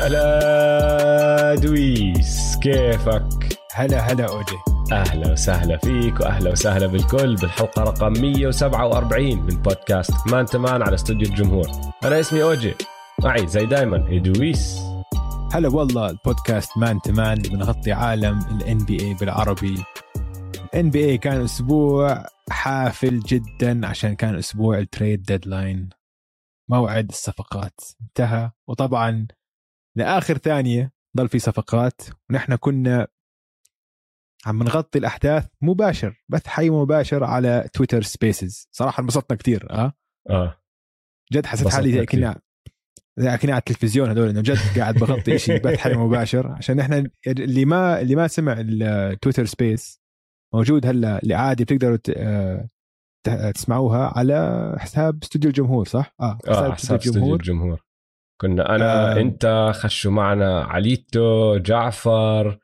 هلا 0.00 1.54
دويس 1.54 2.56
كيفك؟ 2.62 3.58
هلا 3.74 3.98
هلا 3.98 4.28
اوجي 4.28 4.56
أهلا 4.92 5.32
وسهلا 5.32 5.76
فيك 5.76 6.20
وأهلا 6.20 6.50
وسهلا 6.50 6.86
بالكل 6.86 7.36
بالحلقة 7.36 7.82
رقم 7.82 8.12
147 8.12 9.38
من 9.38 9.62
بودكاست 9.62 10.12
man 10.26 10.46
to 10.46 10.60
man 10.60 10.82
على 10.82 10.94
استوديو 10.94 11.28
الجمهور. 11.28 11.66
أنا 12.04 12.20
اسمي 12.20 12.42
اوجي 12.42 12.74
معي 13.22 13.46
زي 13.46 13.66
دايما 13.66 14.18
دويس. 14.18 14.80
هلا 15.52 15.68
والله 15.68 16.10
البودكاست 16.10 16.78
man 16.78 17.00
to 17.00 17.15
man 17.15 17.38
بنغطي 17.38 17.92
عالم 17.92 18.38
ال 18.38 18.78
NBA 18.78 19.14
بالعربي. 19.14 19.84
ال 20.64 20.90
NBA 20.90 21.18
كان 21.18 21.44
أسبوع 21.44 22.26
حافل 22.50 23.20
جدا 23.20 23.86
عشان 23.86 24.14
كان 24.16 24.34
أسبوع 24.38 24.78
ال 24.78 24.85
trade 24.85 25.22
deadline 25.22 25.88
موعد 26.68 27.08
الصفقات. 27.08 27.80
انتهى. 28.02 28.50
وطبعا 28.68 29.26
لآخر 29.96 30.38
ثانية 30.38 30.92
ضل 31.16 31.28
في 31.28 31.38
صفقات 31.38 32.00
ونحن 32.30 32.56
كنا 32.56 33.06
عم 34.46 34.62
نغطي 34.62 34.98
الأحداث 34.98 35.46
مباشر 35.60 36.24
بث 36.28 36.46
حي 36.46 36.70
مباشر 36.70 37.24
على 37.24 37.68
Twitter 37.72 38.02
Spaces. 38.02 38.68
صراحة 38.72 39.00
انبسطنا 39.00 39.36
كثير 39.36 39.70
آه؟ 39.70 39.92
آه. 40.30 40.56
جد 41.32 41.46
حسيت 41.46 41.68
حالي 41.68 41.92
زي 41.92 42.06
كنا 42.06 42.40
زي 43.16 43.38
كنا 43.38 43.52
على 43.52 43.58
التلفزيون 43.58 44.08
هذول 44.10 44.28
إنه 44.28 44.40
جد 44.40 44.78
قاعد 44.78 44.94
بغطي 44.94 45.38
شيء 45.38 45.60
بث 45.62 45.78
حي 45.78 45.94
مباشر. 45.94 46.48
عشان 46.48 46.80
إحنا 46.80 47.10
اللي 47.26 47.64
ما 47.64 48.00
اللي 48.00 48.14
ما 48.14 48.28
سمع 48.28 48.56
ال 48.58 48.69
Twitter 48.69 49.44
Space 49.44 50.00
موجود 50.54 50.86
هلأ 50.86 51.22
اللي 51.22 51.34
عادي 51.34 51.64
بتقدروا 51.64 51.96
تسمعوها 53.54 54.18
على 54.18 54.76
حساب 54.78 55.22
استوديو 55.22 55.50
الجمهور 55.50 55.86
صح؟ 55.86 56.14
آه 56.20 56.38
حساب, 56.46 56.64
آه 56.64 56.72
حساب 56.72 56.98
استوديو 56.98 57.34
الجمهور. 57.34 57.82
كنا 58.40 58.74
أنا 58.76 59.16
آه. 59.16 59.20
أنت 59.20 59.72
خشوا 59.74 60.12
معنا 60.12 60.60
عليتو 60.60 61.56
جعفر 61.58 62.58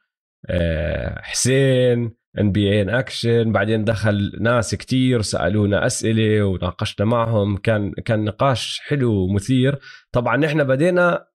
آه 0.51 1.21
حسين 1.23 2.17
NBA 2.41 2.83
in 2.83 2.89
Action 2.91 3.53
بعدين 3.53 3.85
دخل 3.85 4.33
ناس 4.41 4.75
كتير 4.75 5.23
سألونا 5.23 5.87
أسئلة 5.87 6.43
وناقشنا 6.43 7.07
معهم. 7.07 7.57
كان 7.57 7.93
كان 7.93 8.25
نقاش 8.25 8.81
حلو 8.81 9.13
ومثير. 9.13 9.79
طبعا 10.13 10.37
نحن 10.37 10.65
بدينا 10.65 11.27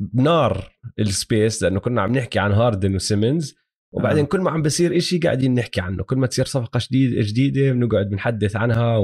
بنار 0.00 0.72
ال 0.98 1.09
space 1.09 1.62
لأنه 1.62 1.80
كنا 1.80 2.02
عم 2.02 2.12
نحكي 2.12 2.38
عن 2.38 2.52
هاردن 2.52 2.94
وسيمنز 2.94 3.54
وبعدين 3.94 4.24
آه. 4.24 4.28
كل 4.28 4.40
ما 4.40 4.50
عم 4.50 4.62
بصير 4.62 4.96
إشي 4.96 5.18
قاعدين 5.18 5.54
نحكي 5.54 5.80
عنه. 5.80 6.04
كل 6.04 6.16
ما 6.16 6.26
تصير 6.26 6.44
صفقة 6.44 6.80
جديده 6.88 7.22
جديدة 7.22 7.72
بنقعد 7.72 8.08
بنحدث 8.08 8.56
عنها 8.56 8.96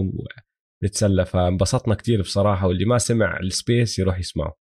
ونتسلى. 0.83 1.25
فانبسطنا 1.25 1.95
كتير 1.95 2.21
بصراحة 2.21 2.67
واللي 2.67 2.85
ما 2.85 2.99
سمع 2.99 3.41
ال 3.41 3.50
space 3.50 3.99
يروح 3.99 4.19
يسمعه. 4.19 4.68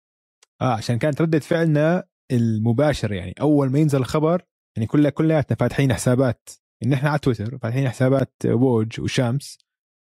آه 0.61 0.73
عشان 0.73 0.97
كانت 0.97 1.22
ردة 1.22 1.39
فعلنا 1.39 2.03
المباشر 2.31 3.13
يعني. 3.13 3.33
أول 3.41 3.72
ما 3.72 3.80
ينزل 3.80 4.00
الخبر 4.00 4.41
يعني 4.77 4.88
كلنا 4.88 5.09
كلياتنا 5.09 5.58
فاتحين 5.58 5.94
حسابات. 5.94 6.50
ان 6.83 6.94
إحنا 6.94 7.09
على 7.09 7.19
تويتر 7.19 7.58
فاتحين 7.58 7.89
حسابات 7.89 8.33
ووج 8.45 9.02
وشمس 9.02 9.58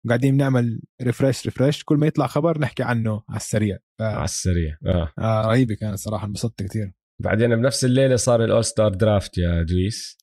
وقاعدين 0.06 0.36
بنعمل 0.36 0.80
refresh 1.02 1.44
refresh 1.44 1.84
كل 1.84 1.96
ما 1.96 2.06
يطلع 2.06 2.26
خبر 2.26 2.58
نحكي 2.58 2.82
عنه 2.82 3.22
على 3.28 3.36
السريع. 3.36 3.78
ف... 3.98 4.02
على 4.02 4.24
السريع 4.24 4.76
آه, 4.86 5.12
آه 5.18 5.46
رهيبة 5.46 5.74
كانت 5.74 5.98
صراحة 5.98 6.26
انبسطت 6.26 6.62
كثير 6.62 6.92
بعدين 7.22 7.56
بنفس 7.56 7.84
الليلة 7.84 8.16
صار 8.16 8.44
ال 8.44 8.64
All-Star 8.64 8.94
draft 8.94 9.38
يا 9.38 9.62
دويس. 9.62 10.18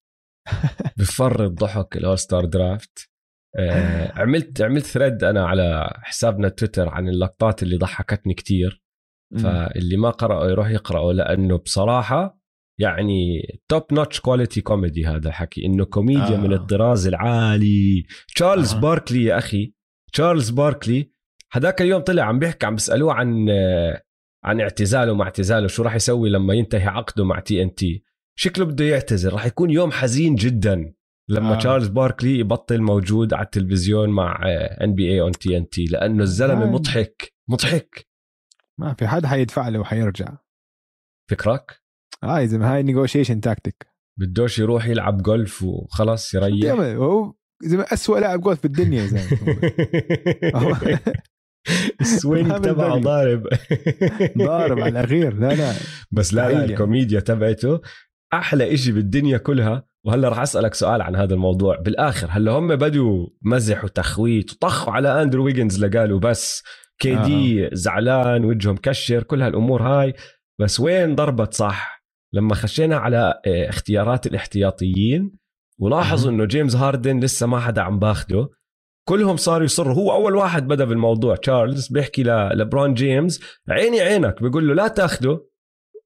بفرط 0.98 1.52
ضحك 1.52 1.98
ال 1.98 2.20
All-Star 2.20 2.46
draft 2.46 3.10
آه 3.60 4.12
عملت 4.22 4.62
عملت 4.62 4.86
thread 4.86 5.24
أنا 5.24 5.46
على 5.48 5.94
حسابنا 6.02 6.50
تويتر 6.50 6.90
عن 6.90 7.10
اللقطات 7.10 7.64
اللي 7.64 7.78
ضحكتني 7.78 8.34
كتير. 8.34 8.87
فاللي 9.36 9.98
ما 9.98 10.10
قرأوا 10.10 10.50
يروح 10.50 10.70
يقرأوا 10.70 11.14
لأنه 11.14 11.58
بصراحة 11.58 12.38
يعني 12.80 13.42
top 13.70 13.84
notch 13.92 14.20
quality 14.20 14.62
comedy 14.62 15.06
هذا 15.06 15.30
الحكي 15.30 15.66
إنه 15.66 15.86
كوميديا 15.86 16.36
آه. 16.36 16.38
من 16.38 16.54
الطراز 16.54 17.08
العالي 17.08 18.06
تشارلز 18.36 18.74
آه. 18.74 18.80
باركلي 18.80 19.24
يا 19.24 19.38
أخي 19.38 19.74
تشارلز 20.14 20.50
باركلي 20.50 21.12
هذاك 21.52 21.82
اليوم 21.82 22.02
طلع 22.02 22.24
عم 22.24 22.40
بيحكي 22.40 22.66
عم 22.66 22.76
بيسألوه 22.76 23.14
عن 23.14 23.50
عن 24.44 24.62
اعتزاله 24.62 25.14
مع 25.14 25.26
اعتزاله 25.26 25.68
شو 25.68 25.84
راح 25.84 25.96
يسوي 25.96 26.30
لما 26.30 26.54
ينتهي 26.54 26.88
عقده 26.88 27.26
مع 27.26 27.40
TNT 27.40 28.04
شكله 28.40 28.66
بده 28.66 28.86
يعتزل 28.86 29.34
راح 29.34 29.46
يكون 29.46 29.70
يوم 29.70 29.92
حزين 29.92 30.36
جدا 30.36 30.94
لما 31.30 31.54
آه. 31.54 31.58
تشارلز 31.58 31.88
باركلي 31.88 32.40
يبطل 32.40 32.82
موجود 32.82 33.34
على 33.34 33.46
التلفزيون 33.46 34.10
مع 34.10 34.42
ان 34.82 34.96
بي 34.96 35.12
اي 35.12 35.22
اون 35.22 35.32
تي 35.32 35.58
ان 35.58 35.70
تي 35.70 35.86
لأنه 35.86 36.24
الزلمة 36.24 36.64
آه. 36.64 36.72
مضحك 36.72 37.34
مضحك 37.50 38.07
ما 38.80 38.94
في 38.94 39.08
حد 39.08 39.26
حيدفع 39.26 39.70
له 39.70 39.80
وحيرجع. 39.80 40.38
فكرك؟ 41.30 41.82
آه 42.24 42.40
إذا 42.40 42.74
هاي 42.74 42.84
negotiation 42.84 43.42
tactic 43.42 43.88
بدوش 44.20 44.60
يروح 44.60 44.88
يلعب 44.88 45.22
جولف 45.22 45.64
وخلاص 45.64 46.34
يريح. 46.34 46.72
هو 46.74 47.34
زي 47.64 47.82
اسوء 47.82 48.20
لاعب 48.20 48.42
جولف 48.42 48.64
بالدنيا 48.64 49.02
يا 49.02 49.08
زلمه 49.08 49.60
ال 52.02 52.10
swing 52.10 52.52
تبعه 52.66 53.00
ضارب. 53.00 53.48
ضارب 54.38 54.80
على 54.80 54.90
الأخير. 55.00 55.34
لا 55.34 55.54
لا. 55.54 55.74
بس 56.12 56.34
لا 56.34 56.52
لا 56.52 56.66
الكوميديا 56.66 57.20
تبعته 57.20 57.82
أحلى 58.34 58.74
إشي 58.74 58.92
بالدنيا 58.92 59.38
كلها. 59.38 59.88
وهلا 60.06 60.30
راح 60.30 60.40
أسألك 60.40 60.74
سؤال 60.74 61.02
عن 61.02 61.16
هذا 61.16 61.34
الموضوع. 61.34 61.80
بالآخر 61.80 62.28
هلا 62.32 62.52
هم 62.52 62.76
بدوا 62.76 63.28
مزح 63.42 63.84
وتخويت 63.84 64.52
وطخوا 64.52 64.94
على 64.94 65.22
اندرو 65.22 65.46
ويجنز 65.46 65.86
لقالوا 65.86 66.20
بس 66.20 66.64
كي 67.00 67.16
دي 67.16 67.66
آه. 67.66 67.70
زعلان 67.74 68.46
وجهه 68.46 68.72
مكشر 68.72 69.24
كل 69.24 69.42
هالأمور 69.42 69.82
هاي. 69.84 70.14
بس 70.60 70.80
وين 70.80 71.16
ضربت 71.16 71.54
صح؟ 71.54 72.04
لما 72.34 72.56
خشينا 72.56 72.98
على 72.98 73.42
آه، 73.48 73.70
اختيارات 73.70 74.28
الاحتياطيين 74.28 75.32
ولاحظوا 75.80 76.32
إنه 76.32 76.46
جيمس 76.46 76.76
هاردن 76.76 77.20
لسه 77.20 77.48
ما 77.48 77.60
حدا 77.60 77.82
عم 77.82 78.00
باخده. 78.00 78.50
كلهم 79.10 79.38
صاروا 79.38 79.66
يصروا. 79.66 79.94
هو 79.94 80.12
أول 80.12 80.36
واحد 80.36 80.68
بدا 80.68 80.86
بالموضوع 80.86 81.36
تشارلز 81.36 81.88
بيحكي 81.88 82.24
لبرون 82.54 82.94
جيمس 82.94 83.40
عيني 83.70 84.02
عينك 84.02 84.42
بيقول 84.42 84.68
له 84.68 84.74
لا 84.74 84.88
تاخده 84.88 85.48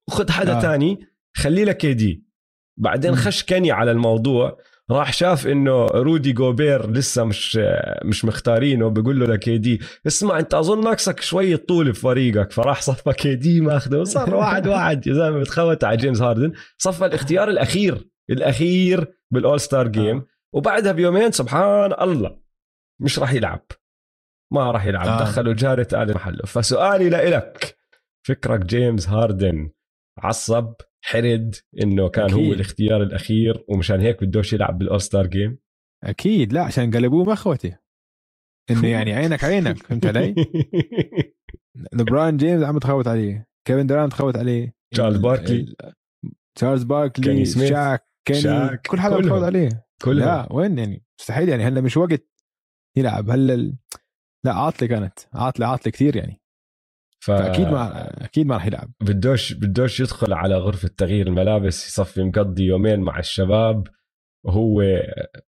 خذ 0.10 0.32
حدا 0.32 0.58
آه. 0.58 0.62
تاني 0.62 1.00
خليه 1.36 1.64
لك 1.64 1.86
دي 1.86 2.26
بعدين 2.78 3.16
خش 3.16 3.44
كاني 3.44 3.72
على 3.72 3.92
الموضوع. 3.92 4.58
راح 4.92 5.14
شاف 5.14 5.48
إنه 5.48 5.86
رودي 5.86 6.34
جوبير 6.34 6.92
لسه 6.92 7.24
مش 7.24 7.60
مش 8.06 8.26
مختارينه 8.26 8.90
بيقول 8.90 9.20
له 9.20 9.26
لكي 9.26 9.58
دي؟ 9.58 9.82
اسمع 10.08 10.40
أنت 10.40 10.54
اظن 10.54 10.84
ناقصك 10.84 11.22
شوية 11.22 11.56
طول 11.56 11.94
في 11.94 12.02
فريقك. 12.02 12.52
فراح 12.52 12.82
صفى 12.82 13.14
كي 13.14 13.36
دي 13.36 13.62
ماخذه 13.62 13.98
وصار 13.98 14.36
واحد 14.36 14.68
واحد. 14.68 15.08
يا 15.08 15.14
زلمة 15.14 15.40
بتخوت 15.40 15.84
على 15.84 15.98
جيمس 15.98 16.22
هاردن. 16.22 16.54
صفى 16.78 17.06
الاختيار 17.06 17.50
الأخير 17.50 18.08
الأخير 18.30 19.14
بال 19.32 19.60
All-Star 19.60 19.88
Game. 19.88 20.24
وبعدها 20.54 20.92
بيومين 20.92 21.32
سبحان 21.32 21.94
الله 22.02 22.38
مش 23.02 23.20
راح 23.20 23.34
يلعب. 23.34 23.66
ما 24.54 24.72
راح 24.72 24.86
يلعب. 24.86 25.08
آه. 25.08 25.20
دخلوا 25.20 25.54
جاريت 25.54 25.88
آلن 25.94 26.14
محله. 26.14 26.46
فسؤالي 26.46 27.10
لإلك 27.10 27.78
فكرك 28.28 28.66
جيمس 28.66 29.10
هاردن 29.10 29.70
عصب؟ 30.18 30.74
حرد 31.04 31.56
إنه 31.82 32.10
كان 32.10 32.26
أكيد. 32.26 32.38
هو 32.38 32.54
الاختيار 32.54 33.04
الأخير 33.04 33.66
ومشان 33.68 34.00
هيك 34.00 34.24
بدوش 34.24 34.54
يلعب 34.54 34.78
بال 34.78 35.02
All-Star 35.02 35.28
Game 35.28 35.58
أكيد. 36.04 36.54
لا 36.54 36.62
عشان 36.64 36.92
قلبوه 36.92 37.24
مخوتي 37.24 37.76
إنه 38.72 38.88
يعني 38.96 39.14
عينك 39.14 39.44
عينك 39.44 39.78
فهمت 39.78 40.06
علي؟ 40.06 40.36
لبرون 41.94 42.38
جيمس 42.38 42.64
عم 42.64 42.78
تخوت 42.80 43.08
عليه. 43.08 43.48
كيفن 43.68 43.88
دورانت 43.88 44.12
تخوت 44.12 44.38
عليه. 44.38 44.76
تشارلز 44.94 45.18
باركلي. 45.18 45.76
تشارلز 46.58 46.84
باركلي 46.84 47.46
شاك 47.46 48.08
كيني 48.28 48.42
شاك. 48.42 48.88
كل 48.88 49.00
حدا 49.00 49.18
بتخوت 49.18 49.44
عليه. 49.44 49.86
كلهم. 50.02 50.28
لا 50.28 50.54
وين 50.54 50.78
يعني؟ 50.78 51.04
مستحيل 51.20 51.50
يعني. 51.50 51.64
هلا 51.64 51.82
مش 51.82 51.98
وقت 51.98 52.28
يلعب. 52.98 53.30
هلا 53.30 53.74
لا 54.46 54.54
عاطلة 54.54 54.88
كانت. 54.88 55.20
عاطلة 55.34 55.68
عاطلة 55.68 55.92
كثير 55.92 56.16
يعني. 56.16 56.41
ف... 57.24 57.32
فأكيد 57.32 57.68
ما 57.68 58.10
أكيد 58.26 58.48
ما 58.48 58.56
راح 58.56 58.66
يلعب. 58.66 58.92
بدوش 59.02 59.54
بدوش 59.54 60.00
يدخل 60.00 60.34
على 60.34 60.56
غرفة 60.56 60.90
تغيير 60.98 61.28
الملابس 61.28 61.88
يصفي 61.88 62.24
مقضي 62.24 62.64
يومين 62.64 63.00
مع 63.00 63.20
الشباب. 63.20 63.88
وهو 64.46 64.84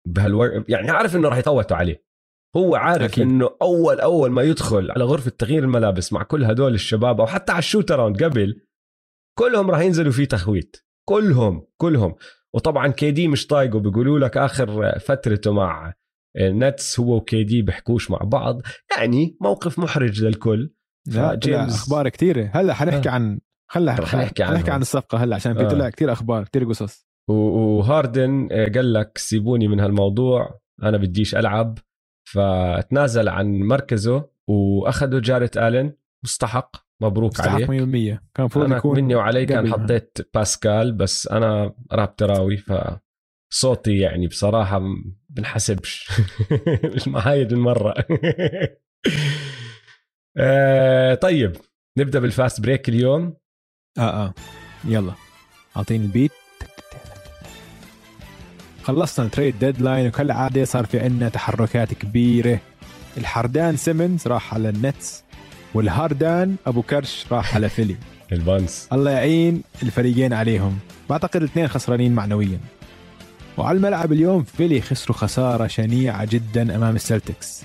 بهالوقت 0.08 0.70
يعني 0.70 0.92
عارف 0.92 1.16
إنه 1.16 1.30
راح 1.30 1.38
يخوتوا 1.38 1.78
عليه. 1.78 2.06
هو 2.56 2.76
عارف 2.76 3.12
أكيد. 3.12 3.24
إنه 3.24 3.50
أول 3.62 4.00
أول 4.00 4.32
ما 4.32 4.42
يدخل 4.42 4.92
على 4.92 5.04
غرفة 5.04 5.32
تغيير 5.38 5.64
الملابس 5.64 6.14
مع 6.14 6.24
كل 6.24 6.44
هدول 6.44 6.74
الشباب 6.74 7.22
أو 7.22 7.28
حتى 7.28 7.52
على 7.52 7.60
ال 7.60 7.92
shootaround 7.92 8.24
قبل 8.24 8.62
كلهم 9.40 9.72
راح 9.72 9.80
ينزلوا 9.80 10.12
فيه 10.12 10.26
تخويت. 10.26 10.78
كلهم 11.08 11.68
كلهم. 11.78 12.16
وطبعا 12.54 12.88
كي 12.88 13.12
دي 13.12 13.28
مش 13.28 13.48
طايقه 13.48 13.80
بيقولوا 13.80 14.20
لك 14.20 14.38
آخر 14.38 15.00
فترته 15.00 15.54
مع 15.54 15.94
نتس 16.40 17.00
هو 17.00 17.16
وكي 17.16 17.44
دي 17.44 17.62
بيحكوش 17.62 18.12
مع 18.12 18.18
بعض. 18.18 18.62
يعني 18.98 19.38
موقف 19.42 19.80
محرج 19.80 20.24
للكل. 20.24 20.75
لا 21.08 21.36
جيمس. 21.36 21.76
أخبار 21.76 22.10
كثيره 22.10 22.52
هلأ 22.54 22.74
حنحكي 22.74 23.10
آه. 23.10 23.12
عن 23.12 23.40
خلى 23.72 23.94
حنحكي 23.96 24.44
عن 24.44 24.50
حنحكي 24.50 24.72
عن 24.72 24.82
الصفقة 24.82 25.18
هلأ 25.24 25.36
عشان 25.36 25.54
في 25.54 25.66
طلع 25.66 25.86
آه. 25.86 25.90
كثير 25.90 26.12
أخبار 26.12 26.44
كثير 26.44 26.64
قصص. 26.70 27.08
وهاردن 27.30 28.48
آه، 28.52 28.66
قال 28.76 28.94
لك 28.94 29.18
سيبوني 29.18 29.68
من 29.68 29.80
هالموضوع 29.80 30.60
أنا 30.84 30.98
بديش 30.98 31.36
ألعب. 31.36 31.78
فتنازل 32.30 33.30
عن 33.30 33.60
مركزه 33.60 34.30
وأخذوا 34.48 35.20
جاريت 35.20 35.58
آلن 35.58 35.94
مستحق 36.24 36.76
مبروك 37.02 37.40
عليك. 37.40 37.68
100% 37.68 37.70
كان 37.72 38.20
المفروض 38.40 38.66
أنا 38.66 38.78
يكون 38.78 38.96
مني 38.98 39.16
وعلي 39.16 39.46
كان. 39.46 39.72
حطيت 39.72 40.18
باسكال 40.34 40.92
بس 40.92 41.28
أنا 41.28 41.74
رابتراوي 41.92 42.58
فصوتي 43.52 43.98
يعني 43.98 44.28
بصراحة 44.28 44.82
بنحسبش. 45.30 46.10
مش 46.96 47.08
محايد 47.08 47.52
المرة. 47.52 47.94
آه، 50.38 51.16
طيب 51.16 51.58
نبدأ 51.98 52.20
بال 52.20 52.34
fast 52.34 52.62
break 52.62 52.90
اليوم. 52.90 53.34
آه 53.98 54.02
آه. 54.26 54.34
يلا. 54.86 55.12
أعطيني 55.78 56.06
ال 56.06 56.11
beat 56.11 56.32
خلصنا 58.84 59.26
ال 59.26 59.32
trade 59.32 59.60
deadline 59.60 60.08
وكالعاده 60.08 60.66
صار 60.66 60.86
في 60.86 61.00
عندنا 61.00 61.30
تحركات 61.30 61.94
كبيرة. 61.94 62.60
الحردان 63.18 63.78
سيمنز 63.78 64.28
راح 64.28 64.54
على 64.54 64.70
النتس 64.70 65.24
والهاردان 65.74 66.56
أبو 66.68 66.82
كرش 66.82 67.26
راح 67.32 67.56
على 67.56 67.70
فيلي 67.70 67.96
البانس. 68.32 68.88
الله 68.94 69.12
يعين 69.12 69.64
الفريقين 69.84 70.34
عليهم. 70.34 70.80
بعتقد 71.10 71.36
الاثنين 71.36 71.68
خسرانين 71.68 72.12
معنويا. 72.14 72.60
وعلى 73.58 73.78
الملعب 73.78 74.12
اليوم 74.12 74.44
فيلي 74.44 74.82
خسروا 74.82 75.18
خسارة 75.18 75.68
شنيعة 75.68 76.26
جدا 76.26 76.76
أمام 76.76 76.96
السلتكس 76.96 77.62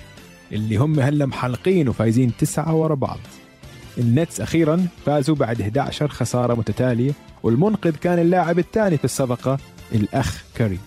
اللي 0.51 0.77
هم 0.77 0.99
هلا 0.99 1.25
محلقين 1.25 1.89
وفايزين 1.89 2.31
تسعة 2.37 2.75
ورا 2.75 2.95
بعض 2.95 3.19
النتس 3.97 4.41
أخيرا 4.41 4.87
فازوا 5.05 5.35
بعد 5.35 5.61
11 5.61 6.07
خسارة 6.07 6.53
متتالية 6.53 7.11
والمنقذ 7.43 7.95
كان 7.95 8.19
اللاعب 8.19 8.59
الثاني 8.59 8.97
في 8.97 9.05
الصفقة 9.05 9.57
الأخ 9.91 10.43
كاري. 10.55 10.79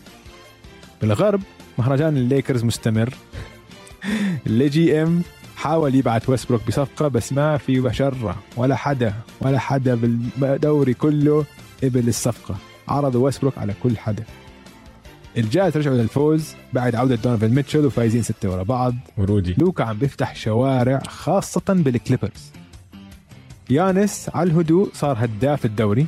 بالغرب 1.00 1.40
مهرجان 1.78 2.16
الليكرز 2.16 2.64
مستمر. 2.64 3.14
ال 4.46 4.69
GM 4.69 5.22
حاول 5.56 5.94
يبعت 5.94 6.28
ويسبروك 6.28 6.61
بصفقة 6.69 7.08
بس 7.08 7.32
ما 7.32 7.56
في 7.56 7.81
بشرة 7.81 8.37
ولا 8.56 8.76
حدا 8.76 9.14
ولا 9.40 9.58
حدا 9.58 9.94
بالدوري 10.37 10.94
كله 10.94 11.44
قبل 11.82 12.08
الصفقة. 12.08 12.56
عرضوا 12.88 13.25
ويسبروك 13.25 13.58
على 13.58 13.75
كل 13.82 13.99
حدا. 13.99 14.25
الجاز 15.36 15.76
رجعوا 15.76 15.96
للفوز 15.96 16.54
بعد 16.72 16.94
عودة 16.94 17.14
دونوفن 17.14 17.49
ميتشل 17.48 17.86
وفايزين 17.86 18.22
ستة 18.22 18.50
ورا 18.50 18.62
بعض. 18.62 18.94
ورودي. 19.19 19.54
لوكا 19.58 19.84
عم 19.84 19.98
بيفتح 19.98 20.36
شوارع 20.36 21.02
خاصة 21.08 21.62
بالكليبرز. 21.69 22.50
يانس 23.70 24.31
على 24.34 24.50
الهدوء 24.50 24.90
صار 24.94 25.25
هداف 25.25 25.64
الدوري. 25.64 26.06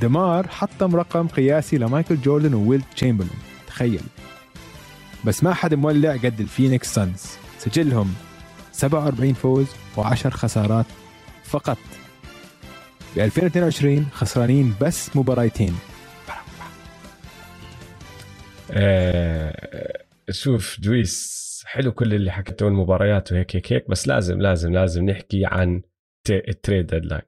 ديمار 0.00 0.48
حطم 0.48 0.96
رقم 0.96 1.28
قياسي 1.28 1.78
لمايكل 1.78 2.20
جوردن 2.20 2.54
وويلت 2.54 2.82
تشامبرلين. 2.96 3.38
تخيل. 3.66 4.02
بس 5.24 5.44
ما 5.44 5.54
حد 5.54 5.74
مولع 5.74 6.16
قد 6.16 6.40
الفينيكس 6.40 6.94
سانز. 6.94 7.22
سجلهم 7.58 8.14
47 8.72 9.32
فوز 9.32 9.66
و10 9.96 10.28
خسارات 10.28 10.86
فقط. 11.44 11.78
ب 13.16 13.18
2022 13.18 14.06
خسرانين 14.14 14.74
بس 14.80 15.16
مباراتين 15.16 15.74
آه، 18.72 20.04
شوف 20.30 20.80
دويس 20.80 21.42
حلو 21.66 21.92
كل 21.92 22.14
اللي 22.14 22.30
حكيته 22.30 22.68
المباريات 22.68 23.32
وهيك 23.32 23.56
هيك 23.56 23.72
هيك 23.72 23.90
بس 23.90 24.08
لازم 24.08 24.40
لازم 24.40 24.72
لازم 24.72 25.04
نحكي 25.04 25.44
عن 25.44 25.82
ال 26.30 26.39
trade 26.39 26.86
deadline 26.86 27.22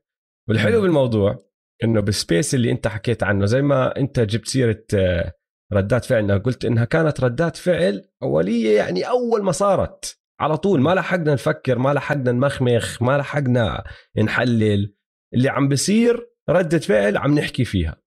والحلو. 0.48 0.80
بالموضوع 0.80 1.38
إنه 1.84 2.00
بال 2.00 2.16
space 2.16 2.54
اللي 2.54 2.70
أنت 2.70 2.88
حكيت 2.88 3.22
عنه 3.22 3.46
زي 3.46 3.62
ما 3.62 3.96
أنت 3.96 4.20
جبت 4.20 4.48
سيرة 4.48 4.84
آه، 4.94 5.32
ردات 5.72 6.04
فعلنا 6.04 6.36
قلت 6.36 6.64
إنها 6.64 6.84
كانت 6.84 7.20
ردات 7.20 7.56
فعل 7.56 8.04
أولية 8.22 8.76
يعني 8.76 9.08
أول 9.08 9.42
ما 9.42 9.52
صارت. 9.52 10.20
على 10.40 10.56
طول 10.56 10.80
ما 10.80 10.94
لحقنا 10.94 11.32
نفكر 11.32 11.78
ما 11.78 11.94
لحقنا 11.94 12.32
نمخمخ 12.32 13.02
ما 13.02 13.18
لحقنا 13.18 13.84
نحلل. 14.22 14.94
اللي 15.34 15.48
عم 15.48 15.68
بصير 15.68 16.30
ردة 16.50 16.78
فعل 16.78 17.16
عم 17.16 17.38
نحكي 17.38 17.64
فيها. 17.64 18.02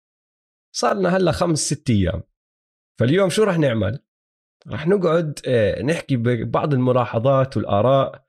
صار 0.75 0.95
لنا 0.95 1.17
هلا 1.17 1.31
خمس 1.31 1.59
ست 1.59 1.89
أيام. 1.89 2.23
فاليوم 2.99 3.29
شو 3.29 3.43
رح 3.43 3.57
نعمل؟ 3.57 3.99
رح 4.67 4.87
نقعد 4.87 5.39
آه، 5.47 5.81
نحكي 5.81 6.15
ببعض 6.17 6.73
الملاحظات 6.73 7.57
والآراء 7.57 8.27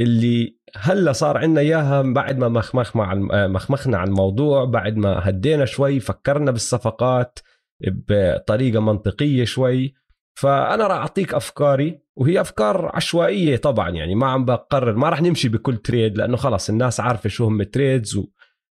اللي 0.00 0.56
هلا 0.76 1.12
صار 1.12 1.38
عندنا 1.38 1.60
إياها 1.60 2.02
بعد 2.02 2.38
ما 2.38 2.48
مخمخ 2.48 2.96
مع 2.96 3.12
آه، 3.32 3.46
مخمخنا 3.46 3.98
على 3.98 4.08
الموضوع 4.08 4.64
بعد 4.64 4.96
ما 4.96 5.28
هدينا 5.28 5.64
شوي 5.64 6.00
فكرنا 6.00 6.50
بالصفقات 6.50 7.38
بطريقة 7.86 8.80
منطقية 8.80 9.44
شوي 9.44 9.94
فأنا 10.38 10.86
راح 10.86 10.96
أعطيك 10.96 11.34
أفكاري 11.34 12.00
وهي 12.16 12.40
أفكار 12.40 12.90
عشوائية 12.94 13.56
طبعا 13.56 13.90
يعني 13.90 14.14
ما 14.14 14.26
عم 14.26 14.44
بقرر 14.44 14.96
ما 14.96 15.08
راح 15.08 15.22
نمشي 15.22 15.48
بكل 15.48 15.76
تريد 15.76 16.18
لأنه 16.18 16.36
خلص 16.36 16.68
الناس 16.68 17.00
عارفة 17.00 17.28
شو 17.28 17.44
هم 17.44 17.60
التريدز 17.60 18.20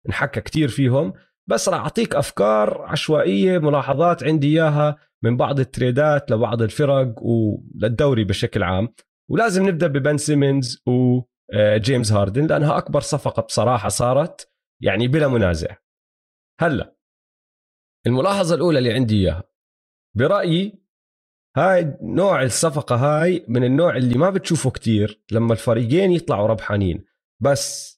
ونحكى 0.06 0.40
كتير 0.40 0.68
فيهم 0.68 1.12
بس 1.46 1.68
راح 1.68 1.80
أعطيك 1.80 2.14
أفكار 2.14 2.82
عشوائية 2.82 3.58
ملاحظات 3.58 4.24
عندي 4.24 4.46
إياها 4.46 4.96
من 5.24 5.36
بعض 5.36 5.60
التريدات 5.60 6.30
لبعض 6.30 6.62
الفرق 6.62 7.22
وللدوري 7.22 8.24
بشكل 8.24 8.62
عام. 8.62 8.94
ولازم 9.30 9.68
نبدأ 9.68 9.86
ببن 9.86 10.16
سيمنز 10.16 10.82
وجيمس 10.86 12.12
هاردن 12.12 12.46
لأنها 12.46 12.78
أكبر 12.78 13.00
صفقة 13.00 13.42
بصراحة 13.42 13.88
صارت 13.88 14.52
يعني 14.82 15.08
بلا 15.08 15.28
منازع. 15.28 15.76
هلأ 16.60 16.96
الملاحظة 18.06 18.54
الأولى 18.54 18.78
اللي 18.78 18.92
عندي 18.92 19.14
إياها. 19.14 19.42
برأيي 20.16 20.82
هاي 21.56 21.98
نوع 22.02 22.42
الصفقة 22.42 22.96
هاي 22.96 23.44
من 23.48 23.64
النوع 23.64 23.96
اللي 23.96 24.18
ما 24.18 24.30
بتشوفه 24.30 24.70
كتير 24.70 25.24
لما 25.32 25.52
الفريقين 25.52 26.12
يطلعوا 26.12 26.46
ربحانين. 26.46 27.04
بس 27.42 27.96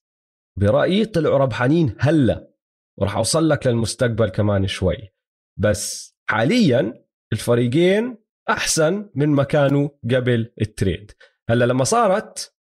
برأيي 0.58 1.04
طلعوا 1.04 1.38
ربحانين 1.38 1.96
هلأ. 1.98 2.54
وراح 2.98 3.16
أوصل 3.16 3.48
لك 3.48 3.66
للمستقبل 3.66 4.28
كمان 4.28 4.66
شوي. 4.66 5.14
بس 5.58 6.16
حاليا 6.30 7.04
الفريقين 7.32 8.16
أحسن 8.50 9.10
من 9.14 9.28
ما 9.28 9.42
كانوا 9.44 9.88
قبل 10.10 10.52
ال 10.60 10.68
trade. 10.68 11.12
هلا 11.50 11.64
لما 11.64 11.84
صارت 11.84 12.54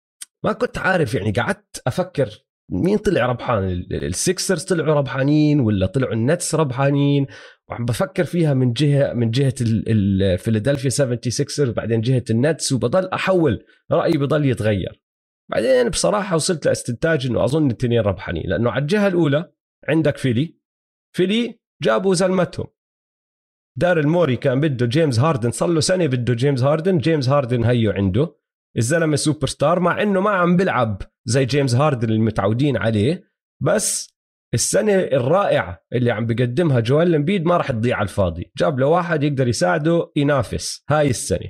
ما 0.44 0.54
كنت 0.54 0.78
عارف 0.78 1.13
يعني 1.15 1.32
قعدت 1.32 1.82
أفكر 1.88 2.30
مين 2.72 2.98
طلع 2.98 3.25
ربحان 3.25 3.63
ال- 3.63 4.03
ال 4.06 4.14
Sixers 4.14 4.63
طلعوا 4.63 4.96
ربحانين 4.96 5.60
ولا 5.60 5.86
طلعوا 5.86 6.13
ال 6.13 6.22
Nets 6.22 6.56
ربحانين؟ 6.56 7.27
وعم 7.70 7.86
بفكر 7.86 8.24
فيها 8.24 8.53
من 8.53 8.74
جهة 8.74 9.13
من 9.13 9.32
جهة 9.32 9.53
الفيلادلفيا 9.62 10.89
76 10.89 11.72
بعدين 11.72 12.01
جهة 12.01 12.24
ال 12.29 12.38
Nets 12.38 12.72
وبضل 12.72 13.08
أحول 13.08 13.65
رأيي 13.91 14.18
بضل 14.18 14.46
يتغير. 14.46 15.03
بعدين 15.51 15.89
بصراحة 15.89 16.36
وصلت 16.36 16.65
لاستنتاج 16.65 17.25
إنه 17.25 17.44
أظن 17.44 17.65
الاثنين 17.68 18.00
ربحانين 18.01 18.44
لأنه 18.50 18.72
على 18.72 18.82
الجهة 18.82 19.08
الأولى 19.08 19.51
عندك 19.89 20.18
Philly. 20.17 20.58
Philly 21.15 21.60
جابوا 21.84 22.13
زلمتهم. 22.13 22.68
داريل 23.77 24.00
موري 24.00 24.36
كان 24.36 24.60
بده 24.60 24.86
جيمس 24.86 25.19
هاردن 25.19 25.51
صار 25.51 25.69
له 25.69 25.79
سنة 25.79 26.05
بده 26.05 26.34
جيمس 26.34 26.63
هاردن. 26.63 26.98
جيمس 26.98 27.29
هاردن 27.29 27.63
هيو 27.63 27.91
عنده. 27.91 28.36
الزلمة 28.77 29.15
سوبر 29.15 29.48
ستار 29.48 29.79
مع 29.79 30.01
إنه 30.01 30.22
ما 30.22 30.29
عم 30.29 30.57
بلعب 30.57 31.01
زي 31.25 31.46
جيمس 31.46 31.75
هاردن 31.75 32.10
اللي 32.10 32.19
متعودين 32.19 32.77
عليه. 32.77 33.24
بس 33.63 34.17
السنة 34.53 34.93
الرائعة 34.93 35.86
اللي 35.93 36.12
عم 36.12 36.25
بقدمها 36.25 36.79
جويل 36.79 37.15
إمبيد 37.15 37.46
ما 37.46 37.57
راح 37.57 37.72
تضيع 37.72 37.96
على 37.98 38.03
الفاضي. 38.03 38.51
جاب 38.57 38.79
له 38.79 38.88
واحد 38.88 39.24
يقدر 39.24 39.48
يساعده 39.48 40.12
ينافس. 40.15 40.84
هاي 40.89 41.10
السنة. 41.10 41.50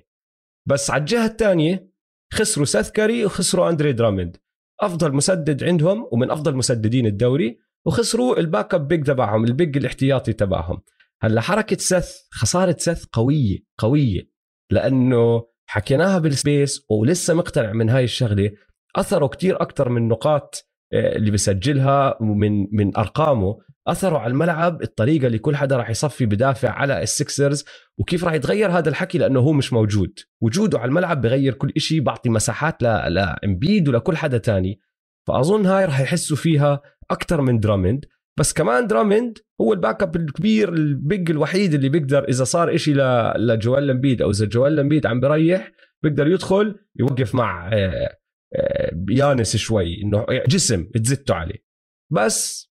بس 0.66 0.92
على 0.92 1.00
الجهة 1.00 1.26
الثانية 1.26 1.92
خسروا 2.34 2.66
سيث 2.66 2.92
وخسروا 3.26 3.70
أندري 3.70 3.94
درامند 3.94 4.38
أفضل 4.82 5.14
مسدد 5.14 5.64
عندهم 5.64 6.08
ومن 6.12 6.32
أفضل 6.32 6.56
مسددين 6.56 7.06
الدوري 7.06 7.60
وخسروا 7.86 8.40
ال 8.40 8.74
backup 8.74 8.88
big 8.88 9.04
تبعهم 9.04 9.44
ال 9.44 9.52
big 9.52 9.78
الاحتياطي 9.78 10.34
تبعهم. 10.34 10.82
هلا 11.22 11.42
حركة 11.42 11.78
سيث 11.78 12.12
خسارة 12.32 12.76
سيث 12.80 13.06
قوية 13.06 13.58
قوية 13.78 14.30
لأنه 14.72 15.44
حكيناها 15.70 16.20
بالسبيس 16.20 16.86
ولسه 16.90 17.34
مقتنع 17.34 17.74
من 17.74 17.90
هاي 17.90 18.04
الشغلة 18.04 18.52
اثره 18.96 19.28
كتير 19.28 19.62
أكثر 19.62 19.90
من 19.90 20.08
نقاط 20.08 20.68
آه، 20.94 21.16
اللي 21.16 21.32
بسجلها 21.32 22.18
ومن 22.22 22.68
من 22.72 22.98
أرقامه 22.98 23.58
اثره 23.88 24.18
على 24.18 24.32
الملعب 24.32 24.82
الطريقة 24.82 25.28
اللي 25.28 25.40
كل 25.40 25.56
حدا 25.56 25.78
راح 25.78 25.90
يصفي 25.90 26.26
بدافع 26.26 26.70
على 26.70 27.04
ال 27.04 27.13
Sixers 27.13 27.66
وكيف 27.98 28.24
راح 28.24 28.34
يتغير 28.34 28.72
هذا 28.72 28.90
الحكي 28.90 29.18
لأنه 29.18 29.40
هو 29.40 29.54
مش 29.54 29.74
موجود. 29.74 30.20
وجوده 30.42 30.80
على 30.80 30.90
الملعب 30.90 31.22
بغير 31.22 31.54
كل 31.54 31.72
شيء 31.78 32.02
بعطي 32.02 32.30
مساحات 32.30 32.84
لامبيد 32.84 33.90
ولكل 33.90 34.18
حدا 34.18 34.38
تاني. 34.38 34.80
فأظن 35.28 35.66
هاي 35.66 35.86
راح 35.86 36.00
يحسوا 36.00 36.38
فيها 36.38 36.82
أكثر 37.12 37.42
من 37.42 37.60
درامند 37.60 38.06
بس 38.40 38.54
كمان 38.54 38.88
درامند 38.88 39.38
هو 39.62 39.74
ال 39.74 40.04
backup 40.04 40.16
الكبير 40.16 40.74
ال 40.74 40.88
big 40.88 41.32
الوحيد 41.32 41.74
اللي 41.74 41.90
بيقدر 41.90 42.24
إذا 42.24 42.44
صار 42.44 42.76
إشي 42.76 42.94
لجويل 43.38 43.88
إمبيد 43.88 44.22
أو 44.22 44.30
إذا 44.30 44.46
جويل 44.46 44.76
إمبيد 44.76 45.06
عم 45.06 45.20
بريح 45.20 45.72
بيقدر 46.04 46.28
يدخل 46.28 46.80
يوقف 46.96 47.36
مع 47.36 47.70
آه، 47.74 48.18
آه، 48.56 49.06
يانيس 49.10 49.56
شوي 49.56 50.02
إنه 50.02 50.26
جسم 50.48 50.84
تزته 50.84 51.36
عليه. 51.36 51.66
بس 52.14 52.68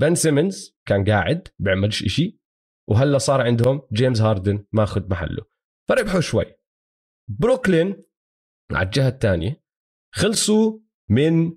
بن 0.00 0.14
سيمنز 0.14 0.78
كان 0.86 1.04
قاعد 1.04 1.48
بيعملش 1.58 2.04
إشي 2.04 2.40
وهلا 2.88 3.18
صار 3.18 3.40
عندهم 3.40 3.82
جيمس 3.92 4.20
هاردن 4.20 4.64
ماخذ 4.72 5.08
محله. 5.10 5.42
فربحوا 5.88 6.20
شوي. 6.20 6.44
بروكلين 7.40 8.02
على 8.72 8.86
الجهة 8.86 9.08
الثانية 9.08 9.64
خلصوا 10.14 10.78
من 11.10 11.52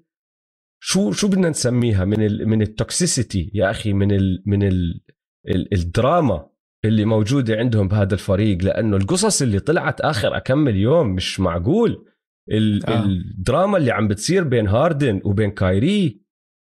شو 0.86 1.12
شو 1.12 1.28
بدنا 1.28 1.50
نسميها؟ 1.50 2.06
من 2.06 2.26
ال 2.26 2.50
من 2.50 2.62
ال 2.62 2.72
toxicity 2.72 3.52
يا 3.54 3.72
أخي 3.72 3.94
من 3.94 4.12
ال 4.12 4.44
من 4.46 4.64
ال 4.64 5.02
ال 5.48 5.74
الدراما 5.74 6.50
اللي 6.86 7.06
موجودة 7.06 7.56
عندهم 7.56 7.88
بهذا 7.88 8.14
الفريق 8.14 8.64
لأنه 8.64 8.98
القصص 8.98 9.42
اللي 9.42 9.60
طلعت 9.60 10.02
آخر 10.02 10.38
كم 10.38 10.76
يوم 10.76 11.08
مش 11.08 11.40
معقول. 11.40 12.06
ال 12.52 12.86
آه. 12.86 13.04
الدراما 13.04 13.78
اللي 13.78 13.92
عم 13.92 14.08
بتصير 14.08 14.44
بين 14.44 14.68
هاردن 14.68 15.22
وبين 15.26 15.52
كايري 15.52 16.22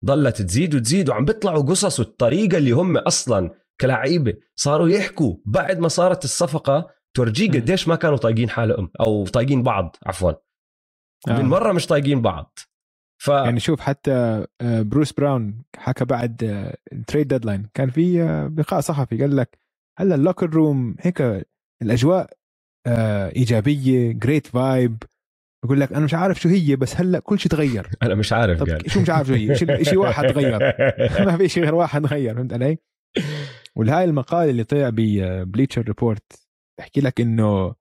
ضلت 0.05 0.43
تزيد 0.43 0.75
وتزيد 0.75 1.09
وعم 1.09 1.25
بيطلعوا 1.25 1.63
قصص 1.63 2.01
والطريقة 2.01 2.59
اللي 2.59 2.71
هم 2.71 2.97
أصلا 2.97 3.51
كلاعيبة 3.81 4.35
صاروا 4.57 4.89
يحكوا 4.89 5.37
بعد 5.47 5.79
ما 5.79 5.89
صارت 5.89 6.25
الصفقة 6.25 6.87
بتورجي 7.15 7.49
قديش 7.49 7.89
ما 7.89 7.97
كانوا 7.97 8.17
طايقين 8.17 8.51
حالهم 8.51 8.91
أو 9.01 9.27
طايقين 9.27 9.63
بعض 9.63 9.97
عفوا. 10.07 10.33
آه. 11.29 11.43
من 11.43 11.45
مرة 11.45 11.73
مش 11.73 11.87
طايقين 11.87 12.23
بعض. 12.23 12.59
ف... 13.23 13.29
يعني 13.29 13.61
شوف 13.61 13.81
حتى 13.81 14.47
آه، 14.61 14.83
بروس 14.83 15.13
براون 15.13 15.63
حكى 15.77 16.05
بعد 16.05 16.43
ال 16.93 16.99
trade 16.99 17.29
deadline 17.29 17.67
كان 17.75 17.91
في 17.91 18.23
آه، 18.23 18.55
لقاء 18.57 18.81
صحفي 18.81 19.21
قال 19.21 19.37
لك 19.37 19.59
هلأ 19.99 20.15
ال 20.15 20.20
locker 20.20 20.51
room 20.51 20.97
هيك 21.01 21.47
الأجواء 21.83 22.31
آه، 22.87 23.33
إيجابية 23.37 24.13
great 24.13 24.47
vibe 24.47 25.03
بقول 25.65 25.81
لك 25.81 25.93
أنا 25.93 26.05
مش 26.05 26.15
عارف 26.15 26.41
شو 26.41 26.49
هي 26.49 26.77
بس 26.77 26.97
هلأ 26.97 27.19
كل 27.19 27.39
شيء 27.39 27.53
تغير. 27.53 27.91
أنا 28.03 28.15
مش 28.15 28.33
عارف 28.33 28.61
طب 28.61 28.69
قال. 28.69 28.91
شو 28.91 29.01
مش 29.01 29.11
عارف 29.11 29.27
شو 29.27 29.35
هي؟ 29.35 29.85
شيء 29.85 29.99
واحد 29.99 30.27
تغير. 30.27 30.59
ما 31.27 31.37
في 31.37 31.49
شيء 31.49 31.63
غير 31.63 31.75
واحد 31.75 32.03
تغير 32.03 32.35
فهمت 32.35 32.53
علي؟ 32.53 32.79
والهاي 33.77 34.05
المقال 34.05 34.49
اللي 34.49 34.65
طلع 34.65 34.91
ب 34.93 35.03
Bleacher 35.03 35.83
Report 35.83 36.49
بحكي 36.79 37.01
لك 37.01 37.21
إنه 37.21 37.75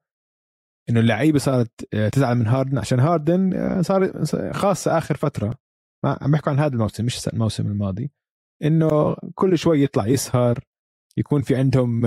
إنه 0.90 1.00
اللعيبة 1.00 1.40
صارت 1.40 1.72
آه، 1.94 2.10
تزعل 2.10 2.36
من 2.36 2.48
هاردن 2.48 2.78
عشان 2.78 3.00
هاردن 3.00 3.54
آه، 3.54 3.82
صار 3.82 4.24
خاصة 4.54 4.98
آخر 4.98 5.16
فترة. 5.16 5.54
عم 6.06 6.32
بحكوا 6.32 6.52
عن 6.52 6.60
هذا 6.60 6.74
الموسم 6.74 7.06
مش 7.06 7.28
الموسم 7.28 7.68
الماضي. 7.68 8.12
إنه 8.64 9.16
كل 9.36 9.58
شوي 9.58 9.84
يطلع 9.84 10.08
يسهر 10.08 10.60
يكون 11.18 11.42
في 11.42 11.56
عندهم 11.56 12.02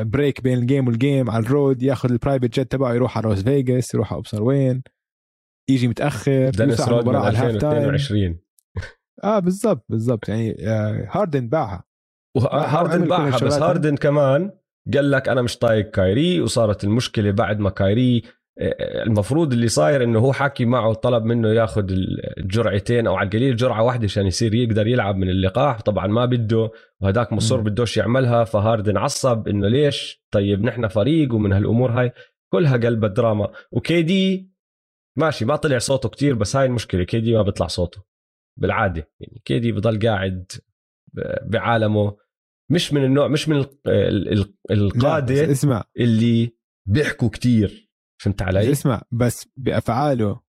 break 0.00 0.38
آه، 0.38 0.42
بين 0.42 0.58
ال 0.58 0.64
game 0.64 0.86
وال 0.86 1.01
game 1.01 1.30
على 1.30 1.44
ال 1.44 1.52
road 1.52 1.82
ياخذ 1.82 2.10
ال 2.10 2.15
private 2.15 2.54
jet 2.54 2.72
تبعه 2.72 2.94
يروح 2.94 3.18
على 3.18 3.26
لاس 3.26 3.42
فيغاس 3.42 3.94
يروح 3.94 4.12
على 4.12 4.20
ابصر 4.20 4.42
وين 4.42 4.82
يجي 5.70 5.88
متأخر 5.88 6.50
دينيس 6.50 6.88
رودمان 6.88 7.26
2022 7.26 8.38
آه 9.24 9.38
بالضبط 9.38 9.84
بالضبط. 9.88 10.28
يعني 10.28 10.56
هاردن 11.10 11.48
باعها. 11.48 11.84
هاردن 12.50 13.08
باعها 13.08 13.44
بس 13.44 13.54
هاردن 13.54 13.96
كمان 13.96 14.50
قال 14.94 15.10
لك 15.10 15.28
أنا 15.28 15.42
مش 15.42 15.58
طايق 15.58 15.90
كايري 15.90 16.40
وصارت 16.40 16.84
المشكلة 16.84 17.30
بعد 17.30 17.58
ما 17.58 17.70
كايري 17.70 18.22
آه، 18.60 19.02
المفروض 19.02 19.52
اللي 19.52 19.68
صاير 19.68 20.04
إنه 20.04 20.18
هو 20.18 20.32
حكي 20.32 20.64
معه 20.64 20.92
طلب 20.92 21.24
منه 21.24 21.48
ياخذ 21.48 21.86
الجرعتين 22.38 23.06
أو 23.06 23.14
على 23.14 23.26
القليل 23.26 23.56
جرعة 23.56 23.82
واحدة 23.82 24.04
عشان 24.04 24.26
يصير 24.26 24.54
يقدر 24.54 24.86
يلعب 24.86 25.16
من 25.16 25.28
اللقاح. 25.28 25.80
طبعا 25.80 26.06
ما 26.06 26.24
بده 26.24 26.70
وهداك 27.00 27.32
مصر 27.32 27.60
بدوش 27.60 27.96
يعملها 27.96 28.44
فهاردن 28.44 28.96
عصب 28.96 29.48
إنه 29.48 29.68
ليش؟ 29.68 30.24
طيب 30.30 30.64
نحن 30.64 30.88
فريق 30.88 31.34
ومن 31.34 31.52
هالأمور 31.52 31.90
هاي 31.90 32.12
كلها 32.52 32.76
قلب 32.76 33.04
دراما 33.04 33.52
و 33.72 33.98
KD 33.98 34.50
ماشي 35.16 35.44
ما 35.44 35.56
طلع 35.56 35.78
صوته 35.78 36.08
كتير 36.08 36.34
بس 36.34 36.56
هاي 36.56 36.66
المشكلة 36.66 37.04
KD 37.04 37.34
ما 37.34 37.42
بيطلع 37.42 37.66
صوته. 37.66 38.02
بالعادة 38.56 39.10
يعني 39.20 39.42
KD 39.44 39.72
بضل 39.72 40.08
قاعد 40.08 40.52
بعالمه. 41.42 42.16
مش 42.70 42.92
من 42.92 43.04
النوع 43.04 43.28
مش 43.28 43.48
من 43.48 43.64
القادة 44.70 45.50
اسمع. 45.52 45.84
اللي 45.98 46.52
بيحكوا 46.88 47.28
كتير. 47.28 47.90
فهمت 48.22 48.42
علي؟ 48.42 48.72
اسمع 48.72 49.02
بس 49.10 49.48
بأفعاله. 49.56 50.40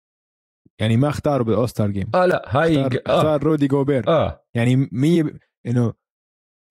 يعني 0.81 0.97
ما 0.97 1.09
اختاروا 1.09 1.45
بال 1.46 1.54
All-Star 1.54 1.88
Game. 1.88 2.10
آه 2.15 2.25
لا 2.25 2.45
هاي 2.47 2.81
اختار, 2.81 3.01
آه. 3.07 3.17
اختار 3.17 3.43
رودي 3.43 3.67
جوبير. 3.67 4.07
آه. 4.07 4.45
يعني 4.55 4.89
مية 4.91 5.23
ب... 5.23 5.38
إنه 5.67 5.93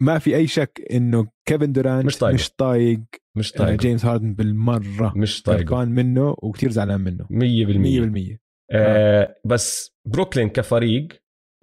ما 0.02 0.18
في 0.18 0.36
أي 0.36 0.46
شك 0.46 0.82
إنه 0.92 1.28
كيفن 1.48 1.72
دورانت 1.72 2.06
مش 2.06 2.16
طايق 2.18 2.34
مش 2.34 2.50
طايق 2.50 3.00
مش 3.36 3.52
طايق 3.52 3.80
جيمس 3.80 4.04
هاردن 4.04 4.34
بالمرة 4.34 5.12
مش 5.16 5.42
طايق 5.42 5.68
كان 5.68 5.88
منه 5.88 6.36
وكتير 6.42 6.70
زعلان 6.70 7.00
منه. 7.00 7.24
100% 7.24 8.34
100% 8.34 8.38
آه. 8.70 9.36
بس 9.46 9.96
بروكلين 10.06 10.48
كفريق 10.48 11.08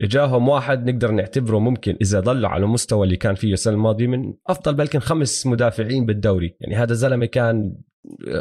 إجاهم 0.01 0.49
واحد 0.49 0.89
نقدر 0.89 1.11
نعتبره 1.11 1.59
ممكن 1.59 1.97
إذا 2.01 2.19
ضلوا 2.19 2.49
على 2.49 2.63
المستوى 2.63 3.05
اللي 3.05 3.17
كان 3.17 3.35
فيه 3.35 3.53
السنة 3.53 3.73
الماضية 3.73 4.07
من 4.07 4.33
أفضل 4.47 4.75
بلكن 4.75 4.99
خمس 4.99 5.47
مدافعين 5.47 6.05
بالدوري. 6.05 6.57
يعني 6.59 6.75
هذا 6.75 6.91
الزلمة 6.91 7.25
كان 7.25 7.77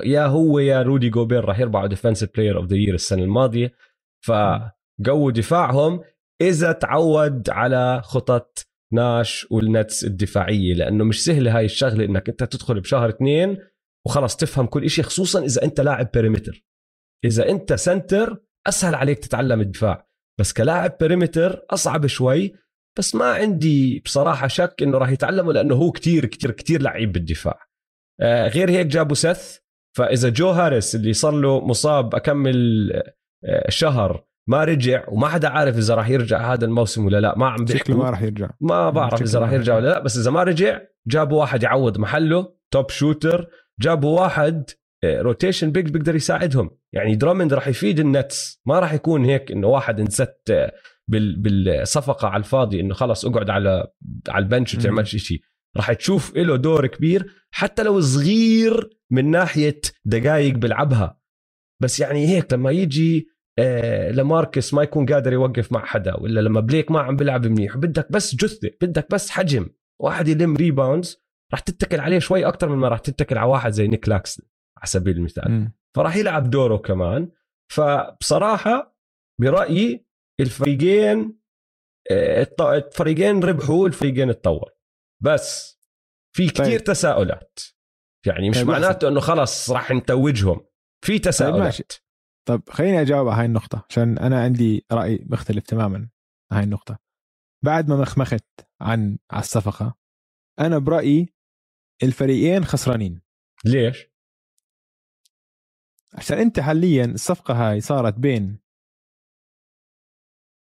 يا 0.05 0.27
هو 0.27 0.59
يا 0.59 0.83
رودي 0.83 1.09
جوبير 1.09 1.45
راح 1.45 1.59
يربحوا 1.59 1.87
Defensive 1.87 2.31
Player 2.35 2.57
of 2.57 2.67
the 2.67 2.77
Year 2.77 2.95
السنة 2.95 3.23
الماضية. 3.23 3.73
فقووا 4.25 5.31
دفاعهم 5.31 6.01
إذا 6.41 6.73
تعود 6.73 7.51
على 7.51 8.03
خطط 8.05 8.67
ناش 8.93 9.47
والنتس 9.51 10.05
الدفاعية 10.05 10.75
لأنه 10.75 11.05
مش 11.05 11.25
سهلة 11.25 11.59
هاي 11.59 11.65
الشغلة 11.65 12.05
إنك 12.05 12.29
أنت 12.29 12.45
تدخل 12.45 12.81
بشهر 12.81 13.09
اثنين 13.09 13.59
وخلص 14.07 14.37
تفهم 14.37 14.67
كل 14.67 14.91
شيء 14.91 15.05
خصوصا 15.05 15.45
إذا 15.45 15.65
أنت 15.65 15.81
لاعب 15.81 16.11
perimeter 16.15 16.65
إذا 17.25 17.49
أنت 17.49 17.73
center 17.73 18.43
أسهل 18.67 18.95
عليك 18.95 19.19
تتعلم 19.19 19.61
الدفاع. 19.61 20.09
بس 20.41 20.53
كلاعب 20.53 20.97
perimeter 21.01 21.65
أصعب 21.71 22.07
شوي 22.07 22.55
بس 22.99 23.15
ما 23.15 23.25
عندي 23.25 24.03
بصراحة 24.05 24.47
شك 24.47 24.75
إنه 24.83 24.99
راح 24.99 25.09
يتعلمه 25.11 25.53
لأنه 25.53 25.75
هو 25.75 25.93
كتير 25.93 26.27
كتير 26.27 26.51
كتير 26.51 26.83
لعيب 26.83 27.13
بالدفاع. 27.13 27.61
آه 28.21 28.49
غير 28.49 28.71
هيك 28.71 28.87
جابوا 28.87 29.15
سث 29.15 29.59
فإذا 29.97 30.29
جو 30.29 30.51
هاريس 30.51 30.95
اللي 30.95 31.13
صار 31.13 31.33
له 31.33 31.67
مصاب 31.67 32.15
أكمل 32.15 32.91
آه 33.45 33.71
شهر 33.71 34.25
ما 34.49 34.65
رجع 34.65 35.05
وما 35.09 35.29
حدا 35.29 35.49
عارف 35.49 35.79
إذا 35.79 35.95
راح 35.95 36.09
يرجع 36.09 36.53
هذا 36.53 36.65
الموسم 36.65 37.07
ولا 37.07 37.21
لا 37.21 37.39
ما 37.39 37.47
عم 37.49 37.65
بيحكوا. 37.65 37.95
ما 37.95 38.11
راح 38.11 38.23
يرجع. 38.23 38.51
ما 38.61 38.91
بعرف 38.91 39.23
إذا 39.23 39.39
راح 39.39 39.53
يرجع 39.53 39.77
ولا 39.77 39.89
لا 39.89 39.99
بس 39.99 40.19
إذا 40.19 40.31
ما 40.31 40.43
رجع 40.43 40.81
جابوا 41.07 41.41
واحد 41.41 41.63
يعوض 41.63 41.99
محله 41.99 42.55
top 42.71 42.91
shooter 42.91 43.49
جابوا 43.81 44.21
واحد 44.21 44.71
rotation 45.05 45.73
big 45.73 45.91
بيقدر 45.91 46.15
يساعدهم. 46.17 46.71
يعني 46.93 47.15
درامند 47.15 47.55
راح 47.55 47.69
يفيد 47.69 48.01
النتس. 48.01 48.61
ما 48.67 48.79
راح 48.79 48.93
يكون 48.93 49.25
هيك 49.25 49.53
إنه 49.53 49.67
واحد 49.67 50.01
انست 50.01 50.71
بالصفقة 51.09 52.29
على 52.29 52.41
الفاضي 52.41 52.81
إنه 52.81 52.95
خلص 52.95 53.25
اقعد 53.25 53.51
على 53.51 53.87
على 54.29 54.43
ال 54.43 54.48
bench 54.48 54.75
وتعملش 54.75 55.17
شيء 55.17 55.41
راح 55.77 55.93
تشوف 55.93 56.37
له 56.37 56.57
دور 56.57 56.87
كبير 56.87 57.27
حتى 57.51 57.83
لو 57.83 58.01
صغير 58.01 58.91
من 59.11 59.31
ناحية 59.31 59.81
دقائق 60.05 60.55
بلعبها 60.55 61.21
بس 61.83 62.01
يعني 62.01 62.27
هيك 62.29 62.53
لما 62.53 62.71
يجي 62.71 63.29
آه 63.59 64.11
لماركس 64.11 64.75
ما 64.75 64.83
يكون 64.83 65.07
قادر 65.07 65.33
يوقف 65.33 65.73
مع 65.73 65.85
حدا 65.85 66.21
ولا 66.21 66.41
لما 66.41 66.61
بليك 66.61 66.91
ما 66.91 67.01
عم 67.01 67.17
بيلعب 67.17 67.47
منيح 67.47 67.77
بدك 67.77 68.13
بس 68.13 68.35
جثة 68.35 68.71
بدك 68.83 69.07
بس 69.11 69.31
حجم. 69.31 69.67
واحد 70.01 70.29
يلم 70.29 70.57
rebounds 70.57 71.25
راح 71.53 71.61
تتكل 71.61 72.01
عليه 72.01 72.19
شوي 72.19 72.47
أكثر 72.47 72.69
من 72.69 72.77
ما 72.77 72.89
راح 72.89 72.99
تتكل 72.99 73.39
على 73.39 73.51
واحد 73.51 73.73
زي 73.73 73.89
نيك 73.89 74.09
كلاكستن. 74.09 74.43
على 74.85 74.91
سبيل 74.91 75.17
المثال. 75.17 75.53
م. 75.53 75.73
فراح 75.97 76.17
يلعب 76.17 76.51
دوره 76.51 76.77
كمان. 76.77 77.33
فبصراحة 77.73 78.97
برأيي 79.41 80.07
الفريقين 80.41 81.39
آه، 82.11 82.49
الفريقين 82.61 83.45
ربحوا 83.45 83.87
الفريقين 83.89 84.31
اتطور. 84.31 84.71
بس 85.23 85.79
في 86.37 86.47
كثير 86.47 86.79
طيب. 86.79 86.85
تساؤلات. 86.85 87.59
يعني 88.27 88.51
مش 88.51 88.57
طيب 88.57 88.67
معناته 88.67 89.09
إنه 89.09 89.21
خلص 89.21 89.71
راح 89.71 89.91
نتوجهم. 89.91 90.67
في 91.05 91.13
طيب، 91.13 91.21
تساؤلات. 91.21 91.57
طيب 91.57 91.65
ماشي. 91.65 91.85
طب 92.49 92.63
خليني 92.71 93.01
أجاوب 93.01 93.29
على 93.29 93.41
هاي 93.41 93.47
النقطة 93.47 93.87
عشان 93.91 94.19
أنا 94.19 94.43
عندي 94.43 94.87
رأي 94.93 95.27
مختلف 95.31 95.65
تماما 95.65 96.09
هاي 96.53 96.65
النقطة. 96.65 96.99
بعد 97.65 97.89
ما 97.89 97.97
مخمخت 97.97 98.45
عن 98.81 99.19
على 99.31 99.41
الصفقة 99.41 99.95
أنا 100.61 100.79
برأيي 100.79 101.35
الفريقين 102.03 102.65
خسرانين. 102.65 103.21
ليش؟ 103.65 104.14
عشان 106.15 106.39
أنت 106.39 106.61
حاليا 106.61 107.05
الصفقة 107.05 107.55
هاي 107.55 107.81
صارت 107.81 108.15
بين 108.15 108.59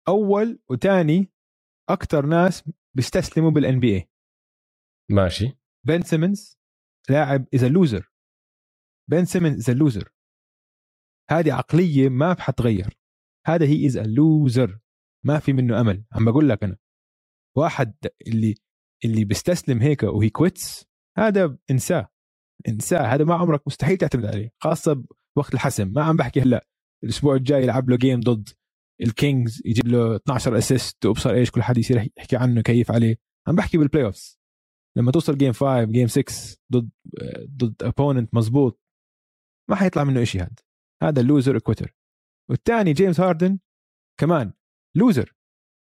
أول 0.09 0.59
وثاني 0.71 1.32
أكثر 1.90 2.26
ناس 2.26 2.71
بيستسلموا 2.97 3.50
بال 3.50 3.80
NBA 3.80 4.09
ماشي 5.11 5.59
بن 5.87 6.02
سيمنز 6.02 6.59
لاعب 7.11 7.47
is 7.54 7.68
a 7.68 7.76
loser 7.76 8.12
بن 9.11 9.25
سيمنز 9.25 9.71
is 9.71 9.78
a 9.78 9.84
loser 9.84 10.12
هذه 11.30 11.52
عقلية 11.52 12.09
ما 12.09 12.37
حتغير 12.38 12.99
هذا 13.47 13.66
he 13.66 13.87
is 13.87 13.99
loser 13.99 14.78
ما 15.25 15.38
في 15.38 15.52
منه 15.52 15.80
أمل. 15.80 16.04
عم 16.12 16.25
بقول 16.25 16.49
لك 16.49 16.64
أنا. 16.64 16.76
واحد 17.56 17.94
اللي 18.26 18.54
اللي 19.04 19.25
بيستسلم 19.25 19.82
هيك 19.82 20.02
و 20.02 20.30
he 20.30 20.47
quits 20.47 20.87
هذا 21.18 21.59
انساه. 21.71 22.09
انساه. 22.68 23.14
هذا 23.14 23.25
ما 23.25 23.35
عمرك 23.35 23.62
مستحيل 23.66 23.97
تعتمد 23.97 24.25
عليه. 24.25 24.50
خاصة 24.62 25.04
وقت 25.36 25.54
الحسم. 25.54 25.88
ما 25.88 26.02
عم 26.02 26.16
بحكي 26.16 26.40
هلأ 26.40 26.66
الأسبوع 27.04 27.34
الجاي 27.34 27.62
يلعب 27.62 27.90
له 27.90 27.96
game 27.97 28.21
ضد 28.20 28.48
الكينجز 29.02 29.62
يجيب 29.64 29.86
له 29.88 30.16
12 30.16 30.58
assist 30.59 31.06
وابصر 31.06 31.30
إيش 31.30 31.50
كل 31.50 31.62
حد 31.62 31.78
يصير 31.78 32.10
يحكي 32.18 32.36
عنه 32.36 32.60
كيف 32.60 32.90
عليه. 32.90 33.16
عم 33.48 33.56
بحكي 33.56 33.78
بال 33.78 34.04
playoffs 34.04 34.38
لما 34.96 35.12
توصل 35.12 35.38
game 35.38 35.52
5 35.52 35.84
game 35.85 36.09
6 36.08 36.56
ضد 36.72 36.90
ضد 37.56 37.82
opponent 37.82 38.35
مزبوط 38.34 38.80
ما 39.70 39.76
حيطلع 39.76 40.04
منه 40.04 40.24
شيء 40.24 40.42
هذا 40.42 40.54
هذا 41.02 41.20
ال 41.21 41.26
loser 41.26 41.56
a 41.56 41.62
quitter 41.62 41.97
والثاني 42.50 42.92
جيمس 42.92 43.20
هاردن 43.20 43.58
كمان 44.20 44.52
loser 44.97 45.35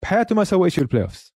بحياته 0.03 0.35
ما 0.35 0.45
سوى 0.45 0.71
شيء 0.71 0.85
بال 0.85 1.03
playoffs 1.03 1.35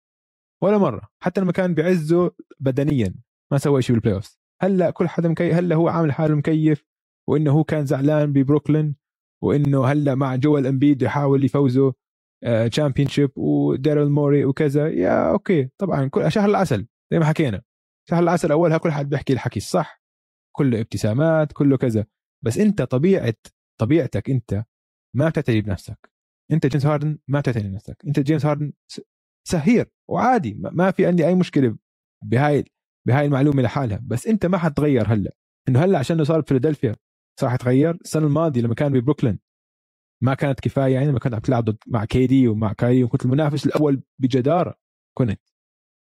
ولا 0.64 0.78
مرة. 0.78 1.10
حتى 1.24 1.42
لما 1.42 1.52
كان 1.52 1.74
بعزه 1.74 2.32
بدنيا 2.60 3.16
ما 3.52 3.58
سوى 3.58 3.82
شيء 3.82 3.94
بال 3.94 4.16
playoffs 4.16 4.40
هلأ 4.62 4.92
كل 4.92 5.08
حدا 5.08 5.30
مكيف 5.30 5.54
هلأ 5.54 5.76
هو 5.76 5.90
عامل 5.90 6.12
حاله 6.12 6.36
مكيف. 6.36 6.89
وإنه 7.30 7.52
هو 7.52 7.64
كان 7.64 7.86
زعلان 7.86 8.34
ببروكلين 8.34 8.96
وإنه 9.44 9.86
هلأ 9.86 10.16
مع 10.16 10.36
جوال 10.36 10.68
امبيد 10.68 11.02
يحاول 11.02 11.44
يفوزوا 11.44 11.92
championship 12.72 13.38
وديرل 13.38 14.10
موري 14.10 14.46
وكذا. 14.46 14.88
yeah 14.88 15.32
okay 15.32 15.70
طبعا 15.78 16.08
كل 16.08 16.32
شهر 16.32 16.50
العسل 16.50 16.88
زي 17.12 17.20
ما 17.20 17.26
حكينا. 17.26 17.62
شهر 18.10 18.24
العسل 18.24 18.52
أولها 18.52 18.78
كل 18.78 18.92
حد 18.92 19.10
بيحكي 19.10 19.34
الحكي 19.34 19.60
الصح 19.60 20.02
كله 20.56 20.82
ابتسامات 20.82 21.52
كله 21.52 21.78
كذا. 21.78 22.06
بس 22.46 22.58
أنت 22.58 22.82
طبيعة 22.82 23.36
طبيعتك 23.80 24.30
أنت 24.30 24.64
ما 25.16 25.30
بتعتني 25.30 25.62
بنفسك 25.62 26.12
أنت 26.52 26.68
جيمس 26.68 26.86
هاردن 26.86 27.18
ما 27.28 27.40
بتعتني 27.40 27.70
بنفسك 27.70 28.06
أنت 28.08 28.20
جيمس 28.20 28.46
هاردن 28.46 28.74
سهير 29.48 29.92
وعادي 30.10 30.54
ما 30.54 30.92
في 30.92 31.06
عندي 31.06 31.28
أي 31.28 31.36
مشكلة 31.36 31.78
بهاي 32.24 32.66
بهاي 33.08 33.26
المعلومة 33.26 33.62
لحالها. 33.62 34.00
بس 34.04 34.28
أنت 34.28 34.46
ما 34.46 34.58
حتغير 34.58 35.08
هلأ. 35.08 35.36
إنه 35.70 35.80
هلأ 35.84 36.00
عشان 36.00 36.24
صار 36.24 36.42
بفيلادلفيا 36.42 36.96
صار 37.40 37.50
حتغير 37.50 37.92
السنة 37.92 38.28
الماضية 38.28 38.62
لما 38.62 38.76
كان 38.76 38.94
ببروكلين 38.94 39.40
ما 40.24 40.34
كانت 40.34 40.60
كفاية 40.60 40.94
يعني 40.94 41.08
لما 41.08 41.20
كنت 41.20 41.34
عم 41.34 41.40
تلعب 41.40 41.66
ضد 41.66 41.78
مع 41.88 42.06
كيدي 42.06 42.48
ومع 42.48 42.74
كاي 42.74 43.04
وكنت 43.04 43.26
المنافس 43.26 43.66
الأول 43.66 44.04
بجدارة 44.20 44.76
كنت 45.18 45.42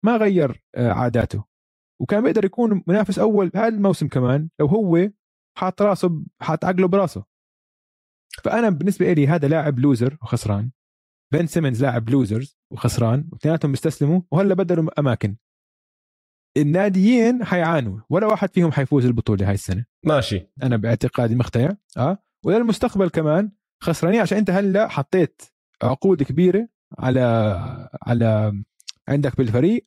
ما 0.05 0.17
غير 0.17 0.63
آه، 0.75 0.91
عاداته. 0.91 1.43
وكان 2.01 2.23
بيقدر 2.23 2.45
يكون 2.45 2.83
منافس 2.87 3.19
أول 3.19 3.49
بهذا 3.49 3.67
الموسم 3.67 4.07
كمان 4.07 4.49
لو 4.59 4.65
هو 4.65 5.09
حاط 5.57 5.81
راسه 5.81 6.23
حاط 6.41 6.65
عقله 6.65 6.87
براسه. 6.87 7.25
فأنا 8.43 8.69
بالنسبة 8.69 9.13
لي 9.13 9.27
هذا 9.27 9.47
لاعب 9.47 9.79
loser 9.79 10.17
وخسران. 10.21 10.71
بن 11.33 11.47
سيمنز 11.47 11.81
لاعب 11.81 12.09
losers 12.09 12.57
وخسران 12.71 13.29
واثنيناتهم 13.31 13.71
بيستسلموا 13.71 14.21
وهلا 14.31 14.53
بدلوا 14.53 14.99
أماكن. 14.99 15.37
الناديين 16.61 17.45
حيعانوا. 17.45 17.99
ولا 18.09 18.27
واحد 18.27 18.53
فيهم 18.53 18.71
حيفوز 18.71 19.05
البطولة 19.05 19.47
هاي 19.47 19.53
السنة. 19.53 19.85
ماشي. 20.05 20.47
أنا 20.63 20.77
باعتقادي 20.77 21.35
مقتنع. 21.35 21.77
آه. 21.97 22.17
وللمستقبل 22.45 23.09
كمان 23.09 23.51
خسرانين 23.83 24.21
عشان 24.21 24.37
أنت 24.37 24.49
هلأ 24.49 24.87
حطيت 24.87 25.41
عقود 25.83 26.23
كبيرة 26.23 26.67
على 26.99 27.19
على 28.03 28.53
عندك 29.07 29.37
بالفريق 29.37 29.85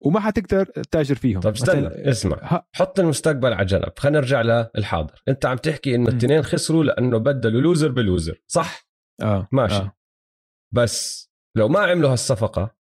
وما 0.00 0.20
حتقدر 0.20 0.64
تتاجر 0.64 1.14
فيهم. 1.14 1.40
طب 1.40 1.52
استنى 1.52 2.10
اسمع. 2.10 2.38
ها. 2.42 2.66
حط 2.72 3.00
المستقبل 3.00 3.52
على 3.52 3.66
جنب. 3.66 3.92
خلينا 3.98 4.18
نرجع 4.18 4.42
للحاضر. 4.42 5.22
أنت 5.28 5.46
عم 5.46 5.56
تحكي 5.56 5.94
إنه 5.94 6.08
الاثنين 6.08 6.42
خسروا 6.42 6.84
لأنه 6.84 7.18
بدلوا 7.18 7.60
loser 7.60 7.92
ب 7.92 8.00
loser 8.00 8.42
صح؟ 8.46 8.88
آه. 9.22 9.48
ماشي. 9.52 9.74
آه. 9.74 9.96
بس 10.74 11.28
لو 11.56 11.68
ما 11.68 11.80
عملوا 11.80 12.12
هالصفقة 12.12 12.74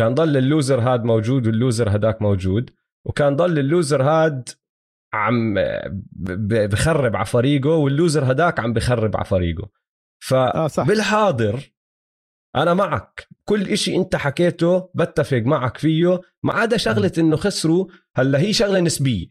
كان 0.00 0.14
ضل 0.14 0.36
اللوزر 0.36 0.80
هاد 0.80 1.04
موجود 1.04 1.46
واللوزر 1.46 1.96
هداك 1.96 2.22
موجود 2.22 2.70
وكان 3.04 3.36
ضل 3.36 3.58
اللوزر 3.58 4.02
هاد 4.02 4.48
عم 5.12 5.54
بخرب 6.12 7.16
على 7.16 7.26
فريقه 7.26 7.70
واللوزر 7.70 8.32
هداك 8.32 8.60
عم 8.60 8.72
بخرب 8.72 9.16
على 9.16 9.24
فريقه. 9.24 9.68
فبالحاضر 10.22 11.54
آه 12.54 12.62
أنا 12.62 12.74
معك. 12.74 13.28
كل 13.44 13.68
إشي 13.68 13.96
أنت 13.96 14.16
حكيته 14.16 14.90
بتفق 14.94 15.42
معك 15.46 15.76
فيه 15.76 16.20
ما 16.42 16.52
عدا 16.52 16.76
شغلة 16.76 17.12
إنه 17.18 17.36
خسروا 17.36 17.86
هلأ 18.14 18.38
هي 18.40 18.52
شغلة 18.52 18.80
نسبية. 18.80 19.26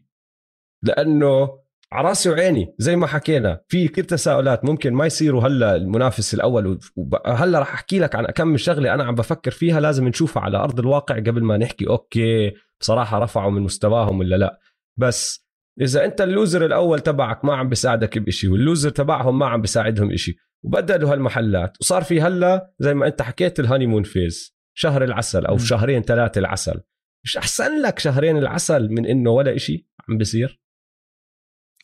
لأنه 0.82 1.59
على 1.92 2.08
راسي 2.08 2.30
وعيني 2.30 2.74
زي 2.78 2.96
ما 2.96 3.06
حكينا 3.06 3.60
في 3.68 3.88
كثير 3.88 4.04
تساؤلات 4.04 4.64
ممكن 4.64 4.94
ما 4.94 5.06
يصيروا 5.06 5.42
هلأ 5.42 5.76
المنافس 5.76 6.34
الأول 6.34 6.78
وهلا 6.96 7.58
راح 7.58 7.72
أحكي 7.74 7.98
لك 7.98 8.14
عن 8.14 8.26
كم 8.26 8.56
شغلة 8.56 8.94
أنا 8.94 9.04
عم 9.04 9.14
بفكر 9.14 9.50
فيها 9.50 9.80
لازم 9.80 10.08
نشوفها 10.08 10.42
على 10.42 10.56
أرض 10.56 10.78
الواقع 10.78 11.14
قبل 11.14 11.44
ما 11.44 11.56
نحكي 11.56 11.88
okay 11.88 12.52
بصراحة 12.80 13.18
رفعوا 13.18 13.50
من 13.50 13.62
مستواهم 13.62 14.18
ولا 14.18 14.36
لأ. 14.36 14.60
بس 14.96 15.46
إذا 15.80 16.04
أنت 16.04 16.20
ال 16.20 16.27
loser 16.27 16.64
الأول 16.64 17.00
تبعك 17.00 17.44
ما 17.44 17.54
عم 17.56 17.68
بيساعدك 17.68 18.18
بشيء 18.18 18.50
وال 18.50 18.61
loser 18.61 18.90
تبعهم 18.90 19.38
ما 19.38 19.46
عم 19.46 19.60
بيساعدهم 19.60 20.08
بشيء 20.08 20.34
وبدلوا 20.64 21.12
هالمحلات 21.12 21.76
وصار 21.80 22.04
في 22.04 22.20
هلأ 22.20 22.72
زي 22.78 22.94
ما 22.94 23.06
أنت 23.06 23.22
حكيت 23.22 23.60
ال 23.60 23.64
honeymoon 23.64 24.02
phase 24.02 24.56
شهر 24.74 25.04
العسل 25.04 25.46
أو 25.46 25.54
م. 25.54 25.58
شهرين 25.58 26.02
ثلاثة 26.02 26.38
العسل. 26.38 26.80
مش 27.24 27.36
أحسن 27.36 27.82
لك 27.82 27.98
شهرين 27.98 28.36
العسل 28.36 28.88
من 28.90 29.06
إنه 29.06 29.30
ولا 29.30 29.56
إشي؟ 29.56 29.88
عم 30.08 30.18
بيصير. 30.18 30.59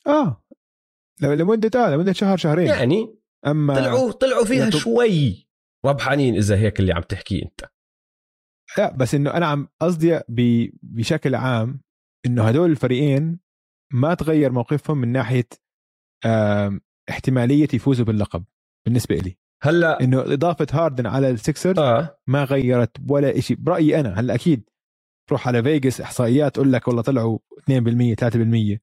آه. 0.06 0.42
لمدة 1.22 1.84
آه 1.84 1.90
لمدة 1.94 2.12
شهر 2.12 2.36
شهرين. 2.36 2.66
يعني 2.66 3.16
أما 3.46 3.74
طلعوا 3.74 4.12
طلعوا 4.12 4.44
فيها 4.44 4.66
يطب... 4.66 4.78
شوي 4.78 5.48
ربحانين 5.84 6.36
إذا 6.36 6.56
هيك 6.56 6.80
اللي 6.80 6.92
عم 6.92 7.02
تحكيه 7.02 7.42
أنت. 7.42 7.60
لا 8.78 8.96
بس 8.96 9.14
إنه 9.14 9.30
أنا 9.30 9.46
عم 9.46 9.68
قصدي 9.80 10.20
بشكل 10.82 11.34
عام 11.34 11.80
إنه 12.26 12.48
هدول 12.48 12.70
الفريقين 12.70 13.38
ما 13.92 14.14
تغير 14.14 14.52
موقفهم 14.52 14.98
من 14.98 15.12
ناحية 15.12 15.48
احتمالية 17.10 17.68
يفوزوا 17.74 18.04
باللقب 18.04 18.44
بالنسبة 18.86 19.16
لي 19.16 19.38
هلأ 19.62 20.00
إنه 20.00 20.20
إضافة 20.20 20.66
هاردن 20.72 21.06
على 21.06 21.30
السكسر 21.30 21.78
آه. 21.78 22.18
ما 22.26 22.44
غيرت 22.44 22.96
ولا 23.10 23.40
شيء 23.40 23.56
برأيي 23.56 24.00
أنا 24.00 24.20
هلأ 24.20 24.34
أكيد. 24.34 24.70
تروح 25.28 25.48
على 25.48 25.62
فيجاس 25.62 26.00
إحصائيات 26.00 26.54
تقول 26.54 26.72
لك 26.72 26.88
والله 26.88 27.02
طلعوا 27.02 27.38
2% 27.60 28.14
3% 28.74 28.78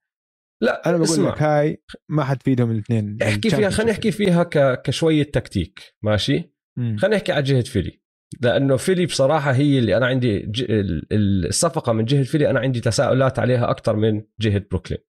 لا 0.63 0.89
أنا 0.89 0.97
بقول 0.97 1.09
اسمع. 1.09 1.29
لك 1.33 1.41
هاي 1.41 1.83
ما 2.09 2.23
حتفيدهم 2.23 2.71
الاثنين 2.71 3.17
احكي 3.21 3.49
فيها 3.49 3.69
خلينا 3.69 3.91
نحكي 3.91 4.11
فيها 4.11 4.43
ك... 4.43 4.81
كشوية 4.81 5.23
تكتيك 5.23 5.79
ماشي؟ 6.03 6.53
خلينا 6.77 7.07
نحكي 7.15 7.31
على 7.31 7.43
جهة 7.43 7.61
فيلي. 7.61 8.01
لأنه 8.41 8.77
فيلي 8.77 9.05
بصراحة 9.05 9.51
هي 9.51 9.79
اللي 9.79 9.97
أنا 9.97 10.05
عندي 10.05 10.39
ج... 10.39 10.65
الصفقة 11.11 11.93
من 11.93 12.05
جهة 12.05 12.23
فيلي 12.23 12.49
أنا 12.49 12.59
عندي 12.59 12.79
تساؤلات 12.79 13.39
عليها 13.39 13.69
أكثر 13.71 13.95
من 13.95 14.23
جهة 14.39 14.65
بروكلين. 14.71 14.99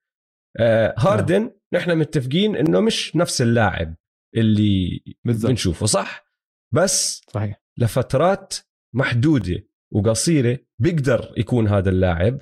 آه 0.60 0.94
هاردن 0.98 1.42
آه. 1.42 1.60
نحن 1.76 1.98
متفقين 1.98 2.56
إنه 2.56 2.80
مش 2.80 3.16
نفس 3.16 3.42
اللاعب 3.42 3.94
اللي 4.36 5.00
بالزبط. 5.24 5.50
بنشوفه 5.50 5.86
صح؟ 5.86 6.24
بس 6.74 7.22
صحيح. 7.30 7.62
لفترات 7.78 8.54
محدودة 8.94 9.68
وقصيرة 9.92 10.58
بيقدر 10.80 11.34
يكون 11.36 11.68
هذا 11.68 11.90
اللاعب 11.90 12.40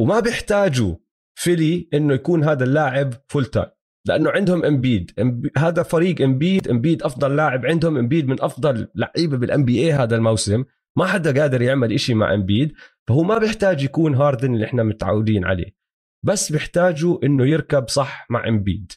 وما 0.00 0.20
بيحتاجوا 0.20 0.96
فيلي 1.34 1.88
إنه 1.94 2.14
يكون 2.14 2.44
هذا 2.44 2.64
اللاعب 2.64 3.14
full 3.28 3.44
time 3.44 3.66
لأنه 4.06 4.30
عندهم 4.30 4.64
امبيد 4.64 5.10
هذا 5.58 5.82
فريق 5.82 6.22
امبيد 6.22 6.68
امبيد 6.68 7.02
أفضل 7.02 7.36
لاعب. 7.36 7.66
عندهم 7.66 7.96
امبيد 7.96 8.28
من 8.28 8.42
أفضل 8.42 8.88
لعيبة 8.94 9.36
بال 9.36 9.64
NBA 9.64 9.92
هذا 9.92 10.16
الموسم. 10.16 10.64
ما 10.96 11.06
حدا 11.06 11.40
قادر 11.40 11.62
يعمل 11.62 11.92
إشي 11.92 12.14
مع 12.14 12.34
امبيد 12.34 12.72
فهو 13.08 13.22
ما 13.22 13.38
بيحتاج 13.38 13.82
يكون 13.82 14.14
هاردن 14.14 14.54
اللي 14.54 14.64
إحنا 14.64 14.82
متعودين 14.82 15.44
عليه. 15.44 15.76
بس 16.24 16.52
بيحتاجوا 16.52 17.24
إنه 17.24 17.46
يركب 17.46 17.88
صح 17.88 18.26
مع 18.30 18.48
امبيد 18.48 18.92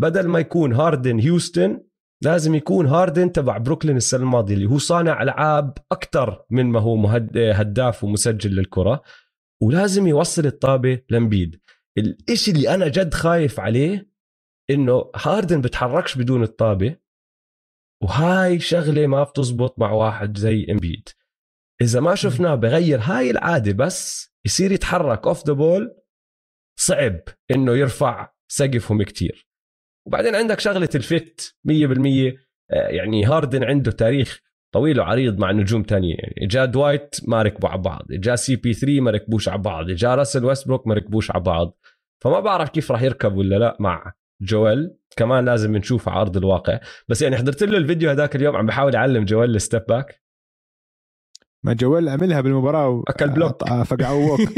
بدل 0.00 0.28
ما 0.28 0.38
يكون 0.38 0.72
هاردن 0.72 1.18
هيوستن 1.18 1.80
لازم 2.22 2.54
يكون 2.54 2.86
هاردن 2.86 3.32
تبع 3.32 3.58
بروكلين 3.58 3.96
السنة 3.96 4.20
الماضية 4.22 4.54
اللي 4.54 4.66
هو 4.66 4.78
صانع 4.78 5.22
ألعاب 5.22 5.78
أكثر 5.92 6.44
من 6.50 6.66
ما 6.66 6.80
هو 6.80 6.96
مهد... 6.96 7.38
هداف 7.38 8.04
ومسجل 8.04 8.50
للكرة. 8.50 9.02
ولازم 9.62 10.06
يوصل 10.06 10.46
الطابة 10.46 11.02
لامبيد 11.10 11.60
الإشي 11.98 12.50
اللي 12.50 12.74
أنا 12.74 12.88
جد 12.88 13.14
خايف 13.14 13.60
عليه 13.60 14.12
إنه 14.70 15.10
هاردن 15.16 15.60
بتحركش 15.60 16.18
بدون 16.18 16.42
الطابة 16.42 16.96
وهاي 18.02 18.60
شغلة 18.60 19.06
ما 19.06 19.22
بتزبط 19.22 19.78
مع 19.78 19.90
واحد 19.90 20.38
زي 20.38 20.66
إمبيد. 20.70 21.08
إذا 21.82 22.00
ما 22.00 22.14
شفناه 22.14 22.54
بغير 22.54 23.00
هاي 23.00 23.30
العادة 23.30 23.72
بس 23.72 24.32
يصير 24.46 24.72
يتحرك 24.72 25.26
off 25.26 25.46
the 25.46 25.52
ball 25.52 26.02
صعب 26.80 27.20
إنه 27.50 27.76
يرفع 27.76 28.32
سقفهم 28.48 29.02
كتير. 29.02 29.48
وبعدين 30.06 30.34
عندك 30.34 30.60
شغلة 30.60 30.88
ال 30.94 31.10
fit 31.10 31.56
100% 31.68 31.72
آه، 32.70 32.88
يعني 32.88 33.24
هاردن 33.24 33.64
عنده 33.64 33.90
تاريخ 33.90 34.40
طويل 34.72 35.00
وعريض 35.00 35.38
مع 35.38 35.52
نجوم 35.52 35.82
تانية 35.82 36.14
يعني 36.18 36.46
جاء 36.46 36.66
دوايت 36.66 37.16
ما 37.28 37.42
ركبوا 37.42 37.68
على 37.68 37.82
بعض 37.82 38.02
جاء 38.10 38.34
سي 38.34 38.56
بي 38.56 38.72
3 38.72 39.00
ما 39.00 39.10
ركبوش 39.10 39.48
على 39.48 39.62
بعض 39.62 39.86
جاء 39.90 40.14
راسل 40.14 40.44
ويستبروك 40.44 40.86
ما 40.86 40.94
ركبوش 40.94 41.30
على 41.30 41.42
بعض. 41.42 41.78
فما 42.24 42.40
بعرف 42.40 42.70
كيف 42.70 42.92
راح 42.92 43.02
يركب 43.02 43.36
ولا 43.36 43.56
لا 43.56 43.76
مع 43.80 44.12
جويل. 44.42 44.96
كمان 45.16 45.44
لازم 45.44 45.76
نشوف 45.76 46.08
على 46.08 46.20
أرض 46.20 46.36
الواقع. 46.36 46.80
بس 47.08 47.22
يعني 47.22 47.36
حضرت 47.36 47.62
له 47.62 47.78
الفيديو 47.78 48.10
هذاك 48.10 48.36
اليوم 48.36 48.56
عم 48.56 48.66
بحاول 48.66 48.94
يعلم 48.94 49.24
جويل 49.24 49.56
ال 49.56 49.61
step 49.61 49.82
back 49.88 50.22
ما 51.64 51.72
جويل 51.72 52.08
عملها 52.08 52.40
بالمباراة 52.40 53.02
أكل 53.08 53.28
block. 53.28 53.64
فقعوك 53.84 54.40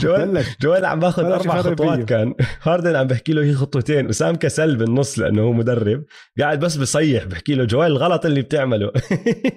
جوال 0.00 0.44
جوال 0.60 0.84
عم 0.84 1.00
باخذ 1.00 1.24
أربع 1.24 1.62
خطوات 1.62 2.04
كان. 2.04 2.34
هاردن 2.62 2.96
عم 2.96 3.06
بحكي 3.06 3.32
له 3.32 3.42
هي 3.42 3.54
خطوتين. 3.54 4.06
وسام 4.06 4.36
كسل 4.36 4.76
بالنص 4.76 5.18
لأنه 5.18 5.42
هو 5.42 5.52
مدرب. 5.52 6.04
قاعد 6.40 6.60
بس 6.60 6.76
بصيح 6.76 7.24
بحكي 7.24 7.54
له 7.54 7.64
جوال 7.64 7.92
الغلط 7.92 8.26
اللي 8.26 8.42
بتعمله. 8.42 8.92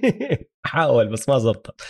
حاول 0.66 1.08
بس 1.08 1.30
ما 1.30 1.40
زبطت 1.40 1.82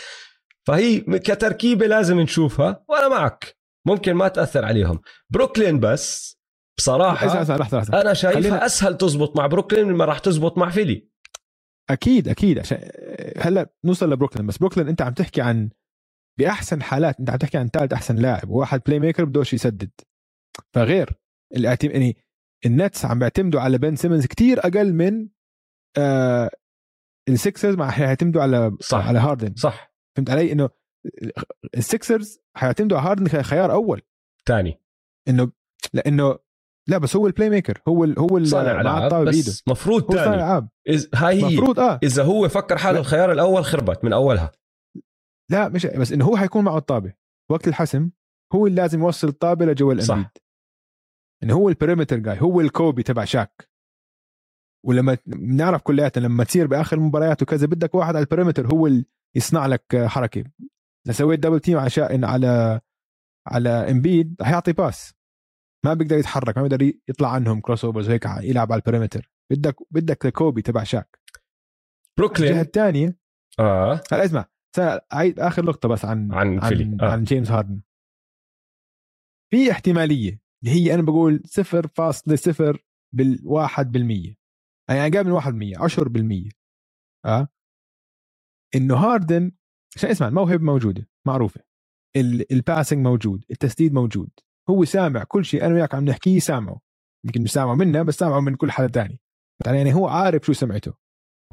فهي 0.68 1.00
كتركيبة 1.00 1.88
لازم 1.88 2.20
نشوفها. 2.20 2.84
وأنا 2.90 3.08
معك. 3.08 3.58
ممكن 3.88 4.14
ما 4.14 4.28
تأثر 4.28 4.66
عليهم. 4.66 5.02
بروكلين 5.30 5.80
بس. 5.80 6.38
بصراحة 6.78 7.28
لحظة 7.28 7.58
لحظة 7.58 7.78
لحظة. 7.78 8.02
أنا 8.02 8.14
شايفها 8.14 8.42
خلينا... 8.42 8.66
أسهل 8.66 8.98
تزبط 8.98 9.38
مع 9.38 9.48
بروكلين 9.48 9.88
مما 9.88 10.06
راح 10.06 10.20
تزبط 10.20 10.58
مع 10.58 10.70
فيلي. 10.70 11.08
أكيد 11.90 12.28
أكيد. 12.28 12.60
عشان 12.60 12.78
هلأ 13.38 13.74
نوصل 13.86 14.14
لبروكلين. 14.14 14.48
بس 14.48 14.58
بروكلين 14.58 14.88
أنت 14.88 15.02
عم 15.02 15.14
تحكي 15.14 15.42
عن 15.42 15.70
بأحسن 16.40 16.82
حالات. 16.82 17.20
أنت 17.20 17.30
عم 17.30 17.38
تحكي 17.38 17.58
عن 17.58 17.68
ثالث 17.68 17.94
أحسن 17.94 18.16
لاعب 18.16 18.50
وواحد 18.50 18.82
playmaker 18.86 19.26
بدوش 19.26 19.54
يسدد. 19.54 19.92
فغير 20.74 21.20
الاعتم... 21.56 21.92
يعني 21.92 22.18
النتس 22.66 23.06
عم 23.06 23.20
بيعتمدوا 23.20 23.62
على 23.62 23.78
بن 23.78 23.96
سيمنز 23.96 24.26
كتير 24.26 24.60
أقل 24.60 24.94
من 24.94 25.28
آه 25.98 26.50
السكسرز 27.30 27.76
ما 27.76 27.92
حيعتمدوا 27.92 28.42
على 28.42 28.78
صح. 28.80 29.08
على 29.08 29.20
هاردن. 29.20 29.56
صح. 29.56 29.94
فهمت 30.16 30.30
علي؟ 30.30 30.52
إنه 30.52 30.70
السكسرز 31.78 32.40
حيعتمدوا 32.58 32.98
على 32.98 33.10
هاردن 33.10 33.28
كخيار 33.28 33.72
أول. 33.72 34.02
تاني. 34.46 34.82
إنه 35.28 35.52
لإنه 35.94 36.40
لا 36.90 36.98
بس 36.98 37.16
هو 37.16 37.28
ال 37.28 37.50
playmaker 37.50 37.82
هو 37.88 38.04
ال 38.04 38.20
هو 38.20 38.44
صانع 38.44 38.82
العاب 38.82 39.04
الطاولة 39.04 39.32
بإيده. 39.32 39.48
بس 39.48 39.64
مفروض 39.68 40.16
إز... 40.90 41.10
هاي 41.16 41.44
هي. 41.44 41.48
المفروض 41.48 41.80
آه. 41.80 42.00
إذا 42.04 42.24
هو 42.24 42.50
فكر 42.50 42.78
حاله. 42.78 43.00
الخيار 43.00 43.32
الأول 43.32 43.66
خربت 43.66 44.04
من 44.04 44.14
أولها. 44.14 44.52
لا 45.52 45.70
مش 45.70 45.86
بس 45.86 46.12
إنه 46.12 46.26
هو 46.26 46.38
حيكون 46.38 46.64
معه 46.64 46.78
الطابة. 46.78 47.14
وقت 47.52 47.68
الحسم 47.68 48.10
هو 48.54 48.68
اللي 48.68 48.82
لازم 48.82 49.00
يوصل 49.00 49.28
الطابة 49.28 49.66
لجوا 49.66 50.02
صح. 50.02 50.32
إنه 51.44 51.54
هو 51.54 51.70
ال 51.70 51.75
perimeter 51.75 52.18
جاي 52.18 52.42
هو 52.42 52.62
الكوبي 52.62 53.04
تبع 53.04 53.26
شاك. 53.26 53.70
ولما 54.86 55.18
بنعرف 55.26 55.82
كلياتنا 55.82 56.28
لما 56.28 56.44
تصير 56.44 56.68
بآخر 56.68 56.98
المباريات 56.98 57.42
وكذا 57.42 57.68
بدك 57.68 57.96
واحد 57.96 58.16
على 58.16 58.24
البريمتر 58.24 58.68
هو 58.68 58.88
اللي 58.88 59.06
يصنع 59.36 59.68
لك 59.68 60.06
حركة. 60.06 60.44
إذا 61.06 61.14
سويت 61.14 61.40
double 61.40 61.60
team 61.60 61.78
عشان 61.78 62.24
على 62.24 62.82
على 63.48 63.70
امبيد 63.70 64.36
رح 64.42 64.50
يعطي 64.50 64.74
pass 64.74 65.14
ما 65.86 65.94
بيقدر 65.94 66.18
يتحرك 66.18 66.58
ما 66.58 66.64
بيقدر 66.64 66.94
يطلع 67.10 67.32
عنهم 67.32 67.62
crossovers 67.62 68.10
وهيك 68.10 68.26
يلعب 68.26 68.72
على 68.72 68.80
ال 68.80 68.85
perimeter 68.85 69.32
بدك 69.52 69.76
بدك 69.92 70.26
الكوبي 70.26 70.62
تبع 70.62 70.84
شاك. 70.84 71.20
الجهة 71.26 71.44
بروكلين 72.18 72.60
الثانية 72.60 73.18
آه. 73.60 74.02
هلا 74.12 74.26
اسمع. 74.26 74.46
عيد 75.12 75.40
آخر 75.40 75.66
نقطة 75.66 75.90
بس 75.90 76.06
عن 76.06 76.32
عن 76.34 76.60
فيلي. 76.60 76.84
عن, 76.84 77.02
آه. 77.02 77.12
عن 77.12 77.24
جيمس 77.24 77.52
هاردن. 77.52 77.82
في 79.52 79.72
احتمالية 79.72 80.42
اللي 80.64 80.76
هي 80.76 80.94
أنا 80.94 81.02
بقول 81.02 81.44
0.0 81.48 82.78
بالواحد 83.16 83.92
بالمية. 83.92 84.36
يعني 84.90 85.02
أقل 85.18 85.24
من 85.26 85.32
1 85.32 85.52
بالمية 85.52 85.78
10 85.80 86.10
بالمية. 86.10 86.50
آه؟ 87.26 87.48
إنه 88.76 88.96
هاردن 88.96 89.52
عشان 89.96 90.10
اسمع 90.10 90.28
الموهبه 90.28 90.64
موجودة 90.64 91.10
معروفة. 91.28 91.62
ال- 92.16 92.52
ال 92.54 92.60
passing 92.60 93.00
موجود 93.08 93.46
التسديد 93.52 93.94
موجود. 93.94 94.30
هو 94.70 94.86
سامع 94.86 95.24
كل 95.24 95.46
شيء 95.46 95.66
أنا 95.66 95.74
وياك 95.74 95.96
عم 95.96 96.06
نحكيه 96.06 96.40
سامعه. 96.40 96.82
يمكن 97.26 97.42
مش 97.44 97.52
سامعه 97.52 97.76
منا 97.76 98.04
بس 98.04 98.16
سامعه 98.16 98.40
من 98.40 98.56
كل 98.56 98.72
حدا 98.72 98.88
تاني. 98.88 99.20
يعني 99.66 99.94
هو 99.94 100.08
عارف 100.08 100.46
شو 100.46 100.54
سمعته 100.54 100.94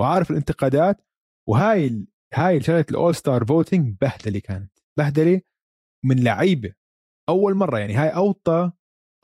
وعارف 0.00 0.30
الانتقادات 0.30 1.00
وهاي 1.48 2.06
هاي 2.34 2.60
شغله 2.60 2.86
الأول 2.90 3.14
ستار 3.14 3.44
فوتنج 3.44 3.96
بهدلة 4.00 4.40
كانت. 4.40 4.72
بهدلة 4.98 5.40
من 6.04 6.24
لعيبة 6.24 6.74
أول 7.28 7.54
مرة 7.54 7.78
يعني 7.78 7.94
هاي 7.94 8.08
أوطى 8.08 8.72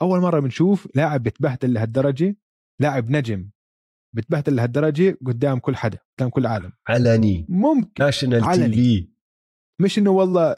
أول 0.01 0.19
مرة 0.21 0.39
بنشوف 0.39 0.87
لاعب 0.95 1.23
بتبهدل 1.23 1.73
لهالدرجة 1.73 2.37
لاعب 2.81 3.11
نجم 3.11 3.49
بتبهدل 4.15 4.55
لهالدرجة 4.55 5.17
قدام 5.25 5.59
كل 5.59 5.75
حدا 5.75 5.99
قدام 6.17 6.29
كل 6.29 6.41
العالم 6.41 6.71
علني. 6.87 7.45
ممكن. 7.49 8.03
ناشونال 8.03 8.41
تي. 8.41 8.71
في 8.71 9.09
مش 9.81 9.97
إنه 9.99 10.11
والله 10.11 10.55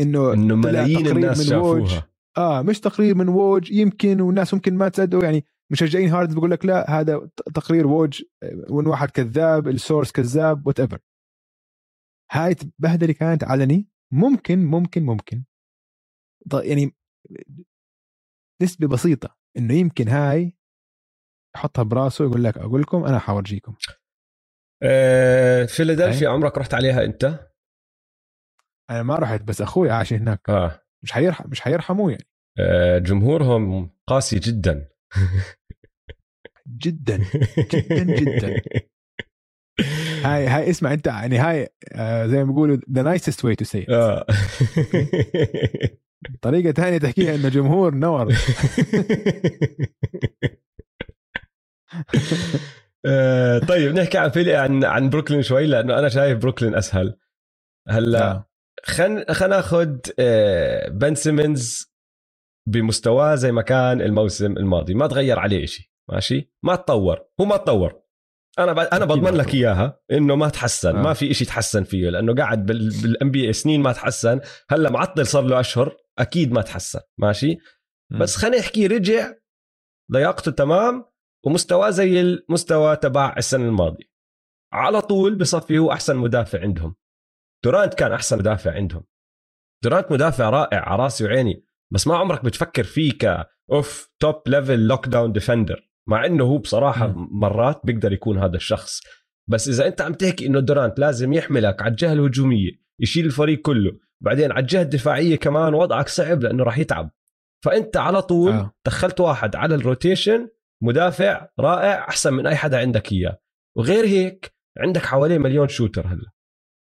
إنه 0.00 0.32
إنه 0.34 0.56
ملايين 0.56 1.06
الناس 1.06 1.50
من 1.50 1.56
ووج. 1.56 1.88
شافوها. 1.88 2.08
آه 2.38 2.62
مش 2.62 2.80
تقرير 2.80 3.14
من 3.14 3.28
ووج 3.28 3.72
يمكن 3.72 4.20
والناس 4.20 4.54
ممكن 4.54 4.74
ما 4.74 4.88
تصدقوا 4.88 5.24
يعني 5.24 5.44
مشجعين 5.72 6.08
هاردن 6.10 6.34
بيقول 6.34 6.50
لك 6.50 6.66
لا 6.66 7.00
هذا 7.00 7.28
تقرير 7.54 7.86
ووج 7.86 8.22
آه، 8.42 8.64
وإن 8.70 8.86
واحد 8.86 9.10
كذاب 9.10 9.68
ال 9.68 9.74
source 9.74 10.12
كذاب 10.12 10.66
whatever 10.66 10.98
هاي 12.30 12.56
بهدله 12.78 13.12
كانت 13.12 13.44
علني. 13.44 13.88
ممكن 14.12 14.64
ممكن 14.64 15.02
ممكن. 15.02 15.44
يعني 16.54 16.96
نسبة 18.62 18.88
بسيطة 18.88 19.36
إنه 19.56 19.74
يمكن 19.74 20.08
هاي 20.08 20.56
يحطها 21.56 21.82
براسه 21.82 22.24
يقول 22.24 22.44
لك 22.44 22.58
أقول 22.58 22.80
لكم 22.80 23.04
أنا 23.04 23.18
حورجيكم 23.18 23.74
آه 24.82 25.64
فيلادلفيا 25.64 26.28
عمرك 26.28 26.58
رحت 26.58 26.74
عليها 26.74 27.04
أنت؟ 27.04 27.50
أنا 28.90 29.02
ما 29.02 29.16
رحت 29.16 29.42
بس 29.42 29.60
أخوي 29.62 29.90
عاش 29.90 30.12
هناك. 30.12 30.50
آه. 30.50 30.80
مش 31.04 31.12
حيرحم 31.12 31.50
مش 31.50 31.60
حيرحموه 31.60 32.10
يعني. 32.10 32.24
آه، 32.58 32.98
جمهورهم 32.98 33.90
قاسي 34.06 34.38
جدا. 34.38 34.88
جدا 36.68 37.16
جدا 37.72 38.04
جدا. 38.16 38.62
هاي 40.24 40.46
هاي 40.46 40.70
اسمع 40.70 40.92
انت 40.92 41.06
يعني 41.06 41.38
هاي 41.38 41.68
آه 41.92 42.26
زي 42.26 42.38
ما 42.38 42.44
بيقولوا 42.44 42.76
the 42.92 43.02
nicest 43.02 43.44
way 43.44 43.54
to 43.54 43.64
say 43.64 43.86
طريقة 46.42 46.72
ثانية 46.72 46.98
تحكيها 46.98 47.34
إنه 47.34 47.48
جمهور 47.48 47.94
نور. 47.94 48.32
آه، 53.06 53.58
طيب 53.58 53.94
نحكي 53.94 54.18
عن 54.18 54.30
فيلي 54.30 54.54
عن 54.54 54.84
عن 54.84 55.10
بروكلين 55.10 55.42
شوي 55.42 55.66
لأنه 55.66 55.98
أنا 55.98 56.08
شايف 56.08 56.38
بروكلين 56.38 56.74
أسهل. 56.74 57.16
هلأ 57.88 58.30
آه. 58.30 58.50
خل 58.84 59.24
خلينا 59.30 59.56
ناخذ 59.56 59.96
آه، 60.18 60.88
بن 60.88 61.14
سيمنز 61.14 61.92
بمستواه 62.68 63.34
زي 63.34 63.52
ما 63.52 63.62
كان 63.62 64.00
الموسم 64.00 64.52
الماضي. 64.52 64.94
ما 64.94 65.06
تغير 65.06 65.38
عليه 65.38 65.66
شيء 65.66 65.86
ماشي؟ 66.10 66.52
ما 66.62 66.76
تطور. 66.76 67.18
هو 67.40 67.44
ما 67.44 67.56
تطور. 67.56 67.99
أنا 68.60 68.72
ب... 68.72 68.78
أنا 68.78 69.04
بضمن 69.04 69.34
لك. 69.34 69.54
إياها 69.54 70.00
إنه 70.12 70.36
ما 70.36 70.48
تحسن 70.48 70.96
آه. 70.96 71.02
ما 71.02 71.12
في 71.12 71.34
شيء 71.34 71.46
تحسن 71.46 71.84
فيه 71.84 72.10
لأنه 72.10 72.34
قاعد 72.34 72.66
بال... 72.66 72.90
بالان 73.02 73.30
بي 73.30 73.52
سنين 73.52 73.80
ما 73.80 73.92
تحسن 73.92 74.40
هلأ 74.70 74.90
معطل 74.90 75.26
صار 75.26 75.44
له 75.44 75.60
أشهر 75.60 75.96
أكيد 76.18 76.52
ما 76.52 76.62
تحسن 76.62 77.00
ماشي؟ 77.18 77.58
بس 78.20 78.36
خلينا 78.36 78.58
نحكي 78.58 78.86
رجع 78.86 79.32
لياقته 80.10 80.50
تمام 80.50 81.04
ومستواه 81.46 81.90
زي 81.90 82.20
المستوى 82.20 82.96
تبع 82.96 83.34
السنة 83.38 83.64
الماضية. 83.64 84.10
على 84.72 85.00
طول 85.00 85.34
بصفي 85.34 85.78
هو 85.78 85.92
أحسن 85.92 86.16
مدافع 86.16 86.60
عندهم. 86.60 86.96
دورانت 87.64 87.94
كان 87.94 88.12
أحسن 88.12 88.38
مدافع 88.38 88.72
عندهم. 88.72 89.04
دورانت 89.84 90.12
مدافع 90.12 90.50
رائع 90.50 90.88
على 90.88 91.02
راسي 91.02 91.24
وعيني 91.24 91.64
بس 91.92 92.06
ما 92.06 92.16
عمرك 92.16 92.44
بتفكر 92.44 92.84
فيه 92.84 93.12
ك 93.12 93.46
a 93.72 94.10
top 94.20 94.42
level 94.46 94.86
lockdown 94.86 95.32
defender 95.32 95.89
مع 96.08 96.26
إنه 96.26 96.44
هو 96.44 96.58
بصراحة 96.58 97.06
مم. 97.06 97.28
مرات 97.32 97.80
بيقدر 97.84 98.12
يكون 98.12 98.38
هذا 98.38 98.56
الشخص. 98.56 99.00
بس 99.50 99.68
إذا 99.68 99.86
أنت 99.86 100.00
عم 100.00 100.12
تحكي 100.12 100.46
إنه 100.46 100.60
دورانت 100.60 100.98
لازم 100.98 101.32
يحملك 101.32 101.82
على 101.82 101.90
الجهة 101.90 102.12
الهجومية 102.12 102.70
يشيل 103.00 103.26
الفريق 103.26 103.60
كله 103.60 103.92
بعدين 104.20 104.52
على 104.52 104.60
الجهة 104.60 104.82
الدفاعية 104.82 105.36
كمان 105.36 105.74
وضعك 105.74 106.08
صعب 106.08 106.42
لأنه 106.42 106.64
راح 106.64 106.78
يتعب. 106.78 107.10
فأنت 107.64 107.96
على 107.96 108.22
طول 108.22 108.52
آه. 108.52 108.72
دخلت 108.86 109.20
واحد 109.20 109.56
على 109.56 109.74
ال 109.74 109.82
rotation 109.82 110.48
مدافع 110.82 111.48
رائع 111.60 112.08
أحسن 112.08 112.34
من 112.34 112.46
أي 112.46 112.56
حدا 112.56 112.78
عندك 112.78 113.12
إياه. 113.12 113.40
وغير 113.76 114.04
هيك 114.04 114.54
عندك 114.78 115.02
حواليه 115.02 115.38
مليون 115.38 115.68
shooter 115.68 116.06
هلا. 116.06 116.30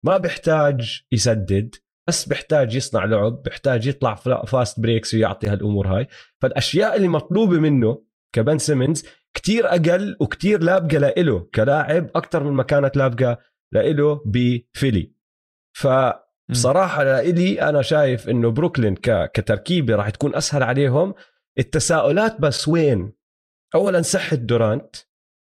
ما 0.06 0.18
بيحتاج 0.18 1.02
يسدد 1.12 1.76
بس 2.08 2.28
بيحتاج 2.28 2.76
يصنع 2.76 3.06
لعب 3.06 3.42
بيحتاج 3.44 3.88
يطلع 3.88 4.16
fast 4.46 4.80
breaks 4.80 5.14
ويعطي 5.14 5.48
هالأمور 5.48 5.88
هاي. 5.88 6.08
فالأشياء 6.42 6.96
اللي 6.96 7.08
مطلوبة 7.08 7.60
منه 7.60 8.05
كبن 8.36 8.58
سيمنز 8.58 9.06
كتير 9.34 9.68
أقل 9.68 10.18
وكتير 10.20 10.64
لابقة 10.64 10.98
لإله 10.98 11.50
كلاعب 11.56 12.10
أكثر 12.16 12.44
من 12.44 12.52
ما 12.52 12.64
كانت 12.64 12.98
لابقة 12.98 13.38
لإله 13.72 14.22
بفيلي. 14.26 15.16
فبصراحة 15.78 17.04
لإلي 17.04 17.62
أنا 17.62 17.82
شايف 17.82 18.30
إنه 18.30 18.52
بروكلين. 18.52 18.96
كتركيبة 19.34 19.96
راح 19.96 20.10
تكون 20.10 20.36
أسهل 20.36 20.64
عليهم. 20.64 21.14
التساؤلات 21.60 22.42
بس 22.42 22.68
وين؟ 22.68 23.14
اولا 23.76 24.02
صحة 24.02 24.36
دورانت 24.36 24.96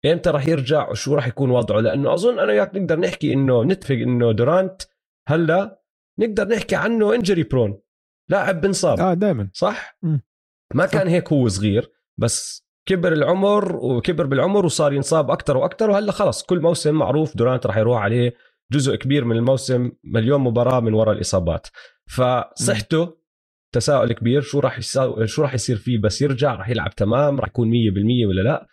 إمتى 0.06 0.30
راح 0.30 0.46
يرجع 0.46 0.88
وشو 0.88 1.14
راح 1.14 1.26
يكون 1.26 1.50
وضعه؟ 1.50 1.80
لأنه 1.80 2.14
أظن 2.14 2.38
أنا 2.38 2.52
وياك 2.52 2.74
نقدر 2.74 3.00
نحكي 3.00 3.32
إنه 3.32 3.64
نتفق 3.64 3.94
إنه 3.94 4.32
دورانت 4.32 4.82
هلأ 5.28 5.82
نقدر 6.18 6.48
نحكي 6.48 6.76
عنه 6.76 7.14
انجري 7.14 7.42
برون 7.42 7.80
لاعب 8.28 8.60
بنصاب. 8.60 9.00
آه 9.00 9.14
دائما 9.14 9.50
صح؟ 9.52 9.98
مم. 10.02 10.22
ما 10.74 10.86
صح. 10.86 10.92
كان 10.92 11.08
هيك 11.08 11.32
هو 11.32 11.48
صغير 11.48 11.92
بس 12.20 12.69
كبر 12.90 13.12
العمر 13.12 13.76
وكبر 13.76 14.26
بالعمر 14.26 14.64
وصار 14.64 14.92
ينصاب 14.92 15.30
أكثر 15.30 15.56
وأكثر 15.56 15.90
وهلأ 15.90 16.12
خلص 16.12 16.42
كل 16.42 16.60
موسم 16.60 16.94
معروف 16.94 17.36
دورانت 17.36 17.66
راح 17.66 17.76
يروح 17.76 18.02
عليه 18.02 18.34
جزء 18.72 18.96
كبير 18.96 19.24
من 19.24 19.36
الموسم 19.36 19.92
مليون 20.04 20.40
مباراة 20.40 20.80
من 20.80 20.94
وراء 20.94 21.14
الإصابات. 21.14 21.66
فصحته 22.08 23.16
تساؤل 23.74 24.12
كبير 24.12 24.40
شو 24.40 24.60
راح 24.60 24.78
يسا... 24.78 25.26
شو 25.26 25.42
راح 25.42 25.54
يصير 25.54 25.76
فيه؟ 25.76 25.98
بس 25.98 26.22
يرجع 26.22 26.54
راح 26.54 26.68
يلعب 26.68 26.94
تمام 26.94 27.40
راح 27.40 27.48
يكون 27.48 27.70
100% 27.70 27.72
ولا 28.28 28.42
لا؟ 28.42 28.66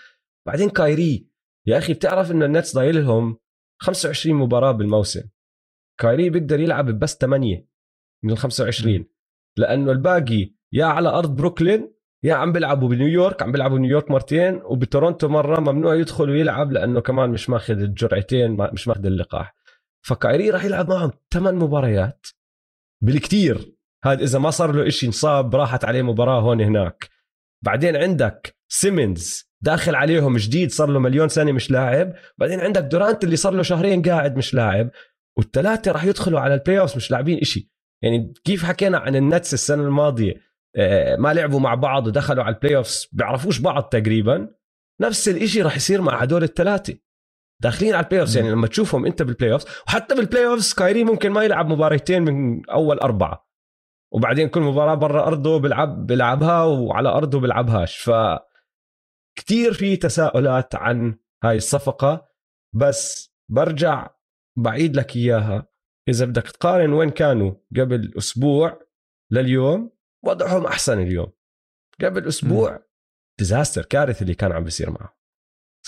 بعدين 0.48 0.70
كايري 0.70 1.28
يا 1.68 1.78
أخي 1.78 1.94
بتعرف 1.94 2.32
انه 2.32 2.46
النتس 2.46 2.76
ضايل 2.76 3.04
لهم 3.04 3.38
25 3.82 4.36
مباراة 4.36 4.72
بالموسم. 4.72 5.30
كايري 6.00 6.30
بيقدر 6.30 6.60
يلعب 6.60 7.00
بس 7.00 7.18
8 7.18 7.68
من 8.24 8.32
ال 8.32 8.38
25 8.38 9.06
لأنه 9.58 9.92
الباقي 9.92 10.54
يا 10.74 10.86
على 10.86 11.10
أرض 11.10 11.36
بروكلين 11.36 11.97
يا 12.24 12.34
عم 12.34 12.52
بيلعبوا 12.52 12.90
بنيويورك 12.90 13.44
عم 13.44 13.52
بيلعبوا 13.52 13.80
نيويورك 13.80 14.12
مرتين 14.12 14.62
وبتورونتو 14.64 15.28
مرة 15.28 15.60
ممنوع 15.60 15.96
يدخل 15.96 16.30
ويلعب 16.30 16.72
لأنه 16.72 17.02
كمان 17.02 17.30
مش 17.30 17.50
ماخذ 17.50 17.80
الجرعتين 17.80 18.52
مش 18.74 18.88
ماخذ 18.88 19.06
اللقاح. 19.06 19.56
فكايري 20.02 20.50
راح 20.50 20.66
يلعب 20.66 20.90
معهم 20.90 21.12
ثمان 21.34 21.56
مباريات. 21.56 22.28
بالكثير 23.04 23.76
هذا 24.06 24.24
إذا 24.24 24.40
ما 24.40 24.50
صار 24.50 24.72
له 24.72 24.88
إشي 24.88 25.06
انصاب 25.06 25.56
راحت 25.56 25.86
عليه 25.86 26.02
مباراة 26.02 26.42
هون 26.42 26.62
هناك. 26.62 27.10
بعدين 27.66 27.96
عندك 27.96 28.56
سيمنز 28.72 29.48
داخل 29.62 29.96
عليهم 29.96 30.38
جديد 30.38 30.72
صار 30.72 30.90
له 30.90 31.00
مليون 31.00 31.30
سنة 31.30 31.52
مش 31.52 31.72
لاعب. 31.72 32.14
بعدين 32.38 32.60
عندك 32.60 32.82
دورانت 32.82 33.24
اللي 33.24 33.36
صار 33.36 33.54
له 33.54 33.64
شهرين 33.64 34.02
قاعد 34.02 34.38
مش 34.38 34.54
لاعب. 34.54 34.90
والثلاثة 35.38 35.92
راح 35.92 36.04
يدخلوا 36.04 36.40
على 36.40 36.54
ال 36.54 36.80
playoff 36.80 36.96
مش 36.96 37.12
لاعبين 37.12 37.40
إشي. 37.40 37.72
يعني 38.02 38.34
كيف 38.44 38.66
حكينا 38.66 38.98
عن 38.98 39.16
النتس 39.16 39.54
السنة 39.54 39.84
الماضية؟ 39.84 40.47
ما 41.18 41.34
لعبوا 41.34 41.60
مع 41.60 41.76
بعض 41.76 42.08
ودخلوا 42.08 42.44
على 42.44 42.56
ال 42.56 42.76
playoff 42.76 43.08
بيعرفوش 43.12 43.60
بعض 43.60 43.84
تقريبا. 43.84 44.56
نفس 45.02 45.30
الإشي 45.30 45.62
راح 45.62 45.76
يصير 45.76 46.02
مع 46.02 46.22
هدول 46.22 46.44
الثلاثة. 46.44 46.98
داخلين 47.64 47.94
على 47.94 48.04
البلاي 48.04 48.22
اوف 48.22 48.36
يعني 48.36 48.52
لما 48.52 48.68
تشوفهم 48.68 49.06
أنت 49.06 49.22
بالبلاي 49.22 49.54
اوف 49.54 49.84
وحتى 49.88 50.16
بالبلاي 50.16 50.46
اوف 50.46 50.74
كايري 50.74 51.04
ممكن 51.04 51.32
ما 51.32 51.44
يلعب 51.44 51.68
مباريتين 51.68 52.22
من 52.22 52.70
أول 52.70 53.00
أربعة. 53.00 53.48
وبعدين 54.14 54.50
كل 54.50 54.62
مباراة 54.62 54.96
برا 54.96 55.28
أرضه 55.28 55.60
بيلعب 55.60 56.06
بيلعبها 56.06 56.64
وعلى 56.64 57.10
أرضه 57.10 57.40
بيلعبهاش. 57.40 57.98
ف 57.98 58.12
كثير 59.38 59.74
في 59.74 59.96
تساؤلات 59.96 60.76
عن 60.76 61.20
هاي 61.44 61.58
الصفقة. 61.58 62.28
بس 62.76 63.34
برجع 63.52 64.10
بعيد 64.58 64.96
لك 64.96 65.16
إياها. 65.16 65.68
إذا 66.10 66.26
بدك 66.26 66.44
تقارن 66.44 66.94
وين 66.94 67.10
كانوا 67.10 67.54
قبل 67.78 68.14
أسبوع 68.18 68.80
لليوم 69.32 69.97
وضعهم 70.28 70.66
أحسن 70.66 71.00
اليوم. 71.00 71.32
قبل 72.02 72.28
أسبوع 72.28 72.86
disaster 73.40 73.86
كارثة 73.86 74.22
اللي 74.22 74.36
كان 74.36 74.52
عم 74.52 74.64
بيصير 74.64 74.90
معه 74.90 75.18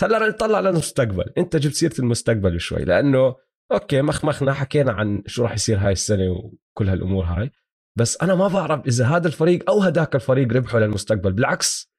هلأ 0.02 0.28
نطلع 0.28 0.60
للمستقبل. 0.60 1.34
أنت 1.38 1.56
جبت 1.56 1.74
سيرة 1.74 1.94
المستقبل 2.00 2.60
شوي 2.60 2.86
لأنه 2.86 3.36
okay 3.72 4.02
مخمخنا 4.02 4.54
حكينا 4.54 4.92
عن 4.92 5.24
شو 5.28 5.44
راح 5.44 5.54
يصير 5.54 5.78
هاي 5.78 5.92
السنة 5.92 6.32
وكل 6.32 6.90
هالأمور 6.90 7.24
هاي. 7.24 7.52
بس 7.96 8.18
أنا 8.22 8.36
ما 8.36 8.48
بعرف 8.48 8.88
إذا 8.88 9.06
هذا 9.06 9.28
الفريق 9.28 9.70
أو 9.70 9.80
هداك 9.80 10.16
الفريق 10.16 10.54
ربحوا 10.54 10.80
للمستقبل. 10.80 11.34
بالعكس 11.34 11.92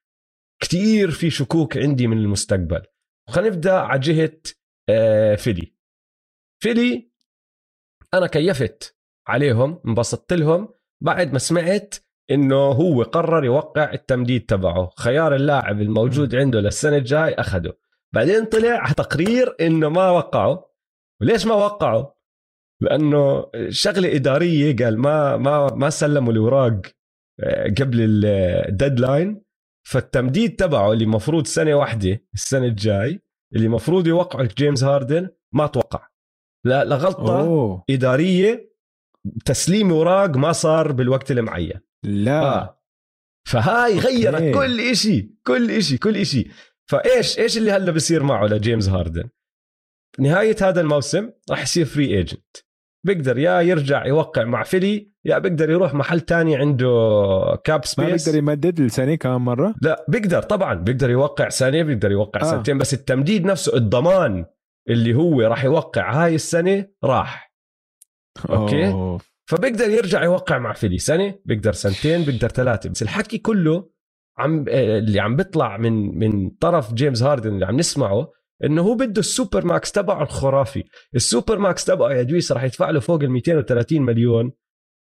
كثير 0.63 1.11
في 1.11 1.31
شكوك 1.31 1.77
عندي 1.77 2.07
من 2.07 2.19
المستقبل. 2.19 2.83
خلينا 3.29 3.55
نبدأ 3.55 3.73
على 3.73 4.01
جهة 4.01 4.41
آه، 4.89 5.35
فيلي. 5.35 5.75
فيلي 6.63 7.11
أنا 8.15 8.27
كيفت 8.27 8.97
عليهم 9.29 9.83
انبسطت 9.87 10.33
لهم. 10.33 10.69
بعد 11.03 11.33
ما 11.33 11.39
سمعت 11.39 11.95
إنه 12.31 12.57
هو 12.57 13.03
قرر 13.03 13.45
يوقع 13.45 13.93
التمديد 13.93 14.47
تبعه. 14.47 14.91
خيار 14.97 15.35
اللاعب 15.35 15.81
الموجود 15.81 16.35
عنده 16.35 16.61
للسنة 16.61 16.97
الجاي 16.97 17.35
أخذه. 17.35 17.73
بعدين 18.15 18.45
طلع 18.45 18.93
تقرير 18.93 19.57
إنه 19.61 19.89
ما 19.89 20.11
وقعوا 20.11 20.59
وليش 21.21 21.47
ما 21.47 21.55
وقعوا 21.55 22.07
لأنه 22.81 23.47
شغلة 23.69 24.15
إدارية 24.17 24.77
قال 24.77 24.99
ما 24.99 25.37
ما 25.37 25.75
ما 25.75 25.91
سلموا 25.91 26.33
الأوراق 26.33 26.81
آه، 27.41 27.65
قبل 27.79 28.25
ال 28.25 28.37
deadline. 28.37 29.43
فالتمديد 29.87 30.57
تبعه 30.57 30.93
اللي 30.93 31.05
المفروض 31.05 31.47
سنة 31.47 31.75
واحدة 31.75 32.25
السنة 32.35 32.67
الجاي 32.67 33.21
اللي 33.55 33.67
المفروض 33.67 34.07
يوقعه 34.07 34.49
جيمس 34.57 34.85
هاردن 34.85 35.29
ما 35.53 35.67
توقع. 35.67 36.09
لا 36.65 36.85
لغلطه 36.85 37.41
أوه. 37.41 37.85
إدارية 37.91 38.70
تسليم 39.45 39.91
اوراق 39.91 40.37
ما 40.37 40.53
صار 40.53 40.93
بالوقت 40.93 41.31
المعين. 41.31 41.81
لا. 42.05 42.43
آه. 42.43 42.81
فهاي 43.49 43.99
غيرت. 43.99 44.55
كل 44.55 44.97
شيء 44.97 45.31
كل 45.47 45.83
شيء 45.83 45.99
كل 45.99 46.27
شيء 46.27 46.51
فإيش 46.91 47.39
إيش 47.39 47.59
اللي 47.59 47.73
هلا 47.73 47.93
بصير 47.93 48.23
معه 48.23 48.47
لجيمس 48.47 48.89
هاردن؟ 48.89 49.29
نهاية 50.19 50.57
هذا 50.63 50.81
الموسم 50.81 51.31
راح 51.51 51.63
يصير 51.63 51.85
free 51.85 52.17
agent 52.17 52.57
بيقدر 53.07 53.39
يا 53.39 53.61
يرجع 53.61 54.07
يوقع 54.07 54.45
مع 54.45 54.63
فيلي 54.63 55.11
يا 55.25 55.39
بيقدر 55.39 55.71
يروح 55.71 55.95
محل 55.95 56.21
تاني 56.21 56.57
عنده 56.57 56.89
cap 57.65 57.85
space 57.85 57.99
ما 57.99 58.15
بيقدر 58.15 58.39
يمدد 58.39 58.81
السنة 58.81 59.15
كمان 59.15 59.41
مرة؟ 59.41 59.75
لا 59.83 60.05
بيقدر 60.09 60.43
طبعا 60.43 60.75
بيقدر 60.75 61.11
يوقع 61.11 61.49
سنه 61.49 61.83
بيقدر 61.83 62.11
يوقع 62.11 62.41
آه. 62.41 62.45
سنتين 62.45 62.79
بس 62.79 62.95
التمديد 62.95 63.45
نفسه 63.45 63.77
الضمان 63.77 64.47
اللي 64.89 65.15
هو 65.15 65.41
راح 65.41 65.65
يوقع 65.65 66.25
هاي 66.25 66.35
السنة 66.35 66.87
راح. 67.05 67.50
okay. 68.51 68.87
أوه. 68.87 69.21
فبيقدر 69.47 69.91
يرجع 69.91 70.25
يوقع 70.25 70.59
مع 70.59 70.73
فيلي. 70.73 70.99
سنة؟ 70.99 71.35
بيقدر 71.45 71.73
سنتين 71.73 72.23
بيقدر 72.23 72.49
ثلاثة. 72.49 72.91
بس 72.91 73.03
الحكي 73.03 73.39
كله 73.39 73.91
عم 74.39 74.65
اللي 74.69 75.21
عم 75.21 75.37
بيطلع 75.37 75.77
من 75.77 76.19
من 76.19 76.51
طرف 76.51 76.95
جيمس 76.95 77.23
هاردن 77.23 77.55
اللي 77.55 77.67
عم 77.67 77.77
نسمعه 77.77 78.31
إنه 78.65 78.83
هو 78.83 78.95
بده 78.95 79.21
ال 79.21 79.28
super 79.28 79.65
max 79.65 79.93
تبعه 79.93 80.23
الخرافي. 80.23 80.85
ال 81.15 81.22
super 81.22 81.59
max 81.59 81.85
تبعه 81.85 82.13
يا 82.13 82.23
دويس 82.23 82.53
راح 82.53 82.65
يدفع 82.65 82.91
له 82.91 83.01
فوق 83.01 83.23
ال 83.23 83.31
230 83.31 84.03
مليون. 84.03 84.53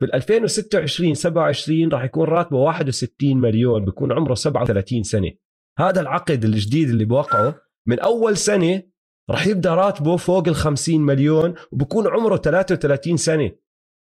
بال 0.01 0.15
2026 0.15 1.13
27 1.13 1.89
راح 1.89 2.04
يكون 2.04 2.28
راتبه 2.28 2.58
61 2.58 3.38
مليون. 3.38 3.86
بيكون 3.86 4.12
عمره 4.12 4.34
37 4.34 5.04
سنة. 5.04 5.32
هذا 5.80 6.01
العقد 6.01 6.43
الجديد 6.43 6.89
اللي 6.89 7.06
بوقعه 7.06 7.56
من 7.88 7.99
أول 7.99 8.38
سنة 8.38 8.84
راح 9.29 9.47
يبدأ 9.47 9.75
راتبه 9.75 10.17
فوق 10.17 10.47
ال 10.47 10.55
50 10.55 11.01
مليون 11.01 11.55
وبكون 11.71 12.07
عمره 12.07 12.38
33 12.38 13.17
سنة. 13.17 13.51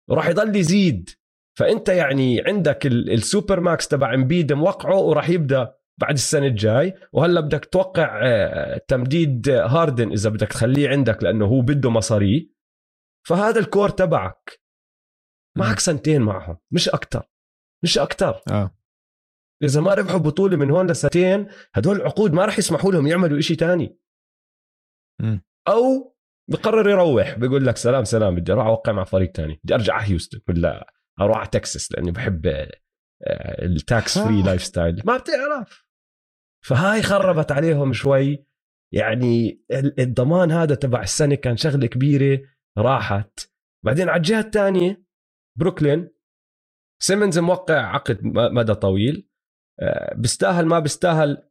وراح 0.10 0.28
يضل 0.28 0.56
يزيد. 0.56 1.10
فأنت 1.60 1.90
يعني 1.90 2.42
عندك 2.42 2.86
ال 2.86 2.98
super 2.98 3.60
max 3.60 3.88
تبع 3.88 4.14
امبيد 4.14 4.54
موقعه 4.54 4.98
وراح 4.98 5.30
يبدأ 5.30 5.76
بعد 6.02 6.14
السنة 6.14 6.48
الجاي. 6.48 6.94
وهلأ 7.14 7.42
بدك 7.42 7.66
توقع 7.66 8.20
آه، 8.24 8.82
تمديد 8.88 9.50
هاردن 9.50 10.12
إذا 10.12 10.30
بدك 10.30 10.48
تخليه 10.48 10.90
عندك 10.90 11.24
لأنه 11.24 11.46
هو 11.46 11.62
بده 11.62 11.90
مصاري. 11.90 12.54
فهذا 13.28 13.60
ال 13.60 13.66
core 13.66 13.90
تبعك. 13.90 14.64
معك 15.58 15.80
سنتين 15.80 16.22
معهم 16.22 16.58
مش 16.72 16.90
أكثر 16.90 17.24
مش 17.84 17.98
أكثر 17.98 18.42
آه. 18.52 18.78
إذا 19.64 19.82
ما 19.82 19.94
ربحوا 19.94 20.20
بطولة 20.20 20.58
من 20.58 20.72
هون 20.72 20.92
لسنتين 20.92 21.48
هدول 21.74 21.96
العقود 21.96 22.34
ما 22.34 22.46
راح 22.46 22.60
يسمحوا 22.60 22.92
لهم 22.92 23.08
يعملوا 23.08 23.40
إشي 23.40 23.56
تاني. 23.56 23.98
أو 25.68 26.16
بقرر 26.52 26.90
يروح 26.90 27.40
بيقول 27.40 27.66
لك 27.66 27.78
سلام 27.78 28.04
سلام 28.04 28.36
بدي 28.36 28.52
أروح 28.54 28.66
أوقع 28.66 28.92
مع 28.92 29.04
فريق 29.04 29.32
تاني. 29.32 29.60
بدي 29.64 29.74
أرجع 29.74 29.94
على 29.94 30.10
هيوستن 30.10 30.40
ولا 30.50 30.94
أروح 31.22 31.38
على 31.38 31.48
تكساس 31.48 31.92
لأني 31.92 32.12
بحب 32.12 32.68
ال 33.62 34.20
tax 34.20 34.42
free 34.42 34.64
lifestyle 34.64 35.02
ما 35.06 35.18
بتعرف. 35.18 35.86
فهاي 36.66 37.02
خربت 37.02 37.52
عليهم 37.52 37.94
شوي. 37.94 38.46
يعني 38.94 39.64
الضمان 40.00 40.52
هذا 40.52 40.76
تبع 40.76 41.02
السنة 41.02 41.36
كان 41.36 41.58
شغلة 41.58 41.88
كبيرة 41.88 42.42
راحت. 42.78 43.40
بعدين 43.86 44.10
على 44.10 44.18
الجهة 44.18 44.40
الثانية 44.40 45.04
بروكلين. 45.60 46.10
سيمنز 47.02 47.40
موقع 47.40 47.96
عقد 47.96 48.20
مدى 48.24 48.76
طويل. 48.76 49.30
آه، 49.80 50.16
بيستاهل 50.16 50.66
ما 50.66 50.80
بيستاهل 50.80 51.50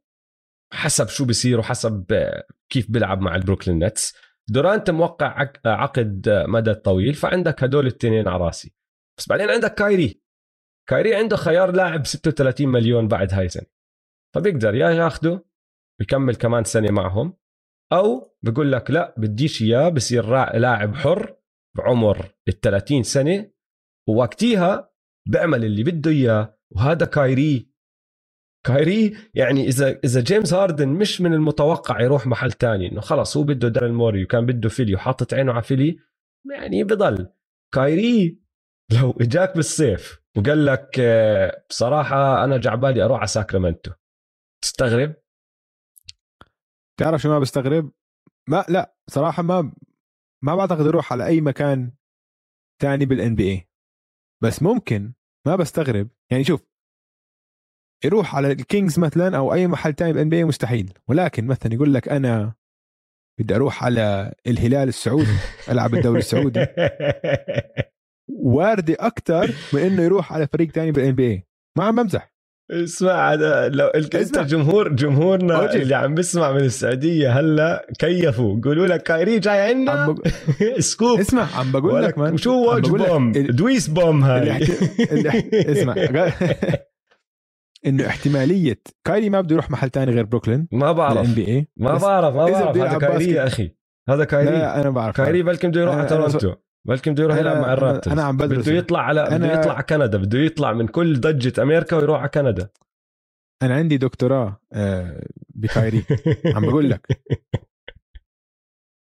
حسب 0.73 1.07
شو 1.07 1.25
بيصير 1.25 1.59
وحسب 1.59 2.11
آه، 2.11 2.47
كيف 2.73 2.91
بيلعب 2.91 3.21
مع 3.21 3.35
البروكلين 3.35 3.83
نتس. 3.83 4.15
دورانت 4.49 4.89
موقع 4.89 5.51
عقد 5.65 6.29
مدى 6.47 6.73
طويل 6.73 7.13
فعندك 7.13 7.63
هدول 7.63 7.87
الاثنين 7.87 8.27
على 8.27 8.43
راسي. 8.43 8.75
بس 9.17 9.29
بعدين 9.29 9.49
عندك 9.49 9.73
كايري. 9.73 10.21
كايري 10.89 11.15
عنده 11.15 11.35
خيار 11.35 11.71
لاعب 11.71 12.05
36 12.05 12.67
مليون 12.67 13.07
بعد 13.07 13.33
هاي 13.33 13.45
السنة 13.45 13.65
فبيقدر 14.35 14.75
يا 14.75 14.89
ياخده 14.89 15.45
بيكمل 15.99 16.35
كمان 16.35 16.63
سنة 16.63 16.91
معهم. 16.91 17.37
أو 17.93 18.35
بقول 18.43 18.71
لك 18.71 18.91
لا 18.91 19.15
بديش 19.17 19.61
إياه 19.61 19.89
بصير 19.89 20.29
لاعب 20.57 20.95
حر 20.95 21.35
بعمر 21.77 22.35
ال 22.47 22.59
30 22.59 23.03
سنة 23.03 23.51
ووقتيها 24.09 24.93
بيعمل 25.29 25.65
اللي 25.65 25.83
بده 25.83 26.11
إياه 26.11 26.59
وهذا 26.75 27.05
كايري 27.05 27.72
كايري 28.65 29.17
يعني 29.33 29.67
إذا 29.67 29.99
إذا 30.03 30.21
جيمس 30.21 30.53
هاردن 30.53 30.89
مش 30.89 31.21
من 31.21 31.33
المتوقع 31.33 32.01
يروح 32.01 32.27
محل 32.27 32.51
تاني 32.51 32.91
إنه 32.91 33.01
خلص 33.01 33.37
هو 33.37 33.43
بده 33.43 33.67
داريل 33.67 33.93
موري 33.93 34.23
وكان 34.23 34.45
بده 34.45 34.69
فيلي 34.69 34.95
وحاطط 34.95 35.33
عينه 35.33 35.53
على 35.53 35.63
فيلي 35.63 35.99
يعني 36.51 36.83
بضل. 36.83 37.33
كايري 37.73 38.39
لو 39.01 39.11
إجاك 39.11 39.55
بالصيف 39.55 40.21
وقال 40.37 40.65
لك 40.65 40.99
آه، 40.99 41.65
بصراحة 41.69 42.43
أنا 42.43 42.57
جاي 42.57 42.73
عبالي 42.73 43.05
أروح 43.05 43.17
على 43.17 43.27
ساكرامنتو. 43.27 43.91
تستغرب؟ 44.63 45.15
تعرف 46.99 47.21
شو 47.21 47.29
ما 47.29 47.39
بستغرب؟ 47.39 47.91
ما 48.49 48.65
لا 48.69 48.95
صراحة 49.09 49.43
ما 49.43 49.73
ما 50.43 50.55
بعتقد 50.55 50.85
يروح 50.85 51.13
على 51.13 51.25
أي 51.25 51.41
مكان 51.41 51.91
تاني 52.81 53.05
بال 53.05 53.35
NBA 53.35 53.69
بس 54.43 54.63
ممكن 54.63 55.13
ما 55.47 55.55
بستغرب. 55.55 56.09
يعني 56.31 56.43
شوف 56.43 56.72
يروح 58.05 58.35
على 58.35 58.51
الكينجز 58.51 58.99
مثلا 58.99 59.37
أو 59.37 59.53
أي 59.53 59.67
محل 59.67 59.93
تاني 59.93 60.13
بال 60.13 60.29
NB 60.29 60.43
مستحيل. 60.43 60.93
ولكن 61.07 61.47
مثلا 61.47 61.73
يقول 61.73 61.93
لك 61.93 62.09
أنا 62.09 62.53
بدي 63.39 63.55
أروح 63.55 63.83
على 63.83 64.33
الهلال 64.47 64.87
السعودي 64.87 65.27
ألعب 65.71 65.93
الدوري 65.95 66.19
السعودي. 66.19 66.65
واردة 68.29 68.95
أكثر 68.99 69.51
من 69.73 69.79
إنه 69.81 70.01
يروح 70.03 70.33
على 70.33 70.47
فريق 70.47 70.71
تاني 70.71 70.91
بال 70.91 71.15
NB 71.15 71.43
ما 71.77 71.83
عم 71.83 71.95
بمزح. 71.95 72.33
اسمع 72.71 73.33
هذا 73.33 73.69
لو 73.69 73.87
أنت. 73.87 74.15
جمهور 74.39 74.89
جمهورنا 74.89 75.55
أوجي. 75.55 75.81
اللي 75.81 75.95
عم 75.95 76.15
بيسمع 76.15 76.51
من 76.51 76.59
السعودية 76.59 77.39
هلأ 77.39 77.87
كيفوا؟ 77.99 78.61
قولوا 78.63 78.87
لك 78.87 79.03
كايري 79.03 79.39
جاي 79.39 79.61
عم 79.61 79.67
عندنا 79.77 80.07
بق... 80.11 80.27
سكوب. 80.79 81.19
اسمع 81.19 81.47
عم 81.55 81.71
بقول 81.71 82.03
لك 82.03 82.17
مان 82.17 82.37
شو 82.37 82.73
لك 82.73 82.89
بوم؟ 82.89 83.31
ال- 83.31 83.55
دويس 83.55 83.87
بوم 83.87 84.23
هاي. 84.23 84.39
اللي 84.39 84.51
احت- 84.51 85.11
اللي 85.11 85.71
اسمع. 85.81 85.95
إنه 87.85 88.07
احتمالية 88.07 88.81
كايري 89.03 89.29
ما 89.29 89.41
بده 89.41 89.53
يروح 89.53 89.71
محل 89.71 89.89
تاني 89.89 90.11
غير 90.11 90.25
بروكلين؟ 90.25 90.67
ما 90.71 90.91
بعرف. 90.91 91.35
بي 91.35 91.47
اي 91.47 91.67
ما 91.77 91.97
بعرف 91.97 92.35
ما 92.35 92.45
بعرف. 92.45 92.77
هذا 92.77 92.97
كايري. 92.97 93.31
يا 93.31 93.47
أخي. 93.47 93.75
هذا 94.09 94.23
كايري 94.23 94.51
لا 94.51 94.81
أنا 94.81 94.89
بعرف. 94.89 95.17
كايري 95.17 95.43
بلكي 95.43 95.67
بده 95.67 95.81
يروح 95.81 95.95
على 95.95 96.07
تورونتو 96.07 96.53
بلكي 96.87 97.09
بده 97.09 97.23
يروح 97.23 97.37
يلعب 97.37 97.57
مع 97.57 97.73
الرابترز. 97.73 98.13
أنا 98.13 98.23
عم 98.23 98.37
بدرس. 98.37 98.69
بده 98.69 98.77
يطلع 98.77 98.99
على 98.99 99.23
بده 99.25 99.53
يطلع 99.59 99.73
على 99.73 99.83
كندا 99.83 100.17
بده 100.17 100.39
يطلع 100.39 100.73
من 100.73 100.87
كل 100.87 101.19
ضجة 101.19 101.63
أمريكا 101.63 101.97
ويروح 101.97 102.19
على 102.19 102.29
كندا. 102.29 102.69
أنا 103.63 103.75
عندي 103.75 103.97
دكتوراه 103.97 104.59
آه، 104.73 105.27
بكايري 105.55 106.03
عم 106.55 106.65
بقول 106.65 106.89
لك. 106.89 107.07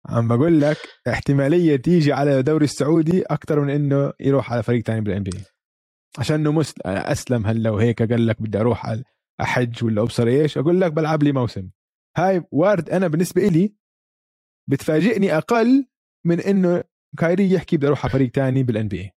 عم 0.06 0.28
بقول 0.28 0.60
لك 0.60 0.76
احتمالية 1.08 1.76
تيجي 1.76 2.12
على 2.12 2.38
الدوري 2.38 2.64
السعودي 2.64 3.22
أكثر 3.22 3.60
من 3.60 3.70
إنه 3.70 4.12
يروح 4.20 4.52
على 4.52 4.62
فريق 4.62 4.82
تاني 4.82 5.00
بال 5.00 5.22
NB 5.22 5.30
عشان 6.18 6.36
إنه 6.40 6.52
مس... 6.52 6.74
أسلم 6.86 7.46
هلا 7.46 7.70
وهيك 7.70 8.02
قال 8.02 8.26
لك 8.26 8.42
بدي 8.42 8.58
أروح 8.58 8.96
احج 9.40 9.84
ولا 9.84 10.02
أبصر 10.02 10.26
إيش 10.26 10.58
أقول 10.58 10.80
لك 10.80 10.92
بلعب 10.92 11.22
لي 11.22 11.32
موسم. 11.32 11.70
هاي 12.16 12.44
وارد 12.50 12.90
أنا 12.90 13.08
بالنسبة 13.08 13.48
إلي 13.48 13.74
بتفاجئني 14.70 15.36
أقل 15.36 15.86
من 16.26 16.40
إنه 16.40 16.84
كايري 17.18 17.52
يحكي 17.52 17.76
بدي 17.76 17.86
أروح 17.86 18.04
على 18.04 18.12
فريق 18.12 18.30
تاني 18.30 18.62
بال 18.62 18.88
NBA 18.88 19.10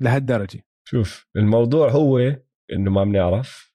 لهالدرجة. 0.00 0.60
شوف 0.88 1.26
الموضوع 1.36 1.90
هو 1.90 2.18
إنه 2.72 2.90
ما 2.90 3.04
بنعرف 3.04 3.69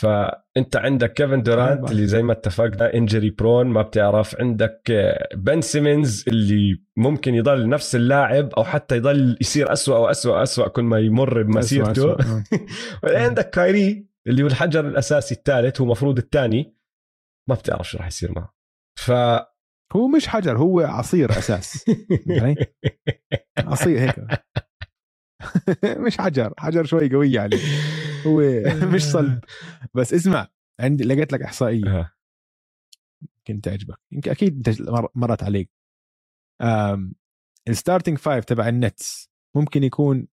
فأنت 0.00 0.76
عندك 0.76 1.12
كيفن 1.12 1.42
دورانت 1.42 1.80
بعرف. 1.80 1.90
اللي 1.90 2.06
زي 2.06 2.22
ما 2.22 2.32
اتفقنا 2.32 2.94
injury 2.94 3.30
prone 3.30 3.66
ما 3.66 3.82
بتعرف 3.82 4.40
عندك 4.40 4.82
آه، 4.90 5.28
بن 5.34 5.60
سيمنز 5.60 6.24
اللي 6.28 6.82
ممكن 6.96 7.34
يضل 7.34 7.68
نفس 7.68 7.96
اللاعب 7.96 8.54
أو 8.54 8.64
حتى 8.64 8.96
يضل 8.96 9.38
يصير 9.40 9.72
أسوأ 9.72 9.96
وأسوأ 9.96 10.42
أسوأ 10.42 10.68
كل 10.68 10.82
ما 10.82 10.98
يمر 10.98 11.42
بمسيرته. 11.42 12.12
آه. 12.12 12.44
عندك 13.24 13.50
كايري 13.50 14.06
اللي 14.26 14.42
هو 14.42 14.46
الحجر 14.46 14.88
الأساسي 14.88 15.34
الثالث 15.34 15.80
هو 15.80 15.86
مفروض 15.86 16.18
الثاني 16.18 16.76
ما 17.48 17.54
بتعرف 17.54 17.90
شو 17.90 17.98
راح 17.98 18.06
يصير 18.06 18.32
معه 18.32 18.54
ف 18.98 19.10
هو 19.96 20.08
مش 20.16 20.28
حجر 20.28 20.58
هو 20.58 20.80
عصير 20.80 21.30
أساس 21.30 21.90
يعني 22.26 22.56
عصير 23.58 24.00
هيك 24.00 24.14
مش 26.06 26.18
حجر 26.18 26.54
حجر 26.58 26.84
شوي 26.84 27.10
قوية 27.10 27.40
عليه 27.40 27.58
هو 28.26 28.40
مش 28.94 29.04
صلب. 29.04 29.40
بس 29.94 30.14
اسمع 30.14 30.48
عندي 30.80 31.04
لقيت 31.04 31.32
لك 31.32 31.42
إحصائية. 31.42 32.12
يمكن 33.22 33.60
تعجبك 33.60 33.98
يمكن 34.12 34.30
أكيد 34.30 34.68
انت 34.68 34.82
مرت 35.14 35.42
عليك. 35.42 35.70
ال 37.68 37.74
starting 37.74 38.18
five 38.18 38.44
تبع 38.44 38.68
النتس 38.68 39.30
ممكن 39.56 39.84
يكون 39.84 40.28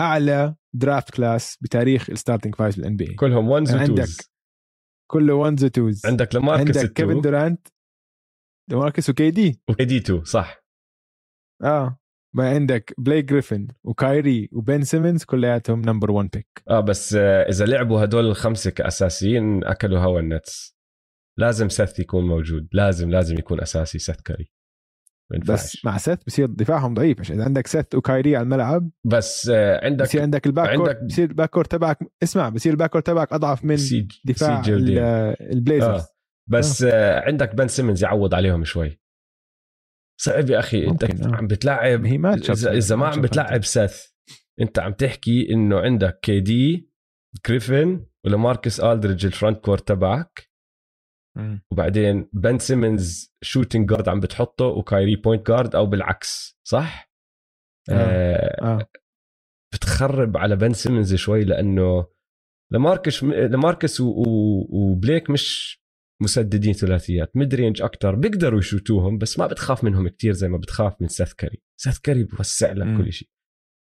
أعلى 0.00 0.54
draft 0.74 1.10
class 1.10 1.56
بتاريخ 1.60 2.10
ال 2.10 2.15
starting 2.15 2.54
five 2.54 2.76
بال 2.76 2.96
NBA 2.96 3.14
كلهم 3.14 3.48
ones 3.48 3.74
عندك 3.74 4.08
كله 5.10 5.34
ones 5.34 5.64
و 5.64 5.72
twos 5.72 6.06
عندك 6.06 6.34
لماركس 6.34 6.76
عندك 6.76 6.92
كيفن 6.92 7.20
دورانت 7.20 7.68
ماركس 8.70 9.10
و 9.10 9.30
KD. 9.30 9.60
و 9.70 9.80
KD 9.80 10.00
two 10.00 10.24
صح. 10.24 10.64
آه. 11.62 11.98
ما 12.34 12.48
عندك 12.50 12.94
بليك 12.98 13.22
جريفن 13.22 13.68
وكايري 13.84 14.48
وبن 14.52 14.82
سيمنز 14.84 15.24
كلياتهم 15.24 15.80
number 15.80 16.10
1 16.10 16.28
pick 16.32 16.46
آه 16.68 16.80
بس 16.80 17.14
آه، 17.14 17.42
إذا 17.48 17.64
لعبوا 17.64 18.04
هدول 18.04 18.26
الخمسة 18.26 18.70
كأساسيين 18.70 19.64
أكلوا 19.64 19.98
هوا 19.98 20.20
النتس. 20.20 20.78
لازم 21.38 21.68
سيث 21.68 21.98
يكون 21.98 22.26
موجود. 22.26 22.68
لازم 22.72 23.10
لازم 23.10 23.38
يكون 23.38 23.60
أساسي 23.60 23.98
سيث 23.98 24.20
كاري. 24.20 24.52
بس 25.48 25.84
مع 25.84 25.96
سيث 25.96 26.18
بصير 26.26 26.46
دفاعهم 26.46 26.94
ضعيف. 26.94 27.20
عشان 27.20 27.36
اذا 27.36 27.44
عندك 27.44 27.66
سيث 27.66 27.94
وكايري 27.94 28.36
على 28.36 28.42
الملعب 28.44 28.90
بس 29.04 29.48
آه، 29.54 29.84
عندك 29.84 30.04
بصير 30.04 30.22
عندك 30.22 30.46
ال 30.46 30.52
back 30.52 30.76
court 30.76 30.88
عندك- 30.88 31.04
بصير 31.04 31.28
ال 31.30 31.34
back 31.34 31.50
court 31.50 31.70
تبعك 31.72 31.98
اسمع 32.22 32.48
بصير 32.48 32.72
ال 32.72 32.76
back 32.76 32.90
court 32.90 33.06
تبعك 33.06 33.32
أضعف 33.32 33.64
من 33.64 33.76
سي 33.76 34.08
دفاع 34.24 34.62
سي 34.62 34.74
البليزرز 35.40 36.00
آه. 36.00 36.06
بس 36.50 36.82
آه. 36.82 37.20
عندك 37.26 37.54
بن 37.54 37.68
سيمنز 37.68 38.02
يعوض 38.04 38.34
عليهم 38.34 38.64
شوي. 38.64 39.00
صعب 40.20 40.50
يا 40.50 40.58
أخي 40.58 40.86
أنت 40.86 41.04
ممكن، 41.04 41.34
آه. 41.34 41.36
عم 41.36 41.46
بتلعب 41.46 42.06
هي 42.06 42.18
اذا, 42.78 42.96
ما 42.96 43.06
عم 43.06 43.20
بتلعب 43.20 43.64
سيث 43.64 44.06
أنت 44.60 44.78
عم 44.78 44.92
تحكي 44.92 45.52
إنه 45.52 45.80
عندك 45.80 46.20
KD 46.20 46.90
جريفن 47.46 48.06
ولاماركس 48.26 48.80
ألدريدج 48.80 49.26
ال 49.26 49.32
front 49.32 49.64
court 49.64 49.88
تبعك 49.88 50.48
وبعدين 51.72 52.30
بن 52.32 52.58
سيمنز 52.58 53.34
shooting 53.42 53.88
guard 53.88 54.08
عم 54.08 54.20
بتحطه 54.20 54.64
وكايري 54.64 55.16
point 55.16 55.46
guard 55.46 55.74
أو 55.74 55.86
بالعكس 55.86 56.58
صح؟ 56.68 57.12
آه. 57.90 57.92
آه. 57.92 58.80
آه 58.80 58.88
بتخرب 59.74 60.36
على 60.36 60.56
بن 60.56 60.72
سيمنز 60.72 61.14
شوي 61.14 61.44
لأنه 61.44 62.06
لماركس 62.72 63.24
لماركس 63.24 64.00
وبليك 64.00 65.30
مش 65.30 65.77
مسددين 66.20 66.72
ثلاثيات 66.72 67.36
mid 67.36 67.54
range 67.54 67.82
أكثر 67.82 68.14
بيقدروا 68.14 68.58
يشوتوهم 68.58 69.18
بس 69.18 69.38
ما 69.38 69.46
بتخاف 69.46 69.84
منهم 69.84 70.08
كتير 70.08 70.32
زي 70.32 70.48
ما 70.48 70.58
بتخاف 70.58 71.02
من 71.02 71.08
سيث 71.08 71.32
كاري 71.32 71.62
سيث 71.80 71.98
كاري 71.98 72.24
بوسع 72.24 72.72
لك. 72.72 72.96
كل 72.96 73.12
شيء. 73.12 73.28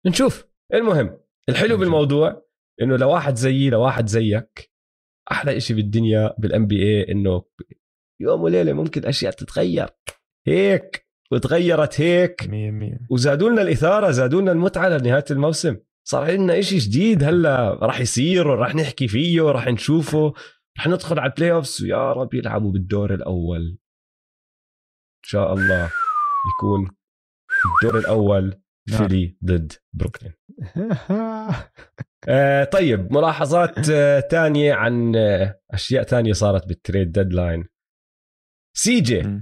نشوف. 0.05 0.45
المهم 0.73 1.17
الحلو. 1.49 1.77
بالموضوع 1.77 2.45
إنه 2.81 2.95
لواحد 2.95 3.35
زيي 3.35 3.69
لواحد 3.69 4.07
زيك 4.07 4.71
أحلى 5.31 5.57
إشي 5.57 5.73
بالدنيا 5.73 6.35
بال 6.37 6.67
NBA 6.67 7.11
إنه 7.11 7.43
يوم 8.21 8.41
وليلة 8.41 8.73
ممكن 8.73 9.05
أشياء 9.05 9.31
تتغير. 9.31 9.89
هيك. 10.47 11.07
وتغيرت 11.31 12.01
هيك. 12.01 12.49
100 12.49 12.99
وزادوا 13.09 13.49
لنا 13.49 13.61
الإثارة 13.61 14.11
زادوا 14.11 14.41
لنا 14.41 14.51
المتعة 14.51 14.89
لنهاية 14.89 15.25
الموسم. 15.31 15.77
صار 16.07 16.23
عندنا 16.31 16.59
إشي 16.59 16.77
جديد 16.77 17.23
هلأ 17.23 17.73
راح 17.73 17.99
يصير 17.99 18.47
وراح 18.47 18.75
نحكي 18.75 19.07
فيه 19.07 19.41
وراح 19.41 19.67
نشوفه. 19.67 20.33
راح 20.77 20.87
ندخل 20.87 21.19
على 21.19 21.29
ال 21.31 21.51
playoffs 21.51 21.83
ويا 21.83 22.13
رب 22.13 22.33
يلعبوا 22.33 22.71
بالدور 22.71 23.13
الأول 23.13 23.61
إن 25.23 25.29
شاء 25.29 25.53
الله 25.53 25.91
يكون 26.55 26.95
الدور 27.83 27.99
الأول. 27.99 28.63
فيلي 28.89 29.37
ضد 29.45 29.73
بروكلين 29.93 30.33
آه 32.29 32.63
طيب 32.63 33.13
ملاحظات 33.13 33.89
آه 33.89 34.19
تانية 34.19 34.73
عن 34.73 35.15
آه 35.15 35.61
أشياء 35.71 36.03
تانية 36.03 36.33
صارت 36.33 36.67
بال 36.67 36.80
trade 36.80 37.11
deadline 37.11 37.65
سي 38.77 39.01
جي. 39.01 39.41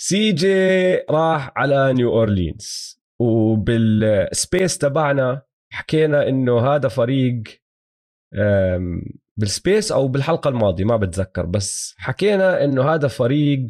سي 0.00 0.32
جي 0.32 0.96
راح 1.10 1.52
على 1.56 1.92
نيو 1.92 2.10
اورلينز 2.12 2.98
وبال 3.20 3.79
space 3.79 4.78
تبعنا 4.78 5.42
حكينا 5.72 6.28
إنه 6.28 6.58
هذا 6.74 6.88
فريق 6.88 7.42
بال 9.38 9.53
space 9.53 9.92
أو 9.92 10.08
بالحلقة 10.08 10.48
الماضية 10.48 10.84
ما 10.84 10.96
بتذكر 10.96 11.46
بس 11.46 11.94
حكينا 11.98 12.64
إنه 12.64 12.94
هذا 12.94 13.08
فريق 13.08 13.66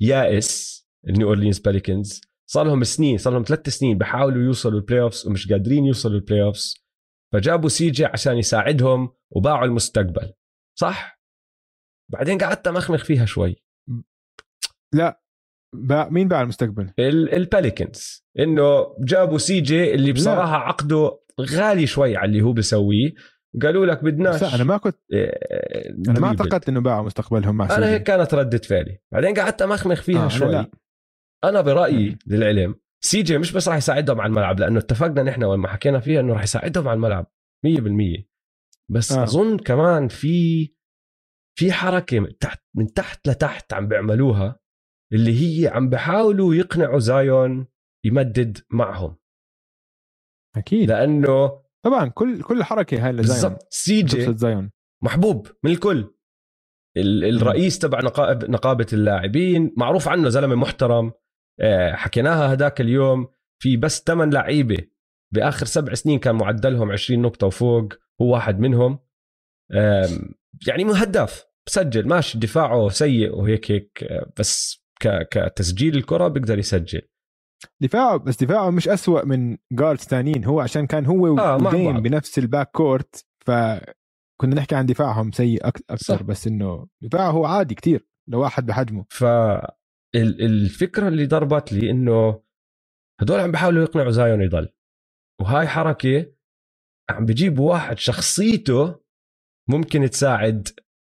يائس 0.00 0.74
النيو 1.08 1.28
اورلينز 1.28 1.58
باليكنز 1.58 2.20
صار 2.50 2.66
لهم 2.66 2.84
سنين 2.84 3.18
صار 3.18 3.32
لهم 3.32 3.42
ثلاث 3.42 3.68
سنين 3.68 3.98
بحاولوا 3.98 4.42
يوصلوا 4.42 4.80
ال 4.80 5.00
playoffs 5.00 5.26
ومش 5.26 5.52
قادرين 5.52 5.84
يوصلوا 5.84 6.14
ال 6.14 6.42
playoffs 6.42 6.74
فجابوا 7.32 7.68
CJ 7.68 8.04
عشان 8.04 8.36
يساعدهم 8.36 9.12
وباعوا 9.30 9.64
المستقبل. 9.64 10.32
صح؟ 10.78 11.20
بعدين 12.12 12.38
قعدت 12.38 12.68
أمخمخ 12.68 13.04
فيها 13.04 13.24
شوي. 13.24 13.56
لا 14.94 15.22
باع 15.74 16.08
مين 16.08 16.28
باع 16.28 16.42
المستقبل؟ 16.42 16.92
ال- 16.98 17.34
الباليكنز 17.34 18.24
إنه 18.38 18.96
جابوا 19.00 19.38
CJ 19.38 19.94
اللي 19.94 20.12
بصراحة 20.12 20.56
عقده 20.56 21.20
غالي 21.40 21.86
شوي 21.86 22.16
على 22.16 22.28
اللي 22.28 22.42
هو 22.42 22.52
بسويه 22.52 23.14
وقالوا 23.54 23.86
لك 23.86 24.04
بدناش 24.04 24.54
أنا 24.54 24.64
ما 24.64 24.76
كنت 24.76 24.98
إيه، 25.12 25.30
أنا 26.08 26.20
ما. 26.20 26.26
اعتقدت 26.28 26.68
إنه 26.68 26.80
باعوا 26.80 27.04
مستقبلهم 27.04 27.56
مع 27.56 27.64
أنا 27.64 27.74
سيدي. 27.74 27.86
هيك 27.86 28.02
كانت 28.02 28.34
ردة 28.34 28.58
فعلي 28.58 28.98
بعدين 29.12 29.34
قعدت 29.34 29.62
أمخمخ 29.62 30.02
فيها 30.02 30.18
آه، 30.18 30.22
أنا 30.22 30.28
شوي 30.28 30.52
لا. 30.52 30.70
أنا 31.44 31.60
برأيي. 31.60 32.18
للعلم 32.26 32.74
CJ 33.04 33.38
مش 33.38 33.52
بس 33.52 33.68
راح 33.68 33.76
يساعدهم 33.76 34.20
على 34.20 34.30
الملعب 34.30 34.60
لأنه 34.60 34.78
اتفقنا 34.78 35.22
نحن 35.22 35.42
لما 35.42 35.68
حكينا 35.68 36.00
فيها 36.00 36.20
إنه 36.20 36.32
راح 36.32 36.42
يساعدهم 36.42 36.88
على 36.88 36.96
الملعب 36.96 37.26
100% 37.66 38.24
بس. 38.90 39.12
آه. 39.12 39.22
أظن 39.22 39.58
كمان 39.58 40.08
في 40.08 40.68
في 41.58 41.72
حركة 41.72 42.20
من 42.20 42.38
تحت 42.38 42.64
من 42.76 42.92
تحت 42.92 43.28
لتحت 43.28 43.72
عم 43.72 43.88
بيعملوها 43.88 44.60
اللي 45.12 45.32
هي 45.40 45.68
عم 45.68 45.88
بحاولوا 45.88 46.54
يقنعوا 46.54 46.98
زايون 46.98 47.66
يمدد 48.06 48.58
معهم 48.70 49.16
أكيد 50.56 50.90
لأنه 50.90 51.63
طبعا 51.84 52.08
كل 52.08 52.42
كل 52.42 52.64
حركة 52.64 53.06
هاي 53.06 53.12
لزايون 53.12 53.52
بالضبط. 53.52 53.66
CJ 53.70 54.34
محبوب 55.02 55.46
من 55.64 55.70
الكل. 55.70 56.10
ال- 56.96 57.24
الرئيس 57.36 57.78
تبع 57.78 58.00
نقابه 58.00 58.46
نقابة 58.46 58.86
اللاعبين 58.92 59.74
معروف 59.76 60.08
عنه 60.08 60.28
زلمة 60.28 60.54
محترم. 60.54 61.12
آه، 61.60 61.92
حكيناها 61.92 62.52
هداك 62.54 62.80
اليوم. 62.80 63.28
في 63.62 63.76
بس 63.76 64.02
8 64.02 64.32
لعيبة 64.32 64.78
بآخر 65.34 65.66
سبع 65.66 65.94
سنين 65.94 66.18
كان 66.18 66.34
معدلهم 66.34 66.92
20 66.92 67.22
نقطة 67.22 67.46
وفوق 67.46 67.92
هو 68.22 68.32
واحد 68.32 68.58
منهم. 68.60 68.98
يعني 70.66 70.84
مهداف 70.84 71.44
بسجل 71.66 72.08
ماشي 72.08 72.38
دفاعه 72.38 72.88
سيء 72.88 73.34
وهيك 73.34 73.70
هيك. 73.70 74.04
آه، 74.10 74.32
بس 74.38 74.84
كتسجيل 75.30 75.96
الكرة 75.96 76.28
بيقدر 76.28 76.58
يسجل. 76.58 77.02
دفاعه 77.80 78.16
بس 78.16 78.44
دفاعه 78.44 78.70
مش 78.70 78.88
أسوأ 78.88 79.24
من 79.24 79.56
guards 79.72 80.02
ثانيين 80.02 80.44
هو 80.44 80.60
عشان 80.60 80.86
كان 80.86 81.06
هو 81.06 81.38
آه، 81.38 81.56
بعض. 81.56 81.74
بنفس 81.74 82.38
ال 82.38 82.44
back 82.44 82.70
court 82.70 83.26
فكنا 83.46 84.54
نحكي 84.54 84.74
عن 84.74 84.86
دفاعهم 84.86 85.32
سيء 85.32 85.66
أكثر 85.66 85.96
صح. 85.96 86.22
بس 86.22 86.46
إنه 86.46 86.86
دفاعه 87.02 87.30
هو 87.30 87.46
عادي 87.46 87.74
كتير 87.74 88.06
لواحد 88.28 88.66
بحجمه. 88.66 89.04
فالفكرة 89.10 91.08
اللي 91.08 91.26
ضربت 91.26 91.72
لي 91.72 91.90
إنه 91.90 92.42
هدول 93.20 93.40
عم 93.40 93.50
بيحاولوا 93.50 93.82
يقنعوا 93.82 94.10
زايون 94.10 94.42
يضل. 94.42 94.68
وهاي 95.40 95.66
حركة 95.68 96.32
عم 97.10 97.26
بيجيبوا 97.26 97.70
واحد 97.70 97.98
شخصيته 97.98 99.00
ممكن 99.68 100.10
تساعد 100.10 100.68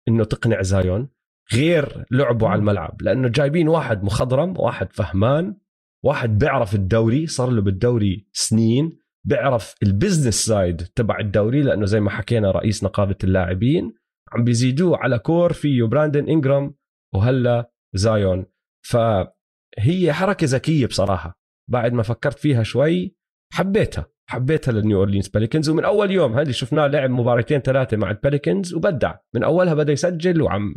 إنه 0.07 0.23
تقنع 0.23 0.61
زايون 0.61 1.09
غير 1.53 2.05
لعبه 2.11 2.47
على 2.47 2.59
الملعب. 2.59 3.01
لأنه 3.01 3.27
جايبين 3.27 3.67
واحد 3.67 4.03
مخضرم 4.03 4.53
واحد 4.57 4.93
فهمان 4.93 5.57
واحد 6.05 6.37
بيعرف 6.37 6.75
الدوري 6.75 7.27
صار 7.27 7.49
له 7.49 7.61
بالدوري 7.61 8.27
سنين 8.33 8.99
بيعرف 9.27 9.75
ال 9.83 9.90
business 9.90 10.45
side 10.45 10.77
تبع 10.77 11.19
الدوري 11.19 11.61
لأنه 11.61 11.85
زي 11.85 11.99
ما 11.99 12.09
حكينا 12.09 12.51
رئيس 12.51 12.83
نقابة 12.83 13.15
اللاعبين 13.23 13.93
عم 14.31 14.43
بيزيدوه 14.43 14.97
على 14.97 15.19
core 15.19 15.53
فيه 15.53 15.83
براندن 15.83 16.29
انجرام 16.29 16.75
وهلا 17.13 17.71
زايون. 17.95 18.45
فهي 18.85 20.13
حركة 20.13 20.47
ذكية 20.47 20.85
بصراحة 20.85 21.39
بعد 21.71 21.93
ما 21.93 22.03
فكرت 22.03 22.39
فيها 22.39 22.63
شوي 22.63 23.15
حبيتها 23.53 24.05
حبيتها 24.29 24.71
للنيو 24.71 24.97
أورلينز 24.97 25.27
بليكنز 25.27 25.69
ومن 25.69 25.85
أول 25.85 26.11
يوم 26.11 26.39
هذه 26.39 26.51
شفناه 26.51 26.87
لعب 26.87 27.09
مباراتين 27.09 27.59
ثلاثة 27.59 27.97
مع 27.97 28.11
البليكنز 28.11 28.73
وبدع 28.73 29.15
من 29.35 29.43
أولها 29.43 29.73
بدأ 29.73 29.93
يسجل 29.93 30.41
وعم 30.41 30.73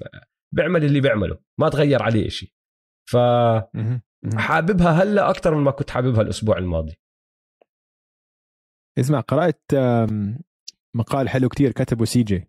بيعمل 0.55 0.85
اللي 0.85 1.01
بيعمله 1.01 1.39
ما 1.61 1.69
تغير 1.69 2.03
عليه 2.03 2.29
شيء 2.29 2.53
فحاببها 4.33 4.91
هلا 5.03 5.31
أكثر 5.31 5.55
من 5.55 5.65
ما 5.65 5.71
كنت 5.71 5.91
حاببها 5.91 6.21
الأسبوع 6.23 6.59
الماضي. 6.59 6.95
اسمع 8.99 9.21
قرأت 9.21 9.63
آم، 9.75 10.39
مقال 10.97 11.29
حلو 11.29 11.49
كتير 11.49 11.73
كتبه 11.73 12.05
سي 12.05 12.23
جي. 12.23 12.49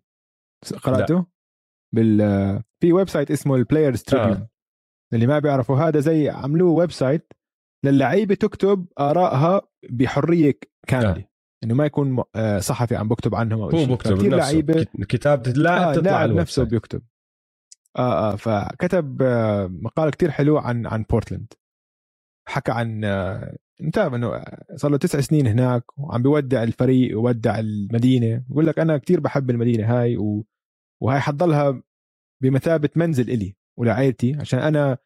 قرأته؟ 0.82 1.26
بال 1.94 2.18
في 2.80 2.92
website 2.92 3.30
اسمه 3.30 3.56
ال 3.56 3.61
Players' 3.61 4.02
Tribune 4.02 4.36
آه. 4.36 4.48
اللي 5.12 5.26
ما 5.26 5.38
بيعرفوا 5.38 5.76
هذا 5.76 6.00
زي 6.00 6.28
عملوه 6.28 6.70
ويب 6.72 6.90
سايت 6.92 7.32
للعيبة 7.84 8.34
تكتب 8.34 8.86
آرائها 9.00 9.60
بحرية 9.90 10.58
كاملة. 10.86 11.10
آه. 11.10 11.30
إنه 11.64 11.74
ما 11.74 11.86
يكون 11.86 12.22
صحفي 12.58 12.96
عم 12.96 13.08
بكتب 13.08 13.34
عنهم 13.34 13.62
أو 13.62 13.70
شيء. 13.70 13.96
كثير 13.96 14.36
لعيبة 14.36 14.82
كت- 14.84 15.04
كتابة 15.04 15.50
اللاعب 15.50 15.98
آه 15.98 16.00
لاعب 16.00 16.30
نفسه. 16.30 16.64
بيكتب. 16.64 17.02
آه 17.96 18.32
آه 18.32 18.36
فكتب 18.36 19.22
آه 19.22 19.66
مقال 19.66 20.10
كتير 20.10 20.30
حلو 20.30 20.58
عن 20.58 20.86
عن 20.86 21.02
بورتلاند 21.10 21.52
حكى 22.48 22.72
عن 22.72 23.04
آه 23.04 23.56
بتعرف 23.80 24.14
إنه 24.14 24.44
صار 24.76 24.90
له 24.90 24.98
تسع 24.98 25.20
سنين 25.20 25.46
هناك 25.46 25.98
وعم 25.98 26.22
بيودع 26.22 26.62
الفريق 26.62 27.18
وودع 27.18 27.58
المدينة. 27.58 28.44
بقول 28.48 28.66
لك 28.66 28.78
أنا 28.78 28.98
كتير 28.98 29.20
بحب 29.20 29.50
المدينة 29.50 30.00
هاي 30.00 30.16
و... 30.16 30.46
وهاي 31.02 31.20
حتضلها 31.20 31.82
بمثابة 32.42 32.90
منزل 32.96 33.30
إلي 33.30 33.56
ولعائلتي 33.78 34.34
عشان 34.40 34.58
أنا 34.58 34.98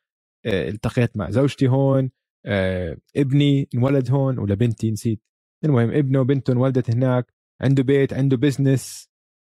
آه، 0.46 0.68
التقيت 0.68 1.16
مع 1.16 1.30
زوجتي 1.30 1.68
هون 1.68 2.10
آه، 2.46 2.96
ابني 3.16 3.68
انولد 3.74 4.10
هون 4.10 4.38
ولا 4.38 4.54
بنتي 4.54 4.90
نسيت. 4.90 5.22
المهم 5.64 5.90
ابنه 5.90 6.20
وبنته 6.20 6.52
انولدت 6.52 6.90
هناك 6.90 7.34
عنده 7.62 7.82
بيت 7.82 8.12
عنده 8.12 8.36
business 8.36 9.08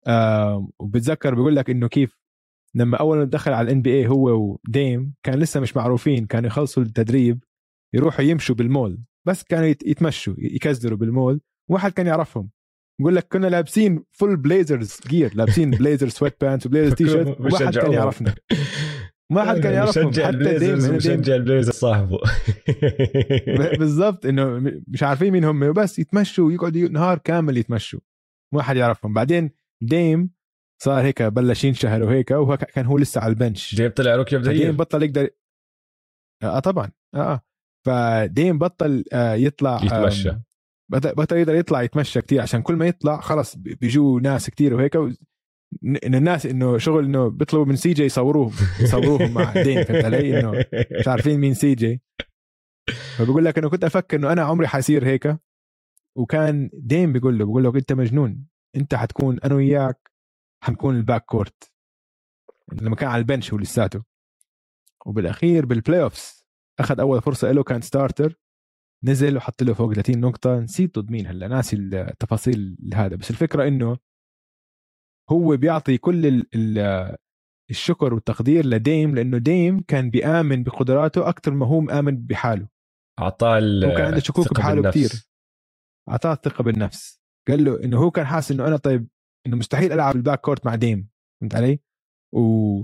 آه 0.08 0.70
وبتذكر 0.80 1.36
بيقول 1.36 1.56
لك 1.56 1.70
إنه 1.70 1.88
كيف 1.88 2.18
لما 2.76 2.98
أول 2.98 3.18
ما 3.18 3.24
دخل 3.24 3.54
على 3.54 3.66
ال 3.66 3.82
NBA 3.82 4.08
هو 4.08 4.30
وديم 4.68 5.14
كان 5.24 5.40
لسه 5.40 5.60
مش 5.60 5.76
معروفين 5.78 6.26
كانوا 6.26 6.48
يخلصوا 6.48 6.84
التدريب 6.84 7.44
يروحوا 7.94 8.26
يمشوا 8.26 8.56
بالمول. 8.56 9.00
بس 9.28 9.44
كانوا 9.44 9.66
يت- 9.66 9.88
يتمشوا 9.88 10.34
يكزدروا 10.38 10.98
بالمول. 10.98 11.42
واحد 11.70 11.92
كان 11.92 12.08
يعرفهم. 12.08 12.50
بقول 13.02 13.16
لك 13.16 13.28
كنا 13.28 13.48
لابسين 13.48 14.04
full 14.12 14.38
Blazers 14.38 15.00
gear 15.08 15.32
لابسين 15.36 15.72
Blazer 15.72 16.10
sweatpants 16.10 16.66
و 16.66 16.70
Blazer 16.70 16.96
T-shirt 16.96 17.40
وما 17.42 17.58
حد 17.60 17.78
كان. 17.78 17.92
يعرفنا. 17.94 18.36
ما 19.32 19.44
حد 19.46 19.60
كان 19.60 19.74
يعرفهم. 19.78 20.08
مشجع 20.08 20.28
حتى 20.28 20.38
ديم 20.38 20.48
البليزرز 20.48 20.90
مشجع 20.92 21.36
البليزرز 21.36 21.76
صاحبه. 21.76 22.18
بالضبط 23.80 24.26
إنه 24.26 24.72
مش 24.88 25.04
عارفين 25.04 25.32
مين 25.34 25.44
هم 25.44 25.74
بس 25.74 26.00
يتمشوا 26.00 26.48
ويقعدوا 26.48 26.90
نهار 26.90 27.18
كامل 27.18 27.58
يتمشوا. 27.58 28.00
ما 28.54 28.62
حد 28.62 28.76
يعرفهم. 28.76 29.14
بعدين 29.14 29.52
ديم 29.84 30.30
صار 30.82 31.02
هيك 31.02 31.22
بلش 31.24 31.64
ينشهر 31.64 32.04
وهيك 32.04 32.32
وهو 32.32 32.58
كان 32.58 32.86
هو 32.86 32.98
لسه 32.98 33.22
على 33.22 33.30
ال 33.30 33.36
bench. 33.36 33.76
جايب 33.76 33.92
طلع 33.92 34.16
rookie 34.16 34.36
of 34.36 34.44
the 34.46 34.72
بطل 34.72 35.04
يقدر 35.04 35.30
آه 36.44 36.60
طبعا 36.60 36.92
آه, 37.16 37.18
آه. 37.34 37.42
فديم 37.86 38.60
بطل 38.60 39.04
آه 39.14 39.34
يطلع 39.34 39.80
يتمشى. 39.84 40.32
بطل 40.90 41.38
يقدر 41.38 41.56
يطلع 41.56 41.82
يتمشى 41.82 42.22
كتير 42.22 42.42
عشان 42.42 42.62
كل 42.62 42.76
ما 42.76 42.88
يطلع 42.88 43.20
خلص 43.22 43.56
بي- 43.56 43.76
بيجوا 43.76 44.20
ناس 44.20 44.50
كتير 44.50 44.74
وهيك 44.74 44.96
و... 44.96 45.10
ان 45.84 46.16
الناس 46.16 46.46
إنه 46.46 46.78
شغل 46.78 47.06
إنه 47.06 47.28
بيطلبوا 47.28 47.66
من 47.66 47.76
سي 47.76 47.94
جي 47.94 48.04
يصوروه 48.04 48.52
يصوروهم 48.82 49.34
مع 49.34 49.54
ديم 49.54 49.84
فهمت 49.84 50.06
علي؟ 50.06 50.40
إنه 50.40 50.66
مش 51.00 51.08
عارفين 51.08 51.40
مين 51.40 51.54
سي 51.54 51.76
جي. 51.76 52.02
فبقول 53.18 53.46
لك 53.46 53.58
إنه 53.58 53.70
كنت 53.70 53.84
أفكر 53.84 54.18
إنه 54.18 54.32
أنا 54.32 54.42
عمري 54.42 54.68
حيصير 54.68 55.06
هيك 55.06 55.38
وكان 56.18 56.70
ديم 56.74 57.14
بيقول 57.14 57.38
له 57.40 57.46
بقول 57.46 57.64
له 57.64 57.76
أنت 57.76 57.94
مجنون 57.94 58.46
أنت 58.76 58.96
حتكون 58.96 59.40
أنا 59.40 59.56
وياك 59.56 60.12
حنكون 60.64 60.96
ال 60.96 61.26
backcourt 61.26 61.72
لما 62.72 62.96
كان 62.96 63.10
على 63.10 63.20
ال 63.20 63.26
bench 63.26 63.54
هو 63.54 63.60
لساته. 63.60 64.04
وبالأخير 65.06 65.66
بال 65.66 66.04
playoffs 66.04 66.46
أخذ 66.80 67.00
أول 67.00 67.22
فرصة 67.22 67.52
له 67.52 67.64
كان 67.64 67.82
starter 67.82 68.40
نزل 69.04 69.38
وحط 69.38 69.64
له 69.64 69.74
فوق 69.74 69.94
30 69.94 70.20
نقطة. 70.20 70.60
نسيت 70.60 71.00
ضد 71.00 71.12
مين 71.12 71.28
هلا 71.28 71.48
ناسي 71.48 71.76
التفاصيل 71.76 72.78
هذا. 72.94 73.16
بس 73.16 73.32
الفكرة 73.32 73.68
إنه 73.68 73.98
هو 75.30 75.58
بيعطي 75.58 75.98
كل 75.98 76.26
ال 76.26 76.46
ال 76.56 77.18
الشكر 77.70 78.14
والتقدير 78.14 78.66
لديم 78.66 79.16
لأنه 79.16 79.38
ديم 79.38 79.80
كان 79.80 80.10
بيآمن 80.10 80.64
بقدراته 80.64 81.30
أكثر 81.30 81.52
ما 81.52 81.66
هو 81.68 81.80
مآمن 81.80 82.18
بحاله. 82.26 82.68
أعطاه 83.20 83.60
هو 83.60 83.96
كان 83.98 84.06
عنده 84.06 84.20
شكوك 84.20 84.54
بحاله. 84.54 84.92
كتير. 84.92 85.12
أعطاه 86.10 86.34
الثقة 86.34 86.64
بالنفس. 86.64 87.22
قال 87.48 87.64
له 87.64 87.84
إنه 87.84 87.98
هو 87.98 88.12
كان 88.12 88.26
حاسس 88.26 88.52
إنه 88.52 88.68
أنا 88.68 88.78
طيب 88.78 89.08
إنه 89.48 89.58
مستحيل 89.58 89.92
ألعب 89.92 90.16
ال 90.16 90.42
backcourt 90.42 90.66
مع 90.66 90.76
ديم 90.76 91.10
فهمت 91.42 91.56
علي؟ 91.56 91.80
و 92.34 92.84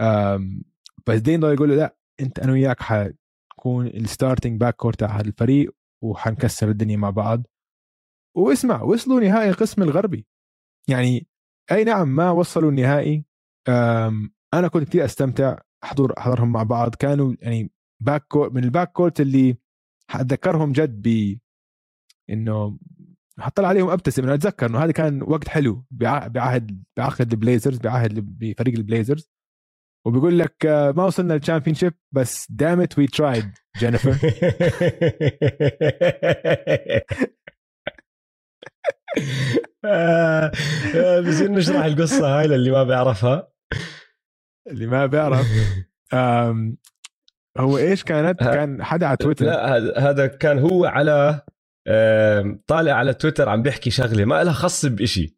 أم... 0.00 0.64
بس 1.06 1.20
ديم 1.20 1.40
ضل 1.40 1.54
يقول 1.54 1.68
له 1.68 1.74
لأ 1.74 1.96
أنت 2.20 2.38
أنا 2.38 2.52
وياك 2.52 2.80
حنكون 2.82 3.86
ال 3.86 4.60
starting 4.60 4.76
backcourt 4.76 5.00
تاع 5.00 5.08
هذا 5.08 5.28
الفريق 5.28 5.74
وحنكسر 6.04 6.68
الدنيا 6.68 6.96
مع 6.96 7.10
بعض 7.10 7.46
واسمع 8.36 8.82
وصلوا 8.82 9.20
نهائي 9.20 9.50
القسم 9.50 9.82
الغربي 9.82 10.26
يعني 10.88 11.26
أي 11.72 11.84
نعم 11.84 12.08
ما 12.08 12.30
وصلوا 12.30 12.70
النهائي. 12.70 13.24
أنا 14.54 14.68
كنت 14.72 14.88
كثير 14.88 15.04
أستمتع 15.04 15.58
احضر 15.84 16.18
احضرهم 16.18 16.52
مع 16.52 16.62
بعض 16.62 16.94
كانوا 16.94 17.34
يعني 17.40 17.70
backcourt 18.02 18.52
من 18.52 18.64
ال 18.64 18.92
backcourt 18.92 19.20
اللي 19.20 19.56
حأتذكرهم 20.10 20.72
جد 20.72 21.08
ب 21.08 21.38
إنه 22.30 22.78
حطلع 23.40 23.68
عليهم 23.68 23.90
أبتسم 23.90 24.22
انه 24.22 24.34
أتذكر 24.34 24.66
إنه 24.66 24.84
هذا 24.84 24.92
كان 24.92 25.22
وقت 25.22 25.48
حلو 25.48 25.84
بع- 25.94 26.26
بعهد 26.26 26.82
بعقد 26.96 27.32
البليزرز 27.32 27.78
بعهد 27.78 28.14
بفريق 28.38 28.74
البليزرز. 28.78 29.30
وبيقول 30.06 30.38
لك 30.38 30.66
آه، 30.66 30.90
ما 30.92 31.04
وصلنا 31.04 31.34
لل 31.34 31.74
championship 31.74 31.94
بس 32.12 32.46
damn 32.50 32.82
it 32.82 32.98
we 32.98 33.06
tried 33.06 33.50
Jennifer 33.78 34.16
بصير 41.28 41.50
نشرح 41.50 41.84
القصة 41.84 42.38
هاي 42.40 42.46
للي 42.46 42.70
ما 42.70 42.82
بيعرفها. 42.84 43.48
اللي 44.68 44.86
ما 44.86 45.06
بيعرف. 45.06 45.46
هو 47.58 47.78
إيش 47.78 48.04
كانت؟ 48.04 48.40
كان 48.40 48.84
حدا 48.84 49.06
على 49.06 49.16
تويتر. 49.16 49.44
لا 49.44 49.76
هذا- 50.10 50.26
كان 50.26 50.58
هو 50.58 50.84
على 50.84 51.40
طالع 52.66 52.92
على 52.92 53.14
تويتر 53.14 53.48
عم 53.48 53.62
بيحكي 53.62 53.90
شغلة 53.90 54.24
ما 54.24 54.44
لها 54.44 54.52
خص 54.52 54.86
بإشي. 54.86 55.36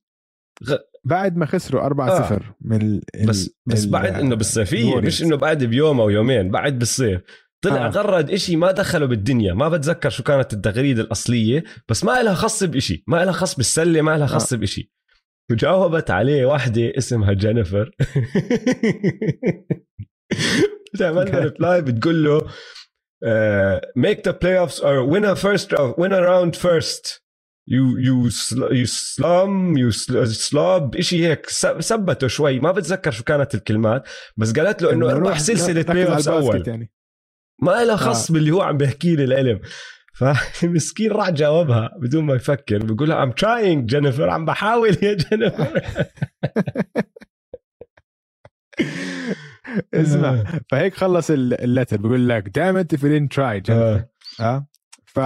بعد 1.04 1.36
ما 1.36 1.46
خسروا 1.46 1.88
4-0 1.88 2.42
من 2.60 2.82
ال 2.82 3.02
بس 3.26 3.50
بس 3.66 3.84
ال- 3.84 3.90
بعد 3.90 4.14
إنه 4.14 4.34
بالصيفية 4.36 4.94
Warriors. 4.94 5.04
مش 5.04 5.22
إنه 5.22 5.36
بعد 5.36 5.64
بيوم 5.64 6.00
أو 6.00 6.10
يومين 6.10 6.50
بعد 6.50 6.78
بالصيف. 6.78 7.20
طلع 7.64 7.84
آه. 7.84 7.86
آه. 7.86 7.90
غرد 7.90 8.30
إشي 8.30 8.56
ما 8.56 8.72
دخله 8.72 9.06
بالدنيا. 9.06 9.54
ما 9.54 9.68
بتذكر 9.68 10.10
شو 10.10 10.22
كانت 10.22 10.52
التغريدة 10.52 11.02
الأصلية 11.02 11.64
بس 11.88 12.04
ما 12.04 12.22
لها 12.22 12.34
خص 12.34 12.64
بإشي. 12.64 13.04
ما 13.06 13.24
لها 13.24 13.32
خص 13.32 13.56
بالسلة 13.56 14.02
ما 14.02 14.18
لها 14.18 14.26
خص 14.26 14.54
بإشي. 14.54 14.92
وجاوبت 15.50 16.10
عليه 16.10 16.44
واحدة 16.46 16.92
اسمها 16.98 17.32
جينيفر. 17.32 17.90
بتعمل 20.94 21.32
له 21.32 21.38
ريبلاي 21.38 21.82
بتقول 21.82 22.24
له 22.24 22.40
make 23.96 24.22
the 24.22 24.34
playoffs 24.34 24.82
or 24.82 25.04
win 25.04 25.24
a 25.24 25.34
first 25.36 25.72
or 25.72 25.94
win 25.96 26.12
a 26.12 26.20
round 26.22 26.56
first. 26.56 27.24
يو 27.68 27.96
يو 27.98 28.28
يو 28.70 28.86
سلام 28.86 29.76
يو 29.76 29.90
سلاب 29.90 31.00
شيء 31.00 31.20
هيك. 31.26 31.50
ثبته 31.80 32.26
شوي. 32.26 32.60
ما 32.60 32.72
بتذكر 32.72 33.10
شو 33.10 33.24
كانت 33.24 33.54
الكلمات 33.54 34.02
بس 34.36 34.52
قالت 34.52 34.82
له 34.82 34.92
إنه 34.92 35.10
اربح 35.10 35.38
سلسلة 35.38 35.82
بلاي 35.82 36.22
أول. 36.28 36.62
يعني. 36.66 36.90
ما 37.62 37.84
لها 37.84 37.96
خص 37.96 38.30
آه. 38.30 38.34
باللي 38.34 38.50
هو 38.50 38.62
عم 38.62 38.76
بيحكي 38.76 39.16
لي 39.16 39.24
العلم 39.24 39.60
فمسكين 40.14 41.12
راح 41.18 41.30
جاوبها 41.30 41.90
بدون 42.00 42.24
ما 42.24 42.34
يفكر. 42.34 42.78
بقول 42.78 43.08
لها 43.08 43.22
ام 43.22 43.32
تراينج 43.32 43.90
جينيفر 43.90 44.30
عم 44.30 44.44
بحاول 44.44 44.96
يا 45.02 45.14
جينيفر 45.14 45.82
اسمع 49.94 50.44
فهيك 50.70 50.94
خلص 50.94 51.30
ال 51.30 51.40
letter 51.40 51.96
بقول 51.96 52.28
لك 52.28 52.48
damn 52.48 52.76
it 52.76 52.94
we 52.94 53.26
tried 53.26 53.62
آه. 53.70 54.10
آه؟ 54.40 54.66
ف 55.06 55.18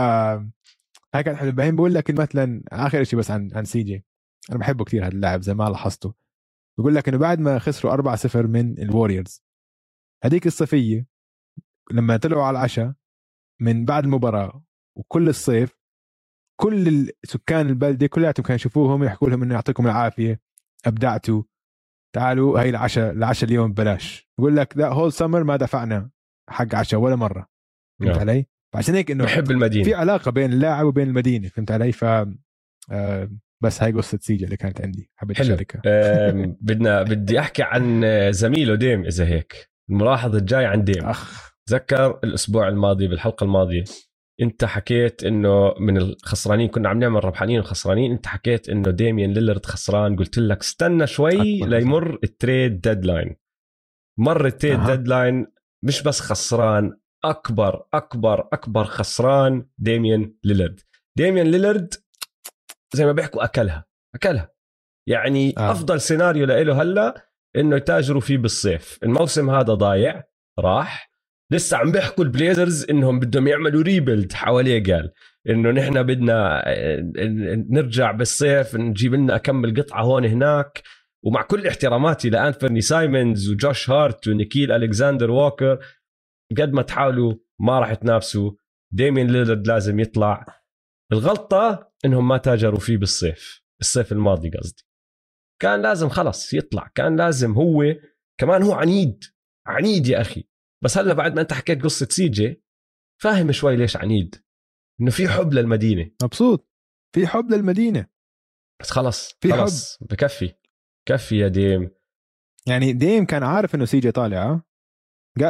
هاي 1.15 1.23
كانت 1.23 1.39
حلوة. 1.39 1.53
بعدين 1.53 1.77
بقول 1.77 1.95
لك 1.95 2.11
مثلا 2.11 2.63
آخر 2.73 3.05
شيء 3.05 3.19
بس 3.19 3.31
عن 3.31 3.51
عن 3.55 3.65
سي 3.65 3.83
جي 3.83 4.05
أنا 4.51 4.59
بحبه 4.59 4.85
كثير 4.85 5.07
هذا 5.07 5.13
اللاعب 5.13 5.43
زي 5.43 5.55
ما 5.55 5.65
لاحظته 5.65 6.15
بقول 6.79 6.95
لك 6.95 7.09
إنه 7.09 7.19
بعد 7.19 7.41
ما 7.41 7.59
خسروا 7.59 8.17
4-0 8.17 8.37
من 8.37 8.79
الوريورز 8.79 9.45
هذيك 10.25 10.47
الصيفية 10.47 11.07
لما 11.93 12.17
طلعوا 12.17 12.43
على 12.43 12.59
العشاء 12.59 12.95
من 13.61 13.85
بعد 13.85 14.05
المباراة 14.05 14.65
وكل 14.97 15.29
الصيف 15.29 15.79
كل 16.61 17.11
سكان 17.25 17.67
البلده 17.67 18.07
كلياتهم 18.07 18.45
كانوا 18.45 18.57
يشوفوهم 18.57 19.05
يحكوا 19.05 19.29
لهم 19.29 19.43
إنه 19.43 19.55
يعطيكم 19.55 19.87
العافية 19.87 20.41
أبدعتوا. 20.87 21.43
تعالوا 22.19 22.61
هاي 22.61 22.69
العشاء 22.69 23.11
العشاء 23.13 23.51
اليوم 23.51 23.73
ببلاش 23.73 24.29
بقول 24.39 24.57
لك 24.57 24.79
the 24.79 24.89
whole 24.89 25.13
summer 25.13 25.45
ما 25.45 25.57
دفعنا 25.57 26.11
حق 26.51 26.75
عشاء 26.75 27.01
ولا 27.01 27.17
مرة. 27.17 27.49
فهمت 28.01 28.11
نعم. 28.11 28.21
علي؟ 28.21 28.47
فعشان 28.75 28.95
هيك 28.95 29.11
إنه 29.11 29.25
بحب 29.25 29.51
المدينة. 29.51 29.85
في 29.85 29.95
علاقة 29.95 30.31
بين 30.31 30.53
اللاعب 30.53 30.87
وبين 30.87 31.09
المدينة 31.09 31.49
فهمت 31.49 31.71
علي؟ 31.71 31.93
ف 31.93 32.05
آه 32.05 33.31
بس 33.63 33.83
هاي 33.83 33.93
قصة 33.93 34.19
سي 34.23 34.34
جي 34.34 34.45
اللي 34.45 34.57
كانت 34.57 34.81
عندي. 34.81 35.11
حبيت 35.17 35.41
أشاركها. 35.41 35.83
بدنا 36.61 37.03
بدي 37.03 37.39
أحكي 37.39 37.63
عن 37.63 38.03
زميله 38.33 38.75
ديم 38.75 39.05
إذا 39.05 39.27
هيك. 39.27 39.71
الملاحظة 39.91 40.39
الجاي 40.39 40.67
عن 40.67 40.85
ديم. 40.85 41.05
أخ. 41.05 41.53
تذكر 41.67 42.21
الأسبوع 42.25 42.69
الماضي 42.69 43.09
بالحلقة 43.09 43.45
الماضية؟ 43.45 43.85
انت 44.41 44.65
حكيت 44.65 45.25
انه 45.25 45.75
من 45.79 45.97
الخسرانين 45.97 46.69
كنا 46.69 46.89
عم 46.89 46.99
نعمل 46.99 47.25
ربحانين 47.25 47.61
وخسرانين 47.61 48.13
انت 48.13 48.27
حكيت 48.27 48.69
انه 48.69 48.91
ديميان 48.91 49.33
ليلرد 49.33 49.67
خسران 49.67 50.17
قلت 50.17 50.39
لك 50.39 50.61
استنى 50.61 51.07
شوي 51.07 51.61
ليمر 51.61 52.19
ال 52.25 52.34
trade 52.34 52.81
deadline. 52.81 53.37
مر 54.19 54.47
ال 54.47 54.53
trade 54.53 54.81
أه. 54.81 54.87
deadline 54.97 55.47
مش 55.85 56.03
بس 56.03 56.21
خسران 56.21 56.99
أكبر 57.25 57.87
أكبر 57.95 58.49
أكبر 58.53 58.85
خسران 58.85 59.69
ديميان 59.79 60.35
ليلرد 60.45 60.81
ديميان 61.17 61.51
ليلرد 61.51 61.95
زي 62.95 63.07
ما 63.07 63.13
بيحكوا 63.13 63.45
أكلها 63.45 63.87
أكلها. 64.15 64.53
يعني 65.09 65.55
آه. 65.59 65.71
أفضل 65.71 66.01
سيناريو 66.01 66.47
له 66.47 66.83
هلأ 66.83 67.29
إنه 67.57 67.77
يتاجروا 67.77 68.21
فيه 68.21 68.39
بالصيف. 68.39 68.99
الموسم 69.03 69.51
هذا 69.51 69.75
ضايع 69.75 70.25
راح. 70.59 71.08
لسه 71.51 71.77
عم 71.77 71.93
بيحكوا 71.93 72.25
البليزرز 72.25 72.87
إنهم 72.91 73.21
بدهم 73.21 73.47
يعملوا 73.49 73.83
rebuild 73.83 74.33
حواليه 74.33 74.83
قال 74.83 75.13
إنه 75.49 75.71
نحن 75.71 76.03
بدنا 76.03 76.63
آه، 76.67 77.13
نرجع 77.71 78.11
بالصيف 78.13 78.77
نجيب 78.77 79.15
لنا 79.15 79.37
أكمل 79.37 79.83
قطعة 79.83 80.03
هون 80.03 80.25
هناك. 80.25 80.83
ومع 81.25 81.43
كل 81.43 81.67
احتراماتي 81.67 82.31
لانفرني 82.31 82.81
سايمونز 82.81 83.51
وجوش 83.51 83.91
هارت 83.91 84.29
ونيكيل 84.29 84.73
الكساندر 84.73 85.31
ووكر 85.31 85.79
قد 86.59 86.73
ما 86.73 86.83
تحاولوا 86.83 87.35
ما 87.61 87.81
راح 87.81 87.95
تنافسوا. 87.95 88.53
ديمين 88.93 89.27
ليلرد 89.27 89.67
لازم 89.67 90.01
يطلع. 90.01 90.47
الغلطة 91.13 91.93
إنهم 92.05 92.29
ما 92.29 92.37
تاجروا 92.37 92.81
فيه 92.81 92.97
بالصيف 92.97 93.63
الصيف 93.81 94.13
الماضي 94.13 94.51
قصدي. 94.51 94.83
كان 95.63 95.83
لازم 95.83 96.09
خلص 96.09 96.55
يطلع 96.55 96.91
كان 96.95 97.17
لازم 97.17 97.53
هو 97.53 97.85
كمان 98.41 98.63
هو 98.63 98.73
عنيد 98.73 99.25
عنيد 99.67 100.07
يا 100.07 100.21
أخي. 100.21 100.49
بس 100.85 100.99
هلا 100.99 101.15
بعد 101.15 101.35
ما 101.35 101.41
انت 101.41 101.53
حكيت 101.53 101.83
قصة 101.83 102.09
سي 102.11 102.29
جي 102.29 102.63
فاهم 103.23 103.53
شوي 103.53 103.77
ليش 103.77 103.97
عنيد. 103.97 104.45
إنه 105.01 105.11
في 105.11 105.29
حب 105.29 105.53
للمدينة. 105.53 106.11
مبسوط. 106.23 106.69
في 107.15 107.27
حب 107.27 107.51
للمدينة. 107.51 108.07
بس 108.81 108.91
خلص 108.91 109.33
في 109.41 109.53
خلص. 109.53 109.99
حب 110.01 110.07
بكفي. 110.07 110.55
كفي 111.09 111.39
يا 111.39 111.49
ديم. 111.49 111.91
يعني 112.67 112.93
ديم 112.93 113.25
كان 113.25 113.43
عارف 113.43 113.75
إنه 113.75 113.85
سي 113.85 114.01
جي 114.01 114.11
طالعه 114.11 114.63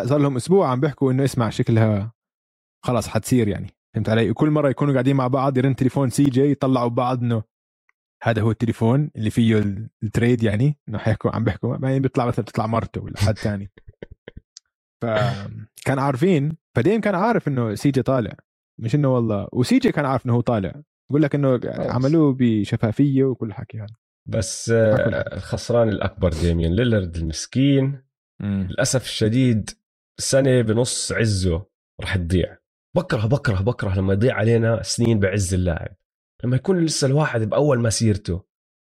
صار 0.04 0.18
لهم 0.18 0.36
أسبوع 0.36 0.70
عم 0.70 0.80
بيحكوا 0.80 1.12
إنه 1.12 1.24
اسمع 1.24 1.50
شكلها 1.50 2.12
خلص 2.84 3.08
حتصير 3.08 3.48
يعني. 3.48 3.70
فهمت 3.94 4.08
علي؟ 4.08 4.30
وكل 4.30 4.50
مرة 4.50 4.68
يكونوا 4.68 4.92
قاعدين 4.92 5.16
مع 5.16 5.26
بعض 5.26 5.58
يرن 5.58 5.76
تليفون 5.76 6.10
سي 6.10 6.24
جي 6.24 6.50
يطلعوا 6.50 6.88
بعض 6.88 7.22
إنه 7.22 7.42
هذا 8.22 8.42
هو 8.42 8.50
التليفون 8.50 9.10
اللي 9.16 9.30
فيه 9.30 9.58
ال 10.02 10.09
trade 10.09 10.42
يعني. 10.42 10.78
إنه 10.88 10.98
حيحكوا 10.98 11.30
عم 11.30 11.44
بيحكوا. 11.44 11.76
بعدين 11.76 12.02
بيطلع 12.02 12.26
مثلا 12.26 12.44
بتطلع 12.44 12.66
مرته 12.66 13.00
ولا 13.00 13.18
حد 13.18 13.38
ثاني. 13.38 13.70
فكان 15.02 15.98
عارفين 15.98 16.56
فديم 16.74 17.00
كان 17.00 17.14
عارف 17.14 17.48
إنه 17.48 17.74
سي 17.74 17.90
جي 17.90 18.02
طالع. 18.02 18.32
مش 18.80 18.94
إنه 18.94 19.14
والله 19.14 19.48
وسي 19.52 19.78
جي 19.78 19.92
كان 19.92 20.04
عارف 20.04 20.26
إنه 20.26 20.34
هو 20.34 20.40
طالع. 20.40 20.82
بقول 21.10 21.22
لك 21.22 21.34
إنه 21.34 21.60
عملوه 21.64 22.36
بشفافية 22.38 23.24
وكل 23.24 23.52
حكي 23.52 23.78
هذا. 23.78 23.94
بس 24.28 24.70
الخسران 25.32 25.88
الأكبر 25.88 26.28
ديميان 26.28 26.74
ليلرد 26.74 27.16
المسكين. 27.16 28.02
مم. 28.40 28.68
للأسف 28.70 29.02
الشديد 29.02 29.70
سنة 30.20 30.60
بنص 30.60 31.12
عزه 31.12 31.66
رح 32.00 32.16
تضيع. 32.16 32.58
بكره 32.96 33.26
بكره 33.26 33.60
بكره 33.60 33.94
لما 33.98 34.12
يضيع 34.12 34.34
علينا 34.34 34.82
سنين 34.82 35.18
بعز 35.20 35.54
اللاعب. 35.54 35.96
لما 36.44 36.56
يكون 36.56 36.84
لسه 36.84 37.06
الواحد 37.06 37.40
بأول 37.40 37.80
مسيرته 37.80 38.44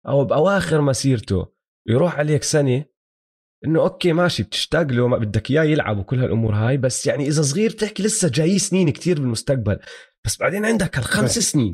أو 0.08 0.26
بأواخر 0.26 0.82
مسيرته 0.82 1.48
يروح 1.88 2.20
عليك 2.20 2.44
سنة 2.44 2.86
إنه 3.66 3.82
أوكي 3.82 4.14
ماشي 4.14 4.44
بتشتاق 4.44 4.92
له 4.92 5.08
ما 5.08 5.18
بدك 5.18 5.52
إياه 5.52 5.64
يلعب 5.64 5.98
وكل 5.98 6.20
هالأمور 6.20 6.56
هاي 6.56 6.78
بس 6.78 7.08
يعني 7.08 7.28
إذا 7.28 7.42
صغير 7.42 7.72
بتحكي 7.72 8.04
لسه 8.04 8.30
جاي 8.30 8.60
سنين 8.60 8.90
كتير 8.90 9.20
بالمستقبل 9.20 9.80
بس 10.26 10.38
بعدين 10.38 10.66
عندك 10.66 10.98
هالخمس 10.98 11.40
سنين. 11.40 11.72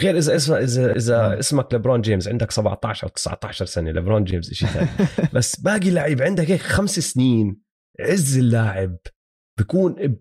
غير 0.00 0.18
إذا 0.18 0.36
اسم 0.36 0.54
اذا 0.54 0.96
إذا 0.96 1.38
اسمك 1.38 1.74
لبرون 1.74 2.00
جيمس 2.00 2.28
عندك 2.28 2.50
17 2.50 3.06
أو 3.06 3.08
19 3.08 3.64
سنة 3.64 3.90
لبرون 3.90 4.24
جيمس 4.24 4.52
شيء 4.52 4.68
ثاني. 4.68 4.88
بس 5.34 5.60
باقي 5.60 5.88
اللعيب 5.88 6.22
عندك 6.22 6.50
هيك 6.50 6.60
خمس 6.60 6.98
سنين 6.98 7.62
عز 8.00 8.38
اللاعب 8.38 8.96
بيكون 9.58 10.18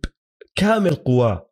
بكامل 0.58 0.96
قواه 0.96 1.52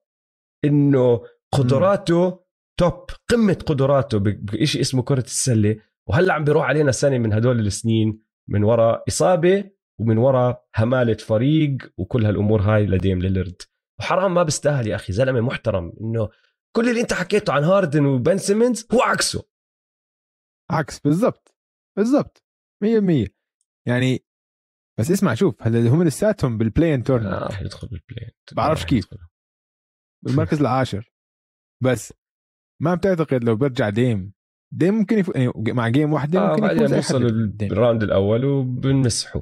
إنه 0.65 1.21
قدراته 1.53 2.39
توب 2.79 3.05
قمة 3.29 3.57
قدراته 3.65 4.17
بشيء 4.19 4.81
اسمه 4.81 5.03
كرة 5.03 5.23
السلة. 5.23 5.75
وهلأ 6.07 6.33
عم 6.33 6.43
بيروح 6.43 6.65
علينا 6.65 6.91
سنة 6.91 7.17
من 7.17 7.33
هدول 7.33 7.59
السنين. 7.59 8.28
من 8.49 8.63
وراء 8.63 9.03
إصابة 9.07 9.71
ومن 9.99 10.17
وراء 10.17 10.67
همالة 10.77 11.13
فريق 11.17 11.77
وكل 11.97 12.25
هالأمور 12.25 12.61
هاي 12.61 12.85
لديم 12.85 13.19
ليلرد. 13.19 13.61
وحرام 13.99 14.33
ما 14.33 14.43
بيستاهل 14.43 14.87
يا 14.87 14.95
أخي 14.95 15.13
زلمة 15.13 15.41
محترم 15.41 15.93
إنه 16.01 16.29
كل 16.75 16.89
اللي 16.89 17.01
أنت 17.01 17.13
حكيته 17.13 17.53
عن 17.53 17.63
هاردن 17.63 18.05
وبن 18.05 18.37
سيمنز 18.37 18.87
هو 18.93 19.01
عكسه. 19.01 19.49
عكس 20.71 20.99
بالضبط 20.99 21.55
بالضبط 21.97 22.43
100% 22.83 23.27
يعني 23.87 24.25
بس 24.99 25.11
اسمع 25.11 25.33
شوف 25.33 25.55
هلا 25.61 25.89
هم 25.89 26.03
لساتهم 26.03 26.57
بال 26.57 26.67
play-in 26.67 27.03
tournament 27.03 27.33
آه 27.33 27.47
راح 27.47 27.61
يدخل 27.61 27.87
بال 27.87 27.97
play-in 27.97 28.31
بعرفش 28.51 28.85
كيف. 28.85 29.05
بالمركز 30.25 30.59
العاشر. 30.59 31.11
بس 31.83 32.13
ما 32.81 32.95
بتعتقد 32.95 33.43
لو 33.43 33.55
برجع 33.55 33.89
ديم 33.89 34.33
ديم 34.71 34.93
ممكن 34.93 35.19
يفوز 35.19 35.35
يعني 35.37 35.51
مع 35.57 35.87
game 35.87 36.13
واحدة 36.13 36.39
آه 36.39 36.55
ممكن 36.55 36.75
يفوز 36.75 36.93
يوصل 36.93 37.25
ال 37.61 37.68
round 37.68 38.03
الأول 38.03 38.45
وبنمسحوا 38.45 39.41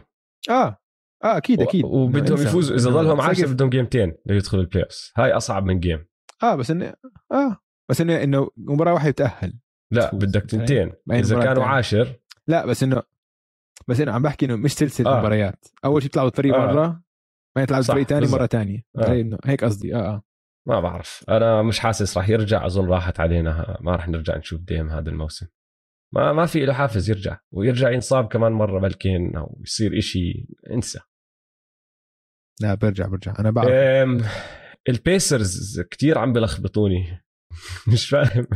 آه. 0.50 0.78
آه 1.24 1.38
أكيد 1.38 1.62
أكيد. 1.62 1.86
وبدهم 1.86 2.42
يفوزوا 2.42 2.76
إذا 2.76 2.90
ضلهم 2.90 3.22
10 3.22 3.48
بدهم 3.48 3.70
جيمتين 3.70 4.14
ليدخلوا 4.26 4.64
ال 4.64 4.84
playoff 4.84 5.12
هاي 5.18 5.32
أصعب 5.32 5.66
من 5.66 5.80
game 5.80 6.06
آه 6.44 6.56
بس 6.56 6.72
انه 6.72 6.94
آه. 7.32 7.58
بس 7.90 8.02
انه 8.02 8.24
إنه 8.24 8.50
مباراة 8.58 8.94
واحدة 8.94 9.10
يتاهل 9.10 9.54
لا 9.92 10.16
بدك 10.16 10.42
تنتين. 10.42 10.94
إذا 11.12 11.44
كانوا 11.44 11.64
عاشر 11.64 12.16
لا 12.48 12.66
بس 12.66 12.84
انه 12.84 13.04
بس 13.88 14.00
إنه 14.02 14.12
عم 14.12 14.22
بحكي 14.22 14.46
إنه 14.46 14.56
مش 14.56 14.74
سلسلة 14.74 15.18
آه. 15.18 15.20
مباريات. 15.20 15.66
أول 15.86 16.02
شيء 16.02 16.12
تلعبوا 16.12 16.32
فريق 16.32 16.56
آه. 16.56 16.60
مرة 16.66 17.02
ما 17.56 17.64
يطلعوا 17.64 17.84
فريق 17.84 18.08
ثاني 18.08 18.28
مرة 18.28 18.46
ثانية 18.46 18.84
آه. 18.98 19.38
هيك 19.46 19.64
قصدي. 19.64 19.96
آه 19.96 20.00
آه. 20.00 20.24
ما 20.68 20.80
بعرف. 20.80 21.26
أنا 21.30 21.62
مش 21.62 21.80
حاسس 21.80 22.18
راح 22.18 22.30
يرجع 22.30 22.66
أظن 22.66 22.88
راحت 22.88 23.20
علينا. 23.20 23.78
ما 23.82 23.96
راح 23.96 24.08
نرجع 24.08 24.38
نشوف 24.38 24.62
ديم 24.62 24.90
هذا 24.90 25.10
الموسم. 25.10 25.48
ما 26.14 26.34
ما 26.34 26.46
في 26.46 26.66
له 26.66 26.74
حافز 26.74 27.10
يرجع. 27.10 27.40
ويرجع 27.52 27.92
ينصاب 27.92 28.28
كمان 28.28 28.52
مرة 28.52 28.80
بلكن 28.80 29.36
أو 29.36 29.62
يصير 29.62 29.98
إشي 29.98 30.48
انسى. 30.72 31.00
لا 32.62 32.76
برجع 32.76 33.08
برجع. 33.08 33.34
أنا 33.40 33.52
بعرف. 33.52 33.70
البيسرز 34.90 35.82
كتير 35.82 36.18
عم 36.18 36.34
بلخبطوني. 36.34 37.24
مش 37.94 38.10
فاهم. 38.10 38.48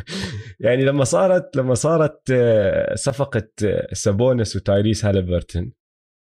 يعني 0.60 0.86
لما 0.86 1.04
صارت 1.04 1.58
لما 1.58 1.74
صارت 1.74 2.32
آه، 2.32 2.96
صفقة 2.96 3.50
آه، 3.66 3.94
سابونس 3.94 4.56
وتايريس 4.56 5.06
هاليبرتون 5.06 5.74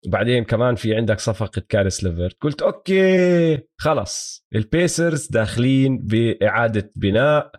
وبعدين 0.07 0.45
كمان 0.45 0.75
في 0.75 0.95
عندك 0.97 1.21
صفقة 1.21 1.63
كاريس 1.69 2.05
ليفرت. 2.05 2.37
قلت 2.43 2.63
أوكي 2.63 3.59
خلص 3.77 4.47
البيسرز 4.55 5.27
داخلين 5.27 5.99
بإعادة 5.99 6.93
بناء 6.97 7.53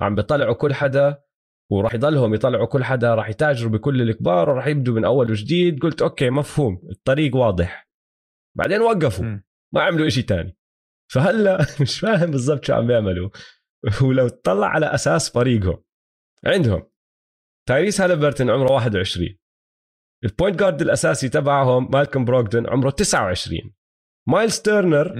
عم 0.00 0.14
بيطلعوا 0.14 0.54
كل 0.54 0.74
حدا 0.74 1.22
وراح 1.70 1.94
يضلهم 1.94 2.34
يطلعوا 2.34 2.66
كل 2.66 2.84
حدا 2.84 3.14
راح 3.14 3.28
يتاجروا 3.28 3.72
بكل 3.72 4.02
الكبار 4.02 4.50
وراح 4.50 4.66
يبدوا 4.66 4.94
من 4.94 5.04
أول 5.04 5.30
وجديد. 5.30 5.80
قلت 5.82 6.02
أوكي 6.02 6.30
مفهوم. 6.30 6.82
الطريق 6.90 7.36
واضح. 7.36 7.90
بعدين 8.58 8.80
وقفوا. 8.80 9.24
م. 9.24 9.42
ما 9.74 9.82
عملوا 9.82 10.06
إشي 10.06 10.22
تاني. 10.22 10.56
فهلأ 11.12 11.58
مش 11.80 12.00
فاهم 12.00 12.30
بالضبط 12.30 12.64
شو 12.64 12.72
عم 12.72 12.86
بيعملوا. 12.86 13.30
ولو 14.02 14.28
تطلع 14.28 14.66
على 14.66 14.86
أساس 14.86 15.30
فريقهم 15.30 15.82
عندهم. 16.46 16.90
تايريس 17.68 18.00
هالبرتون 18.00 18.50
عمره 18.50 18.72
21 18.72 19.39
ال 20.24 20.30
point 20.30 20.58
guard 20.60 20.82
الأساسي 20.82 21.28
تبعهم 21.28 21.90
مالكم 21.92 22.24
بروغدن 22.24 22.66
عمره 22.68 22.90
29 22.90 23.60
مايلز 24.28 24.58
تيرنر. 24.58 25.14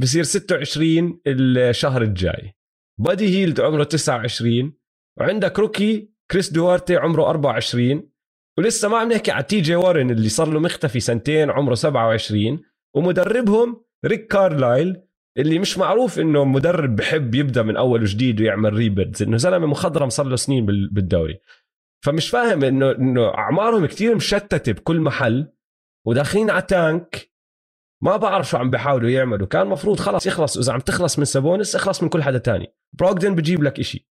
بصير 0.00 0.22
26 0.22 1.20
الشهر 1.26 2.02
الجاي. 2.02 2.52
بادي 3.00 3.28
هيلد 3.38 3.60
عمره 3.60 3.84
29 3.84 4.72
وعندك 5.20 5.58
rookie 5.58 6.10
كريس 6.30 6.50
دوارتي 6.52 6.96
عمره 6.96 7.22
24 7.30 8.10
ولسه 8.58 8.88
ما 8.88 8.98
عم 8.98 9.12
نحكي 9.12 9.30
على 9.30 9.42
تي 9.44 9.60
جي 9.60 9.74
وارن 9.74 10.10
اللي 10.10 10.28
صار 10.28 10.48
له 10.50 10.60
مختفي 10.60 11.00
سنتين 11.00 11.50
عمره 11.50 11.74
27 11.74 12.60
ومدربهم 12.94 13.84
ريك 14.06 14.26
كارلايل 14.26 15.02
اللي 15.38 15.58
مش 15.58 15.78
معروف 15.78 16.18
إنه 16.18 16.44
مدرب 16.44 16.96
بحب 16.96 17.34
يبدأ 17.34 17.62
من 17.62 17.76
أول 17.76 18.02
وجديد 18.02 18.40
ويعمل 18.40 18.72
rebuilds 18.72 19.22
إنه 19.22 19.36
زلمة 19.36 19.66
مخضرم 19.66 20.08
صار 20.08 20.26
له 20.26 20.36
سنين 20.36 20.66
بال- 20.66 20.88
بالدوري. 20.92 21.38
فمش 22.06 22.30
فاهم 22.30 22.64
انه 22.64 22.90
إنه 22.90 23.34
أعمارهم 23.34 23.86
كتير 23.86 24.14
مشتتة 24.14 24.72
بكل 24.72 25.00
محل 25.00 25.52
وداخلين 26.06 26.50
على 26.50 26.62
tank 26.62 27.32
ما 28.02 28.16
بعرف 28.16 28.48
شو 28.48 28.56
عم 28.56 28.70
بيحاولوا 28.70 29.10
يعملوا. 29.10 29.46
كان 29.46 29.66
مفروض 29.66 30.00
خلص 30.00 30.26
يخلص 30.26 30.58
إذا 30.58 30.72
عم 30.72 30.80
تخلص 30.80 31.18
من 31.18 31.24
سابونس 31.24 31.76
اخلص 31.76 32.02
من 32.02 32.08
كل 32.08 32.22
حدا 32.22 32.38
تاني. 32.38 32.74
بروغدن 32.92 33.34
بجيب 33.34 33.62
لك 33.62 33.78
إشي. 33.78 34.08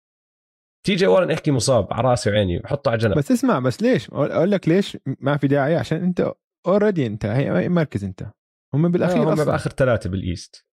تي 0.87 0.95
جي 0.95 1.07
وارن 1.07 1.31
احكي 1.31 1.51
مصاب 1.51 1.93
على 1.93 2.09
راسي 2.09 2.31
وعيني 2.31 2.63
حطه 2.65 2.89
على 2.89 2.99
جنب. 2.99 3.15
بس 3.15 3.31
اسمع 3.31 3.59
بس 3.59 3.83
ليش؟ 3.83 4.11
أقول 4.11 4.51
لك 4.51 4.69
ليش 4.69 4.99
ما 5.07 5.37
في 5.37 5.49
داعي 5.49 5.77
عشان 5.77 6.03
أنت 6.03 6.33
already 6.67 7.07
أنت 7.07 7.27
هي 7.27 7.69
مركز 7.69 8.05
أنت. 8.05 8.27
هم 8.75 8.91
بالأخير 8.91 9.23
آه 9.23 9.35
هم. 9.35 9.45
بآخر 9.45 9.71
ثلاثة 9.71 10.11
بال 10.11 10.30
East 10.30 10.68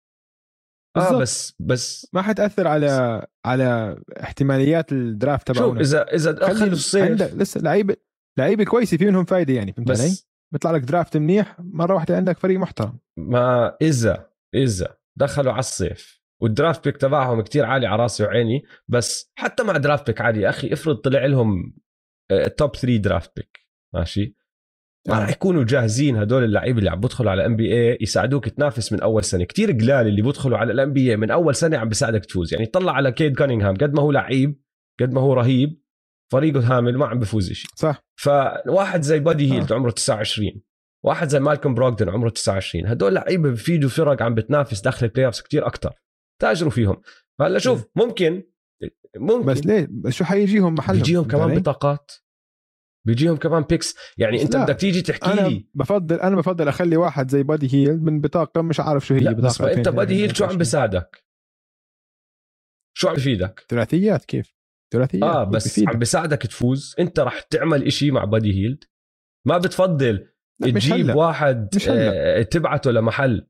آه 0.96 1.00
بالضبط. 1.00 1.22
بس 1.22 1.56
بس 1.60 2.08
ما 2.14 2.22
حتأثر 2.22 2.68
على 2.68 3.26
على 3.46 3.98
احتماليات 4.24 4.92
ال 4.92 5.01
draft 5.01 5.48
شوف 5.48 5.58
تبعهم 5.58 5.78
اذا 5.78 6.04
إذا 6.04 6.32
دخل 6.32 6.68
الصيف 6.68 7.10
عندك 7.10 7.32
لسه 7.34 7.62
لعيبه 7.62 7.96
لعيبة 8.38 8.64
كويسة 8.64 8.98
في 8.98 9.06
منهم 9.06 9.26
فايدة 9.26 9.54
يعني 9.54 9.74
فهمت 9.74 9.92
علي؟ 9.92 10.00
بس 10.00 10.28
بيطلع 10.54 10.72
لك 10.72 10.82
draft 10.82 11.18
منيح 11.18 11.56
مرة 11.60 11.94
واحدة 11.94 12.16
عندك 12.16 12.38
فريق 12.38 12.60
محترم 12.60 13.00
ما 13.18 13.78
اذا 13.82 14.30
إذا 14.56 14.98
دخلوا 15.20 15.52
على 15.52 15.60
الصيف 15.60 16.22
وال 16.42 16.54
draft 16.54 16.86
pick 16.86 16.98
تبعهم 16.98 17.42
كتير 17.42 17.66
عالي 17.66 17.88
على 17.88 18.02
راسي 18.02 18.24
وعيني 18.24 18.64
بس 18.88 19.32
حتى 19.36 19.64
مع 19.64 19.78
draft 19.78 20.08
pick 20.08 20.22
عالي 20.22 20.42
يا 20.42 20.50
أخي 20.50 20.74
افرض 20.74 20.96
طلع 20.96 21.26
لهم 21.26 21.74
top 22.58 22.76
3 22.76 22.98
draft 22.98 23.32
pick 23.36 23.68
ماشي 23.94 24.22
ما 24.22 24.41
راح 25.10 25.30
يكونوا 25.30 25.64
جاهزين 25.64 26.18
هدول 26.18 26.44
اللعيبة 26.44 26.80
اللي 26.80 26.90
عم 26.90 27.00
بدخلوا 27.00 27.32
على 27.32 27.46
NBA 27.46 27.98
يساعدوك 28.02 28.50
تنافس 28.50 28.94
من 28.94 29.02
أول 29.02 29.24
سنة. 29.24 29.44
كتير 29.44 29.72
قلال 29.72 30.08
اللي 30.08 30.22
بدخلوا 30.22 30.58
على 30.58 30.72
ال 30.74 30.94
NBA 30.94 31.18
من 31.18 31.32
أول 31.32 31.56
سنة 31.56 31.78
عم 31.78 31.90
بيساعدك 31.90 32.26
تفوز. 32.26 32.54
يعني 32.54 32.66
طلع 32.66 32.92
على 32.94 33.12
كيد 33.12 33.36
كانينغهام 33.36 33.76
قد 33.76 33.94
ما 33.94 34.02
هو 34.02 34.12
لعيب 34.12 34.62
قد 35.00 35.12
ما 35.14 35.22
هو 35.22 35.34
رهيب 35.34 35.82
فريقه 36.32 36.78
هامل 36.78 36.98
ما 36.98 37.06
عم 37.06 37.20
بفوز 37.20 37.52
شيء 37.52 37.72
صح. 37.76 38.04
فواحد 38.16 39.02
زي 39.02 39.20
بادي 39.20 39.52
آه. 39.52 39.54
هيلد 39.54 39.74
عمره 39.74 39.92
29 39.92 40.62
واحد 41.06 41.30
زي 41.30 41.40
مالكوم 41.40 41.74
بروغدن 41.74 42.10
عمره 42.10 42.30
29 42.30 42.88
هدول 42.88 43.16
لعيبة 43.16 43.50
بفيدوا 43.50 43.90
فرق 43.90 44.22
عم 44.22 44.36
بتنافس 44.36 44.82
داخل 44.82 45.06
ال 45.06 45.26
playoffs 45.26 45.42
كثير 45.42 45.68
أكثر 45.68 45.94
تاجروا 46.42 46.72
فيهم. 46.72 47.02
فهلا 47.40 47.60
شوف 47.60 47.86
ممكن 47.96 48.44
ممكن. 49.18 49.46
بس 49.46 49.66
ليه؟ 49.66 49.88
بس 49.92 50.14
شو 50.14 50.24
حيجيهم 50.24 50.76
محلهم؟ 50.76 50.98
بيجيهم 50.98 51.28
كمان 51.28 51.50
علي؟ 51.50 51.60
بطاقات. 51.60 52.12
بيجيهم 53.08 53.38
كمان 53.38 53.64
picks 53.64 53.96
يعني 54.18 54.42
انت. 54.42 54.56
بدك 54.58 54.76
تيجي 54.76 55.02
تحكي 55.02 55.26
أنا 55.34 55.48
لي 55.48 55.66
بفضل 55.74 56.16
أنا 56.20 56.36
بفضل 56.36 56.68
أخلي 56.68 56.98
واحد 56.98 57.32
زي 57.32 57.44
بادي 57.44 57.74
هيل 57.74 58.04
من 58.04 58.22
بطاقة 58.22 58.62
مش 58.62 58.80
عارف 58.80 59.06
شو 59.06 59.14
هي 59.14 59.20
لا 59.20 59.32
بطاقة 59.32 59.46
بس 59.48 59.62
انت 59.62 59.88
2022. 59.88 59.96
بادي 59.96 60.24
هيل 60.24 60.38
شو 60.38 60.46
عم 60.46 60.58
بيساعدك 60.58 61.24
شو 62.98 63.08
عم 63.08 63.14
بفيدك 63.16 63.66
ثلاثيات 63.70 64.26
كيف؟ 64.26 64.56
ثلاثيات 64.94 65.24
آه 65.24 65.44
بس 65.44 65.68
بفيدك؟ 65.68 65.90
عم 65.90 66.00
بيساعدك 66.00 66.42
تفوز 66.42 66.96
انت 67.00 67.20
رح 67.20 67.40
تعمل 67.42 67.84
إشي 67.84 68.12
مع 68.12 68.26
بادي 68.26 68.54
هيلد 68.54 68.84
ما 69.48 69.58
بتفضل 69.58 70.28
تجيب. 70.64 71.16
واحد 71.16 71.76
مش. 71.76 71.90
آه، 71.90 72.42
تبعته 72.42 72.92
لمحل 72.92 73.48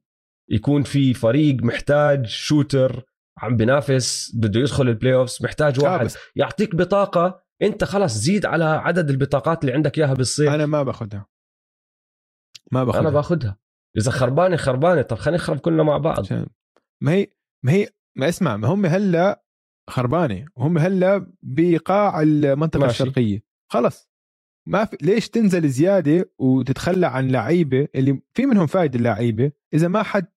يكون 0.50 0.84
في 0.84 1.14
فريق 1.14 1.64
محتاج 1.64 2.26
shooter 2.26 3.06
عم 3.38 3.58
بينافس 3.58 4.36
بده 4.36 4.60
يدخل 4.60 4.90
ال 4.90 5.14
playoffs 5.14 5.38
محتاج 5.44 5.80
آه 5.80 5.84
واحد 5.84 6.06
بس 6.06 6.18
يعطيك 6.36 6.76
بطاقة 6.76 7.44
انت 7.62 7.84
خلاص 7.84 8.14
زيد 8.14 8.46
على 8.46 8.64
عدد 8.64 9.10
البطاقات 9.10 9.62
اللي 9.62 9.74
عندك 9.74 9.98
إياها 9.98 10.14
بالصيف. 10.14 10.50
أنا 10.50 10.66
ما 10.66 10.84
باخذها 10.84 11.26
ما 12.72 12.84
باخذها 12.84 13.02
أنا 13.02 13.10
باخذها 13.10 13.58
إذا 13.98 14.12
خربانة 14.12 14.56
خربانة. 14.56 15.02
طب 15.02 15.18
خلينا 15.18 15.38
نخرب 15.38 15.60
كلنا 15.60 15.84
مع 15.84 15.98
بعض. 15.98 16.20
عشان 16.20 16.48
ما 17.02 17.12
هي 17.12 17.28
ما 17.66 17.72
هي 17.72 17.88
ما 18.18 18.30
اسمع 18.30 18.58
ما 18.58 18.68
هم 18.68 18.86
هلا 18.86 19.44
خربانة. 19.90 20.46
وهم 20.56 20.78
هلا 20.78 21.34
بقاع 21.42 22.22
المنطقة 22.22 22.80
ماشي. 22.80 23.04
الشرقية. 23.04 23.44
خلص. 23.72 24.12
ما 24.68 24.86
في 24.86 24.98
ليش 25.02 25.30
تنزل 25.30 25.70
زيادة 25.70 26.32
وتتخلى 26.40 27.08
عن 27.08 27.28
لعيبة 27.28 27.88
اللي 27.96 28.22
في 28.34 28.46
منهم 28.46 28.68
فايدة 28.68 29.00
اللعيبه 29.00 29.52
إذا 29.74 29.88
ما 29.88 30.04
حد 30.04 30.28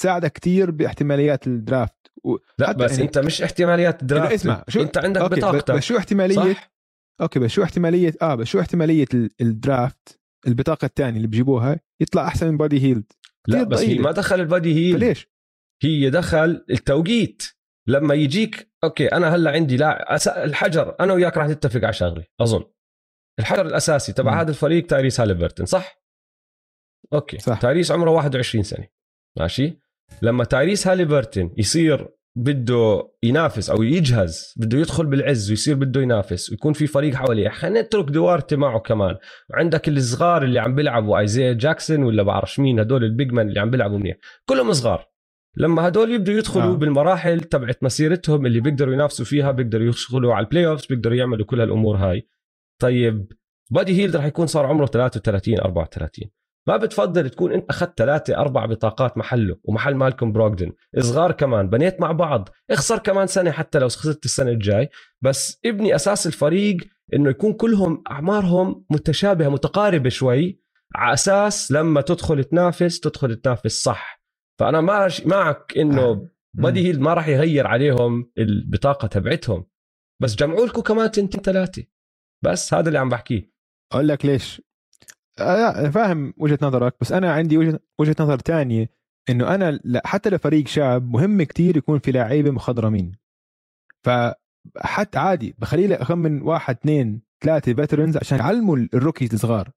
ساعدك 0.00 0.32
كثير 0.32 0.70
باحتماليات 0.70 1.46
ال 1.46 1.55
draft. 1.55 2.11
و... 2.26 2.36
لا 2.58 2.72
بس 2.72 2.90
يعني- 2.92 3.02
انت 3.02 3.18
مش 3.18 3.42
احتماليات 3.42 4.04
draft 4.04 4.32
اسمع، 4.32 4.64
شو- 4.68 4.80
انت 4.82 4.98
عندك 4.98 5.20
أوكي 5.20 5.34
بس, 5.34 5.38
بطاقتك 5.38 5.74
بس 5.74 5.82
شو 5.82 5.96
احتمالية 5.98 6.34
صح 6.54 6.72
okay 7.20 7.38
بس 7.38 7.50
شو 7.50 7.62
احتمالية 7.62 8.14
آه 8.22 8.34
بس 8.34 8.46
شو 8.46 8.60
احتمالية 8.60 9.06
ال- 9.14 9.30
ال 9.40 9.53
draft 9.53 10.20
البطاقة 10.46 10.84
الثانية 10.86 11.16
اللي 11.16 11.28
بجيبوها 11.28 11.80
يطلع 12.00 12.26
أحسن 12.26 12.46
من 12.48 12.56
بادي 12.56 12.82
هيلد 12.82 13.04
لا 13.48 13.62
بس 13.62 13.80
هي. 13.80 13.98
ما 13.98 14.12
دخل 14.12 14.40
البادي 14.40 14.74
هيل 14.74 14.98
فليش؟ 15.00 15.28
هي 15.82 16.10
دخل 16.10 16.64
التوقيت 16.70 17.42
لما 17.88 18.14
يجيك 18.14 18.72
okay 18.84 19.06
أنا 19.06 19.34
هلأ 19.34 19.50
عندي 19.50 19.76
لا. 19.76 20.16
الحجر 20.44 20.96
أنا 21.00 21.12
وياك 21.12 21.36
راح 21.36 21.46
نتفق 21.46 21.84
على 21.84 21.92
شغله 21.92 22.24
أظن 22.40 22.64
الحجر 23.40 23.66
الأساسي 23.66 24.12
تبع. 24.12 24.40
هذا 24.40 24.50
الفريق 24.50 24.86
تايريس 24.86 25.20
هاليبرتون 25.20 25.66
صح؟ 25.66 26.02
okay 27.12 27.38
صح. 27.38 27.60
تايريس 27.60 27.90
عمره 27.90 28.10
21 28.10 28.64
سنة 28.64 28.88
ماشي؟ 29.38 29.81
لما 30.22 30.44
تايريس 30.44 30.86
هاليبرتون 30.86 31.54
يصير 31.58 32.08
بده 32.36 33.08
ينافس 33.22 33.70
أو 33.70 33.82
يجهز 33.82 34.54
بده 34.56 34.78
يدخل 34.78 35.06
بالعز 35.06 35.50
ويصير 35.50 35.74
بده 35.74 36.00
ينافس 36.00 36.50
ويكون 36.50 36.72
في 36.72 36.86
فريق 36.86 37.14
حواليه 37.14 37.48
خلينا 37.48 37.80
نترك 37.80 38.04
دوارتي 38.04 38.56
معه 38.56 38.78
كمان 38.80 39.16
وعندك 39.50 39.88
الصغار 39.88 40.42
اللي 40.42 40.58
عم 40.58 40.74
بيلعبوا 40.74 41.18
ايزي 41.18 41.54
جاكسون 41.54 42.02
ولا 42.02 42.22
بعرفش 42.22 42.60
مين 42.60 42.80
هدول 42.80 43.04
ال 43.04 43.11
big 43.11 43.32
man 43.32 43.48
اللي 43.48 43.60
عم 43.60 43.70
بيلعبوا 43.70 43.98
منيح 43.98 44.16
كلهم 44.46 44.72
صغار 44.72 45.08
لما 45.56 45.88
هدول 45.88 46.10
يبدوا 46.10 46.34
يدخلوا 46.34 46.64
آه. 46.64 46.72
آه. 46.74 46.76
بالمراحل 46.76 47.40
تبعت 47.40 47.84
مسيرتهم 47.84 48.46
اللي 48.46 48.60
بيقدروا 48.60 48.94
ينافسوا 48.94 49.24
فيها 49.24 49.50
بيقدروا 49.50 49.86
يدخلوا 49.86 50.34
على 50.34 50.44
ال 50.44 50.66
playoffs 50.66 50.86
بيقدروا 50.86 51.16
يعملوا 51.16 51.46
كل 51.46 51.60
هالأمور 51.60 51.96
هاي 51.96 52.28
طيب 52.80 53.32
بادي 53.70 53.92
هيلد 54.02 54.16
رح 54.16 54.24
يكون 54.24 54.46
صار 54.46 54.66
عمره 54.66 54.86
33 54.86 55.60
34 55.60 56.30
ما 56.68 56.76
بتفضل 56.76 57.30
تكون 57.30 57.52
انت 57.52 57.70
أخذت 57.70 57.98
ثلاثة 57.98 58.36
أربع 58.36 58.66
بطاقات 58.66 59.18
محله 59.18 59.56
ومحل 59.64 59.94
مالكم 59.94 60.32
بروغدن 60.32 60.72
صغار 60.98 61.32
كمان 61.32 61.68
بنيت 61.68 62.00
مع 62.00 62.12
بعض 62.12 62.48
اخسر 62.70 62.98
كمان 62.98 63.26
سنة 63.26 63.50
حتى 63.50 63.78
لو 63.78 63.88
خسرت 63.88 64.24
السنة 64.24 64.50
الجاي. 64.50 64.88
بس 65.22 65.60
ابني 65.64 65.94
أساس 65.94 66.26
الفريق 66.26 66.76
إنه 67.14 67.30
يكون 67.30 67.52
كلهم 67.52 68.02
أعمارهم 68.10 68.84
متشابهة 68.90 69.48
متقاربة 69.48 70.08
شوي 70.08 70.62
على 70.94 71.12
أساس 71.12 71.72
لما 71.72 72.00
تدخل 72.00 72.44
تنافس 72.44 73.00
تدخل 73.00 73.36
تنافس 73.36 73.82
صح. 73.82 74.22
فأنا 74.60 74.80
ما 74.80 75.08
معك 75.26 75.78
إنه 75.78 76.28
بادي 76.54 76.86
هيل 76.86 77.00
ما 77.00 77.14
راح 77.14 77.28
يغير 77.28 77.66
عليهم 77.66 78.30
البطاقة 78.38 79.08
تبعتهم. 79.08 79.66
بس 80.22 80.34
جمعوا 80.34 80.66
لكم 80.66 80.80
كمان 80.80 81.10
تنتين 81.10 81.40
ثلاثة. 81.40 81.84
بس 82.44 82.74
هذا 82.74 82.88
اللي 82.88 82.98
عم 82.98 83.08
بحكيه. 83.08 83.52
أقول 83.92 84.08
لك 84.08 84.26
ليش. 84.26 84.60
آه 84.60 84.71
أنا 85.40 85.90
فاهم 85.90 86.34
وجهة 86.36 86.58
نظرك 86.62 86.94
بس 87.00 87.12
أنا 87.12 87.32
عندي 87.32 87.58
وجهة 87.58 87.80
وجهة 87.98 88.16
نظر 88.20 88.38
تانية 88.38 88.90
إنه 89.30 89.54
أنا 89.54 89.70
لا 89.84 90.02
حتى 90.04 90.30
لفريق 90.30 90.66
شاب 90.66 91.10
مهم 91.10 91.42
كتير 91.42 91.76
يكون 91.76 91.98
في 91.98 92.12
لعيبه 92.12 92.50
مخضرمين. 92.50 93.12
فحتى 94.04 95.18
عادي 95.18 95.54
بخلي 95.58 95.86
لي 95.86 95.94
اخمن 95.94 96.42
واحد 96.42 96.76
اثنين 96.76 97.22
ثلاثة 97.44 97.74
veterans 97.74 98.16
عشان 98.16 98.38
يعلموا 98.38 98.76
ال 98.76 98.83
rookies 98.83 99.32
الصغار. 99.34 99.70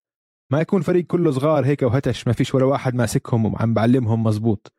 ما 0.52 0.62
يكون 0.62 0.82
فريق 0.82 1.06
كله 1.06 1.32
صغار 1.32 1.66
هيك 1.66 1.82
وهتش 1.82 2.28
ما 2.28 2.34
فيش 2.34 2.56
ولا 2.56 2.66
واحد 2.66 2.96
ماسكهم 2.96 3.54
وعم 3.54 3.74
بعلمهم 3.74 4.24
مزبوط 4.24 4.74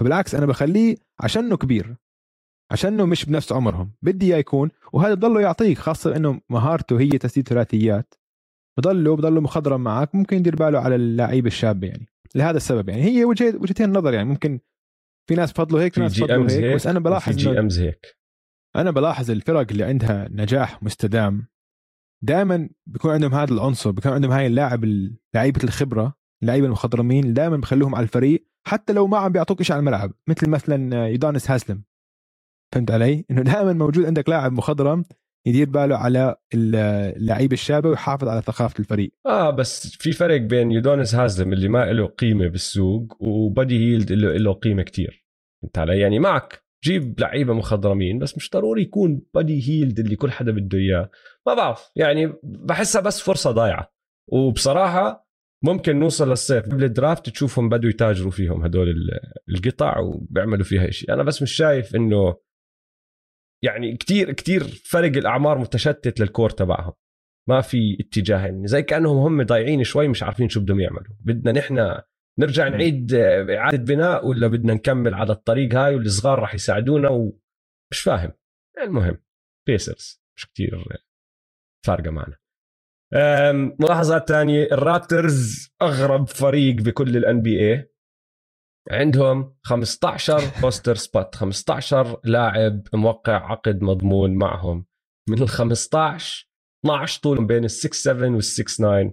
فبالعكس 0.00 0.34
أنا 0.34 0.46
بخليه 0.46 0.96
عشانه 1.20 1.56
كبير 1.56 1.96
عشانه 2.72 3.06
مش 3.06 3.24
بنفس 3.24 3.52
عمرهم 3.52 3.92
بدي 4.02 4.26
إياه 4.26 4.38
يكون 4.38 4.70
وهذا 4.92 5.14
بضله 5.14 5.40
يعطيك 5.40 5.78
خاصة 5.78 6.16
إنه 6.16 6.40
مهارته 6.50 7.00
هي 7.00 7.08
تسديد 7.08 7.48
ثلاثيات. 7.48 8.14
بضله 8.80 9.16
بضله 9.16 9.40
مخضرم 9.40 9.80
معك 9.80 10.14
ممكن 10.14 10.36
يدير 10.36 10.56
باله 10.56 10.78
على 10.78 10.94
اللعيبة 10.94 11.46
الشابة 11.46 11.86
يعني. 11.86 12.06
لهذا 12.34 12.56
السبب 12.56 12.88
يعني. 12.88 13.02
هي 13.02 13.24
وجهه 13.24 13.56
وجهتين 13.56 13.92
نظر 13.92 14.14
يعني. 14.14 14.28
ممكن 14.28 14.60
في 15.28 15.34
ناس 15.34 15.52
بفضلوا 15.52 15.80
هيك 15.80 15.94
في 15.94 16.00
ناس 16.00 16.20
بفضلوا 16.20 16.42
أمز 16.42 16.54
هيك 16.54 16.64
هيك 16.64 16.74
بس 16.74 16.86
أنا 16.86 16.98
في 16.98 17.04
بلاحظ 17.04 17.36
جي 17.36 17.58
أمز 17.58 17.80
هيك. 17.80 18.16
أنا 18.76 18.90
بلاحظ 18.90 19.30
الفرق 19.30 19.66
اللي 19.70 19.84
عندها 19.84 20.28
نجاح 20.30 20.82
مستدام. 20.82 21.46
دائما 22.22 22.68
بيكون 22.86 23.10
عندهم 23.10 23.34
هذا 23.34 23.54
العنصر 23.54 23.90
بيكون 23.90 24.12
عندهم 24.12 24.32
هاي 24.32 24.46
اللاعب 24.46 24.84
لعيبة 25.34 25.64
الخبرة 25.64 26.14
اللعيبة 26.42 26.66
المخضرمين 26.66 27.34
دائما 27.34 27.56
بخلوهم 27.56 27.94
على 27.94 28.02
الفريق 28.02 28.46
حتى 28.66 28.92
لو 28.92 29.06
ما 29.06 29.18
عم 29.18 29.32
بيعطوك 29.32 29.62
شيء 29.62 29.76
على 29.76 29.80
الملعب 29.80 30.12
مثل 30.28 30.48
مثلا 30.48 31.06
يودانس 31.06 31.50
هاسلم. 31.50 31.82
فهمت 32.74 32.90
علي؟ 32.90 33.24
إنه 33.30 33.42
دائما 33.42 33.72
موجود 33.72 34.04
عندك 34.04 34.28
لاعب 34.28 34.52
مخضرم 34.52 35.04
يدير 35.46 35.70
باله 35.70 35.96
على 35.96 36.36
اللعيبه 36.54 37.52
الشابه 37.52 37.88
ويحافظ 37.88 38.28
على 38.28 38.42
ثقافة 38.42 38.78
الفريق. 38.78 39.12
آه 39.26 39.50
بس 39.50 39.96
في 39.96 40.12
فرق 40.12 40.40
بين 40.40 40.70
يودونس 40.70 41.14
هازلم 41.14 41.52
اللي 41.52 41.68
ما 41.68 41.92
له 41.92 42.06
قيمة 42.06 42.48
بالسوق 42.48 43.16
وبادي 43.20 43.78
هيلد 43.78 44.12
اللي 44.12 44.38
له 44.38 44.52
قيمة 44.52 44.82
كتير. 44.82 45.26
فهمت 45.62 45.78
علي؟ 45.78 46.00
يعني 46.00 46.18
معك 46.18 46.64
جيب 46.84 47.20
لعيبة 47.20 47.54
مخضرمين 47.54 48.18
بس 48.18 48.36
مش 48.36 48.50
ضروري 48.50 48.82
يكون 48.82 49.22
بادي 49.34 49.68
هيلد 49.68 49.98
اللي 49.98 50.16
كل 50.16 50.30
حدا 50.30 50.52
بده 50.52 50.78
إياه. 50.78 51.10
ما 51.46 51.54
بعرف 51.54 51.90
يعني 51.96 52.32
بحسها 52.42 53.00
بس 53.00 53.20
فرصة 53.20 53.50
ضايعة. 53.50 53.92
وبصراحة 54.32 55.30
ممكن 55.64 55.98
نوصل 55.98 56.30
للصيف 56.30 56.64
قبل 56.64 56.84
ال 56.84 56.91
draft 56.91 57.28
تشوفهم 57.28 57.68
بدوا 57.68 57.90
يتاجروا 57.90 58.30
فيهم 58.30 58.64
هدول 58.64 58.94
القطع 59.48 59.98
وبيعملوا 59.98 60.64
فيها 60.64 60.90
شيء 60.90 61.12
أنا 61.12 61.22
بس 61.22 61.42
مش 61.42 61.52
شايف 61.52 61.96
إنه 61.96 62.36
يعني 63.64 63.96
كتير 63.96 64.32
كتير 64.32 64.62
فرق 64.84 65.16
الأعمار 65.16 65.58
متشتت 65.58 66.20
لل 66.20 66.30
core 66.30 66.50
تبعهم. 66.50 66.92
ما 67.48 67.60
في 67.60 67.96
اتجاهين 68.00 68.66
زي 68.66 68.82
كأنهم 68.82 69.16
هم 69.16 69.42
ضايعين 69.42 69.84
شوي 69.84 70.08
مش 70.08 70.22
عارفين 70.22 70.48
شو 70.48 70.60
بدهم 70.60 70.80
يعملوا. 70.80 71.14
بدنا 71.20 71.52
نحن 71.52 72.00
نرجع 72.38 72.68
نعيد 72.68 73.14
إعادة 73.14 73.94
بناء 73.94 74.26
ولا 74.26 74.46
بدنا 74.46 74.74
نكمل 74.74 75.14
على 75.14 75.32
الطريق 75.32 75.74
هاي 75.74 75.94
والصغار 75.94 76.38
راح 76.38 76.54
يساعدونا 76.54 77.08
ومش 77.08 78.00
فاهم. 78.04 78.32
المهم 78.82 79.18
بيسرز 79.66 80.22
مش 80.36 80.46
كتير 80.46 80.84
فارقة 81.86 82.10
معنا. 82.10 82.36
ملاحظات 83.80 84.28
ثانية 84.28 84.64
الرابترز 84.72 85.68
أغرب 85.82 86.28
فريق 86.28 86.74
بكل 86.74 87.16
ال 87.16 87.42
NBA 87.42 87.89
عندهم 88.90 89.54
15 89.62 90.40
roster 90.62 90.94
spot 90.94 91.34
15 91.34 92.20
لاعب 92.24 92.82
موقع 92.94 93.50
عقد 93.50 93.82
مضمون 93.82 94.34
معهم. 94.34 94.86
من 95.28 95.42
ال 95.42 95.48
15 95.48 96.50
12 96.86 97.20
طولهم 97.20 97.46
بين 97.46 97.64
ال 97.64 97.70
6 97.70 97.92
7 97.92 98.28
وال 98.30 98.44
6 98.44 98.64
9 98.64 99.10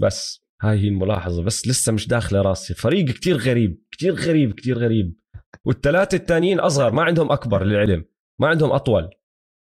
بس 0.00 0.44
هاي 0.62 0.78
هي 0.78 0.88
الملاحظة. 0.88 1.42
بس 1.42 1.68
لسه 1.68 1.92
مش 1.92 2.08
داخلة 2.08 2.42
راسي. 2.42 2.74
فريق 2.74 3.04
كتير 3.04 3.36
غريب 3.36 3.82
كتير 3.90 4.14
غريب 4.14 4.52
كتير 4.52 4.78
غريب. 4.78 5.20
والثلاثة 5.64 6.16
الثانيين 6.16 6.60
أصغر 6.60 6.92
ما 6.92 7.02
عندهم 7.02 7.32
أكبر 7.32 7.64
للعلم 7.64 8.04
ما 8.40 8.48
عندهم 8.48 8.72
أطول. 8.72 9.10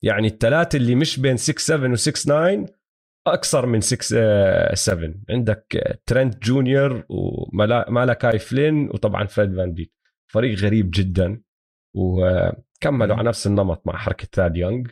يعني 0.03 0.27
الثلاثة 0.27 0.77
اللي 0.77 0.95
مش 0.95 1.19
بين 1.19 1.37
6 1.37 1.59
7 1.59 1.91
و 1.91 1.95
6 1.95 2.11
9 2.11 2.65
أكثر 3.27 3.65
من 3.65 3.81
6 3.81 4.75
7 4.75 5.07
آه، 5.07 5.13
عندك 5.29 5.99
ترنت 6.05 6.43
جونيور 6.43 7.05
ومالاكاي 7.09 8.39
فلين 8.39 8.89
وطبعا 8.89 9.25
فريد 9.25 9.55
فان 9.55 9.73
بيت 9.73 9.93
فريق 10.31 10.59
غريب 10.59 10.91
جدا 10.93 11.43
وكملوا 11.95 13.15
على 13.15 13.27
نفس 13.29 13.47
النمط 13.47 13.87
مع 13.87 13.97
حركة 13.97 14.27
ثاد 14.33 14.57
يونغ. 14.57 14.89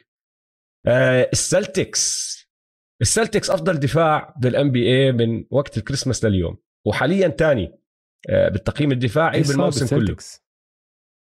آه، 0.87 1.29
السلتكس. 1.33 2.29
السلتكس 3.01 3.49
أفضل 3.49 3.79
دفاع 3.79 4.35
بال 4.41 4.71
NBA 4.71 5.11
من 5.11 5.45
وقت 5.51 5.77
الكريسماس 5.77 6.25
لليوم. 6.25 6.57
وحاليا 6.87 7.27
ثاني 7.27 7.79
آه، 8.29 8.49
بالتقييم 8.49 8.91
الدفاعي 8.91 9.41
بالموسم 9.41 9.97
كله. 9.97 10.17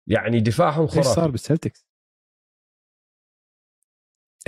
يعني 0.09 0.41
دفاعهم 0.41 0.87
خرافي 0.87 1.09
إيش 1.09 1.17
صار 1.17 1.31
بالسلتكس؟ 1.31 1.89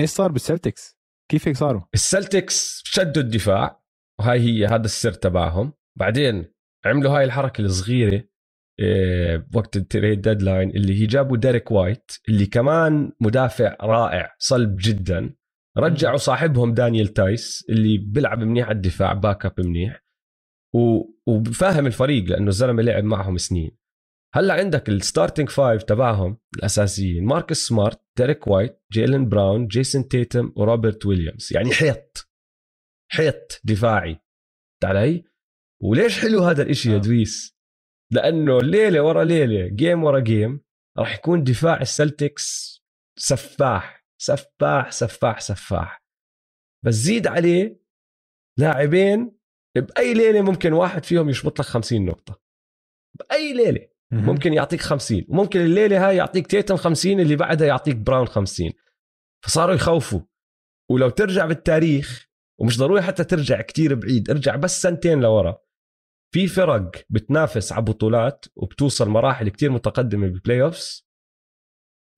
إيش 0.01 0.11
صار 0.11 0.33
بالسلتكس؟ 0.33 0.98
كيف 1.31 1.49
هيك 1.49 1.57
صاروا؟ 1.57 1.83
السلتكس 1.95 2.83
شدوا 2.85 3.22
الدفاع 3.22 3.83
وهاي 4.20 4.41
هي 4.41 4.66
هذا 4.66 4.85
السر 4.85 5.12
تبعهم. 5.12 5.72
بعدين 5.99 6.45
عملوا 6.85 7.18
هاي 7.18 7.24
الحركة 7.24 7.62
الصغيرة 7.62 8.24
إيه 8.81 9.49
وقت 9.55 9.76
ال 9.77 9.84
trade 9.84 10.21
deadline 10.21 10.71
اللي 10.70 11.01
هي 11.01 11.07
جابوا 11.07 11.37
ديريك 11.37 11.70
وايت 11.70 12.12
اللي 12.29 12.47
كمان 12.47 13.12
مدافع 13.20 13.76
رائع 13.81 14.35
صلب 14.39 14.76
جدا. 14.81 15.35
رجعوا 15.79 16.16
صاحبهم 16.16 16.74
دانيال 16.74 17.09
تايس 17.09 17.66
اللي 17.70 17.99
بيلعب 17.99 18.39
منيح 18.39 18.66
على 18.68 18.76
الدفاع 18.76 19.12
backup 19.12 19.55
منيح. 19.59 20.05
وفاهم 21.26 21.87
الفريق 21.87 22.24
لأنه 22.24 22.49
الزلمة 22.49 22.83
لعب 22.83 23.05
معهم 23.05 23.39
سنين. 23.39 23.70
هلا 24.35 24.55
عندك 24.55 24.89
ال 24.89 24.95
starting 24.95 25.49
five 25.49 25.83
تبعهم 25.83 26.39
الأساسيين 26.57 27.24
ماركس 27.24 27.66
سمارت 27.66 28.03
ديريك 28.18 28.47
وايت 28.47 28.83
جيلن 28.93 29.29
براون 29.29 29.66
جيسون 29.66 30.09
تيتم 30.09 30.53
وروبرت 30.57 31.07
ويليامز. 31.07 31.49
يعني 31.55 31.72
حيط 31.72 32.29
حيط 33.12 33.61
دفاعي. 33.64 34.20
علي 34.85 35.24
وليش 35.83 36.20
حلو 36.20 36.45
هذا 36.45 36.62
الإشي 36.62 36.91
يا 36.91 36.97
آه. 36.97 36.99
دويس؟ 36.99 37.59
لأنه 38.12 38.59
ليلة 38.61 39.03
ورا 39.03 39.24
ليلة 39.24 39.68
game 39.69 40.05
ورا 40.05 40.20
game 40.21 40.61
راح 40.99 41.18
يكون 41.18 41.45
دفاع 41.45 41.81
السلتكس 41.81 42.79
سفاح 43.18 44.07
سفاح 44.20 44.91
سفاح 44.91 45.41
سفاح. 45.41 46.05
بس 46.85 46.95
زيد 46.95 47.26
عليه 47.26 47.81
لاعبين 48.59 49.39
بأي 49.76 50.14
ليلة 50.14 50.43
ممكن 50.43 50.72
واحد 50.72 51.05
فيهم 51.05 51.29
يشبط 51.29 51.61
لك 51.61 51.66
50 51.66 52.07
نقطة. 52.07 52.41
بأي 53.18 53.53
ليلة. 53.53 53.89
ممكن 54.13 54.53
يعطيك 54.53 54.81
50 54.81 55.25
وممكن 55.29 55.61
الليلة 55.61 56.09
هاي 56.09 56.17
يعطيك 56.17 56.47
تيتم 56.47 56.77
50 56.77 57.21
اللي 57.21 57.37
بعدها 57.37 57.67
يعطيك 57.67 57.97
براون 57.97 58.27
50 58.27 58.71
فصاروا 59.45 59.75
يخوفوا. 59.75 60.21
ولو 60.91 61.09
ترجع 61.09 61.47
بالتاريخ 61.47 62.29
ومش 62.61 62.79
ضروري 62.79 63.03
حتى 63.03 63.25
ترجع 63.25 63.61
كتير 63.61 63.95
بعيد 63.95 64.31
ارجع 64.31 64.57
بس 64.57 64.83
سنتين 64.83 65.21
لورا. 65.21 65.59
في 66.35 66.47
فرق 66.47 66.91
بتنافس 67.11 67.73
على 67.73 67.85
بطولات 67.85 68.47
وبتوصل 68.57 69.09
مراحل 69.09 69.49
كتير 69.49 69.71
متقدمة 69.71 70.27
بال 70.29 70.62
playoffs 70.62 71.09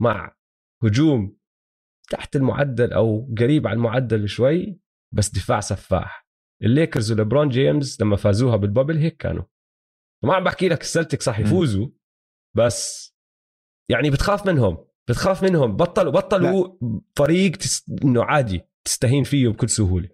مع 0.00 0.36
هجوم 0.82 1.36
تحت 2.10 2.36
المعدل 2.36 2.92
أو 2.92 3.34
قريب 3.38 3.66
على 3.66 3.76
المعدل 3.76 4.28
شوي 4.28 4.80
بس 5.14 5.30
دفاع 5.30 5.60
سفاح. 5.60 6.28
الليكرز 6.62 7.12
وليبرون 7.12 7.48
جيمس 7.48 8.00
لما 8.00 8.16
فازوها 8.16 8.56
بال 8.56 8.66
bubble 8.66 8.96
هيك 8.96 9.16
كانوا. 9.16 9.44
ما 10.24 10.34
عم 10.34 10.44
بحكي 10.44 10.68
لك 10.68 10.80
السلتكس 10.80 11.22
راح 11.22 11.38
يفوزوا 11.38 11.88
بس 12.56 13.12
يعني 13.90 14.10
بتخاف 14.10 14.46
منهم 14.46 14.86
بتخاف 15.08 15.42
منهم. 15.42 15.76
بطلوا 15.76 16.12
بطلوا 16.12 16.78
لا. 16.82 17.00
فريق 17.16 17.56
تس... 17.56 17.90
إنه 18.04 18.24
عادي 18.24 18.62
تستهين 18.84 19.24
فيه 19.24 19.48
بكل 19.48 19.68
سهولة. 19.68 20.08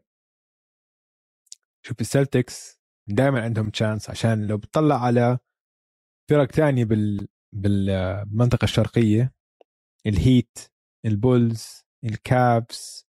شوف 1.86 2.00
السلتكس 2.00 2.80
دائما 3.08 3.42
عندهم 3.42 3.70
chance 3.70 4.10
عشان 4.10 4.46
لو 4.46 4.56
بتطلع 4.56 5.04
على 5.04 5.38
فرق 6.30 6.52
ثانية 6.52 6.84
بال 6.84 7.28
بالمنطقة 7.54 8.64
الشرقية 8.64 9.34
الهيت 10.06 10.58
البولز 11.06 11.84
الكافس 12.04 13.06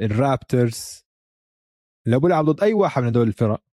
الرابترز 0.00 1.04
لو 2.06 2.20
بيلعب 2.20 2.44
ضد 2.44 2.60
أي 2.62 2.72
واحد 2.72 3.02
من 3.02 3.08
هدول 3.08 3.28
الفرق 3.28 3.64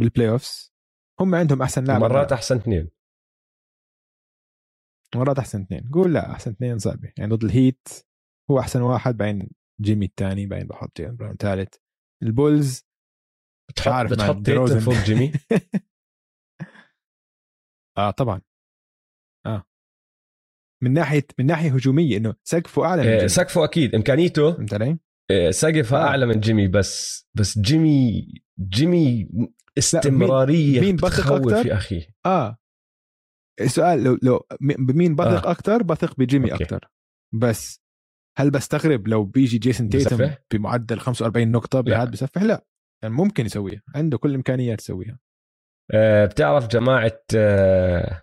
بال 0.00 0.28
playoffs 0.28 0.72
هم 1.20 1.34
عندهم 1.34 1.62
أحسن 1.62 1.84
لاعب 1.84 2.00
مرات 2.00 2.32
أحسن 2.32 2.56
اثنين. 2.56 2.90
مرات 5.14 5.38
أحسن 5.38 5.60
اثنين. 5.60 5.90
قول 5.92 6.14
لا 6.14 6.32
أحسن 6.32 6.50
اثنين 6.50 6.78
صعبة. 6.78 7.12
يعني 7.18 7.34
ضد 7.34 7.44
الهيت 7.44 7.88
هو 8.50 8.60
أحسن 8.60 8.82
واحد 8.82 9.16
بعدين 9.16 9.50
جيمي 9.80 10.06
الثاني 10.06 10.46
بعدين 10.46 10.66
بحط 10.66 10.96
جيلن 10.96 11.16
براون 11.16 11.36
ثالث. 11.36 11.74
البولز 12.22 12.86
بتحط 13.70 13.88
عارف 13.88 14.10
بتحط 14.12 14.50
فوق 14.84 14.94
جيمي؟ 14.94 15.32
آه 17.98 18.10
طبعا. 18.10 18.40
آه. 19.46 19.64
من 20.82 20.92
ناحيه 20.92 21.26
من 21.38 21.46
ناحية 21.46 21.70
هجومية 21.74 22.16
إنه 22.16 22.34
سقفه 22.44 22.84
أعلى 22.84 23.02
من 23.02 23.08
آه، 23.08 23.16
جيمي. 23.16 23.28
سقفه 23.28 23.64
أكيد. 23.64 23.94
إمكانيته 23.94 24.52
فهمت 24.52 24.74
علي؟ 24.74 24.98
آه، 25.30 25.50
سقفه 25.50 25.96
آه. 25.96 26.06
أعلى 26.08 26.26
من 26.26 26.40
جيمي 26.40 26.68
بس 26.68 27.26
بس 27.34 27.58
جيمي 27.58 28.28
جيمي 28.60 29.28
استمرارية 29.78 30.80
مين 30.80 30.96
بثق 30.96 31.32
أكثر 31.32 31.66
يا 31.66 31.74
أخي. 31.74 32.06
آه. 32.26 32.58
السؤال 33.60 34.04
لو 34.04 34.18
لو 34.22 34.46
بمين 34.78 35.14
بثق 35.14 35.46
آه. 35.46 35.50
أكثر 35.50 35.82
بثق 35.82 36.16
بجيمي 36.18 36.54
أكثر 36.54 36.88
بس 37.34 37.80
هل 38.38 38.50
بستغرب 38.50 39.08
لو 39.08 39.24
بيجي 39.24 39.58
جيسون 39.58 39.88
تيتم 39.88 40.30
بمعدل 40.52 40.98
45 41.00 41.50
نقطة 41.50 41.80
بهذا 41.80 42.10
بسفح 42.10 42.42
لا. 42.42 42.66
يعني 43.02 43.14
ممكن 43.14 43.46
يسويها. 43.46 43.82
عنده 43.94 44.18
كل 44.18 44.30
الامكانيات 44.30 44.80
يسويها. 44.80 45.18
أه 45.94 46.26
بتعرف 46.26 46.66
جماعة 46.66 47.20
أه 47.36 48.22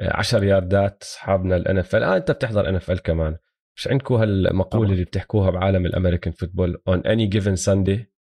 10 0.00 0.44
ياردات 0.44 1.02
أصحابنا 1.02 1.56
الان 1.56 1.78
اف 1.78 1.94
آه 1.94 2.16
أنت 2.16 2.30
بتحضر 2.30 2.68
ان 2.68 2.74
اف 2.74 2.90
كمان. 2.90 3.36
مش 3.76 3.88
عندكم 3.88 4.14
هالمقولة 4.14 4.92
اللي 4.92 5.04
بتحكوها 5.04 5.50
بعالم 5.50 5.86
ال 5.86 5.91
American 5.91 6.32
football 6.32 6.82
on 6.88 7.06
any 7.06 7.26
given 7.26 7.56
Sunday 7.56 8.12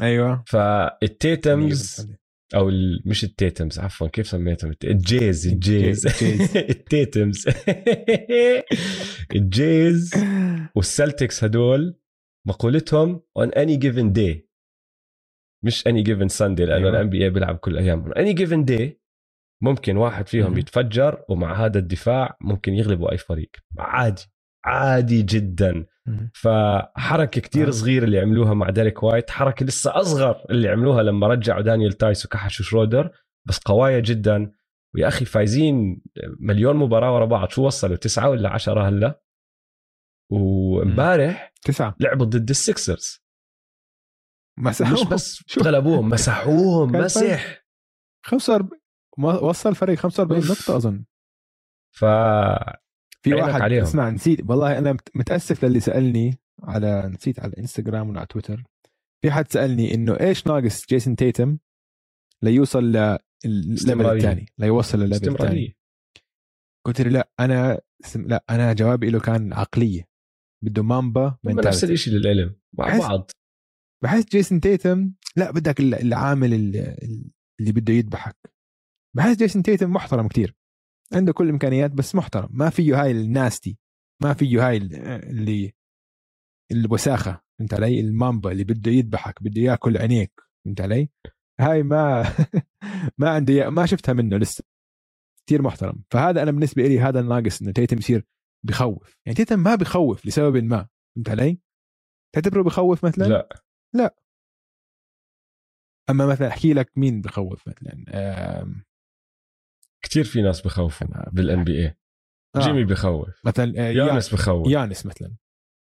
أيوه. 0.00 0.44
فالتيتمز 0.46 2.08
أو 2.54 2.70
مش 3.06 3.24
التيتمز 3.24 3.78
عفوا 3.78 4.08
كيف 4.08 4.26
سميتهم؟ 4.26 4.74
الجيز 4.84 5.46
الجيز. 5.46 6.06
التيتمز. 6.56 7.46
الجيز 9.34 10.10
والسلتكس 10.74 11.44
هدول 11.44 12.00
مقولتهم 12.46 13.22
on 13.38 13.46
any 13.50 13.78
given 13.82 14.12
day. 14.18 14.46
مش 15.64 15.88
any 15.88 16.02
given 16.02 16.28
Sunday 16.38 16.60
لأنه 16.60 16.74
أيوة. 16.74 16.90
ال 16.90 17.10
NBA 17.10 17.30
بيلعب 17.30 17.56
كل 17.56 17.78
ايامهم 17.78 18.12
any 18.12 18.36
given 18.38 18.66
day 18.70 18.90
ممكن 19.62 19.96
واحد 19.96 20.28
فيهم. 20.28 20.58
يتفجر 20.58 21.24
ومع 21.28 21.64
هذا 21.64 21.78
الدفاع 21.78 22.36
ممكن 22.40 22.72
يغلبوا 22.74 23.12
أي 23.12 23.18
فريق. 23.18 23.50
عادي 23.78 24.22
عادي 24.64 25.22
جدا. 25.22 25.86
فحركة 26.34 27.40
كتير 27.40 27.68
آه. 27.68 27.70
صغيرة 27.70 28.04
اللي 28.04 28.18
عملوها 28.20 28.54
مع 28.54 28.70
ديريك 28.70 29.02
وايت 29.02 29.30
حركة 29.30 29.66
لسه 29.66 30.00
أصغر 30.00 30.44
اللي 30.50 30.68
عملوها 30.68 31.02
لما 31.02 31.26
رجعوا 31.26 31.62
دانيال 31.62 31.92
تايس 31.92 32.26
وكحشوا 32.26 32.64
شرودر 32.64 33.10
بس 33.48 33.58
قوايا 33.58 34.00
جدا. 34.00 34.52
ويا 34.94 35.08
أخي 35.08 35.24
فايزين 35.24 36.02
مليون 36.40 36.76
مباراة 36.76 37.14
ورا 37.14 37.24
بعض 37.26 37.48
شو 37.48 37.66
وصلوا؟ 37.66 37.96
تسعة 37.96 38.30
ولا 38.30 38.48
عشرة 38.50 38.88
هلا؟ 38.88 39.20
وامبارح 40.32 41.52
تسعة. 41.62 41.96
لعبوا 42.00 42.26
ضد 42.26 42.50
السكسرز 42.50 43.24
مسحوهم. 44.58 44.92
مش 44.92 45.04
بس 45.12 45.42
شو؟ 45.46 45.60
غلبوهم 45.60 46.08
مسحوهم 46.08 46.92
مسح. 46.92 47.64
45 48.26 48.80
ما- 49.18 49.38
وصل 49.38 49.74
فريق 49.74 49.98
45 49.98 50.42
أوف. 50.42 50.50
نقطة 50.60 50.76
أظن. 50.76 51.04
ف 51.96 52.04
في 53.30 53.34
واحد 53.34 53.60
عليهم. 53.60 53.82
اسمع 53.82 54.10
نسيت 54.10 54.50
والله 54.50 54.78
أنا 54.78 54.92
مت- 54.92 55.16
متأسف 55.16 55.64
للي 55.64 55.80
سألني 55.80 56.38
على 56.62 57.10
نسيت 57.14 57.40
على 57.40 57.52
الانستغرام 57.52 58.08
ولا 58.10 58.18
على 58.18 58.26
تويتر 58.26 58.64
في 59.24 59.30
حد 59.30 59.52
سألني 59.52 59.94
إنه 59.94 60.20
إيش 60.20 60.46
ناقص 60.46 60.86
جيسون 60.86 61.16
تيتم 61.16 61.58
ليوصل 62.42 62.84
للليفل. 62.84 64.16
الثاني 64.16 64.46
ليوصل 64.58 64.98
للليفل 64.98 65.28
الثاني. 65.28 65.76
قلت 66.86 67.00
له 67.00 67.10
لا 67.10 67.30
سم- 68.04 68.26
لا 68.28 68.44
أنا 68.50 68.72
جوابي 68.72 69.10
له 69.10 69.20
كان 69.20 69.52
عقلية. 69.52 70.08
بده 70.64 70.82
mamba 70.82 71.36
نفس. 71.44 71.84
الشيء 71.84 72.12
للعلم 72.14 72.56
مع 72.78 72.86
بحس- 72.86 73.00
بعض. 73.00 73.30
بحس 74.04 74.24
جيسون 74.24 74.60
تيتم 74.60 75.12
لا 75.36 75.50
بدك 75.50 75.80
ال- 75.80 75.94
العامل 75.94 76.54
ال- 76.54 76.76
اللي 77.60 77.72
بده 77.72 77.92
يذبحك. 77.94 78.36
بحس 79.16 79.36
جيسون 79.36 79.62
تيتم 79.62 79.90
محترم 79.90 80.28
كتير. 80.28 80.54
عنده 81.12 81.32
كل 81.32 81.44
الإمكانيات 81.44 81.90
بس 81.90 82.14
محترم. 82.14 82.48
ما 82.50 82.70
فيه 82.70 83.02
هاي 83.02 83.10
ال 83.10 83.20
nasty. 83.20 83.78
ما 84.22 84.34
فيه 84.34 84.68
هاي 84.68 84.76
ال- 84.76 84.94
اللي 85.30 85.72
الوساخة 86.72 87.42
فهمت 87.58 87.74
علي؟ 87.74 88.00
ال 88.00 88.09
mamba 88.09 88.52
اللي 88.52 88.64
بده 88.64 88.90
يذبحك 88.90 89.42
بده 89.42 89.60
ياكل 89.62 89.96
عينيك 89.96 90.32
فهمت 90.64 90.80
علي؟ 90.80 91.08
هاي 91.60 91.82
ما 91.82 92.22
ما 93.18 93.30
عندي 93.30 93.70
ما 93.70 93.86
شفتها 93.86 94.12
منه 94.12 94.36
لسه. 94.36 94.64
كثير 95.46 95.62
محترم. 95.62 96.04
فهذا 96.10 96.42
أنا 96.42 96.50
بالنسبة 96.50 96.82
لي 96.82 97.00
هذا 97.00 97.20
الناقص 97.20 97.62
إنه 97.62 97.72
تيتم 97.72 97.98
يصير 97.98 98.24
بخوف. 98.66 99.16
يعني 99.26 99.36
تيتم 99.36 99.58
ما 99.58 99.74
بخوف 99.74 100.26
لسبب 100.26 100.56
ما 100.64 100.88
فهمت 101.16 101.28
علي؟ 101.28 101.58
تعتبره 102.34 102.62
بخوف 102.62 103.04
مثلا؟ 103.04 103.24
لا. 103.94 104.16
أما 106.10 106.26
مثلا 106.26 106.48
أحكي 106.48 106.72
لك 106.74 106.98
مين 106.98 107.20
بخوف 107.20 107.68
مثلا. 107.68 108.04
آم، 109.96 110.00
كتير 110.02 110.24
في 110.24 110.42
ناس 110.42 110.60
بخوفوا 110.60 111.06
بال 111.32 111.64
NBA 111.64 111.96
جيمي 112.58 112.84
بخوف. 112.84 113.28
مثلا 113.44 113.72
آه، 113.78 113.90
يانس 113.90 114.34
بخوف. 114.34 114.68
يانس 114.68 115.06
مثلا. 115.06 115.36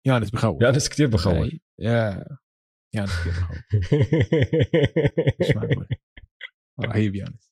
يانس 0.07 0.31
بخوف. 0.31 0.63
يانس 0.63 0.89
كتير 0.89 1.07
بخوف. 1.07 1.49
يا 1.79 2.25
يانس 2.95 3.11
كثير 3.21 3.33
بخوف. 3.33 3.59
مش 5.41 5.57
معقول 5.57 5.87
رهيب 6.85 7.15
يانس. 7.15 7.51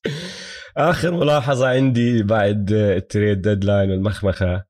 آخر 0.77 1.11
ملاحظة 1.11 1.67
عندي 1.67 2.23
بعد 2.23 2.71
ال 2.71 2.83
trade 2.83 3.41
deadline 3.41 3.91
والمخمخة 3.91 4.65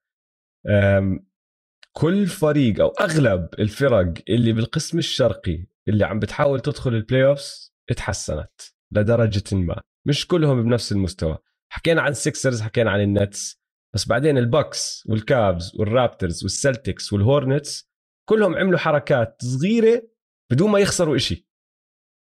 كل 1.95 2.27
فريق 2.27 2.81
أو 2.81 2.87
أغلب 2.87 3.49
الفرق 3.59 4.13
اللي 4.29 4.53
بالقسم 4.53 4.97
الشرقي 4.97 5.65
اللي 5.87 6.05
عم 6.05 6.19
بتحاول 6.19 6.59
تدخل 6.59 6.93
ال 6.93 7.25
playoffs 7.25 7.73
اتحسنت 7.89 8.61
لدرجة 8.91 9.55
ما. 9.55 9.81
مش 10.07 10.27
كلهم 10.27 10.63
بنفس 10.63 10.91
المستوى. 10.91 11.37
حكينا 11.73 12.01
عن 12.01 12.11
السكسرز 12.11 12.61
حكينا 12.61 12.91
عن 12.91 13.01
النتس 13.01 13.63
بس 13.93 14.07
بعدين 14.07 14.37
البوكس 14.37 15.03
والكافز 15.09 15.71
والرابترز 15.79 16.43
والسلتكس 16.43 17.13
والهورنتس 17.13 17.91
كلهم 18.29 18.55
عملوا 18.55 18.79
حركات 18.79 19.41
صغيرة 19.41 20.03
بدون 20.51 20.71
ما 20.71 20.79
يخسروا 20.79 21.15
إشي. 21.15 21.47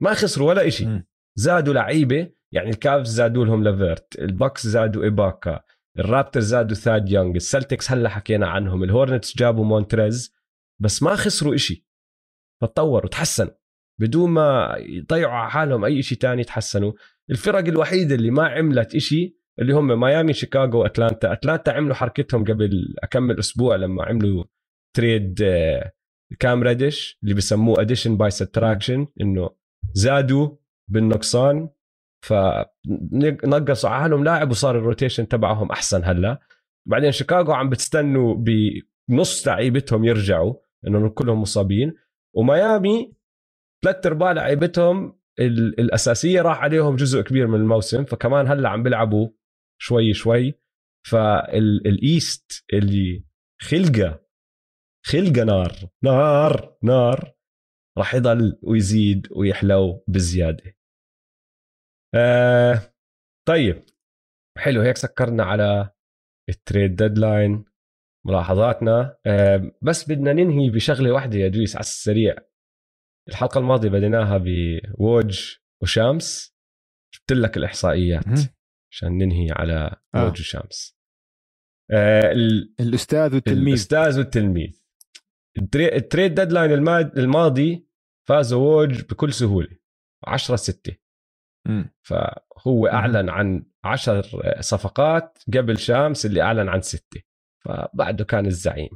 ما 0.02 0.14
خسروا 0.14 0.50
ولا 0.50 0.68
إشي. 0.68 1.04
زادوا 1.36 1.74
لعيبة 1.74 2.32
يعني 2.52 2.70
الكافز 2.70 3.10
زادوا 3.10 3.46
لهم 3.46 3.64
لافيرت 3.64 4.20
البوكس 4.20 4.68
زادوا 4.68 5.04
ايباكا 5.04 5.64
الرابتر 6.00 6.40
زادوا 6.40 6.76
ثاد 6.76 7.10
يونغ 7.10 7.36
السلتكس 7.36 7.92
هلأ 7.92 8.10
حكينا 8.10 8.48
عنهم 8.48 8.84
الهورنتس 8.84 9.38
جابوا 9.38 9.66
مونتريز 9.66 10.34
بس 10.82 11.04
ما 11.04 11.16
خسروا 11.16 11.56
إشي. 11.56 11.88
فتطوروا 12.62 13.10
تحسنوا. 13.10 13.54
بدون 14.00 14.30
ما 14.30 14.76
يضيعوا 14.80 15.34
على 15.34 15.52
حالهم 15.52 15.86
أي 15.86 16.02
شيء 16.02 16.18
تاني 16.18 16.44
تحسنوا. 16.44 16.94
الفرق 17.30 17.68
الوحيدة 17.68 18.16
اللي 18.16 18.32
ما 18.32 18.48
عملت 18.48 18.96
إشي 18.96 19.41
اللي 19.62 19.74
هم 19.74 20.00
ميامي 20.00 20.34
شيكاغو 20.34 20.82
واتلانتا 20.82 21.34
أتلانتا 21.34 21.72
عملوا 21.72 21.96
حركتهم 21.96 22.44
قبل 22.44 22.96
اكمل 23.04 23.40
أسبوع 23.40 23.76
لما 23.76 24.06
عملوا 24.06 24.44
trade 24.98 25.42
آه، 25.42 25.92
كام 26.40 26.64
ريدش 26.64 27.20
اللي 27.24 27.34
بسموه 27.34 27.82
addition 27.82 28.18
by 28.18 28.30
subtraction 28.32 29.08
إنه 29.22 29.50
زادوا 29.94 30.50
بالنقصان. 30.92 31.70
فنقصوا 32.26 33.90
على 33.90 34.02
حالهم 34.02 34.24
لاعب 34.24 34.52
وصار 34.52 34.78
ال 34.78 34.83
rotation 34.83 35.28
تبعهم 35.28 35.72
أحسن 35.72 36.04
هلا. 36.04 36.40
بعدين 36.88 37.12
شيكاغو 37.12 37.54
عم 37.54 37.70
بتستنوا 37.70 38.36
بنص 39.10 39.48
لعيبتهم 39.48 40.04
يرجعوا 40.06 40.54
انه 40.88 41.10
كلهم 41.10 41.42
مصابين. 41.42 41.94
وميامي 42.36 43.14
ثلاث 43.84 44.06
أرباع 44.06 44.32
لعيبتهم 44.32 45.20
ال- 45.40 45.80
الأساسية 45.80 46.42
راح 46.42 46.64
عليهم 46.64 46.96
جزء 46.96 47.22
كبير 47.22 47.48
من 47.48 47.60
الموسم. 47.60 48.06
فكمان 48.06 48.48
هلا 48.48 48.70
عم 48.70 48.84
بيلعبوا 48.84 49.30
شوي 49.82 50.14
شوي. 50.14 50.54
فال 51.08 51.60
East 51.60 52.66
اللي 52.74 53.26
خلقه 53.62 54.26
خلقه 55.06 55.44
نار 55.44 55.72
نار 56.04 56.78
نار 56.84 57.34
راح 57.98 58.16
يضل 58.16 58.60
ويزيد 58.64 59.28
ويحلو 59.32 60.04
بزيادة. 60.08 60.78
آه 62.16 62.94
طيب. 63.48 63.84
حلو 64.58 64.82
هيك 64.82 64.98
سكرنا 64.98 65.44
على 65.44 65.90
ال 66.50 66.57
trade 66.57 66.96
deadline 66.96 67.66
ملاحظاتنا. 68.26 69.18
آه 69.26 69.72
بس 69.82 70.12
بدنا 70.12 70.34
ننهي 70.34 70.70
بشغلة 70.70 71.12
واحدة 71.12 71.38
يا 71.38 71.48
دويس 71.48 71.76
على 71.76 71.84
السريع. 71.84 72.36
الحلقة 73.30 73.60
الماضية 73.60 73.90
بديناها 73.90 74.38
بووج 74.38 75.56
وشامس 75.84 76.56
جبت 77.16 77.32
لك 77.32 77.58
الإحصائيات. 77.58 78.40
عشان 78.92 79.18
ننهي 79.18 79.48
على 79.52 79.96
آه. 80.16 80.24
ووج 80.26 80.40
وشامس 80.42 80.98
آه 81.92 82.32
ال- 82.32 82.74
الأستاذ 82.80 83.34
والتلميذ. 83.36 83.68
الأستاذ 83.68 84.18
والتلميذ. 84.18 84.82
ال 85.60 85.67
tra- 85.67 85.96
ال 85.96 86.02
trade 86.02 86.36
deadline 86.36 86.72
الماد- 86.72 87.18
الماضي 87.18 87.88
فازوا 88.28 88.60
ووج 88.62 89.02
بكل 89.02 89.34
سهولة. 89.34 89.78
10 90.28 90.56
6 90.56 90.96
مم. 91.68 91.94
فهو 92.02 92.88
أعلن 92.88 93.30
عن 93.30 93.66
10 93.84 94.24
صفقات 94.62 95.38
قبل 95.54 95.78
شامس 95.78 96.26
اللي 96.26 96.42
أعلن 96.42 96.70
عن 96.70 96.82
ستة. 96.82 97.22
فبعده 97.66 98.24
كان 98.24 98.46
الزعيم. 98.46 98.90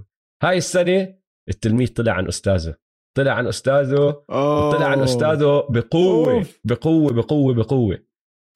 هاي 0.44 0.58
السنة 0.58 1.16
التلميذ 1.50 1.94
طلع 1.94 2.14
عن 2.14 2.28
أستاذه. 2.28 2.76
طلع 3.18 3.34
عن 3.34 3.48
أستاذه 3.48 4.24
طلع 4.72 4.86
عن. 4.88 5.00
أستاذه 5.00 5.68
بقوة. 5.70 6.34
أوف. 6.34 6.60
بقوة 6.64 7.14
بقوة 7.14 7.54
بقوة. 7.54 8.06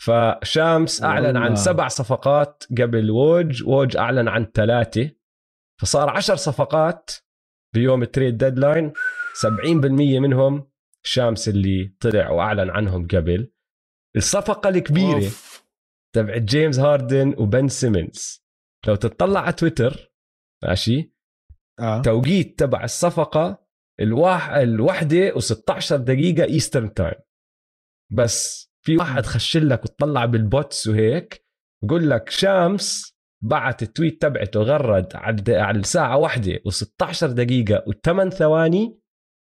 فشامس 0.02 1.04
أعلن 1.04 1.38
عن 1.38 1.44
والله. 1.44 1.56
سبع 1.56 1.88
صفقات 1.88 2.64
قبل 2.72 3.12
ووج. 3.12 3.64
ووج 3.64 3.98
أعلن 3.98 4.28
عن 4.28 4.46
ثلاثة. 4.46 5.12
فصار 5.82 6.10
عشر 6.10 6.36
صفقات 6.36 7.12
بيوم 7.76 8.04
ال 8.04 8.10
trade 8.10 8.38
deadline. 8.38 8.94
70% 9.34 10.20
منهم 10.20 10.70
شامس 11.04 11.50
اللي 11.50 11.96
طلع 12.00 12.30
وأعلن 12.30 12.70
عنهم 12.70 13.08
قبل. 13.08 13.52
الصفقة 14.16 14.70
الكبيرة. 14.70 15.32
تبعت 16.16 16.42
جيمس 16.42 16.80
هاردن 16.80 17.36
وبن 17.38 17.68
سيمنز. 17.68 18.46
لو 18.88 18.96
تطلع 18.96 19.40
على 19.40 19.54
تويتر 19.54 20.12
ماشي؟ 20.64 21.14
آه. 21.80 22.02
توقيت 22.02 22.60
تبع 22.60 22.84
الصفقة 22.84 23.66
الواح 24.00 24.50
الوحدة 24.50 25.32
و16 25.32 25.94
دقيقة 25.94 26.44
Eastern 26.44 26.94
time 26.94 27.20
بس 28.12 28.69
في 28.90 28.98
واحد 28.98 29.26
خش 29.26 29.58
لك 29.58 29.84
وطلع 29.86 30.26
بال 30.26 30.47
bots 30.47 30.88
وهيك 30.88 31.46
بقول 31.84 32.10
لك 32.10 32.30
شامس 32.30 33.16
بعت 33.44 33.84
ال 33.84 33.90
tweet 33.90 34.22
تبعته 34.22 34.60
غرد 34.60 35.16
على 35.50 35.80
الساعة 35.80 36.18
واحدة 36.18 36.60
و16 36.70 37.26
دقيقة 37.26 37.84
و8 37.90 38.30
ثواني 38.30 39.00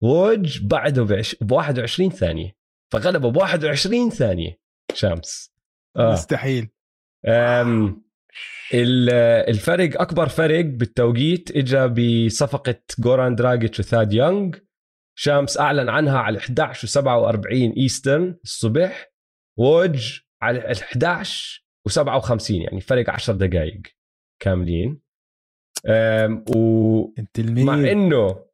ووج 0.03 0.61
بعده 0.63 1.03
ب 1.41 1.51
21 1.51 2.09
ثانية. 2.09 2.51
فغلبه 2.93 3.31
ب 3.31 3.36
21 3.38 4.09
ثانية 4.09 4.59
شامس. 4.93 5.53
آه. 5.97 6.11
مستحيل. 6.11 6.69
أم 7.27 8.03
ال- 8.73 9.09
الفرق 9.49 10.01
أكبر 10.01 10.27
فرق 10.29 10.65
بالتوقيت 10.65 11.51
اجى 11.51 11.88
بصفقة 12.27 12.75
جوران 12.99 13.36
دراجيتش 13.36 13.79
وثاد 13.79 14.13
يونغ. 14.13 14.57
شامس 15.17 15.57
أعلن 15.59 15.89
عنها 15.89 16.19
على 16.19 16.38
11 16.38 16.88
و47 16.88 17.77
Eastern 17.78 18.38
الصبح. 18.43 19.14
Woj 19.59 20.20
على 20.41 20.72
ال 20.72 20.78
11 20.82 21.66
و57 21.89 22.51
يعني 22.51 22.82
فرق 22.82 23.10
10 23.10 23.34
دقائق 23.34 23.82
كاملين. 24.41 25.01
أنت 27.20 27.39
الميل 27.39 27.86
إنه 27.86 28.45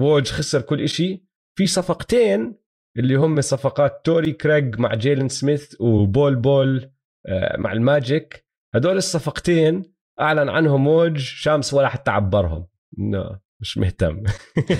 Woj 0.00 0.30
خسر 0.30 0.62
كل 0.62 0.80
إشي 0.80 1.26
في 1.58 1.66
صفقتين 1.66 2.58
اللي 2.98 3.14
هم 3.14 3.40
صفقات 3.40 4.00
توري 4.04 4.32
كريج 4.32 4.78
مع 4.80 4.94
جيلن 4.94 5.28
سميث 5.28 5.80
وبول 5.80 6.36
بول 6.36 6.90
آه، 7.26 7.56
مع 7.56 7.72
الماجيك. 7.72 8.46
هدول 8.74 8.96
الصفقتين 8.96 9.94
أعلن 10.20 10.48
عنهم 10.48 10.86
Woj 10.86 11.18
شامس 11.18 11.74
ولا 11.74 11.88
حتى 11.88 12.10
عبرهم. 12.10 12.66
انه 12.98 13.40
مش 13.60 13.78
مهتم. 13.78 14.22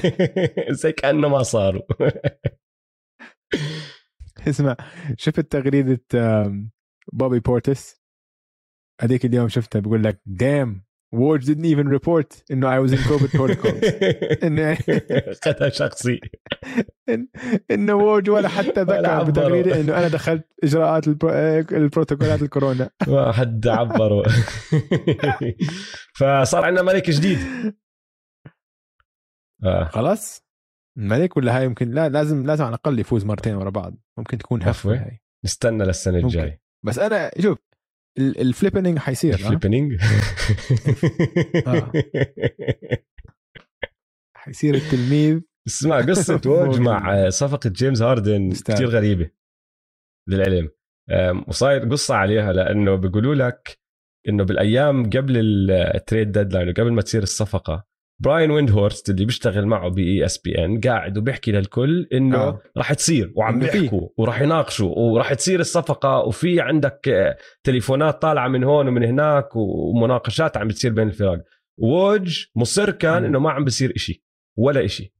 زي 0.70 0.93
كأنه 0.93 1.29
ما 1.29 1.43
صاروا. 1.43 1.83
اسمع 4.51 4.76
شفت 5.16 5.40
تغريدة 5.53 6.01
آم، 6.14 6.70
بوبي 7.12 7.40
بورتس 7.40 8.03
هذيك 9.01 9.24
اليوم 9.24 9.49
شفتها 9.49 9.80
بيقول 9.80 10.05
لك 10.05 10.20
damn 10.26 10.87
Woj 11.14 11.45
didn't 11.44 11.76
even 11.76 11.99
report 12.01 12.42
إنه 12.51 12.70
I 12.76 12.88
was 12.88 12.92
in 12.92 12.99
COVID 12.99 13.30
protocol. 13.38 13.74
إنه 14.44 14.74
خدها 15.44 15.68
شخصي. 15.68 16.20
إنه 17.70 17.94
وورد 17.94 18.28
ولا 18.28 18.49
حتى 18.49 18.82
ذكر. 18.82 19.24
بتغريدة 19.24 19.80
إنه 19.80 19.99
أنا 19.99 20.09
دخلت 20.09 20.49
إجراءات 20.64 21.09
البرو... 21.09 21.30
آه، 21.30 21.66
البروتوكولات 21.72 22.42
الكورونا. 22.42 22.90
ما 23.09 23.32
حد 23.32 23.66
عبره. 23.68 24.22
فصار 26.14 26.64
عندنا 26.64 26.82
ملك 26.82 27.11
جديد. 27.11 27.38
آه. 29.64 29.84
خلاص؟ 29.84 30.45
الملك 30.99 31.36
ولا 31.36 31.59
هاي 31.59 31.64
يمكن 31.64 31.90
لا 31.90 32.09
لازم 32.09 32.47
لازم 32.47 32.64
على 32.64 32.68
الأقل 32.74 32.99
يفوز 32.99 33.24
مرتين 33.24 33.55
ورا 33.55 33.70
بعض 33.70 33.94
ممكن 34.18 34.38
تكون 34.38 34.62
هفوه؟ 34.62 34.97
هاي 34.97 35.20
نستنى 35.44 35.84
للسنة 35.84 36.14
ممكن. 36.14 36.26
الجاي 36.26 36.61
بس 36.84 36.99
أنا 36.99 37.30
شوف 37.40 37.59
ال- 38.18 38.40
الفليبنينج 38.40 38.99
حيصير؟ 38.99 39.34
الفليبنينج 39.34 39.92
آه. 41.66 41.92
حيصير 44.36 44.74
التلميذ 44.74 45.40
اسمع 45.66 46.01
قصة 46.11 46.40
ووج 46.47 46.80
مع 46.80 47.28
صفقة 47.28 47.70
جيمس 47.70 48.03
هاردن. 48.03 48.51
كتير 48.51 48.88
غريبة 48.88 49.30
للعلم 50.28 50.68
وصاير 51.49 51.88
قصة 51.88 52.14
عليها 52.14 52.53
لأنه 52.53 52.94
بيقولوا 52.94 53.34
لك 53.34 53.78
إنه 54.28 54.44
بالأيام 54.44 55.11
قبل 55.11 55.36
ال 55.70 55.81
trade 55.81 56.32
deadline 56.32 56.68
وقبل 56.68 56.92
ما 56.92 57.03
تصير 57.03 57.22
الصفقة 57.22 57.86
براين 58.19 58.51
ويندهورست 58.51 59.11
اللي 59.11 59.25
بيشتغل 59.25 59.67
معه 59.67 59.89
ب 59.89 60.24
ESPN 60.24 60.80
قاعد 60.81 61.19
وبيحكي 61.19 61.53
للكل 61.53 62.09
إنه 62.12 62.37
آه. 62.37 62.61
راح 62.77 62.93
تصير 62.93 63.33
وعم. 63.37 63.59
بيحكوا 63.59 64.09
وراح 64.17 64.41
يناقشوا 64.41 64.95
وراح 64.99 65.35
تصير 65.35 65.61
الصفقة 65.61 66.19
وفي 66.19 66.61
عندك 66.61 67.37
تليفونات 67.64 68.23
طالعة 68.23 68.49
من 68.49 68.64
هون 68.64 68.89
ومن 68.89 69.05
هناك 69.05 69.57
ومناقشات 69.57 70.57
عم 70.57 70.69
بتصير 70.69 70.93
بين 70.93 71.09
الفرق 71.09 71.45
Woj 71.78 72.45
مصر 72.57 72.91
كان. 72.91 73.25
إنه 73.25 73.39
ما 73.39 73.51
عم 73.51 73.64
بصير 73.64 73.93
إشي 73.97 74.25
ولا 74.59 74.85
إشي 74.85 75.14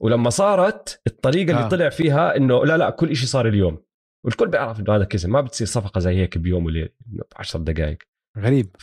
ولما 0.00 0.30
صارت 0.30 1.02
الطريقة 1.06 1.50
اللي 1.50 1.64
آه. 1.64 1.68
طلع 1.68 1.88
فيها 1.88 2.36
إنه 2.36 2.64
لا 2.64 2.76
لا 2.76 2.90
كل 2.90 3.10
إشي 3.10 3.26
صار 3.26 3.48
اليوم 3.48 3.84
والكل 4.24 4.48
بيعرف 4.48 4.80
إنه 4.80 4.96
هذا 4.96 5.04
كذب 5.04 5.30
ما 5.30 5.40
بتصير 5.40 5.66
صفقة 5.66 5.98
زي 5.98 6.16
هيك 6.16 6.38
بيوم 6.38 6.64
وليله 6.64 6.88
ب 7.06 7.22
10 7.36 7.60
دقائق 7.60 7.98
غريب 8.38 8.76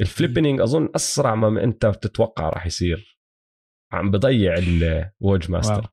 فال 0.00 0.10
flippening 0.10 0.60
أظن 0.60 0.88
أسرع 0.94 1.34
ما 1.34 1.64
أنت 1.64 1.86
بتتوقع 1.86 2.48
راح 2.48 2.66
يصير. 2.66 3.18
عم 3.92 4.10
بضيع 4.10 4.54
الووج 4.54 5.50
ماستر. 5.50 5.88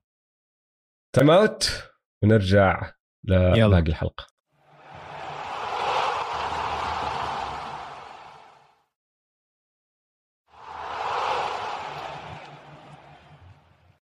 timeout 1.14 1.90
ونرجع. 2.22 2.92
لباقي 3.24 3.88
الحلقة. 3.88 4.26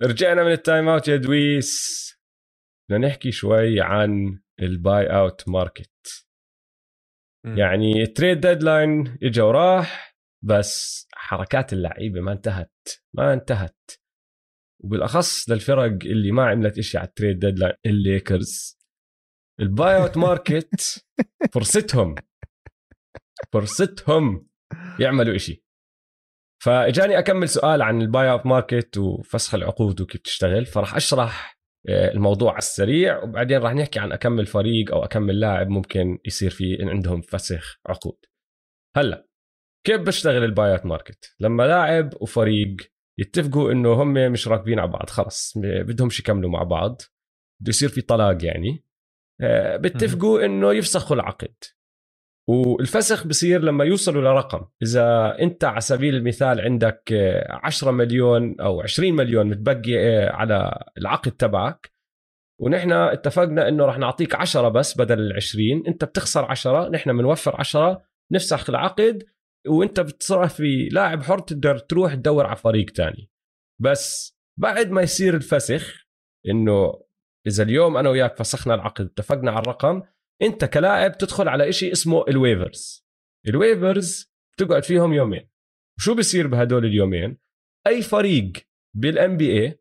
رجعنا 0.03 0.43
من 0.43 0.51
ال 0.51 0.89
timeout 0.89 1.07
يا 1.07 1.15
دويس. 1.15 2.05
بدنا 2.89 3.07
نحكي 3.07 3.31
شوي 3.31 3.81
عن 3.81 4.39
ال 4.61 5.07
buyout 5.07 5.49
market 5.49 6.24
يعني 7.45 8.01
ال 8.01 8.07
trade 8.07 8.39
deadline 8.39 9.17
اجى 9.23 9.41
وراح 9.41 10.17
بس 10.43 11.07
حركات 11.13 11.73
اللعيبة 11.73 12.21
ما 12.21 12.31
انتهت 12.31 12.71
ما 13.13 13.33
انتهت. 13.33 13.91
وبالأخص 14.83 15.49
للفرق 15.49 15.83
اللي 16.05 16.31
ما 16.31 16.49
عملت 16.49 16.77
إشي 16.77 16.97
على 16.97 17.07
ال 17.07 17.12
trade 17.12 17.39
deadline 17.39 17.73
الليكرز. 17.85 18.79
ال 19.59 19.97
buyout 19.97 20.17
market 20.17 21.05
فرصتهم 21.53 22.15
فرصتهم 23.53 24.47
يعملوا 24.99 25.35
إشي. 25.35 25.63
فإجاني 26.63 27.19
أكمل 27.19 27.49
سؤال 27.49 27.81
عن 27.81 28.01
ال 28.01 28.31
buyout 28.31 28.45
market 28.45 28.97
وفسخ 28.97 29.55
العقود 29.55 30.01
وكيف 30.01 30.21
تشتغل 30.21 30.65
فراح 30.65 30.95
أشرح 30.95 31.54
الموضوع 31.89 32.51
على 32.51 32.57
السريع 32.57 33.23
وبعدين 33.23 33.57
راح 33.57 33.73
نحكي 33.73 33.99
عن 33.99 34.11
أكمل 34.11 34.45
فريق 34.45 34.93
أو 34.93 35.03
أكمل 35.03 35.39
لاعب 35.39 35.69
ممكن 35.69 36.17
يصير 36.25 36.49
في 36.49 36.77
عندهم 36.81 37.21
فسخ 37.21 37.79
عقود. 37.85 38.17
هلأ 38.97 39.27
كيف 39.85 40.01
بشتغل 40.01 40.43
ال 40.43 40.71
buyout 40.71 40.85
market؟ 40.85 41.35
لما 41.39 41.63
لاعب 41.63 42.09
وفريق 42.21 42.75
يتفقوا 43.19 43.71
إنه 43.71 43.93
هم 43.93 44.13
مش 44.13 44.47
راكبين 44.47 44.79
على 44.79 44.91
بعض 44.91 45.09
خلص 45.09 45.57
بدهمش 45.57 46.19
يكملوا 46.19 46.49
مع 46.49 46.63
بعض 46.63 47.01
بده 47.61 47.69
يصير 47.69 47.89
في 47.89 48.01
طلاق 48.01 48.45
يعني 48.45 48.83
آه، 49.41 49.77
بيتفقوا 49.77 50.45
إنه 50.45 50.73
يفسخوا 50.73 51.15
العقد. 51.15 51.55
والفسخ 52.47 53.27
بصير 53.27 53.61
لما 53.61 53.83
يوصلوا 53.83 54.21
لرقم. 54.21 54.65
إذا 54.83 55.37
أنت 55.41 55.63
على 55.63 55.81
سبيل 55.81 56.15
المثال 56.15 56.61
عندك 56.61 57.13
آه، 57.13 57.59
10 57.63 57.91
مليون 57.91 58.61
أو 58.61 58.81
20 58.81 59.13
مليون 59.13 59.47
متبقي 59.47 59.97
آه، 59.97 60.31
على 60.31 60.83
العقد 60.97 61.31
تبعك 61.31 61.91
ونحن 62.61 62.91
اتفقنا 62.91 63.67
إنه 63.67 63.85
رح 63.85 63.97
نعطيك 63.97 64.35
10 64.35 64.69
بس 64.69 64.97
بدل 64.97 65.19
ال 65.19 65.33
20 65.35 65.87
أنت 65.87 66.03
بتخسر 66.03 66.45
10 66.45 66.89
نحن 66.89 67.17
بنوفر 67.17 67.55
10 67.59 68.01
نفسخ 68.31 68.69
العقد 68.69 69.23
وأنت 69.67 69.99
بتصرف 69.99 70.53
في 70.53 70.89
لاعب 70.91 71.23
حر 71.23 71.39
تقدر 71.39 71.77
تروح 71.77 72.13
تدور 72.13 72.45
على 72.45 72.55
فريق 72.55 72.85
تاني. 72.89 73.29
بس 73.81 74.35
بعد 74.59 74.91
ما 74.91 75.01
يصير 75.01 75.35
الفسخ 75.35 76.05
إنه 76.47 76.93
إذا 77.47 77.63
اليوم 77.63 77.97
أنا 77.97 78.09
وياك 78.09 78.37
فسخنا 78.37 78.75
العقد 78.75 79.05
اتفقنا 79.05 79.51
على 79.51 79.61
الرقم 79.61 80.01
انت 80.41 80.65
كلاعب 80.65 81.17
تدخل 81.17 81.47
على 81.47 81.69
إشي 81.69 81.91
اسمه 81.91 82.25
ال 82.27 82.36
waivers. 82.36 83.05
ال 83.47 83.58
waivers 83.58 84.31
بتقعد 84.53 84.83
فيهم 84.83 85.13
يومين. 85.13 85.49
شو 85.99 86.15
بصير 86.15 86.47
بهدول 86.47 86.85
اليومين؟ 86.85 87.37
أي 87.87 88.01
فريق 88.01 88.51
بال 88.95 89.37
NBA 89.37 89.79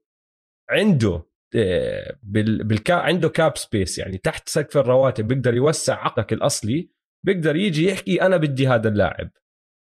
عنده 0.70 1.26
آه، 1.56 2.18
بال 2.22 2.64
بالكا 2.64 2.94
عنده 2.94 3.28
cap 3.28 3.56
space 3.56 3.98
يعني 3.98 4.18
تحت 4.18 4.48
سقف 4.48 4.76
الرواتب 4.76 5.28
بيقدر 5.28 5.54
يوسع 5.54 6.04
عقدك 6.04 6.32
الأصلي 6.32 6.90
بيقدر 7.24 7.56
يجي 7.56 7.88
يحكي 7.88 8.22
أنا 8.22 8.36
بدي 8.36 8.68
هذا 8.68 8.88
اللاعب. 8.88 9.30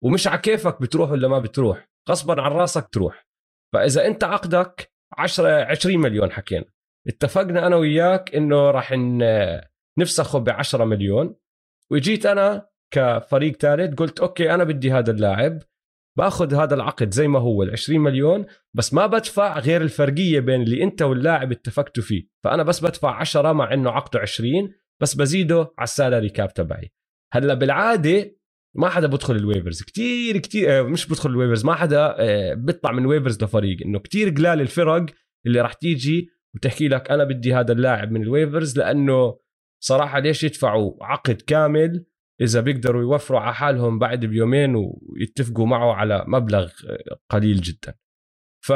ومش 0.04 0.26
على 0.26 0.38
كيفك 0.38 0.82
بتروح 0.82 1.10
ولا 1.10 1.28
ما 1.28 1.38
بتروح 1.38 1.88
غصبا 2.10 2.42
عن 2.42 2.50
راسك 2.50 2.88
تروح. 2.92 3.28
فإذا 3.72 4.06
أنت 4.06 4.24
عقدك 4.24 4.92
10 5.18 5.64
20 5.64 5.98
مليون 5.98 6.32
حكينا. 6.32 6.64
اتفقنا 7.08 7.66
أنا 7.66 7.76
وياك 7.76 8.34
إنه 8.34 8.70
راح 8.70 8.92
نفسخه 9.98 10.38
ب 10.38 10.48
10 10.48 10.84
مليون. 10.84 11.34
وجيت 11.90 12.26
أنا 12.26 12.68
كفريق 12.94 13.56
ثالث 13.56 13.94
قلت 13.94 14.20
أوكي 14.20 14.54
أنا 14.54 14.64
بدي 14.64 14.92
هذا 14.92 15.10
اللاعب 15.10 15.62
باخذ 16.18 16.54
هذا 16.54 16.74
العقد 16.74 17.14
زي 17.14 17.28
ما 17.28 17.38
هو 17.38 17.62
ال 17.62 17.70
20 17.70 18.00
مليون 18.00 18.46
بس 18.74 18.94
ما 18.94 19.06
بدفع 19.06 19.58
غير 19.58 19.82
الفرقية 19.82 20.40
بين 20.40 20.62
اللي 20.62 20.82
أنت 20.82 21.02
واللاعب 21.02 21.52
اتفقتوا 21.52 22.02
فيه. 22.02 22.28
فأنا 22.44 22.62
بس 22.62 22.84
بدفع 22.84 23.14
10 23.14 23.52
مع 23.52 23.74
إنه 23.74 23.90
عقده 23.90 24.20
20 24.20 24.72
بس 25.02 25.14
بزيده 25.14 25.58
على 25.78 25.84
ال 25.84 25.91
salary 25.91 26.28
cap 26.28 26.54
تبعي. 26.54 26.92
هلأ 27.32 27.54
بالعادة 27.54 28.36
ما 28.76 28.88
حدا 28.88 29.06
بدخل 29.06 29.36
ال 29.36 29.41
waivers. 29.41 29.82
كتير 29.82 30.38
كتير 30.38 30.78
آه، 30.78 30.82
مش 30.82 31.06
بدخل 31.08 31.30
ال 31.30 31.34
waivers 31.35 31.64
ما 31.64 31.74
حدا 31.74 32.14
آه، 32.18 32.54
بيطلع 32.54 32.92
من 32.92 33.06
waivers 33.06 33.44
لفريق. 33.44 33.82
إنه 33.84 33.98
كتير 33.98 34.28
قلال 34.28 34.60
الفرق 34.60 35.06
اللي 35.46 35.60
راح 35.60 35.72
تيجي 35.72 36.30
وتحكي 36.54 36.88
لك 36.88 37.10
أنا 37.10 37.24
بدي 37.24 37.54
هذا 37.54 37.72
اللاعب 37.72 38.12
من 38.12 38.22
ال 38.22 38.29
waivers 38.29 38.78
لأنه 38.78 39.38
صراحة 39.80 40.18
ليش 40.18 40.44
يدفعوا 40.44 41.04
عقد 41.04 41.34
كامل 41.42 42.04
إذا 42.40 42.60
بيقدروا 42.60 43.02
يوفروا 43.02 43.40
على 43.40 43.54
حالهم 43.54 43.98
بعد 43.98 44.24
بيومين 44.24 44.74
ويتفقوا 44.76 45.66
معه 45.66 45.92
على 45.92 46.24
مبلغ 46.28 46.72
قليل 47.30 47.60
جدا. 47.60 47.94
ف 48.64 48.72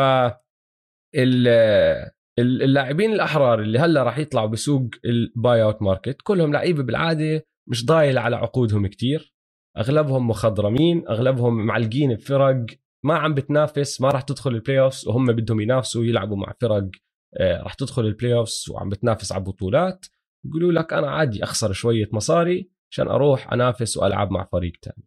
ال- 1.15 2.13
اللاعبين 2.39 3.13
الأحرار 3.13 3.61
اللي 3.61 3.79
هلأ 3.79 4.03
راح 4.03 4.19
يطلعوا 4.19 4.47
بسوق 4.49 4.91
ال 5.05 5.63
buyout 5.63 5.83
market 5.83 6.17
كلهم 6.23 6.53
لعيبة 6.53 6.83
بالعادة 6.83 7.47
مش 7.69 7.87
ضايل 7.87 8.19
على 8.19 8.37
عقودهم 8.37 8.87
كتير. 8.87 9.35
أغلبهم 9.79 10.29
مخضرمين 10.29 11.09
أغلبهم 11.09 11.67
معلقين 11.67 12.15
بفرق 12.15 12.67
ما 13.05 13.19
عم 13.19 13.35
بتنافس 13.35 14.01
ما 14.01 14.09
راح 14.09 14.23
تدخل 14.23 14.51
ال 14.51 14.81
playoffs 14.81 15.09
وهم 15.09 15.27
بدهم 15.27 15.61
ينافسوا 15.61 16.05
يلعبوا 16.05 16.37
مع 16.37 16.53
فرق 16.61 16.89
آه، 17.37 17.63
راح 17.63 17.75
تدخل 17.75 18.07
ال 18.07 18.35
playoffs 18.35 18.65
وعم 18.71 18.89
بتنافس 18.89 19.33
على 19.33 19.45
بطولات 19.45 20.07
يقولوا 20.47 20.73
لك 20.73 20.93
أنا 20.93 21.11
عادي 21.11 21.45
أخسر 21.45 21.73
شوية 21.73 22.09
مصاري 22.13 22.71
عشان 22.91 23.09
أروح 23.09 23.53
أنافس 23.53 23.97
وألعب 23.97 24.31
مع 24.31 24.49
فريق 24.53 24.73
تاني. 24.83 25.05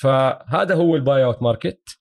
فهذا 0.00 0.74
هو 0.74 0.96
ال 0.96 1.24
buyout 1.24 1.42
market 1.42 2.00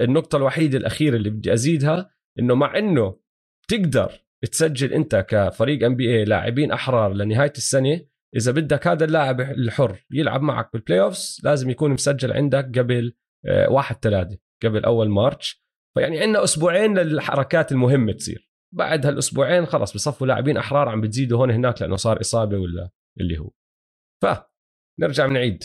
النقطة 0.00 0.36
الوحيدة 0.36 0.78
الأخيرة 0.78 1.16
اللي 1.16 1.30
بدي 1.30 1.52
أزيدها 1.52 2.10
إنه 2.38 2.54
مع 2.54 2.78
إنه 2.78 3.20
تقدر 3.68 4.12
تسجل 4.52 4.92
أنت 4.92 5.26
كفريق 5.28 5.84
NBA 5.86 6.24
لاعبين 6.24 6.72
أحرار 6.72 7.12
لنهاية 7.12 7.52
السنة 7.56 8.00
إذا 8.36 8.52
بدك 8.52 8.86
هذا 8.86 9.04
اللاعب 9.04 9.40
الحر 9.40 10.06
يلعب 10.10 10.42
معك 10.42 10.72
بال 10.72 11.00
playoffs 11.00 11.40
لازم 11.44 11.70
يكون 11.70 11.90
مسجل 11.90 12.32
عندك 12.32 12.78
قبل 12.78 13.14
آه، 13.46 13.70
واحد 13.70 13.96
ثلاثة 14.02 14.38
قبل 14.62 14.84
أول 14.84 15.08
March. 15.08 15.64
فيعني 15.94 16.20
عندنا 16.20 16.44
أسبوعين 16.44 16.98
للحركات 16.98 17.72
المهمة 17.72 18.12
تصير. 18.12 18.49
بعد 18.74 19.06
هالأسبوعين 19.06 19.66
خلص 19.66 19.94
بصفوا 19.94 20.26
لاعبين 20.26 20.56
أحرار 20.56 20.88
عم 20.88 21.00
بتزيدوا 21.00 21.38
هون 21.38 21.50
هناك 21.50 21.82
لأنه 21.82 21.96
صار 21.96 22.20
إصابة 22.20 22.58
ولا 22.58 22.90
اللي 23.20 23.38
هو. 23.38 23.50
ف 24.22 24.26
نرجع 25.00 25.26
بنعيد. 25.26 25.64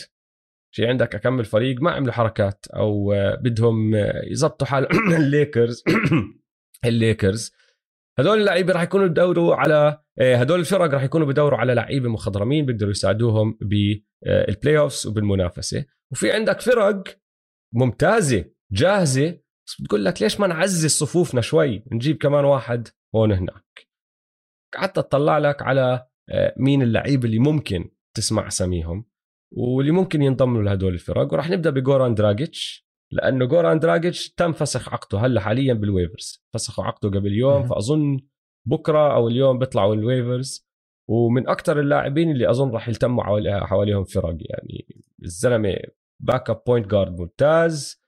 في 0.74 0.86
عندك 0.86 1.14
أكمل 1.14 1.44
فريق 1.44 1.82
ما 1.82 1.90
عملوا 1.90 2.12
حركات 2.12 2.66
أو 2.66 3.12
آه، 3.12 3.34
بدهم 3.34 3.94
آه، 3.94 4.22
يظبطوا 4.24 4.66
حال 4.66 4.88
الليكرز. 5.16 5.84
الليكرز. 6.84 7.52
هدول 8.18 8.40
اللعيبة 8.40 8.72
راح 8.72 8.82
يكونوا 8.82 9.06
بدوروا 9.06 9.54
على 9.54 10.02
آه، 10.18 10.36
هدول 10.36 10.60
الفرق 10.60 10.94
راح 10.94 11.02
يكونوا 11.02 11.26
بدوروا 11.26 11.58
على 11.58 11.74
لعيبة 11.74 12.08
مخضرمين 12.08 12.66
بيقدروا 12.66 12.90
يساعدوهم 12.90 13.58
بال 13.60 14.78
playoffs 14.78 15.06
وبالمنافسة. 15.06 15.84
وفي 16.12 16.32
عندك 16.32 16.60
فرق 16.60 17.02
ممتازة 17.74 18.44
جاهزة 18.72 19.38
بس 19.66 19.80
بتقول 19.80 20.04
لك 20.04 20.22
ليش 20.22 20.40
ما 20.40 20.46
نعزز 20.46 20.90
صفوفنا 20.90 21.40
شوي؟ 21.40 21.84
نجيب 21.92 22.16
كمان 22.16 22.44
واحد 22.44 22.88
هون 23.14 23.32
هناك. 23.32 23.88
قعدت 24.74 24.98
اطلع 24.98 25.38
لك 25.38 25.62
على 25.62 26.06
مين 26.56 26.82
اللعيبه 26.82 27.24
اللي 27.24 27.38
ممكن 27.38 27.90
تسمع 28.16 28.46
أساميهم 28.46 29.04
واللي 29.52 29.90
ممكن 29.92 30.22
ينضموا 30.22 30.62
لهدول 30.62 30.94
الفرق. 30.94 31.32
وراح 31.32 31.50
نبدأ 31.50 31.70
بجوران 31.70 32.14
دراجيتش 32.14 32.86
لأنه 33.12 33.44
جوران 33.44 33.78
دراجيتش 33.78 34.30
تم 34.30 34.52
فسخ 34.52 34.92
عقده 34.92 35.18
هلأ 35.18 35.40
حاليا 35.40 35.74
بال 35.74 35.88
waivers. 35.88 36.44
فسخوا 36.54 36.84
عقده 36.84 37.18
قبل 37.18 37.32
يوم 37.32 37.66
فأظن 37.66 38.20
بكرة 38.66 39.14
أو 39.14 39.28
اليوم 39.28 39.58
بيطلعوا 39.58 39.94
ال 39.94 40.02
waivers. 40.02 40.66
ومن 41.10 41.48
أكثر 41.48 41.80
اللاعبين 41.80 42.30
اللي 42.30 42.50
أظن 42.50 42.70
راح 42.70 42.88
يلتموا 42.88 43.24
حواليهم 43.66 44.04
فرق 44.04 44.36
يعني 44.40 44.86
الزلمة 45.22 45.76
backup 46.20 46.62
point 46.66 46.86
guard 46.86 47.20
ممتاز 47.20 48.02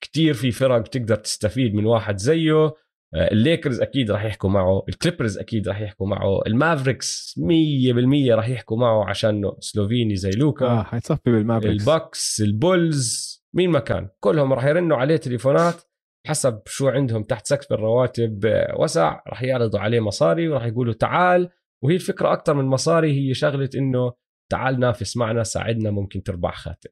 كتير 0.00 0.34
في 0.34 0.50
فرق 0.50 0.78
بتقدر 0.78 1.16
تستفيد 1.16 1.74
من 1.74 1.86
واحد 1.86 2.16
زيه. 2.16 2.52
آه، 2.54 2.74
الليكرز 3.14 3.80
أكيد 3.80 4.10
راح 4.10 4.24
يحكوا 4.24 4.50
معه 4.50 4.84
الكليبرز 4.88 5.38
أكيد 5.38 5.68
راح 5.68 5.80
يحكوا 5.80 6.06
معه 6.06 6.40
المافريكس 6.46 7.34
100% 7.38 8.30
راح 8.30 8.48
يحكوا 8.48 8.76
معه 8.76 9.08
عشانه 9.08 9.56
سلوفيني 9.60 10.16
زي 10.16 10.30
لوكا. 10.30 10.66
آه 10.66 10.82
حيتصفي 10.82 11.30
بالمافريكس. 11.30 11.80
الباكس 11.80 12.40
البولز 12.40 13.30
مين 13.54 13.70
ما 13.70 13.78
كان. 13.78 14.08
كلهم 14.20 14.52
راح 14.52 14.64
يرنوا 14.64 14.96
عليه 14.96 15.16
تليفونات 15.16 15.82
حسب 16.26 16.62
شو 16.66 16.88
عندهم 16.88 17.22
تحت 17.22 17.46
سقف 17.46 17.72
الرواتب. 17.72 18.46
آه، 18.46 18.74
وسع 18.78 19.22
راح 19.28 19.42
يعرضوا 19.42 19.80
عليه 19.80 20.00
مصاري 20.00 20.48
وراح 20.48 20.64
يقولوا 20.64 20.94
تعال. 20.94 21.50
وهي 21.84 21.94
الفكرة 21.94 22.32
أكثر 22.32 22.54
من 22.54 22.64
مصاري 22.64 23.12
هي 23.12 23.34
شغلة 23.34 23.70
إنه 23.76 24.12
تعال 24.52 24.80
نافس 24.80 25.16
معنا 25.16 25.42
ساعدنا 25.42 25.90
ممكن 25.90 26.22
تربح 26.22 26.56
خاتم. 26.56 26.90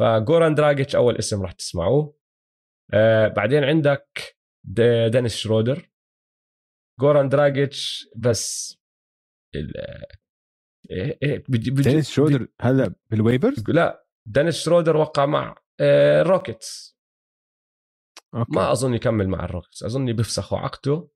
فجوران 0.00 0.54
دراجيتش 0.54 0.96
أول 0.96 1.16
اسم 1.16 1.42
راح 1.42 1.52
تسمعوه. 1.52 2.18
آه 2.92 3.28
بعدين 3.28 3.64
عندك 3.64 4.37
دينيس 4.64 5.36
شرودر 5.36 5.90
جوران 7.00 7.28
دراجيتش 7.28 8.08
بس 8.16 8.76
إيه، 10.90 11.18
إيه، 11.22 11.44
دينيس 11.48 12.10
شرودر 12.10 12.48
هلا 12.60 12.94
بال 13.10 13.21
waivers؟ 13.21 13.64
لا 13.68 14.06
دينيس 14.28 14.56
شرودر 14.56 14.96
وقع 14.96 15.26
مع 15.26 15.56
الروكيتس 15.80 16.98
آه، 18.34 18.38
okay. 18.38 18.52
ما 18.52 18.72
أظن 18.72 18.94
يكمل 18.94 19.28
مع 19.28 19.44
الروكيتس 19.44 19.82
أظن 19.82 20.12
بيفسخوا 20.12 20.58
عقده 20.58 21.08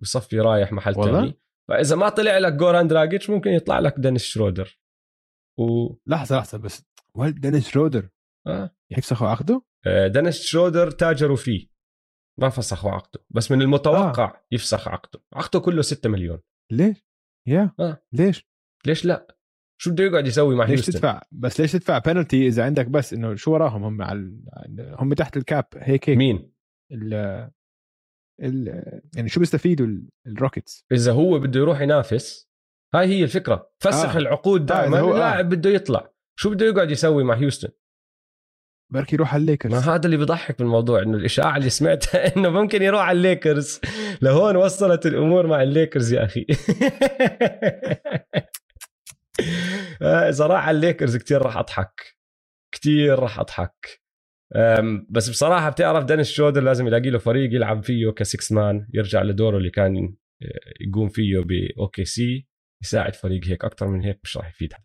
بصفي 0.00 0.40
رايح 0.40 0.72
محل 0.72 0.94
ثاني 0.94 1.40
فإذا 1.68 1.96
ما 1.96 2.08
طلع 2.08 2.38
لك 2.38 2.52
جوران 2.52 2.88
دراجيتش 2.88 3.30
ممكن 3.30 3.50
يطلع 3.50 3.78
لك 3.78 3.94
دينيس 3.98 4.22
شرودر 4.22 4.80
و 5.58 5.94
لحظة 6.06 6.38
لحظة 6.38 6.58
بس 6.58 6.86
ولد 7.16 7.40
دينيس 7.40 7.68
شرودر 7.68 8.10
آه. 8.46 8.76
يفسخوا 8.90 9.28
عقده؟ 9.28 9.62
آه 9.86 10.08
دينيس 10.08 10.42
شرودر 10.42 10.90
تاجروا 10.90 11.36
فيه 11.36 11.73
ما 12.40 12.48
فسخوا 12.48 12.90
عقده 12.90 13.24
بس 13.30 13.50
من 13.50 13.62
المتوقع 13.62 14.24
آه. 14.24 14.46
يفسخ 14.52 14.88
عقده. 14.88 15.22
عقده 15.34 15.60
كله 15.60 15.82
6 15.82 16.10
مليون. 16.10 16.40
ليش؟ 16.72 17.06
يا. 17.48 17.70
آه. 17.80 18.02
ليش؟ 18.12 18.48
ليش 18.86 19.04
لا؟ 19.04 19.36
شو 19.80 19.90
بده 19.90 20.04
يقعد 20.04 20.26
يسوي 20.26 20.54
مع 20.54 20.64
ليش 20.64 20.70
هيوستن؟ 20.72 20.92
تدفع؟ 20.92 21.22
بس 21.32 21.60
ليش 21.60 21.72
تدفع 21.72 21.98
بينالتي 21.98 22.46
إذا 22.46 22.64
عندك 22.64 22.86
بس 22.86 23.12
إنه 23.12 23.34
شو 23.34 23.52
وراهم 23.52 23.84
هم 23.84 24.02
على 24.02 24.36
هم 24.98 25.14
تحت 25.14 25.36
ال 25.36 25.42
cap؟ 25.42 25.64
هيك 25.76 26.10
هيك. 26.10 26.18
مين؟ 26.18 26.52
ال 26.92 27.14
ال 28.42 28.82
يعني 29.16 29.28
شو 29.28 29.40
بيستفيدوا 29.40 29.86
الروكيتس 30.26 30.86
إذا 30.92 31.12
هو 31.12 31.38
بده 31.38 31.60
يروح 31.60 31.80
ينافس 31.80 32.48
هاي 32.94 33.06
هي 33.06 33.24
الفكرة. 33.24 33.70
فسخ 33.78 34.14
آه. 34.14 34.18
العقود 34.18 34.66
دائما 34.66 35.00
آه. 35.00 35.10
اللاعب 35.12 35.52
آه. 35.52 35.56
بده 35.56 35.70
يطلع. 35.70 36.12
شو 36.38 36.50
بده 36.50 36.66
يقعد 36.66 36.90
يسوي 36.90 37.24
مع 37.24 37.34
هيوستن؟ 37.34 37.68
بركي 38.94 39.16
يروح 39.16 39.34
على 39.34 39.40
الليكرز. 39.40 39.72
ما 39.72 39.78
هذا 39.78 40.04
اللي 40.04 40.16
بيضحك 40.16 40.58
بالموضوع 40.58 41.02
إنه 41.02 41.16
الإشاعة 41.16 41.56
اللي 41.56 41.70
سمعتها 41.70 42.26
إنه 42.36 42.48
ممكن 42.48 42.82
يروح 42.82 43.00
على 43.02 43.16
الليكرز. 43.16 43.80
لهون 44.22 44.56
وصلت 44.56 45.06
الأمور 45.06 45.46
مع 45.46 45.62
الليكرز 45.62 46.12
يا 46.12 46.24
أخي. 46.24 46.46
آه، 50.02 50.28
إذا 50.28 50.46
راح 50.46 50.68
على 50.68 50.76
الليكرز 50.76 51.16
كثير 51.16 51.42
راح 51.42 51.56
أضحك. 51.56 52.16
كثير 52.74 53.18
راح 53.18 53.40
أضحك. 53.40 54.04
بس 55.10 55.28
بصراحة 55.28 55.70
بتعرف 55.70 56.04
دينيس 56.04 56.30
شرودر 56.30 56.62
لازم 56.62 56.86
يلاقي 56.86 57.10
له 57.10 57.18
فريق 57.18 57.54
يلعب 57.54 57.84
فيه 57.84 58.10
six 58.10 58.52
man 58.52 58.86
يرجع 58.94 59.22
لدوره 59.22 59.56
اللي 59.56 59.70
كان 59.70 59.96
آه، 60.42 60.46
يقوم 60.80 61.08
فيه 61.08 61.38
باوكي 61.38 62.04
سي 62.04 62.48
يساعد 62.82 63.14
فريق 63.14 63.44
هيك 63.44 63.64
أكثر 63.64 63.88
من 63.88 64.02
هيك 64.02 64.20
مش 64.24 64.36
راح 64.36 64.48
يفيد 64.48 64.72
حدا 64.72 64.84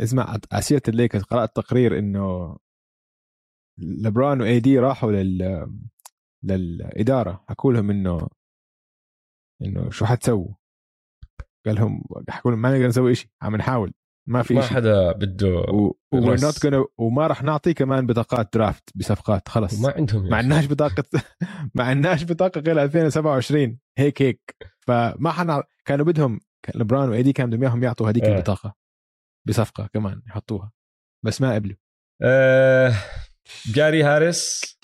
اسمع 0.00 0.38
عسيرة 0.52 0.82
الليكرز 0.88 1.22
قرأت 1.22 1.56
تقرير 1.56 1.98
إنه 1.98 2.56
لبران 3.78 4.40
وإي 4.40 4.60
دي 4.60 4.78
راحوا 4.78 5.12
لل 5.12 5.66
للإدارة. 6.42 7.44
حكوا 7.48 7.72
لهم 7.72 7.90
إنه 7.90 8.28
إنه 9.62 9.90
شو 9.90 10.04
حتسووا. 10.04 10.54
قال 11.66 11.74
لهم 11.74 12.04
حكوا 12.28 12.50
لهم 12.50 12.62
ما 12.62 12.70
نقدر 12.72 12.86
نسوي 12.86 13.14
شيء 13.14 13.30
عم 13.42 13.56
نحاول. 13.56 13.92
ما 14.28 14.42
في 14.42 14.54
ما 14.54 14.62
حدا 14.62 15.12
بده 15.12 15.48
و... 15.48 15.94
نوت 16.14 16.88
وما 16.98 17.26
راح 17.26 17.42
نعطي 17.42 17.74
كمان 17.74 18.06
بطاقات 18.06 18.48
درافت 18.54 18.96
بصفقات. 18.96 19.48
خلص. 19.48 19.80
ما 19.80 19.92
عندهم 19.96 20.28
ما 20.28 20.36
عندناش 20.36 20.66
بطاقة 20.66 21.04
ما 21.74 21.84
عندناش 21.84 22.24
بطاقة 22.24 22.60
غير 22.60 22.82
2027 22.82 23.78
هيك 23.98 24.22
هيك. 24.22 24.56
فما 24.80 25.30
حنا 25.30 25.62
كانوا 25.84 26.06
بدهم 26.06 26.40
لبران 26.74 27.08
و 27.08 27.22
AD 27.22 27.32
كانوا 27.32 27.50
بدهم 27.50 27.62
إياهم 27.62 27.82
يعطوا 27.84 28.08
هذيك 28.08 28.24
آه. 28.24 28.36
البطاقة. 28.36 28.74
بصفقة 29.48 29.86
كمان 29.86 30.22
يحطوها. 30.26 30.72
بس 31.24 31.40
ما 31.40 31.54
قبلوا. 31.54 31.76
آه. 32.22 32.92
جاري 33.74 34.02
هاريس. 34.02 34.76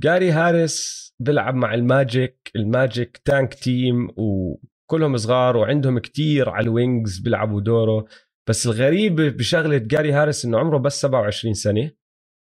جاري 0.00 0.30
هاريس 0.30 1.08
بيلعب 1.20 1.54
مع 1.54 1.74
الماجيك. 1.74 2.50
الماجيك 2.56 3.16
tank 3.24 3.54
team 3.54 4.08
وكلهم 4.16 5.16
صغار 5.16 5.56
وعندهم 5.56 5.98
كتير 5.98 6.50
على 6.50 6.64
ال 6.64 6.73
wings 6.73 7.18
بيلعبوا 7.18 7.60
دوره. 7.60 8.06
بس 8.48 8.66
الغريب 8.66 9.16
بشغلة 9.16 9.78
جاري 9.78 10.12
هاريس 10.12 10.44
إنه 10.44 10.58
عمره 10.58 10.78
بس 10.78 11.00
27 11.00 11.54
سنة. 11.54 11.90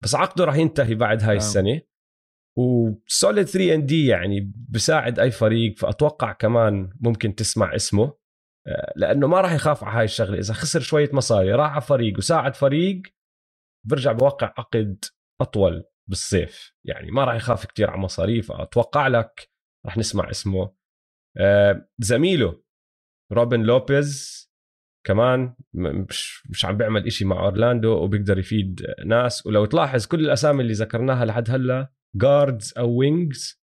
بس 0.03 0.15
عقده 0.15 0.45
راح 0.45 0.57
ينتهي 0.57 0.95
بعد 0.95 1.23
هاي 1.23 1.37
السنة. 1.37 1.81
و 2.59 2.73
solid 2.73 3.47
3 3.47 3.75
and 3.75 3.87
D 3.87 4.07
يعني 4.07 4.53
بساعد 4.69 5.19
أي 5.19 5.31
فريق. 5.31 5.79
فأتوقع 5.79 6.33
كمان 6.33 6.91
ممكن 7.01 7.35
تسمع 7.35 7.75
اسمه. 7.75 8.13
آه، 8.67 8.93
لأنه 8.97 9.27
ما 9.27 9.41
راح 9.41 9.53
يخاف 9.53 9.85
على 9.85 9.99
هاي 9.99 10.05
الشغلة. 10.05 10.39
إذا 10.39 10.55
خسر 10.55 10.81
شوية 10.81 11.11
مصاري 11.13 11.53
راح 11.53 11.73
على 11.73 11.81
فريق 11.81 12.19
وساعد 12.19 12.57
فريق 12.57 13.03
برجع 13.85 14.13
بوقع 14.13 14.55
عقد 14.59 15.05
أطول 15.41 15.85
بالصيف. 16.09 16.73
يعني 16.85 17.11
ما 17.11 17.25
راح 17.25 17.35
يخاف 17.35 17.67
كتير 17.67 17.91
على 17.91 18.01
مصاريف 18.01 18.53
أتوقع 18.53 19.09
لك 19.09 19.51
راح 19.87 19.97
نسمع 19.97 20.31
اسمه. 20.31 20.75
آه 21.37 21.89
زميله 21.99 22.63
روبن 23.33 23.63
لوبيز 23.63 24.45
كمان 25.07 25.55
مش 25.75 26.47
مش 26.51 26.65
عم 26.65 26.77
بيعمل 26.77 27.07
إشي 27.07 27.25
مع 27.25 27.41
أورلاندو 27.41 27.93
وبيقدر 28.05 28.39
يفيد 28.39 28.87
ناس. 29.07 29.47
ولو 29.47 29.65
تلاحظ 29.65 30.07
كل 30.07 30.21
الأسامي 30.21 30.63
اللي 30.63 30.73
ذكرناها 30.73 31.25
لحد 31.25 31.51
هلأ 31.51 31.93
guards 32.17 32.75
أو 32.79 32.99
wings 32.99 33.65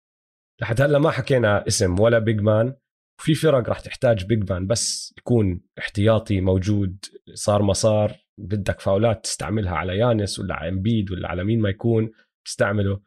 لحد 0.60 0.80
هلأ 0.80 0.98
ما 0.98 1.10
حكينا 1.10 1.66
اسم 1.66 2.00
ولا 2.00 2.18
big 2.18 2.40
man 2.40 2.76
وفي 3.20 3.34
فرق 3.34 3.68
راح 3.68 3.80
تحتاج 3.80 4.24
big 4.24 4.50
man 4.50 4.66
بس 4.66 5.14
يكون 5.18 5.60
احتياطي 5.78 6.40
موجود 6.40 7.04
صار 7.34 7.62
ما 7.62 7.72
صار 7.72 8.25
بدك 8.38 8.80
فاولات 8.80 9.24
تستعملها 9.24 9.74
على 9.74 9.98
يانس 9.98 10.38
ولا 10.38 10.54
على 10.54 10.68
إمبيد 10.68 11.10
ولا 11.10 11.28
على 11.28 11.44
مين 11.44 11.60
ما 11.60 11.68
يكون 11.68 12.12
تستعمله. 12.46 13.00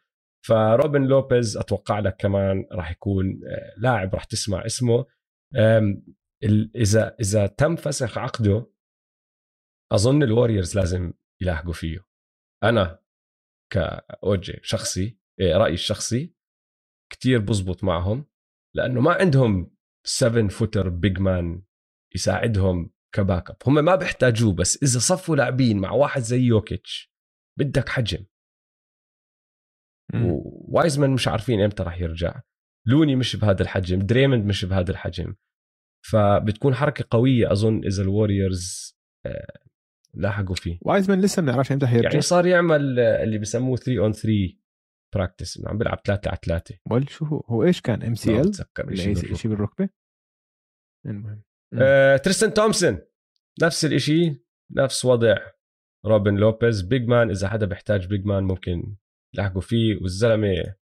فروبن 0.45 1.01
لوبيز 1.01 1.57
أتوقع 1.57 1.99
لك 1.99 2.15
كمان 2.19 2.65
راح 2.71 2.91
يكون 2.91 3.25
آه، 3.25 3.73
لاعب 3.77 4.15
راح 4.15 4.23
تسمع 4.23 4.65
اسمه. 4.65 5.05
إذا 6.75 7.15
إذا 7.19 7.47
تم 7.47 7.75
فسخ 7.75 8.17
عقده 8.17 8.71
أظن 9.91 10.23
الوريورز 10.23 10.77
لازم 10.77 11.13
يلاحقوا 11.41 11.73
فيه. 11.73 12.05
أنا 12.63 12.99
كأوجي 13.73 14.59
شخصي 14.63 15.19
إيه، 15.39 15.57
رأيي 15.57 15.73
الشخصي 15.73 16.33
كتير 17.11 17.39
بزبط 17.39 17.83
معهم 17.83 18.25
لأنه 18.75 19.01
ما 19.01 19.13
عندهم 19.13 19.75
7 20.05 20.47
footer 20.47 20.89
big 20.89 21.19
man 21.19 21.63
يساعدهم 22.15 22.91
ك 23.15 23.49
backup 23.49 23.57
هم 23.67 23.85
ما 23.85 23.95
بيحتاجوه 23.95 24.53
بس 24.53 24.83
إذا 24.83 24.99
صفوا 24.99 25.35
لاعبين 25.35 25.77
مع 25.79 25.91
واحد 25.91 26.21
زي 26.21 26.39
يوكيتش 26.39 27.11
بدك 27.59 27.89
حجم. 27.89 28.25
وايزمان 30.73 31.09
مش 31.09 31.27
عارفين 31.27 31.61
إمتى 31.61 31.83
راح 31.83 32.01
يرجع. 32.01 32.41
لوني 32.87 33.15
مش 33.15 33.35
بهذا 33.35 33.61
الحجم 33.61 33.99
دريموند 33.99 34.45
مش 34.45 34.65
بهذا 34.65 34.91
الحجم. 34.91 35.35
فبتكون 36.05 36.75
حركة 36.75 37.05
قوية 37.11 37.51
أظن 37.51 37.85
إذا 37.85 38.03
الوريورز 38.03 38.97
آه، 39.25 39.59
لاحقوا 40.13 40.55
فيه. 40.55 40.79
وايزمان 40.81 41.21
لسه 41.21 41.41
ما 41.41 41.51
بنعرفش 41.51 41.71
إمتى 41.71 41.87
حيرجع 41.87 42.09
يعني 42.09 42.21
صار 42.21 42.45
يعمل 42.45 42.99
اللي 42.99 43.37
بسموه 43.37 43.77
3 43.77 43.99
on 43.99 44.11
3 44.11 44.59
practice 45.15 45.57
إنه 45.57 45.69
عم 45.69 45.77
بيلعب 45.77 45.99
3 46.05 46.29
على 46.29 46.39
3 46.45 46.75
وال 46.91 47.09
شو 47.09 47.25
هو 47.25 47.39
هو 47.39 47.63
إيش 47.63 47.81
كان؟ 47.81 48.03
MCL 48.03 49.37
شيء 49.37 49.51
بالركبة؟ 49.51 49.89
المهم. 51.05 51.48
آه، 51.73 52.17
تريستن 52.17 52.53
تومسون. 52.53 53.01
نفس 53.61 53.85
الشيء 53.85 54.39
نفس 54.71 55.05
وضع 55.05 55.37
روبن 56.05 56.35
لوبيز. 56.35 56.81
big 56.81 57.07
man 57.07 57.29
إذا 57.29 57.49
حدا 57.49 57.65
بيحتاج 57.65 58.07
big 58.07 58.25
man 58.25 58.43
ممكن 58.43 58.95
يلحقوا 59.35 59.61
فيه. 59.61 59.97
والزلمة 60.01 60.75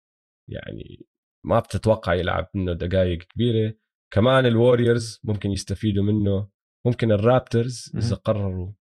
يعني 0.49 1.07
ما 1.45 1.59
بتتوقع 1.61 2.15
يلعب 2.15 2.51
منه 2.55 2.73
دقائق 2.73 3.23
كبيرة. 3.23 3.75
كمان 4.13 4.47
الوريورز 4.47 5.21
ممكن 5.25 5.51
يستفيدوا 5.51 6.05
منه. 6.05 6.49
ممكن 6.87 7.13
الرابترز 7.13 7.93
إذا 7.97 8.17
قرروا 8.17 8.73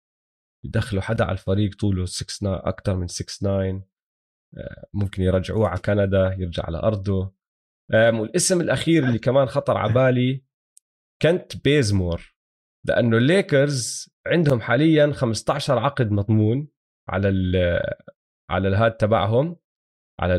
يدخلوا 0.65 1.01
حدا 1.01 1.23
على 1.23 1.33
الفريق 1.33 1.75
طوله 1.75 2.05
6 2.05 2.55
أكثر 2.55 2.95
من 2.95 3.07
6 3.07 3.25
9 3.25 3.87
آه، 4.57 4.87
ممكن 4.93 5.23
يرجعوه 5.23 5.67
على 5.67 5.79
كندا 5.79 6.35
يرجع 6.39 6.63
على 6.65 6.77
أرضه. 6.77 7.33
والاسم 7.93 8.61
الأخير 8.61 9.03
اللي 9.03 9.19
كمان 9.19 9.45
خطر 9.45 9.77
على 9.77 9.93
بالي 9.93 10.43
كنت 11.21 11.63
بيزمور 11.63 12.33
لأنه 12.87 13.17
الليكرز 13.17 14.09
عندهم 14.27 14.61
حاليا 14.61 15.11
15 15.11 15.79
عقد 15.79 16.11
مضمون 16.11 16.67
على 17.09 17.29
ال 17.29 17.55
على 18.51 18.67
الهاد 18.67 18.91
تبعهم 18.91 19.55
على 20.19 20.35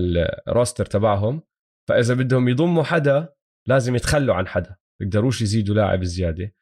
الروستر 0.48 0.86
تبعهم. 0.86 1.42
فإذا 1.88 2.14
بدهم 2.14 2.48
يضموا 2.48 2.82
حدا 2.82 3.34
لازم 3.68 3.94
يتخلوا 3.96 4.34
عن 4.34 4.46
حدا 4.46 4.76
بيقدروش 5.00 5.42
يزيدوا 5.42 5.74
لاعب 5.74 6.04
زيادة. 6.04 6.54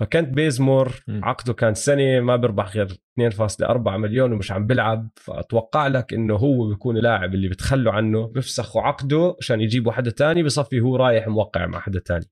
فكنت 0.00 0.28
بيزمور 0.28 1.04
عقده 1.08 1.52
كان 1.52 1.74
سنة 1.74 2.20
ما 2.20 2.36
بيربح 2.36 2.76
غير 2.76 2.88
2.4 3.20 3.88
مليون 3.88 4.32
ومش 4.32 4.52
عم 4.52 4.66
بيلعب. 4.66 5.10
فأتوقع 5.16 5.86
لك 5.86 6.14
إنه 6.14 6.36
هو 6.36 6.68
بيكون 6.68 6.96
اللاعب 6.96 7.34
اللي 7.34 7.48
بتخلوا 7.48 7.92
عنه 7.92 8.26
بيفسخوا 8.26 8.82
عقده 8.82 9.36
عشان 9.40 9.60
يجيبوا 9.60 9.92
حدا 9.92 10.10
تاني 10.10 10.42
بصفي 10.42 10.80
هو 10.80 10.96
رايح 10.96 11.28
موقع 11.28 11.66
مع 11.66 11.80
حدا 11.80 12.00
تاني. 12.00 12.26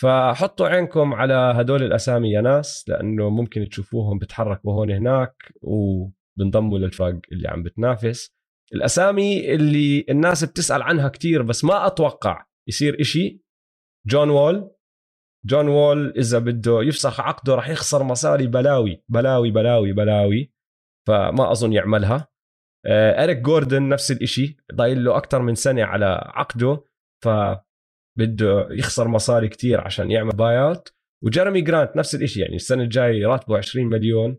فحطوا 0.00 0.68
عينكم 0.68 1.14
على 1.14 1.34
هدول 1.34 1.82
الأسامي 1.82 2.32
يا 2.32 2.40
ناس 2.40 2.88
لأنه 2.88 3.30
ممكن 3.30 3.68
تشوفوهم 3.68 4.18
بتحركوا 4.18 4.72
هون 4.72 4.90
هناك 4.90 5.52
وبنضموا 5.62 6.78
للفرق 6.78 7.20
اللي 7.32 7.48
عم 7.48 7.62
بتنافس. 7.62 8.34
الأسامي 8.74 9.54
اللي 9.54 10.06
الناس 10.10 10.44
بتسأل 10.44 10.82
عنها 10.82 11.08
كتير 11.08 11.42
بس 11.42 11.64
ما 11.64 11.86
أتوقع 11.86 12.46
يصير 12.68 13.00
إشي 13.00 13.42
جون 14.06 14.30
وول. 14.30 14.70
جون 15.46 15.68
وول 15.68 16.12
إذا 16.18 16.38
بده 16.38 16.82
يفسخ 16.82 17.20
عقده 17.20 17.54
راح 17.54 17.68
يخسر 17.68 18.02
مصاري 18.02 18.46
بلاوي 18.46 19.04
بلاوي 19.08 19.50
بلاوي 19.50 19.92
بلاوي 19.92 20.52
فما 21.08 21.52
أظن 21.52 21.72
يعملها. 21.72 22.28
آه، 22.86 23.24
إريك 23.24 23.38
جوردن 23.38 23.88
نفس 23.88 24.10
الإشي 24.10 24.56
ضايل 24.74 25.04
له 25.04 25.16
أكثر 25.16 25.42
من 25.42 25.54
سنة 25.54 25.84
على 25.84 26.32
عقده 26.34 26.84
ف 27.24 27.28
بده 28.18 28.68
يخسر 28.70 29.08
مصاري 29.08 29.48
كتير 29.48 29.80
عشان 29.80 30.10
يعمل 30.10 30.36
buyout 30.36 30.94
وجيرمي 31.24 31.60
جرانت 31.60 31.96
نفس 31.96 32.14
الشيء 32.14 32.42
يعني 32.42 32.56
السنة 32.56 32.82
الجاي 32.82 33.24
راتبه 33.24 33.58
20 33.58 33.86
مليون. 33.86 34.38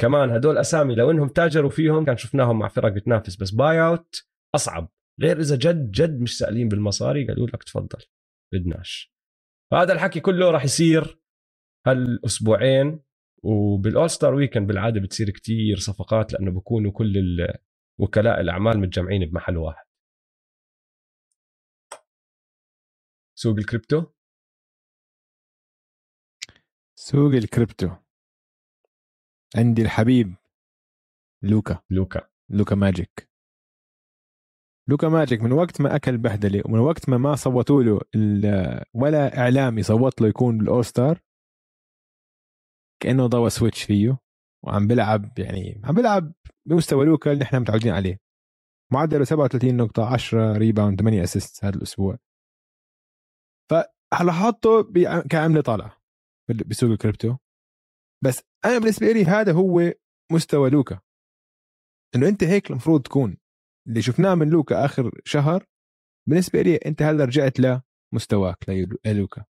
كمان 0.00 0.30
هدول 0.30 0.58
أسامي 0.58 0.94
لو 0.94 1.10
إنهم 1.10 1.28
تاجروا 1.28 1.70
فيهم 1.70 2.04
كان 2.04 2.16
شفناهم 2.16 2.58
مع 2.58 2.68
فرق 2.68 2.92
بتنافس 2.92 3.36
بس 3.36 3.50
buyout 3.50 4.26
أصعب. 4.54 4.88
غير 5.22 5.40
إذا 5.40 5.56
جد 5.56 5.90
جد 5.90 6.20
مش 6.20 6.38
سائلين 6.38 6.68
بالمصاري 6.68 7.26
قالوا 7.26 7.46
لك 7.46 7.62
تفضل 7.62 7.98
بدناش. 8.54 9.12
فهذا 9.72 9.92
الحكي 9.92 10.20
كله 10.20 10.50
راح 10.50 10.64
يصير 10.64 11.20
هالأسبوعين 11.86 13.00
وبال 13.42 14.10
All-Star 14.10 14.34
Weekend 14.34 14.66
بالعادة 14.66 15.00
بتصير 15.00 15.30
كتير 15.30 15.76
صفقات 15.76 16.32
لأنه 16.32 16.50
بكونوا 16.50 16.92
كل 16.92 17.46
وكلاء 18.00 18.40
الأعمال 18.40 18.78
متجمعين 18.78 19.26
بمحل 19.30 19.56
واحد. 19.56 19.85
سوق 23.38 23.56
الكريبتو؟ 23.56 24.06
سوق 26.98 27.32
الكريبتو. 27.32 27.90
عندي 29.56 29.82
الحبيب 29.82 30.34
لوكا. 31.42 31.82
لوكا. 31.90 32.28
لوكا 32.48 32.74
ماجيك. 32.74 33.30
لوكا 34.88 35.08
ماجيك 35.08 35.40
من 35.40 35.52
وقت 35.52 35.80
ما 35.80 35.96
أكل 35.96 36.18
بهدلة 36.18 36.62
ومن 36.66 36.78
وقت 36.78 37.08
ما 37.08 37.16
ما 37.18 37.34
صوتوا 37.36 37.82
له 37.82 38.00
ولا 38.94 39.38
إعلامي 39.38 39.82
صوت 39.82 40.20
له 40.20 40.28
يكون 40.28 40.58
بال 40.58 40.70
All-Star 40.70 41.20
كأنه 43.02 43.26
ضوى 43.26 43.50
switch 43.50 43.82
فيه 43.82 44.18
وعم 44.64 44.86
بيلعب 44.86 45.38
يعني 45.38 45.80
عم 45.84 45.94
بيلعب 45.94 46.32
بمستوى 46.66 47.06
لوكا 47.06 47.32
اللي 47.32 47.44
إحنا 47.44 47.58
متعودين 47.58 47.92
عليه. 47.92 48.20
معدله 48.92 49.24
37 49.24 49.76
نقطة 49.76 50.12
10 50.14 50.52
rebound 50.58 51.00
8 51.00 51.22
assist 51.22 51.64
هذا 51.64 51.76
الأسبوع. 51.76 52.18
فهلا 53.70 54.32
حاطه 54.32 54.92
كعمله 55.30 55.60
طالعه 55.60 55.96
بسوق 56.66 56.90
الكريبتو. 56.90 57.36
بس 58.24 58.42
أنا 58.64 58.78
بالنسبة 58.78 59.12
لي 59.12 59.24
هذا 59.24 59.52
هو 59.52 59.92
مستوى 60.32 60.70
لوكا. 60.70 61.00
إنه 62.14 62.28
أنت 62.28 62.44
هيك 62.44 62.70
المفروض 62.70 63.02
تكون. 63.02 63.36
اللي 63.88 64.02
شفناه 64.02 64.34
من 64.34 64.50
لوكا 64.50 64.84
آخر 64.84 65.20
شهر 65.24 65.66
بالنسبة 66.28 66.62
لي 66.62 66.76
أنت 66.76 67.02
هلا 67.02 67.24
رجعت 67.24 67.60
لمستواك 67.60 68.70
لوكا 69.06 69.44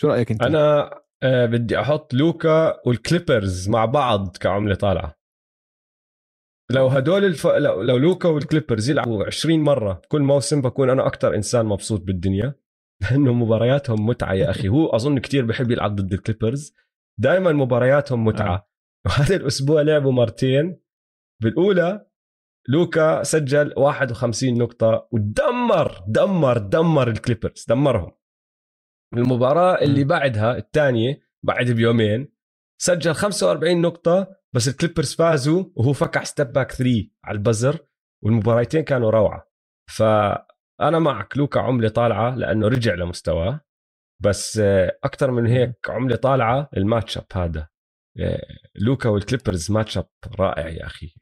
شو 0.00 0.08
رأيك 0.08 0.30
أنت؟ 0.30 0.42
أنا 0.42 0.90
آه 1.22 1.46
بدي 1.46 1.80
أحط 1.80 2.14
لوكا 2.14 2.88
والكليبرز 2.88 3.68
مع 3.68 3.84
بعض 3.84 4.36
كعملة 4.36 4.74
طالعة. 4.74 5.16
لو 6.72 6.86
هدول 6.86 7.24
الف... 7.24 7.46
لو, 7.46 7.82
لو 7.82 7.96
لوكا 7.96 8.28
والكليبرز 8.28 8.90
يلعبوا 8.90 9.26
20 9.26 9.60
مرة 9.60 10.02
كل 10.08 10.22
موسم 10.22 10.60
بكون 10.60 10.90
أنا 10.90 11.06
أكثر 11.06 11.34
إنسان 11.34 11.66
مبسوط 11.66 12.00
بالدنيا. 12.00 12.54
لأنه 13.02 13.32
مبارياتهم 13.32 14.06
متعة 14.06 14.32
يا 14.32 14.50
أخي. 14.50 14.68
هو 14.68 14.86
أظن 14.86 15.18
كتير 15.18 15.44
بحب 15.44 15.70
يلعب 15.70 15.96
ضد 15.96 16.12
الكليبرز. 16.12 16.74
دائما 17.20 17.52
مبارياتهم 17.52 18.24
متعة. 18.24 18.54
آه. 18.54 18.68
وهذا 19.06 19.36
الأسبوع 19.36 19.82
لعبوا 19.82 20.12
مرتين. 20.12 20.80
بالأولى 21.42 22.06
لوكا 22.68 23.22
سجل 23.22 23.74
51 23.76 24.58
نقطة 24.58 25.08
ودمر 25.12 26.04
دمر 26.08 26.58
دمر 26.58 27.08
الكليبرز. 27.08 27.64
دمرهم. 27.68 28.12
المباراة 29.14 29.74
اللي 29.82 30.04
بعدها 30.04 30.56
الثانية 30.56 31.20
بعد 31.44 31.70
بيومين 31.70 32.32
سجل 32.82 33.14
45 33.14 33.80
نقطة 33.80 34.36
بس 34.54 34.68
الكليبرز 34.68 35.14
فازوا 35.14 35.64
وهو 35.76 35.92
فكح 35.92 36.24
step 36.24 36.52
back 36.52 36.72
3 36.72 37.08
على 37.24 37.36
ال 37.36 37.43
buzzer 37.43 37.86
والمباراتين 38.24 38.84
كانوا 38.84 39.10
روعة. 39.10 39.50
فأنا 40.78 40.98
معك 40.98 41.36
لوكا 41.36 41.60
عملة 41.60 41.88
طالعة 41.88 42.34
لأنه 42.34 42.68
رجع 42.68 42.94
لمستواه 42.94 43.60
بس 44.22 44.58
أكثر 45.04 45.30
من 45.30 45.46
هيك 45.46 45.76
عملة 45.88 46.16
طالعة 46.16 46.68
ال 46.76 47.18
matchup 47.18 47.26
هذا. 47.34 47.68
لوكا 48.74 49.08
والكليبرز 49.08 49.70
matchup 49.70 50.08
رائع 50.40 50.68
يا 50.68 50.86
أخي. 50.86 51.14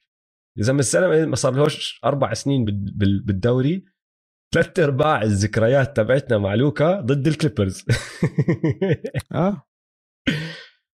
إذا 0.59 0.73
من 0.73 0.79
السنة 0.79 1.27
ما 1.27 1.37
صار 1.37 1.55
لهوش 1.55 2.01
أربع 2.05 2.35
سنين 2.35 2.65
بالدوري 3.25 3.85
ثلاث 4.55 4.79
أرباع 4.79 5.23
الذكريات 5.23 5.97
تبعتنا 5.97 6.39
مع 6.39 6.55
لوكا 6.55 7.01
ضد 7.01 7.27
الكليبرز. 7.27 7.85
آه. 9.35 9.63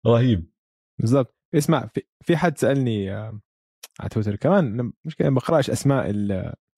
رهيب. 0.06 0.50
بالضبط. 1.00 1.36
اسمع 1.54 1.86
في, 1.86 2.02
في 2.24 2.36
حد 2.36 2.58
سألني 2.58 3.12
آه، 3.14 3.40
على 4.00 4.08
تويتر 4.08 4.36
كمان 4.36 4.92
مشكلة 5.04 5.30
ما 5.30 5.34
بقراش 5.34 5.70
أسماء 5.70 6.10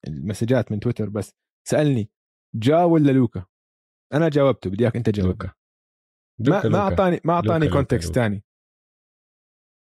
المسجات 0.09 0.73
من 0.73 0.81
تويتر 0.81 1.09
بس. 1.09 1.35
سألني 1.69 2.11
جا 2.55 2.85
ولا 2.85 3.13
لوكا؟ 3.13 3.47
أنا 4.15 4.29
جاوبته 4.29 4.71
بدي 4.71 4.85
إياك 4.85 4.97
أنت 4.97 5.11
تجاوب 5.11 5.29
لوكا. 5.29 5.47
ما 6.39 6.55
لوكا، 6.55 6.69
ما. 6.69 6.79
اعطاني 6.79 7.21
ما 7.25 7.33
أعطاني 7.33 7.69
context. 7.69 8.15
ثاني 8.15 8.45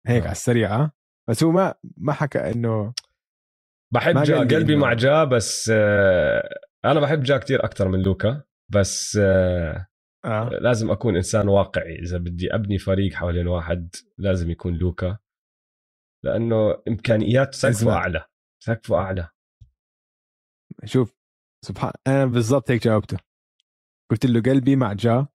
هيك 0.08 0.22
آه. 0.22 0.26
على 0.26 0.32
السريع 0.32 0.76
ها 0.76 0.92
بس 1.30 1.44
هو 1.44 1.52
ما 1.52 1.76
ما 1.98 2.14
حكى 2.14 2.40
إنه 2.40 2.94
بحب 3.94 4.24
جا 4.24 4.40
قلبي 4.40 4.76
مع 4.76 4.94
جا 4.94 5.24
بس 5.24 5.72
آه 5.74 6.60
أنا 6.86 7.00
بحب 7.00 7.24
جا 7.24 7.38
كتير 7.38 7.66
أكثر 7.66 7.88
من 7.88 8.02
لوكا 8.02 8.44
بس 8.72 9.18
آه 9.22 9.88
آه. 10.26 10.50
لازم 10.50 10.92
أكون 10.92 11.16
إنسان 11.16 11.48
واقعي. 11.48 12.00
إذا 12.00 12.18
بدي 12.18 12.56
أبني 12.56 12.78
فريق 12.78 13.14
حوالين 13.14 13.48
واحد 13.48 13.96
لازم 14.18 14.50
يكون 14.50 14.74
لوكا 14.74 15.18
لأنه 16.26 16.84
إمكانيات 16.88 17.56
سقفه. 17.56 17.94
أعلى. 17.94 18.26
سقفه 18.64 18.96
أعلى. 18.96 19.30
شوف 20.86 21.17
سبحان 21.66 21.94
أنا 22.08 22.26
بالضبط 22.26 22.72
هيك 22.72 22.84
جاوبته 22.84 23.18
قلت 24.12 24.26
له 24.26 24.42
قلبي 24.42 24.76
مع 24.76 24.94
جا 24.94 25.28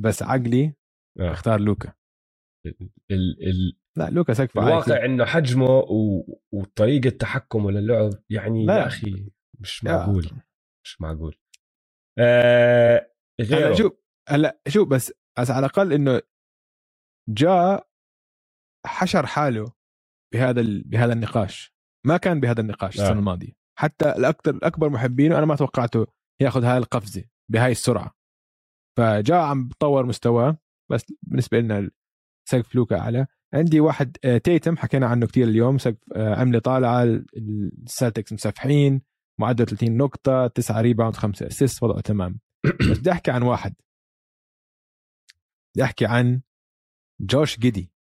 بس 0.00 0.22
عقلي 0.22 0.74
آه. 1.20 1.32
اختار 1.32 1.60
لوكا 1.60 1.92
ال 3.10 3.48
ال 3.48 3.78
لا 3.96 4.10
لوكا 4.10 4.34
عالي 4.40 4.50
الواقع. 4.56 5.04
إنه 5.04 5.24
حجمه 5.24 5.66
و... 5.70 6.24
وطريقة 6.52 7.10
تحكمه 7.10 7.70
للعب 7.70 8.10
يعني 8.30 8.66
لا. 8.66 8.78
يا 8.78 8.86
أخي 8.86 9.30
مش. 9.60 9.84
معقول 9.84 10.30
مش 10.84 11.00
معقول 11.00 11.36
آه 12.18 13.12
غيره 13.40 13.66
هلا 13.68 13.74
شوف 13.74 13.92
هلا 14.28 14.60
شوف 14.68 14.88
بس 14.88 15.12
بس 15.38 15.50
على 15.50 15.58
الأقل 15.66 15.92
إنه 15.92 16.22
جا 17.28 17.88
حشر 18.86 19.26
حاله 19.26 19.72
بهذا 20.32 20.60
ال... 20.60 20.82
بهذا 20.84 21.12
النقاش 21.12 21.74
ما 22.06 22.16
كان 22.16 22.40
بهذا 22.40 22.60
النقاش 22.60 22.98
آه. 22.98 23.02
السنة 23.02 23.18
الماضية 23.18 23.57
حتى 23.78 24.10
الاكثر 24.10 24.50
الأكبر 24.50 24.90
محبينه 24.90 25.38
أنا 25.38 25.46
ما 25.46 25.56
توقعته 25.56 26.06
ياخذ 26.40 26.64
هاي 26.64 26.78
القفزة 26.78 27.24
بهاي 27.48 27.72
السرعة. 27.72 28.14
فجا 28.98 29.38
عم 29.38 29.68
بطور 29.68 30.06
مستواه 30.06 30.58
بس 30.90 31.12
بالنسبة 31.22 31.60
لنا 31.60 31.90
سقف 32.48 32.74
لوكا 32.74 32.98
أعلى. 32.98 33.26
عندي 33.54 33.80
واحد 33.80 34.16
آه، 34.24 34.38
تيتم 34.38 34.76
حكينا 34.76 35.06
عنه 35.06 35.26
كتير 35.26 35.48
اليوم 35.48 35.78
سقف 35.78 36.12
آه، 36.16 36.34
عملة 36.34 36.58
طالعة 36.58 37.04
السلتكس 37.36 38.32
مسفحين 38.32 39.02
معدل 39.40 39.66
30 39.66 39.96
نقطة 39.96 40.46
9 40.46 40.80
rebound 40.80 41.16
5 41.16 41.46
assist 41.46 41.82
وضعه 41.82 42.00
تمام. 42.00 42.40
بس 42.90 42.98
بدي 42.98 43.12
أحكي 43.12 43.30
عن 43.30 43.42
واحد. 43.42 43.74
بدي 45.74 45.84
أحكي 45.84 46.06
عن 46.06 46.40
جوش 47.20 47.58
جيدي. 47.58 47.92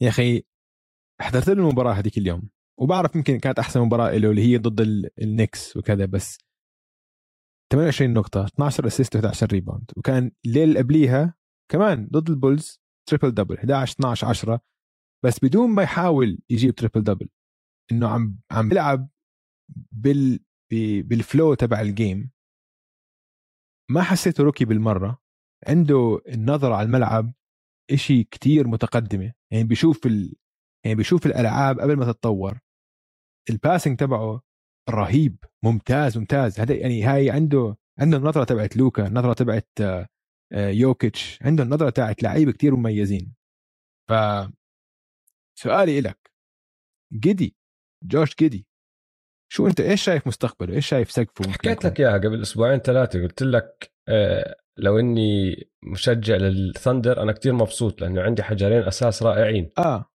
يا 0.00 0.08
أخي 0.08 0.42
حضرت 1.20 1.48
له 1.48 1.52
المباراة 1.54 1.92
هذيك 1.92 2.18
اليوم. 2.18 2.48
وبعرف 2.80 3.16
يمكن 3.16 3.38
كانت 3.38 3.58
أحسن 3.58 3.80
مباراة 3.80 4.10
له 4.16 4.30
اللي 4.30 4.42
هي 4.42 4.56
ضد 4.58 4.80
ال- 4.80 5.10
النكس 5.22 5.76
وكذا 5.76 6.06
بس 6.06 6.38
28 7.72 8.12
نقطة 8.12 8.44
12 8.44 8.86
assist 8.86 9.16
و11 9.16 9.42
rebound 9.52 9.90
وكان 9.96 10.30
الليلة 10.46 10.64
اللي 10.64 10.78
قبليها 10.78 11.34
كمان 11.70 12.08
ضد 12.12 12.30
البولز 12.30 12.80
triple 13.08 13.30
double 13.34 13.58
11 13.58 13.92
12 13.94 14.26
10 14.26 14.60
بس 15.24 15.44
بدون 15.44 15.70
ما 15.70 15.82
يحاول 15.82 16.38
يجيب 16.50 16.74
triple 16.74 17.02
double 17.02 17.28
إنه 17.92 18.08
عم 18.08 18.38
عم 18.50 18.68
بيلعب 18.68 19.08
بال 19.92 20.40
بال 21.02 21.19
flow 21.19 21.54
تبع 21.54 21.80
ال 21.80 21.90
game 21.90 22.30
ما 23.90 24.02
حسيته 24.02 24.44
rookie 24.44 24.64
بالمرة. 24.64 25.22
عنده 25.68 26.20
النظرة 26.28 26.74
على 26.74 26.86
الملعب 26.86 27.32
إشي 27.90 28.24
كتير 28.24 28.68
متقدمة. 28.68 29.32
يعني 29.52 29.64
بيشوف 29.64 30.06
ال... 30.06 30.34
يعني 30.84 30.96
بيشوف 30.96 31.26
الألعاب 31.26 31.80
قبل 31.80 31.96
ما 31.96 32.12
تتطور. 32.12 32.58
ال 33.50 33.56
passing 33.56 33.98
تبعه 33.98 34.42
رهيب 34.90 35.36
ممتاز 35.64 36.18
ممتاز. 36.18 36.60
هذا 36.60 36.74
يعني 36.74 37.02
هاي 37.02 37.30
عنده 37.30 37.76
عنده 37.98 38.16
النظرة 38.16 38.44
تبعت 38.44 38.76
لوكا 38.76 39.06
النظرة 39.06 39.32
تبعت 39.32 39.68
آه، 39.80 40.68
يوكيتش 40.68 41.38
عنده 41.42 41.62
النظرة 41.62 41.90
تبعت 41.90 42.22
لعيبة 42.22 42.52
كتير 42.52 42.76
مميزين. 42.76 43.34
ف 44.10 44.12
سؤالي 45.58 45.98
إلك 45.98 46.32
جدي 47.12 47.56
جوش 48.04 48.34
جدي 48.40 48.66
شو 49.52 49.66
أنت 49.66 49.80
إيش 49.80 50.02
شايف 50.02 50.26
مستقبله؟ 50.26 50.74
إيش 50.74 50.86
شايف 50.86 51.10
سقفه 51.10 51.52
حكيت؟ 51.52 51.84
لك 51.84 52.00
إياها 52.00 52.18
قبل 52.18 52.42
أسبوعين 52.42 52.78
ثلاثة 52.78 53.22
قلت 53.22 53.42
لك 53.42 53.92
آه 54.08 54.56
لو 54.78 54.98
إني 54.98 55.56
مشجع 55.82 56.36
للثندر 56.36 57.22
أنا 57.22 57.32
كتير 57.32 57.52
مبسوط 57.52 58.00
لأنه 58.00 58.22
عندي 58.22 58.42
حجرين 58.42 58.82
أساس 58.82 59.22
رائعين. 59.22 59.70
آه. 59.78 60.10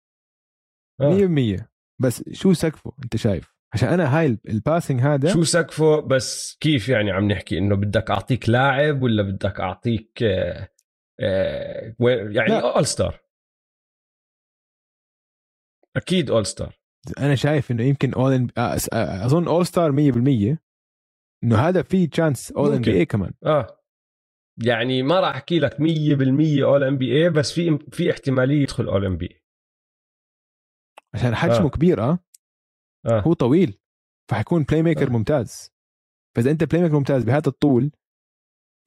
آه. 1.01 1.73
100% 2.02 2.06
بس 2.06 2.24
شو 2.32 2.53
سقفه 2.53 2.91
انت 3.03 3.15
شايف؟ 3.15 3.53
عشان 3.74 3.90
أنا 3.90 4.20
هاي 4.20 4.38
ال 4.49 4.56
passing 4.56 5.02
هذا 5.02 5.34
شو 5.34 5.44
سقفه؟ 5.44 5.99
بس 6.02 6.57
كيف 6.60 6.90
يعني 6.90 7.11
عم 7.11 7.28
نحكي؟ 7.32 7.57
إنه 7.57 7.76
بدك 7.76 8.11
أعطيك 8.11 8.49
لاعب 8.49 9.03
ولا 9.03 9.24
بدك 9.24 9.60
أعطيك 9.60 10.24
آه 10.24 10.70
آه 11.20 11.95
يعني. 11.99 12.61
All-Star 12.61 13.19
أكيد 15.95 16.32
اول 16.32 16.45
ستار 16.45 16.80
أنا 17.18 17.36
شايف 17.36 17.72
إنه 17.72 17.84
يمكن 17.84 18.14
اول 18.14 18.48
أظن 18.57 19.48
اول 19.48 19.65
ستار 19.65 19.91
100% 19.91 20.57
إنه 21.44 21.56
هذا 21.56 21.82
في 21.82 22.07
تشانس 22.07 22.52
اول 22.52 22.70
ان 22.70 22.78
ممكن. 22.78 22.91
بي 22.91 22.98
اي 22.98 23.06
كمان. 23.06 23.34
آه. 23.45 23.80
يعني 24.65 25.03
ما 25.03 25.20
راح 25.20 25.36
أحكي 25.36 25.60
لك 25.60 25.74
100% 25.74 26.64
اول 26.64 26.84
ام 26.84 26.98
بي 26.98 27.24
اي 27.24 27.30
بس 27.30 27.52
في 27.53 27.80
في 27.91 28.11
احتمالية 28.11 28.61
يدخل 28.61 28.86
اول 28.88 29.06
ام 29.06 29.18
بي 29.18 29.43
عشان 31.15 31.35
حجمه 31.35 31.65
آه. 31.65 31.69
كبير 31.69 32.02
آه 32.02 32.19
آه 33.06 33.19
هو 33.19 33.34
طويل 33.34 33.80
فحيكون 34.31 34.64
بلاي 34.64 34.84
ميكر 34.84 35.07
آه. 35.07 35.11
ممتاز 35.11 35.72
فإذا 36.35 36.52
أنت 36.52 36.64
بلاي 36.64 36.84
ميكر 36.84 36.95
ممتاز 36.95 37.23
بهذا 37.23 37.48
الطول 37.48 37.91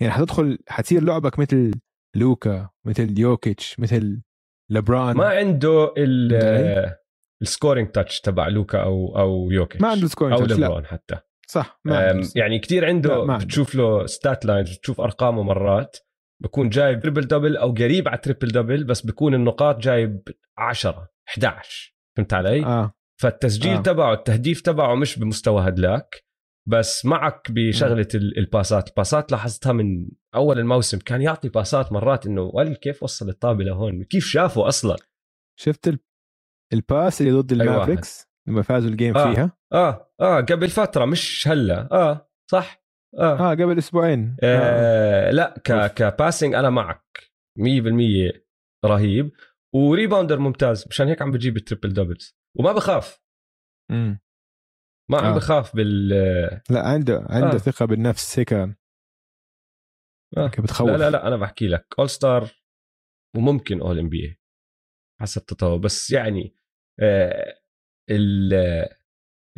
يعني 0.01 0.13
حتدخل 0.13 0.59
حتصير 0.69 1.03
لعبك 1.03 1.39
مثل 1.39 1.75
لوكا 2.17 2.71
مثل 2.85 3.19
يوكيتش 3.19 3.81
مثل 3.81 4.23
لبران 4.71 5.17
ما 5.17 5.29
عنده 5.29 5.95
ال؟ 5.97 6.35
آه، 6.35 6.99
ال 7.43 7.48
scoring 7.49 7.89
touch 7.91 8.21
تبع 8.21 8.49
لوكا 8.49 8.83
أو 8.83 9.19
أو 9.19 9.51
يوكيتش 9.51 9.83
ما 9.83 9.89
عنده 9.89 10.09
scoring 10.09 10.41
أو 10.41 10.47
touch، 10.47 10.61
لا 10.61 10.87
حتى 10.87 11.17
صح 11.49 11.81
ما 11.85 12.09
عنده. 12.09 12.29
يعني 12.37 12.59
كتير 12.59 12.85
عنده 12.85 13.25
ما 13.25 13.33
عنده. 13.33 13.45
بتشوف 13.45 13.75
له 13.75 14.07
stat 14.07 14.45
lines 14.45 14.77
بتشوف 14.77 15.01
أرقامه 15.01 15.43
مرات 15.43 15.97
بكون 16.43 16.69
جايب 16.69 17.01
triple 17.01 17.23
double 17.23 17.57
أو 17.57 17.73
قريب 17.73 18.09
على 18.09 18.19
triple 18.19 18.49
double 18.49 18.85
بس 18.85 19.07
بكون 19.07 19.35
النقاط 19.35 19.79
جايب 19.79 20.29
10 20.59 21.09
11 21.29 21.96
فهمت 22.17 22.35
علي؟ 22.35 22.65
آه 22.65 22.93
فالتسجيل 23.21 23.73
آه. 23.73 23.79
آه. 23.79 23.83
تبعه 23.83 24.15
التهديف 24.15 24.61
تبعه 24.61 24.95
مش 24.95 25.19
بمستوى 25.19 25.69
هدلاك 25.69 26.25
بس 26.69 27.05
معك 27.07 27.51
بشغلة 27.51 28.09
ال- 28.15 28.39
الباسات 28.39 28.89
الباسات 28.89 29.33
لاحظتها 29.33 29.73
من 29.73 30.09
أول 30.35 30.59
الموسم 30.59 30.99
كان 30.99 31.23
يعطي 31.23 31.49
باسات 31.49 31.93
مرات 31.93 32.27
إنه 32.27 32.43
ول 32.55 32.75
كيف 32.77 33.03
وصل 33.03 33.29
الطابة 33.29 33.65
لهون 33.65 34.05
كيف 34.05 34.25
شافه 34.27 34.69
أصلا 34.69 34.97
شفت 35.61 35.89
ال- 35.89 35.99
ال 36.73 36.82
pass 36.82 37.21
اللي 37.21 37.33
ضد 37.33 37.53
أي 37.53 37.59
واحد. 37.59 37.71
المافريكس 37.73 38.29
لما 38.49 38.63
فازوا 38.63 38.91
ال 38.91 38.96
game 38.96 39.17
آه. 39.17 39.35
فيها 39.35 39.53
آه 39.73 40.13
آه 40.21 40.41
قبل 40.41 40.69
فترة 40.69 41.05
مش 41.05 41.49
هلا 41.49 41.89
آه 41.93 42.31
صح 42.51 42.83
آه, 43.19 43.51
آه 43.53 43.55
قبل 43.55 43.79
أسبوعين 43.79 44.37
آه. 44.43 44.57
آه 44.59 45.31
لا 45.31 45.55
ك. 45.65 45.95
ك 45.95 46.02
passing 46.02 46.55
أنا 46.55 46.71
معك 46.71 47.19
100% 47.59 47.63
رهيب 48.85 49.31
و 49.77 49.83
rebounder 49.83 50.39
ممتاز 50.39 50.87
مشان 50.89 51.09
هيك 51.09 51.23
عم 51.23 51.31
بجيب 51.31 51.57
ال 51.57 51.62
triple 51.62 51.93
doubles 51.93 52.37
وما 52.59 52.73
بخاف 52.73 53.21
مم. 53.91 54.21
ما 55.11 55.19
عم 55.19 55.25
آه. 55.33 55.37
بخاف 55.37 55.77
بال 55.77 56.09
لا 56.71 56.89
عنده 56.89 57.27
عنده 57.31 57.55
آه. 57.55 57.59
ثقة 57.59 57.85
بالنفس 57.87 58.39
هيك 58.39 58.53
آه. 58.53 58.77
هيك 60.39 60.61
بتخوف 60.61 60.89
لا 60.91 60.97
لا 60.97 61.11
لا 61.11 61.27
أنا 61.29 61.37
بحكي 61.37 61.69
لك 61.69 61.87
all 61.99 62.11
star 62.11 62.51
وممكن 63.37 63.81
اول 63.81 63.99
MVP 63.99 64.41
حسب 65.21 65.47
تطور 65.47 65.79
بس 65.79 66.11
يعني 66.11 66.57
آه 67.01 67.61
ال- 68.11 68.89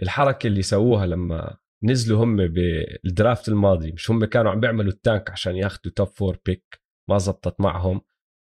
الحركة 0.03 0.47
اللي 0.47 0.63
سووها 0.63 1.07
لما 1.07 1.57
نزلوا 1.85 2.25
هم 2.25 2.37
بال 2.37 2.69
draft 2.69 3.49
الماضي 3.49 3.93
مش 3.93 4.11
هم 4.11 4.25
كانوا 4.25 4.51
عم 4.53 4.61
بيعملوا 4.61 4.93
ال 4.93 5.00
tank 5.00 5.31
عشان 5.31 5.57
ياخذوا 5.57 5.93
top 5.97 6.07
four 6.09 6.39
pick 6.47 6.81
ما 7.11 7.19
زبطت 7.19 7.61
معهم 7.61 8.01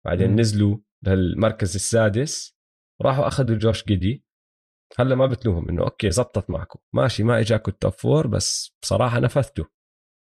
بعدين 0.05 0.29
مم. 0.31 0.39
نزلوا 0.39 0.77
للمركز 1.03 1.75
السادس 1.75 2.57
راحوا 3.01 3.27
أخذوا 3.27 3.57
جوش 3.57 3.85
جيدي. 3.85 4.25
هلأ 4.99 5.15
ما 5.15 5.25
بتلوهم 5.25 5.69
إنه 5.69 5.83
okay 5.83 6.11
زبطت 6.11 6.49
معكم. 6.49 6.79
ماشي 6.95 7.23
ما 7.23 7.39
اجاكم 7.39 7.71
ال 7.71 7.76
top 7.76 7.91
four 7.91 8.27
بس 8.27 8.75
بصراحة 8.81 9.19
نفذتوا. 9.19 9.65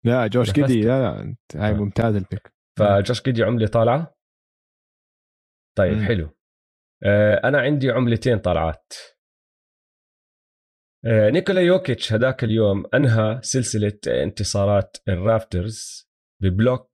لا 0.04 0.26
جوش. 0.26 0.52
جيدي 0.52 0.80
لا 0.80 1.02
لا 1.02 1.36
هاي 1.54 1.70
آه. 1.70 1.74
ممتاز 1.74 2.14
ال 2.14 2.22
pick 2.22 2.52
فجوش 2.78 3.22
جيدي 3.22 3.42
عملة 3.42 3.66
طالعة؟ 3.66 4.16
طيب 5.78 5.96
مم. 5.96 6.04
حلو. 6.04 6.36
آه 7.04 7.40
أنا 7.44 7.60
عندي 7.60 7.90
عملتين 7.90 8.38
طالعات 8.38 8.92
آه 11.06 11.30
نيكولا 11.30 11.60
يوكيتش 11.60 12.12
هذاك 12.12 12.44
اليوم 12.44 12.84
أنهى 12.94 13.40
سلسلة 13.42 13.98
انتصارات 14.06 14.96
الرابترز 15.08 16.08
ب 16.42 16.50
block 16.50 16.90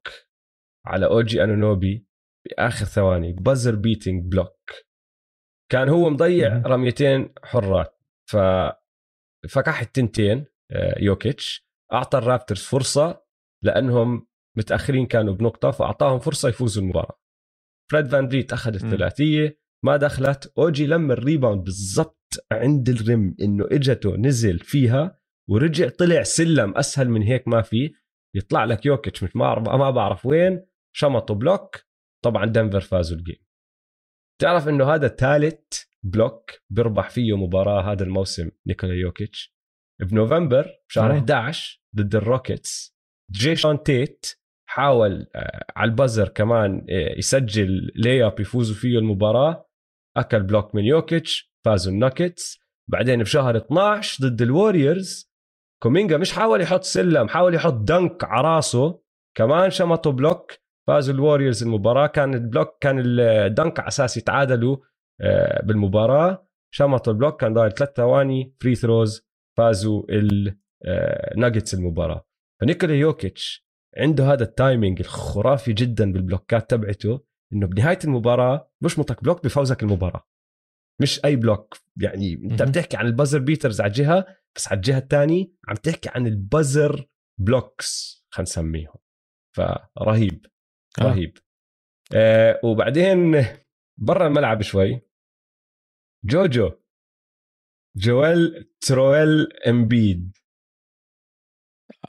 على 0.87 1.07
أوجي 1.07 1.45
أنونوبي. 1.45 2.07
بآخر 2.47 2.85
ثواني 2.85 3.33
buzzer 3.33 3.75
beating 3.75 4.33
block 4.33 4.71
كان 5.73 5.89
هو 5.89 6.11
مضيع. 6.11 6.62
رميتين 6.66 7.33
حرات. 7.43 7.99
ف 8.31 8.37
فكح 9.49 9.81
التنتين 9.81 10.45
آه، 10.71 10.95
يوكيتش. 10.99 11.69
أعطى 11.93 12.19
الرابترز 12.19 12.62
فرصة 12.62 13.25
لأنهم 13.62 14.27
متأخرين 14.59 15.07
كانوا 15.07 15.35
بنقطة 15.35 15.71
فأعطاهم 15.71 16.19
فرصة 16.19 16.49
يفوزوا 16.49 16.83
المباراة. 16.83 17.21
فريد 17.93 18.07
فان 18.07 18.29
فليت 18.29 18.53
أخذ 18.53 18.75
الثلاثية. 18.75 19.59
ما 19.85 19.97
دخلت. 19.97 20.53
أوجي 20.59 20.87
لم 20.87 21.11
ال 21.12 21.19
rebound 21.19 21.65
بالضبط 21.65 22.47
عند 22.53 22.89
ال 22.89 23.01
rim 23.01 23.37
إنه 23.41 23.66
إجته 23.71 24.16
نزل 24.16 24.59
فيها 24.59 25.21
ورجع 25.51 25.89
طلع 25.89 26.23
سلم 26.23 26.77
أسهل 26.77 27.09
من 27.09 27.23
هيك 27.23 27.49
ما 27.49 27.62
في. 27.62 27.95
يطلع 28.37 28.65
لك 28.65 28.87
يوكيتش 28.87 29.23
مش 29.23 29.37
ما 29.37 29.59
ما 29.59 29.91
بعرف 29.91 30.27
وين. 30.27 30.66
شمطوا 30.97 31.37
block 31.37 31.84
طبعا 32.25 32.45
دنفر 32.45 32.81
فازوا 32.81 33.19
ال 33.19 33.23
game. 33.23 33.45
تعرف 34.41 34.69
إنه 34.69 34.95
هذا 34.95 35.09
ثالث 35.09 35.83
block 36.03 36.51
بيربح 36.71 37.11
فيه 37.11 37.37
مباراة 37.37 37.93
هذا 37.93 38.05
الموسم 38.05 38.51
نيكولا 38.67 38.95
يوكيتش؟ 38.95 39.55
بنوفمبر 40.01 40.71
شهر 40.89 41.13
11 41.13 41.81
ضد 41.97 42.15
الروكيتس. 42.15 42.97
جيشون 43.31 43.83
تيت 43.83 44.27
حاول 44.69 45.27
آه، 45.35 45.67
على 45.77 45.91
ال 45.91 45.96
buzzer 45.96 46.29
كمان 46.29 46.87
آه، 46.91 47.19
يسجل 47.19 47.93
lay 47.95 48.27
up 48.27 48.41
يفوزوا 48.41 48.77
فيه 48.77 48.99
المباراة. 48.99 49.71
أكل 50.17 50.43
block 50.43 50.75
من 50.75 50.85
يوكيتش 50.85 51.53
فازوا 51.65 51.93
الناجتس 51.93 52.61
بعدين 52.91 53.23
بشهر 53.23 53.57
12 53.57 54.27
ضد 54.29 54.43
الوريورز 54.43 55.33
كومينجا 55.83 56.17
مش 56.17 56.33
حاول 56.33 56.61
يحط 56.61 56.83
سلم 56.83 57.29
حاول 57.29 57.55
يحط 57.55 57.75
dunk 57.75 58.25
على 58.25 58.49
راسه. 58.49 59.03
كمان 59.37 59.71
شمطوا 59.71 60.13
block 60.12 60.64
فازوا 60.86 61.15
الوريورز 61.15 61.62
المباراة. 61.62 62.06
كان 62.06 62.35
ال 62.35 62.42
block 62.42 62.79
كان 62.81 63.02
ال 63.19 63.31
dunk 63.31 63.81
على 63.81 63.89
أساس 63.89 64.16
يتعادلوا 64.16 64.77
آه، 65.20 65.62
بالمباراة. 65.65 66.48
شمطوا 66.74 67.12
ال 67.12 67.17
block 67.17 67.41
كان 67.40 67.55
ضايل 67.55 67.73
ثلاث 67.73 67.93
ثواني 67.97 68.55
free 68.61 68.75
throws 68.75 69.29
فازوا 69.59 70.02
الناجتس 71.35 71.74
المباراة. 71.74 72.27
فنيكولا 72.61 72.94
يوكيتش 72.94 73.65
عنده 73.97 74.32
هذا 74.32 74.43
ال 74.43 74.51
timing 74.51 75.01
الخرافي 75.01 75.73
جدا 75.73 76.12
بالبلوكات 76.12 76.70
تبعته 76.70 77.24
إنه 77.52 77.66
بنهاية 77.66 77.98
المباراة 78.05 78.70
بشمطك 78.81 79.24
block 79.25 79.45
بفوزك 79.44 79.82
المباراة. 79.82 80.28
مش 81.01 81.24
أي 81.24 81.36
block 81.37 81.79
يعني 81.97 82.35
أنت 82.35 82.62
بتحكي 82.62 82.97
عن 82.97 83.06
ال 83.07 83.11
buzzer 83.11 83.39
beaters 83.39 83.81
على 83.81 83.93
جهه 83.93 84.27
بس 84.56 84.69
على 84.69 84.77
الجهة 84.77 84.98
الثانية 84.98 85.47
عم 85.69 85.74
تحكي 85.74 86.09
عن 86.15 86.27
ال 86.27 86.38
buzzer 86.38 87.07
blocks 87.41 88.25
خلينا 88.31 88.51
نسميهم. 88.51 88.97
فرهيب. 89.56 90.47
آه. 91.01 91.05
رهيب 91.05 91.39
آه 92.15 92.61
وبعدين 92.65 93.45
برا 93.99 94.27
الملعب 94.27 94.62
شوي 94.62 95.01
جوجو 96.25 96.71
جويل 97.97 98.73
troll 98.81 99.53
إمبيد 99.69 100.37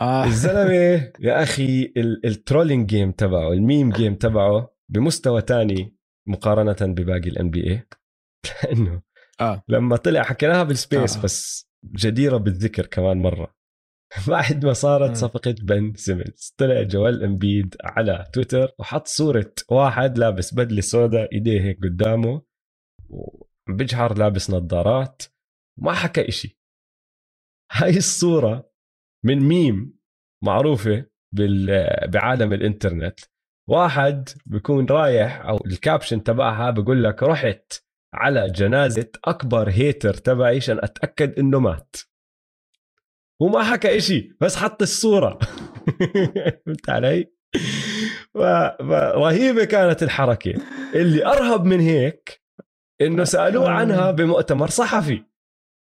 آه. 0.01 0.25
الزلمة 0.25 1.11
يا 1.19 1.43
أخي 1.43 1.93
ال 1.97 2.07
trolling 2.07 2.89
game 2.89 3.11
تبعه 3.11 3.53
ال 3.53 3.60
meme 3.60 3.89
game 3.89 4.15
تبعه 4.15 4.75
بمستوى 4.89 5.41
تاني 5.41 5.95
مقارنة 6.27 6.93
بباقي 6.93 7.29
ال 7.29 7.49
NBA 7.49 7.87
لأنه 8.63 9.01
آه. 9.41 9.63
لما 9.67 9.95
طلع 9.95 10.23
حكيناها 10.23 10.63
بال 10.63 10.79
space 10.79 11.17
آه. 11.17 11.21
بس 11.21 11.69
جديرة 11.85 12.37
بالذكر 12.37 12.85
كمان 12.85 13.17
مرة 13.17 13.55
بعد 14.27 14.65
ما 14.65 14.73
صارت. 14.73 15.15
صفقة 15.15 15.55
بن 15.61 15.93
سيمنز 15.93 16.53
طلع 16.57 16.81
جوال 16.81 17.23
امبيد 17.23 17.75
على 17.83 18.25
تويتر 18.33 18.71
وحط 18.79 19.07
صورة 19.07 19.53
واحد 19.71 20.17
لابس 20.17 20.53
بدلة 20.53 20.81
سوداء 20.81 21.33
إيديه 21.33 21.61
هيك 21.61 21.79
قدامه 21.83 22.41
وبجحر 23.09 24.17
لابس 24.17 24.49
نظارات 24.51 25.23
وما 25.79 25.93
حكى 25.93 26.29
إشي. 26.29 26.59
هاي 27.71 27.97
الصورة 27.97 28.71
من 29.25 29.39
ميم 29.39 29.99
معروفة 30.43 31.05
بعالم 32.07 32.53
الإنترنت. 32.53 33.19
واحد 33.69 34.29
بيكون 34.45 34.85
رايح 34.85 35.45
أو 35.45 35.57
الكابشن 35.65 36.23
تبعها 36.23 36.71
بقول 36.71 37.03
لك 37.03 37.23
رحت 37.23 37.73
على 38.13 38.47
جنازة 38.49 39.11
أكبر 39.25 39.69
هيتر 39.69 40.13
تبعي 40.13 40.55
عشان 40.55 40.77
أتأكد 40.77 41.39
إنه 41.39 41.59
مات. 41.59 41.95
وما 43.41 43.63
حكى 43.63 43.97
إشي 43.97 44.31
بس 44.41 44.55
حط 44.55 44.81
الصورة. 44.81 45.39
فهمت 46.65 46.89
علي؟ 46.89 47.31
رهيبة 49.15 49.63
كانت 49.63 50.03
الحركة. 50.03 50.53
اللي 50.95 51.25
أرهب 51.25 51.65
من 51.65 51.79
هيك 51.79 52.41
إنه 53.01 53.23
سألوه 53.23 53.69
عنها 53.69 54.11
بمؤتمر 54.11 54.69
صحفي. 54.69 55.23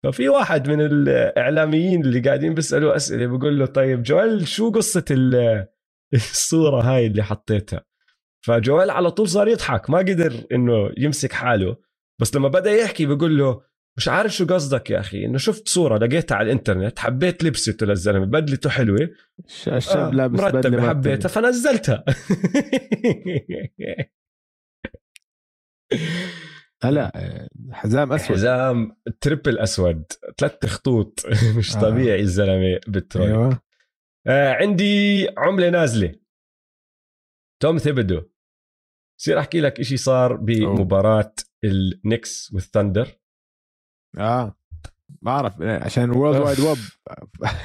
ففي 0.04 0.28
واحد 0.28 0.68
من 0.68 0.80
الإعلاميين 0.80 2.00
اللي 2.00 2.20
قاعدين 2.20 2.54
بيسألوه 2.54 2.96
أسئلة 2.96 3.26
بيقول 3.26 3.58
له 3.58 3.66
طيب 3.66 4.02
جوال 4.02 4.48
شو 4.48 4.70
قصة 4.70 5.04
الصورة 6.14 6.80
هاي 6.80 7.06
اللي 7.06 7.22
حطيتها؟ 7.22 7.84
فجوال 8.46 8.90
على 8.90 9.10
طول 9.10 9.28
صار 9.28 9.48
يضحك 9.48 9.90
ما 9.90 9.98
قدر 9.98 10.32
إنه 10.52 10.90
يمسك 10.98 11.32
حاله. 11.32 11.76
بس 12.20 12.36
لما 12.36 12.48
بدأ 12.48 12.70
يحكي 12.70 13.06
بيقول 13.06 13.38
له 13.38 13.62
مش 13.96 14.08
عارف 14.08 14.32
شو 14.32 14.46
قصدك 14.46 14.90
يا 14.90 15.00
أخي. 15.00 15.24
إنه 15.24 15.38
شفت 15.38 15.68
صورة 15.68 15.98
لقيتها 15.98 16.34
على 16.34 16.46
الإنترنت 16.46 16.98
حبيت 16.98 17.44
لبسته 17.44 17.86
للزلمة 17.86 18.26
بدلته 18.26 18.70
حلوة. 18.70 19.10
الشاب 19.66 19.98
آه 19.98 20.10
لابس 20.10 20.40
مرتب 20.40 20.80
حبيتها 20.80 21.28
فنزلتها. 21.28 22.04
هلا 26.82 27.12
حزام 27.72 28.12
أسود. 28.12 28.36
حزام 28.36 28.96
تريبل 29.20 29.58
أسود 29.58 30.04
ثلاث 30.38 30.66
خطوط. 30.66 31.26
مش 31.58 31.76
آه. 31.76 31.80
طبيعي 31.80 32.20
الزلمة 32.20 32.80
بال 32.88 32.99
troll 32.99 33.26
أيوة. 33.26 33.62
آه 34.26 34.52
عندي 34.52 35.26
عملة 35.38 35.70
نازلة. 35.70 36.14
توم 37.62 37.78
ثيبودو 37.78 38.22
بصير 39.18 39.38
أحكي 39.38 39.60
لك 39.60 39.80
إشي 39.80 39.96
صار 39.96 40.36
بمباراة 40.36 41.34
النكس 41.64 42.52
والثندر 42.54 43.08
آه. 44.18 44.56
بعرف 45.22 45.62
عشان 45.62 46.10
World 46.10 46.40
Wide 46.40 46.60
Wob 46.60 46.78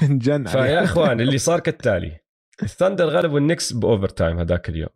انجن 0.02 0.44
فيا 0.44 0.84
إخوان 0.84 1.20
اللي 1.20 1.38
صار 1.38 1.60
كالتالي. 1.60 2.20
الثندر 2.62 3.04
غلبوا 3.04 3.38
النكس 3.38 3.72
ب 3.72 4.08
overtime 4.08 4.38
هذاك 4.38 4.68
اليوم. 4.68 4.88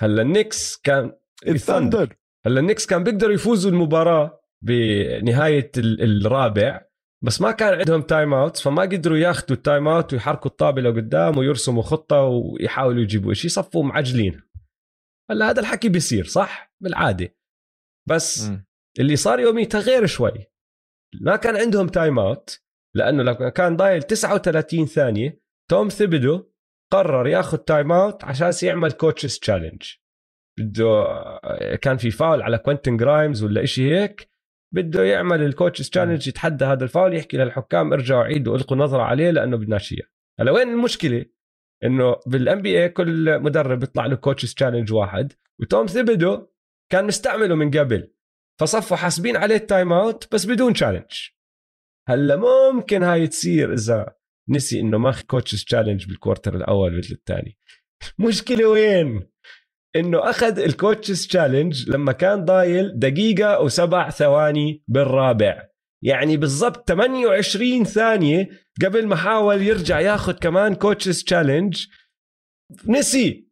هلأ 0.00 0.22
النكس 0.22 0.76
كان 0.76 1.12
الثندر 1.48 2.16
هلأ 2.46 2.60
النكس 2.60 2.86
كان 2.86 3.04
بيقدروا 3.04 3.34
يفوزوا 3.34 3.70
المباراة 3.70 4.40
بنهاية 4.64 5.70
الرابع 5.76 6.80
بس 7.24 7.40
ما 7.40 7.52
كان 7.52 7.74
عندهم 7.78 8.02
time 8.02 8.34
out 8.34 8.56
فما 8.56 8.82
قدروا 8.82 9.18
ياخذوا 9.18 9.56
ال 9.56 9.62
time 9.62 9.88
out 9.88 10.12
ويحركوا 10.12 10.50
الطابه 10.50 10.82
لقدام 10.82 11.38
ويرسموا 11.38 11.82
خطة 11.82 12.22
ويحاولوا 12.22 13.02
يجيبوا 13.02 13.34
شيء 13.34 13.50
صفوا 13.50 13.84
معجلين 13.84 14.42
هلأ 15.30 15.50
هذا 15.50 15.60
الحكي 15.60 15.88
بيصير 15.88 16.24
صح؟ 16.24 16.74
بالعادة. 16.82 17.36
بس 18.08 18.48
م. 18.48 18.64
اللي 18.98 19.16
صار 19.16 19.40
يوميتها 19.40 19.80
غير 19.80 20.06
شوي. 20.06 20.49
ما 21.20 21.36
كان 21.36 21.56
عندهم 21.56 21.88
time 21.88 22.18
out 22.18 22.60
لأنه 22.94 23.22
لو 23.22 23.34
كان 23.50 23.76
ضايل 23.76 24.02
39 24.02 24.86
ثانية 24.86 25.40
توم 25.70 25.88
ثيبودو 25.88 26.50
قرر 26.92 27.26
ياخذ 27.26 27.58
time 27.58 27.92
out 27.92 28.24
عشان 28.24 28.52
يعمل 28.62 28.92
coach's 28.92 29.38
challenge 29.38 29.82
بده 30.58 31.04
كان 31.82 31.96
في 31.96 32.10
فاول 32.10 32.42
على 32.42 32.58
كوينتن 32.58 32.96
جرايمز 32.96 33.44
ولا 33.44 33.62
إشي 33.62 33.94
هيك 33.94 34.30
بده 34.74 35.04
يعمل 35.04 35.42
ال 35.42 35.48
coach's 35.48 35.90
challenge 35.90 36.28
يتحدى 36.28 36.64
هذا 36.64 36.84
الفاول 36.84 37.14
يحكي 37.14 37.36
للحكام 37.36 37.92
ارجعوا 37.92 38.24
عيدوا 38.24 38.56
ألقوا 38.56 38.76
نظرة 38.76 39.02
عليه 39.02 39.30
لأنه 39.30 39.56
بدناش 39.56 39.92
اياه 39.92 40.06
هلا 40.40 40.52
وين 40.52 40.68
المشكلة؟ 40.68 41.24
إنه 41.84 42.16
بال 42.26 42.62
NBA 42.62 42.88
كل 42.88 43.40
مدرب 43.40 43.78
بيطلع 43.78 44.06
له 44.06 44.16
coach's 44.16 44.54
challenge 44.54 44.92
واحد 44.92 45.32
وتوم 45.60 45.86
ثيبدو 45.86 46.46
كان 46.92 47.06
مستعمله 47.06 47.54
من 47.54 47.70
قبل. 47.70 48.12
فصفوا 48.60 48.96
حاسبين 48.96 49.36
عليه 49.36 49.56
ال 49.56 49.63
time 49.63 49.92
out 49.92 50.34
بس 50.34 50.46
بدون 50.46 50.72
challenge 50.72 51.12
هلا 52.08 52.36
ممكن 52.36 53.02
هاي 53.02 53.26
تصير 53.26 53.72
إذا 53.72 54.14
نسي 54.48 54.80
إنه 54.80 54.98
ماخذ 54.98 55.22
coach's 55.22 55.64
challenge 55.64 56.06
بال 56.06 56.17
quarter 56.17 56.56
الأول 56.56 56.98
مثل 56.98 57.14
الثاني 57.14 57.58
مشكلة 58.18 58.66
وين؟ 58.66 59.30
إنه 59.96 60.30
أخذ 60.30 60.58
ال 60.58 60.66
coach's 60.66 61.26
challenge 61.26 61.90
لما 61.90 62.12
كان 62.12 62.44
ضايل 62.44 62.98
دقيقة 62.98 63.60
وسبع 63.60 64.10
ثواني 64.10 64.84
بالرابع. 64.88 65.68
يعني 66.02 66.36
بالضبط 66.36 66.88
28 66.88 67.84
ثانية 67.84 68.48
قبل 68.84 69.06
ما 69.06 69.16
حاول 69.16 69.62
يرجع 69.62 70.00
ياخذ 70.00 70.32
كمان 70.32 70.74
coach's 70.74 71.24
challenge 71.24 71.86
نسي. 72.86 73.48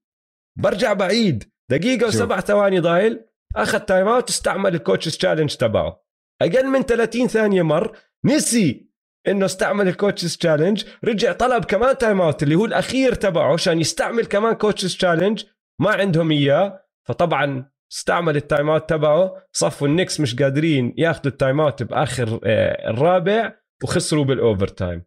برجع 0.58 0.92
بعيد. 0.92 1.44
دقيقة 1.70 2.06
وسبع 2.06 2.40
ثواني 2.40 2.78
ضايل. 2.78 3.27
أخذ 3.56 3.78
time 3.78 4.08
out 4.08 4.28
استعمل 4.28 4.74
ال 4.74 4.79
coach's 4.80 5.16
challenge 5.16 5.54
تبعه. 5.54 6.04
أقل 6.42 6.66
من 6.66 6.82
30 6.82 7.26
ثانية 7.26 7.62
مر 7.62 7.96
نسي 8.24 8.88
إنه 9.28 9.44
استعمل 9.44 9.88
ال 9.88 9.94
coach's 9.94 10.36
challenge 10.36 10.84
رجع 11.04 11.32
طلب 11.32 11.64
كمان 11.64 11.98
time 11.98 12.20
out 12.20 12.42
اللي 12.42 12.54
هو 12.54 12.64
الأخير 12.64 13.14
تبعه 13.14 13.52
عشان 13.52 13.80
يستعمل 13.80 14.26
كمان 14.26 14.54
coach's 14.54 14.96
challenge 14.96 15.44
ما 15.80 15.90
عندهم 15.90 16.30
إياه. 16.30 16.84
فطبعا 17.08 17.70
استعمل 17.92 18.36
ال 18.36 18.43
time 18.43 18.70
out 18.70 18.90
تبعه. 18.90 19.46
صفوا 19.52 19.88
النكس 19.88 20.20
مش 20.20 20.42
قادرين 20.42 20.94
ياخذوا 20.98 21.32
ال 21.32 21.38
time 21.38 21.60
out 21.60 21.82
بآخر 21.82 22.40
آه، 22.44 22.90
الرابع 22.90 23.54
وخسروا 23.82 24.24
بال 24.24 24.68
overtime 24.68 25.04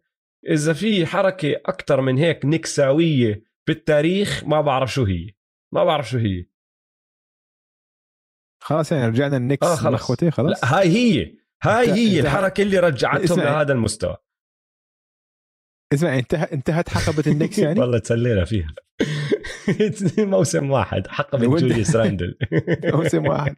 إذا 0.48 0.72
في 0.72 1.06
حركة 1.06 1.52
أكثر 1.66 2.00
من 2.00 2.18
هيك 2.18 2.44
نكساوية 2.44 3.44
بالتاريخ 3.66 4.44
ما 4.44 4.60
بعرف 4.60 4.92
شو 4.92 5.04
هي. 5.04 5.30
ما 5.74 5.84
بعرف 5.84 6.10
شو 6.10 6.18
هي. 6.18 6.46
خلاص 8.62 8.92
يعني 8.92 9.06
رجعنا 9.08 9.36
النكس 9.36 9.66
آه 9.66 9.76
خلاص. 9.76 10.00
اخوتي 10.00 10.30
خلاص. 10.30 10.64
لا 10.64 10.78
هاي 10.78 10.88
هي. 10.88 11.36
هاي 11.62 11.84
انت- 11.84 11.98
هي 11.98 12.16
انت- 12.18 12.26
الحركة 12.26 12.62
اللي 12.62 12.78
رجعتهم 12.78 13.22
اسمع. 13.24 13.44
لهذا 13.44 13.72
المستوى. 13.72 14.16
اسمع 15.92 16.18
انتهى 16.18 16.48
انتهت 16.52 16.88
حقبة 16.88 17.22
النكس 17.32 17.58
يعني؟ 17.58 17.80
والله 17.80 17.98
تسلينا 17.98 18.44
فيها. 18.44 18.74
موسم 20.18 20.70
واحد 20.70 21.06
حقبة 21.06 21.46
ود- 21.48 21.60
جوليوس 21.60 21.96
راندل. 21.96 22.38
موسم 22.94 23.26
واحد. 23.26 23.56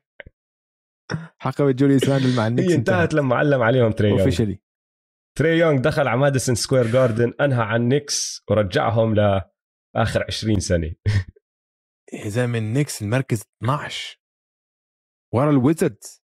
حقبة 1.38 1.70
جوليوس 1.72 2.08
راندل 2.08 2.36
مع 2.36 2.46
النكس 2.46 2.68
هي 2.68 2.74
انتهت. 2.74 3.14
لما 3.14 3.36
علم 3.36 3.62
عليهم 3.62 3.92
تري 3.92 4.08
يونغ. 4.08 4.20
officially 4.20 4.60
تري 5.38 5.58
يونغ 5.58 5.80
دخل 5.80 6.08
على 6.08 6.20
ماديسون 6.20 6.54
سكوير 6.54 6.86
جاردن 6.86 7.32
انهى 7.40 7.62
عن 7.62 7.82
النكس 7.82 8.44
ورجعهم 8.50 9.14
لآخر 9.14 10.24
20 10.28 10.60
سنة. 10.60 10.92
يا 12.12 12.28
زلمة 12.28 12.58
النكس 12.58 13.02
المركز 13.02 13.42
12 13.62 14.18
ورا 15.34 15.50
الويزردز 15.50 16.24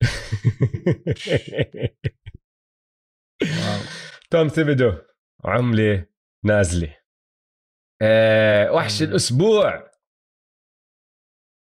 توم 4.30 4.48
ثيبدو 4.48 4.92
عملة 5.44 6.06
نازلة. 6.44 6.96
آه 8.02 8.72
وحش. 8.72 9.02
الأسبوع. 9.02 9.90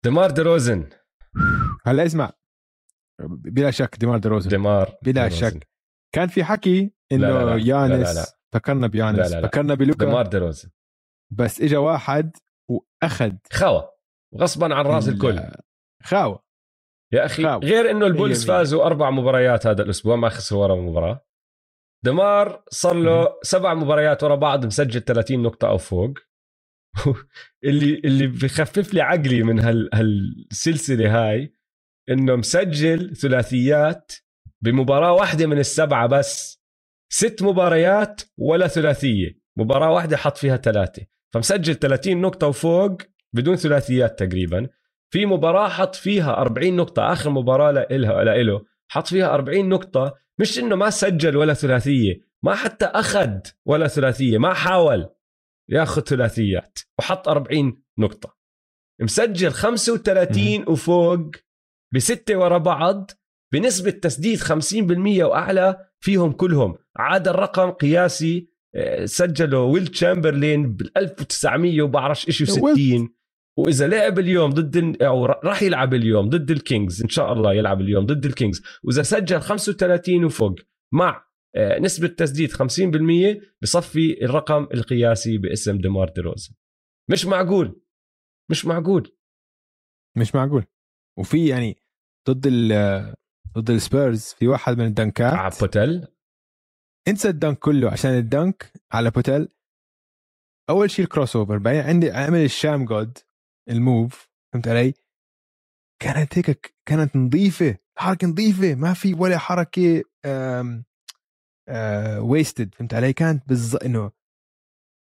دمار 0.06 0.32
دروزن 0.32 0.90
هلا 1.86 2.06
اسمع. 2.06 2.34
بلا 3.30 3.72
شك 3.72 3.96
ديمار 4.00 4.18
دروزن 4.18 4.50
دمار 4.50 4.98
بلا 5.04 5.28
دروزن. 5.28 5.50
شك. 5.60 5.68
كان 6.16 6.28
في 6.28 6.44
حكي 6.44 6.94
إنه. 7.12 7.56
يانس. 7.68 8.36
فكرنا 8.54 8.88
بيانس 8.88 9.20
لا، 9.20 9.24
لا، 9.36 9.42
لا. 9.42 9.48
فكرنا 9.48 9.74
بلوكا. 9.74 10.06
دمار 10.06 10.28
دروزن 10.28 10.70
بس 11.34 11.62
اجى 11.62 11.78
واحد 11.78 12.38
وأخذ. 12.70 13.32
خاوة 13.54 13.82
غصبا 14.38 14.76
عن 14.76 14.86
راس 14.86 15.08
ال- 15.08 15.14
الكل. 15.14 15.42
خاوة. 16.04 16.45
يا 17.14 17.26
أخي 17.26 17.44
خاوة. 17.44 17.60
غير 17.60 17.92
إنه 17.92 18.06
البولز. 18.06 18.46
فازوا 18.46 18.86
أربع 18.86 19.10
مباريات 19.10 19.68
هذا 19.68 19.84
الأسبوع 19.84 20.16
ما 20.16 20.30
خسروا 20.30 20.66
ولا 20.66 20.82
مباراة. 20.82 21.26
دمار 22.04 22.64
صار 22.70 22.94
له 22.94 23.28
سبع 23.42 23.74
مباريات 23.74 24.24
ورا 24.24 24.36
بعض 24.36 24.66
مسجل 24.66 25.02
30 25.02 25.44
نقطة 25.44 25.68
أو 25.68 25.78
فوق. 25.78 26.14
اللي 27.66 28.02
اللي 28.06 28.28
بخفف 28.28 28.94
لي 28.94 29.02
عقلي 29.02 29.44
من 29.44 29.60
هال 29.60 29.90
هالسلسلة 29.94 31.30
هاي 31.30 31.54
إنه 32.10 32.36
مسجل 32.36 33.16
ثلاثيات 33.16 34.12
بمباراة 34.62 35.14
واحدة 35.14 35.48
من 35.48 35.58
السبعة 35.60 36.08
بس. 36.08 36.62
ست 37.10 37.44
مباريات 37.44 38.22
ولا 38.38 38.68
ثلاثية. 38.68 39.40
مباراة 39.58 39.92
واحدة 39.92 40.18
حط 40.18 40.38
فيها 40.38 40.58
ثلاثة. 40.58 41.06
فمسجل 41.34 41.76
30 41.76 42.22
نقطة 42.22 42.48
وفوق 42.48 43.02
بدون 43.34 43.56
ثلاثيات 43.56 44.20
تقريبا. 44.20 44.68
في 45.16 45.26
مباراة 45.26 45.68
حط 45.70 45.96
فيها 45.96 46.42
40 46.42 46.76
نقطة 46.76 47.14
آخر 47.14 47.30
مباراة 47.30 47.72
لإلها 47.72 48.24
لإله 48.24 48.62
حط 48.88 49.08
فيها 49.08 49.34
40 49.34 49.70
نقطة 49.70 50.16
مش 50.40 50.60
إنه 50.60 50.76
ما 50.76 50.90
سجل 50.90 51.38
ولا 51.38 51.54
ثلاثية 51.54 52.20
ما 52.44 52.56
حتى 52.56 52.86
أخذ 52.86 53.40
ولا 53.66 53.88
ثلاثية 53.88 54.38
ما 54.38 54.54
حاول 54.54 55.10
ياخذ 55.70 56.02
ثلاثيات 56.02 56.80
وحط 57.00 57.28
40 57.28 57.84
نقطة. 57.98 58.38
مسجل 59.02 59.52
35 59.52 60.66
وفوق 60.68 61.32
بستة 61.94 62.38
ورا 62.38 62.58
بعض 62.58 63.12
بنسبة 63.54 63.92
تسديد 63.92 64.40
50% 64.40 65.24
وأعلى 65.24 65.90
فيهم 66.00 66.32
كلهم. 66.32 66.76
عاد 66.96 67.28
الرقم 67.28 67.70
قياسي 67.70 68.48
آه، 68.76 69.06
سجله 69.06 69.60
ويل 69.60 69.88
تشامبرلين 69.88 70.76
بال 70.76 70.98
1900 70.98 71.82
وبعرفش 71.82 72.28
إشي 72.28 72.46
و60 72.46 73.15
وإذا 73.58 73.88
لعب 73.88 74.20
اليوم 74.20 74.50
ضد 74.52 74.78
ر- 75.04 75.46
راح 75.46 75.62
يلعب 75.64 75.94
اليوم 75.94 76.30
ضد 76.30 76.52
الكينجز 76.52 77.02
إن 77.04 77.10
شاء 77.10 77.34
الله 77.34 77.54
يلعب 77.54 77.82
اليوم 77.82 78.06
ضد 78.06 78.26
الكينجز. 78.26 78.62
وإذا 78.84 79.04
سجل 79.04 79.42
35 79.42 80.26
وفوق 80.26 80.56
مع 80.94 81.26
آه، 81.56 81.80
نسبة 81.80 82.08
تسديد 82.08 82.52
50% 82.52 83.42
بصفي 83.62 84.26
الرقم 84.26 84.64
القياسي 84.74 85.38
باسم 85.38 85.78
ديمار 85.78 86.10
ديروزن 86.10 86.54
مش 87.12 87.26
معقول. 87.26 87.82
مش 88.52 88.66
معقول. 88.66 89.12
مش 90.18 90.36
معقول. 90.36 90.66
وفي 91.20 91.48
يعني 91.48 91.78
ضد 92.30 92.48
ال 92.48 93.14
ضد 93.58 93.70
السبيرز 93.70 94.24
في 94.24 94.48
واحد 94.48 94.78
من 94.78 94.86
ال 94.86 94.93
dunk 94.93 95.20
ات. 95.20 95.34
على 95.34 95.52
بوتيل. 95.62 96.08
انسى 97.08 97.30
ال 97.30 97.36
dunk 97.36 97.60
كله 97.60 97.92
عشان 97.92 98.12
ال 98.12 98.24
dunk 98.24 98.72
على 98.92 99.10
بوتيل. 99.12 99.48
أول 100.70 100.92
شيء 100.92 101.06
ال 101.06 101.36
crossover 101.36 101.58
بعدين 101.58 101.82
عندي 101.82 102.12
عمل 102.12 102.44
ال 102.44 102.86
Shammgod. 102.86 103.18
ال 103.70 103.82
move 103.82 104.30
فهمت 104.54 104.68
علي؟ 104.68 104.94
كانت 106.02 106.38
هيك 106.38 106.76
كانت 106.86 107.16
نظيفة 107.16 107.78
حركة 107.98 108.28
نظيفة 108.28 108.76
ما 108.76 108.94
في 108.94 109.14
ولا 109.14 109.38
حركة 109.38 110.04
wasted 112.20 112.76
فهمت 112.76 112.94
علي؟ 112.94 113.14
كانت 113.14 113.48
بالضبط 113.48 113.84
إنه 113.84 114.12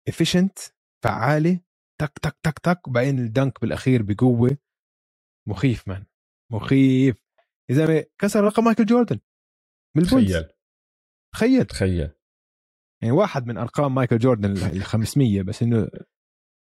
efficient 0.08 0.60
فعالة 1.04 1.60
تك 2.02 2.20
تك 2.22 2.38
تك 2.44 2.60
تك 2.60 2.88
وبعدين 2.88 3.20
ال 3.20 3.28
dunk 3.28 3.62
بالأخير 3.62 4.04
بقوة. 4.04 4.58
مخيف 5.48 5.88
man 5.88 6.06
مخيف. 6.52 7.24
يا 7.70 7.76
زلمه 7.76 8.06
كسر 8.18 8.44
رقم 8.44 8.64
مايكل 8.64 8.86
جوردن 8.86 9.20
بالبولز 9.96 10.32
تخيل. 10.32 10.50
تخيل. 11.34 11.66
تخيل. 11.66 12.12
يعني 13.02 13.14
واحد 13.14 13.46
من 13.48 13.58
أرقام 13.58 13.96
مايكل 13.96 14.18
جوردن 14.18 14.52
ال 14.52 14.84
500 14.84 15.42
بس 15.42 15.64
إنه 15.64 15.90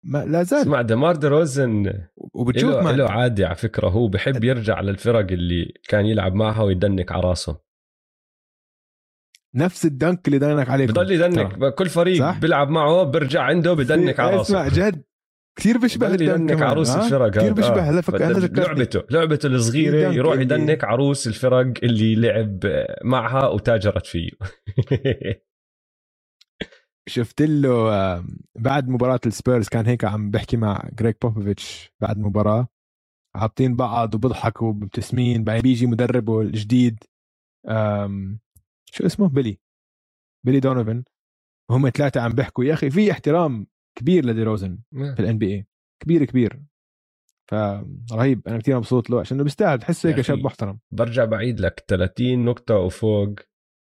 ما 0.03 0.25
لا 0.25 0.43
زال. 0.43 0.59
اسمع 0.61 0.81
دمار 0.81 1.15
دروزن 1.15 1.93
وبتشوف 2.33 2.75
له 2.75 2.91
له 2.91 3.11
عادي 3.11 3.45
على 3.45 3.55
فكرة. 3.55 3.87
هو 3.89 4.07
بحب 4.07 4.43
يرجع 4.43 4.81
للفرق 4.81 5.31
اللي 5.31 5.73
كان 5.89 6.05
يلعب 6.05 6.33
معها 6.33 6.63
ويدنك 6.63 7.11
على 7.11 7.21
راسه. 7.21 7.61
نفس 9.55 9.85
الدنك 9.85 10.27
اللي 10.27 10.39
دنك 10.39 10.69
عليه. 10.69 10.87
بضل 10.87 11.11
يدنك 11.11 11.73
كل 11.75 11.89
فريق 11.89 12.19
صح؟ 12.19 12.39
بيلعب 12.39 12.69
معه 12.69 13.03
برجع 13.03 13.41
عنده 13.41 13.73
بدنك 13.73 14.19
على 14.19 14.37
راسه. 14.37 14.67
اسمع 14.67 14.87
جد. 14.87 15.03
كثير 15.59 15.77
بيشبه 15.77 16.13
يدنك 16.13 16.61
عروس؟ 16.61 16.95
الفرق 16.95 17.29
كثير 17.31 17.43
هذا. 17.43 17.53
بيشبه 17.53 17.87
آه. 17.89 17.91
لعبته 18.59 19.03
لعبته 19.11 19.47
الصغيرة 19.47 20.13
يروح 20.13 20.33
اللي- 20.33 20.43
يدنك 20.45 20.83
عروس 20.83 21.27
الفرق 21.27 21.73
اللي 21.83 22.15
لعب 22.15 22.59
معها 23.03 23.47
وتاجرت 23.47 24.05
فيه. 24.05 24.29
شفت 27.07 27.41
له 27.41 27.89
بعد 28.55 28.89
مباراة 28.89 29.19
السبيرز 29.25 29.67
كان 29.67 29.85
هيك 29.85 30.05
عم 30.05 30.31
بحكي 30.31 30.57
مع 30.57 30.89
جريك 30.93 31.17
بوبوفيتش 31.21 31.91
بعد 31.99 32.17
مباراة. 32.17 32.67
حاطين 33.35 33.75
بعض 33.75 34.15
وبضحكوا 34.15 34.67
ومبتسمين 34.69 35.43
بعدين 35.43 35.61
بيجي 35.61 35.87
مدربه 35.87 36.41
الجديد 36.41 37.03
شو 38.91 39.05
اسمه؟ 39.05 39.29
بيلي. 39.29 39.59
بيلي 40.45 40.59
دونوفن. 40.59 41.03
هم 41.71 41.89
ثلاثة 41.89 42.21
عم 42.21 42.31
بيحكوا 42.31 42.63
يا 42.63 42.73
أخي 42.73 42.89
في 42.89 43.11
احترام 43.11 43.67
كبير 43.97 44.25
لدي 44.25 44.43
روزن 44.43 44.79
في 44.91 45.19
ال 45.19 45.37
NBA 45.37 45.67
كبير. 45.99 46.25
كبير 46.25 46.61
فرهيب 47.47 48.47
أنا 48.47 48.57
كثير 48.57 48.77
مبسوط 48.77 49.09
له 49.09 49.19
عشان 49.19 49.43
بيستاهل. 49.43 49.79
تحسه 49.79 50.09
هيك 50.09 50.21
شاب. 50.21 50.37
محترم. 50.37 50.79
برجع 50.91 51.25
بعيد 51.25 51.59
لك. 51.59 51.85
30 51.87 52.45
نقطة 52.45 52.75
وفوق. 52.75 53.35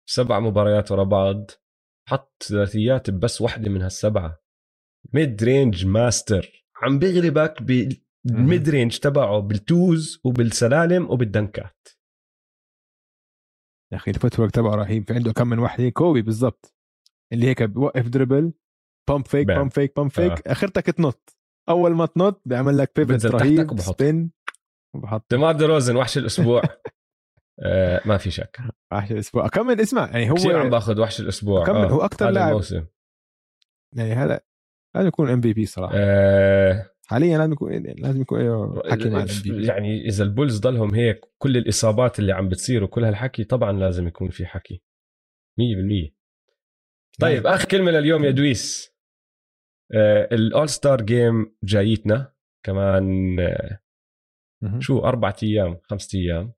سبع 0.06 0.40
مباريات 0.40 0.93
ورا 0.93 1.05
بعض. 1.05 1.51
حط 2.09 2.43
ثلاثيات 2.43 3.10
بس 3.10 3.40
واحدة 3.40 3.70
من 3.70 3.82
هالسبعة. 3.82 4.40
mid-range 5.12 5.86
master 5.86 6.64
عم 6.82 6.98
بيغلبك 6.98 7.62
بال 7.62 8.68
mid-range 8.68 8.98
تبعه 8.98 9.40
بال 9.40 9.67
twos 9.67 10.20
وبالسلالم 10.24 11.10
وبال 11.10 11.36
dunk 11.36 11.71
ات. 11.71 11.89
يا 13.93 13.97
أخي 13.97 14.10
ال 14.10 14.15
footwork 14.15 14.48
تبعه 14.51 14.74
رهيب 14.74 15.06
في 15.06 15.14
عنده 15.14 15.32
كم 15.32 15.47
من 15.48 15.59
وحدة؟ 15.59 15.89
كوبي 15.89 16.22
بالضبط. 16.22 16.74
اللي 17.32 17.47
هيك 17.47 17.62
بوقف 17.62 18.09
dribble 18.09 18.52
pump 19.09 19.26
fake 19.26 19.47
pump. 19.47 19.56
pump 19.56 19.70
fake 19.72 19.97
pump 19.97 20.10
fake 20.10 20.48
آه. 20.48 20.52
آخرتك 20.52 20.86
تنط. 20.86 21.36
أول 21.68 21.94
ما 21.94 22.06
تنط 22.06 22.43
بيعمل 22.44 22.78
لك 22.78 22.93
pivot 22.97 23.10
بنزل 23.10 23.31
تحتك 23.31 23.43
رهيب 23.43 23.70
وبحط. 23.72 23.94
spin 24.02 24.31
وبحط. 24.94 25.26
ديمار 25.31 25.55
دروزن 25.56 25.97
وحش 25.97 26.18
الأسبوع. 26.18 26.62
آه 27.62 28.01
ما 28.05 28.16
في 28.16 28.31
شك. 28.31 28.59
عشر 28.93 29.18
أسبوع 29.18 29.48
كمان 29.48 29.81
اسمع 29.81 30.10
يعني 30.10 30.31
هو 30.31 30.35
كثير 30.35 30.56
عم 30.59 30.70
باخذ 30.70 31.01
وحش 31.01 31.20
الأسبوع. 31.20 31.64
كمل، 31.64 31.76
هو 31.76 32.01
أكتر 32.01 32.24
هذا 32.24 32.32
لاعب. 32.35 32.48
الموسم. 32.48 32.86
يعني 33.97 34.12
هذا 34.12 34.40
لازم 34.94 35.09
يكون 35.09 35.31
MVP 35.31 35.66
صراحة. 35.66 35.94
آه 35.97 36.90
حاليا 37.06 37.39
لازم 37.39 37.52
يكون 37.52 37.82
لازم 37.98 38.20
يكون 38.20 38.40
له 38.40 38.82
حكي 38.90 39.10
مع 39.10 39.26
يعني 39.47 40.05
إذا 40.09 40.24
البولز 40.24 40.59
ضلهم 40.59 40.94
هيك 40.94 41.20
كل 41.39 41.56
الإصابات 41.56 42.18
اللي 42.18 42.32
عم 42.32 42.48
بتصير 42.48 42.85
وكل 42.85 43.05
هالحكي 43.05 43.44
طبعا 43.44 43.72
لازم 43.72 44.06
يكون 44.06 44.31
في 44.31 44.47
حكي. 44.47 44.82
100% 45.60 46.14
طيب 47.20 47.47
آخر 47.47 47.68
كلمة 47.68 47.90
لليوم 47.90 48.24
يا 48.24 48.31
دويس. 48.31 48.94
آه 49.94 50.28
ال 50.35 50.68
All-Star 50.68 51.02
Game 51.02 51.56
جايتنا 51.64 52.32
كمان 52.66 53.36
آه. 53.40 53.81
شو 54.81 54.98
أربعة 54.98 55.36
أيام 55.43 55.81
خمسة 55.82 56.18
أيام. 56.18 56.52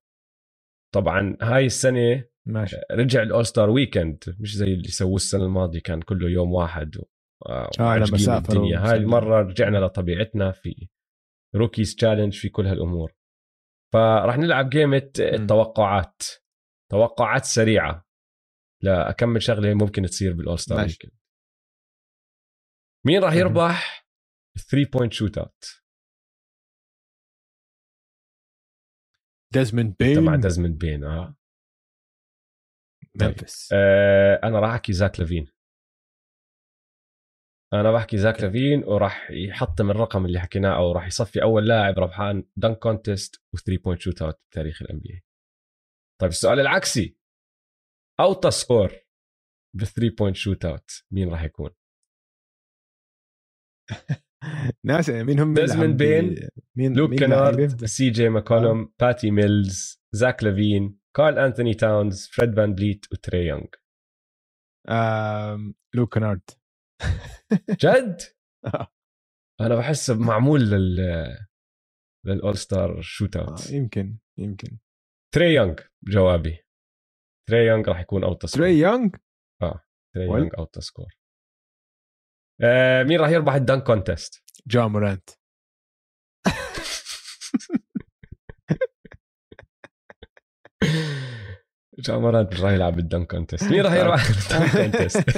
طبعا 0.94 1.36
هاي 1.42 1.66
السنة 1.66 2.24
ماشي. 2.46 2.76
رجع 2.90 3.22
ال 3.23 3.47
All-Star 3.47 3.70
Weekend 3.70 4.36
مش 4.38 4.56
زي 4.56 4.74
اللي 4.74 4.88
سووه 4.88 5.16
السنة 5.16 5.44
الماضية 5.44 5.80
كان 5.80 6.02
كله 6.02 6.28
يوم 6.28 6.52
واحد 6.52 6.96
و... 6.96 7.02
آه 7.46 7.96
لما 7.96 8.18
سافروا 8.18 8.64
الدنيا. 8.64 8.78
هاي. 8.78 8.96
المرة 8.96 9.42
رجعنا 9.42 9.78
لطبيعتنا 9.78 10.52
في 10.52 10.88
rookies 11.55 11.94
challenge 11.94 12.35
في 12.34 12.48
كل 12.48 12.66
هالأمور. 12.66 13.12
فراح 13.92 14.38
نلعب 14.38 14.70
جيمة 14.70 15.10
التوقعات. 15.18 16.22
توقعات 16.90 17.44
سريعة 17.44 18.06
لأكمل 18.82 19.42
شغلة 19.42 19.74
ممكن 19.74 20.02
تصير 20.02 20.32
بال 20.32 20.59
All-Star. 20.59 20.78
Weekend 20.78 21.12
مين 23.06 23.22
راح. 23.22 23.34
يربح؟ 23.34 24.06
3 24.70 24.90
point 24.90 25.12
shootout 25.12 25.82
ديزموند 29.59 29.97
بين 29.99 30.24
مع 30.24 30.37
دزموند 30.37 30.78
بين 30.78 31.05
آه. 31.05 31.37
ممفيس 33.23 33.69
آه، 33.73 34.41
أنا 34.45 34.61
راح 34.61 34.70
أحكي 34.70 34.93
زاك 34.93 35.20
لافين. 35.20 35.47
أنا 37.73 37.93
بحكي 37.93 38.19
زاك 38.19 38.41
لافين 38.41 38.85
وراح 38.85 39.31
يحطم 39.31 39.91
الرقم 39.91 40.27
اللي 40.27 40.41
حكيناه 40.41 40.77
أو 40.77 40.93
راح 40.93 41.07
يصفي 41.07 41.43
أول 41.43 41.69
لاعب 41.69 41.99
ربحان 41.99 42.45
dunk 42.56 42.78
contest 42.78 43.36
و3 43.37 43.83
point 43.85 44.01
shootout 44.01 44.40
بتاريخ 44.51 44.83
ال 44.82 44.98
NBA 44.98 45.24
طيب 46.20 46.31
السؤال 46.31 46.61
العكسي. 46.61 47.16
اوطى 48.20 48.51
score 48.51 48.93
ب 49.77 49.85
3 49.85 50.16
point 50.18 50.36
shootout 50.36 50.90
مين 51.11 51.28
راح 51.31 51.43
يكون؟ 51.43 51.70
ناس 54.84 55.10
مين 55.10 55.40
هم 55.40 55.54
عم 55.80 55.96
بين، 55.96 56.34
بي- 56.34 56.48
مين 56.76 56.94
لوك 56.96 57.10
بيفضل؟ 57.56 57.88
سي 57.88 58.10
جي 58.10 58.28
ماكولوم 58.28 58.92
باتي 59.00 59.30
ميلز 59.30 60.02
زاك 60.14 60.44
لافين 60.44 60.98
كارل 61.16 61.38
انثوني 61.38 61.74
تاونز 61.74 62.26
فريد 62.32 62.54
فان 62.56 62.74
فليت 62.74 63.06
وتري 63.12 63.46
يونغ. 63.46 63.66
لوك 65.94 66.14
كنارد. 66.14 66.40
جد؟ 67.82 68.20
آه. 68.66 68.86
أنا 69.60 69.76
بحس 69.76 70.10
معمول 70.10 70.60
لل 70.60 70.96
للاول 72.26 72.56
star 72.59 73.01
shootout 73.01 73.70
يمكن 73.70 74.18
يمكن. 74.38 74.78
تري 75.34 75.54
يونغ 75.54 75.74
جوابي. 76.04 76.58
تري 77.48 77.66
يونغ 77.66 77.88
راح 77.88 78.00
يكون 78.00 78.24
outscore 78.24 78.62
تري 78.62 78.78
يونغ؟ 78.78 79.10
تري 80.14 80.26
وال- 80.28 80.40
يونغ 80.40 80.50
outscore. 80.59 81.12
آه 82.61 83.03
مين 83.03 83.20
راح 83.20 83.31
يربح 83.31 83.55
ال 83.55 83.60
dunk 83.60 83.82
contest؟ 83.82 84.43
جا 84.66 84.87
مورانت. 84.87 85.31
جا 91.98 92.07
مورانت 92.07 92.52
مش 92.53 92.61
راح 92.61 92.73
يلعب 92.73 92.97
بال 92.97 93.08
dunk 93.08 93.31
contest. 93.31 93.70
مين 93.70 93.81
راح 93.81 93.93
يربح 93.93 94.23
ال 94.28 94.37
dunk 94.37 94.73
contest؟ 94.73 95.31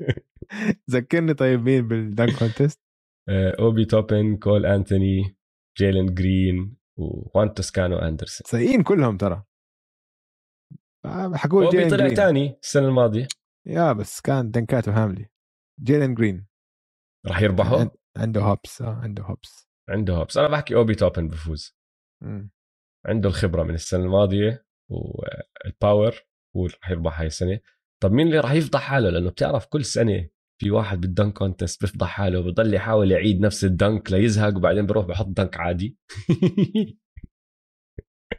ذكرني 0.90 1.34
طيب 1.34 1.62
مين 1.62 1.88
بال 1.88 2.05
dunk 2.05 2.38
contest؟ 2.38 2.80
آه، 3.28 3.56
أوبي 3.58 3.84
توبن 3.84 4.36
كول 4.36 4.66
أنتوني 4.66 5.36
جيلين 5.78 6.14
غرين 6.14 6.76
ووان 6.98 7.54
توسكانو 7.54 7.98
أندرسون. 7.98 8.44
سيئين 8.46 8.82
كلهم 8.82 9.16
ترى. 9.16 9.44
آه، 11.04 11.32
حقول 11.34 11.64
أوبي 11.64 11.88
طلع 11.88 12.08
تاني 12.08 12.58
السنة 12.62 12.88
الماضية. 12.88 13.28
يا 13.66 13.92
بس 13.92 14.20
كان 14.20 14.50
dunk 14.50 14.85
اته 14.85 15.02
هاملي. 15.02 15.28
جيلين 15.82 16.14
غرين 16.14 16.46
راح 17.26 17.42
يربحوا 17.42 17.78
عند- 17.80 17.90
عنده 18.16 18.40
hops 18.40 18.82
آه 18.82 18.94
عنده 18.94 19.22
hops 19.22 19.68
عنده 19.88 20.14
hops 20.14 20.38
أنا 20.38 20.48
بحكي 20.48 20.74
أوبي 20.74 20.94
توبن 20.94 21.28
بفوز. 21.28 21.76
مم. 22.22 22.50
عنده 23.06 23.28
الخبرة 23.28 23.62
من 23.62 23.74
السنة 23.74 24.04
الماضية 24.04 24.64
وال 24.90 25.25
power 25.25 26.14
وراح 26.56 26.90
يربح 26.90 27.18
هاي 27.20 27.26
السنة. 27.26 27.60
طب 28.02 28.12
مين 28.12 28.26
اللي 28.26 28.40
راح 28.40 28.52
يفضح 28.52 28.80
حاله؟ 28.80 29.10
لأنه 29.10 29.30
بتعرف 29.30 29.66
كل 29.66 29.84
سنة 29.84 30.28
في 30.60 30.70
واحد 30.70 31.00
بال 31.00 31.11
dunk 31.11 31.32
contest 31.38 31.80
بيفضح 31.80 32.06
حاله 32.08 32.38
وبضل 32.40 32.74
يحاول 32.74 33.10
يعيد 33.12 33.40
نفس 33.40 33.64
ال 33.64 33.74
dunk 33.74 34.12
ليزهق 34.12 34.56
وبعدين 34.56 34.86
بروح 34.86 35.06
بحط 35.06 35.26
dunk 35.26 35.56
عادي. 35.56 35.96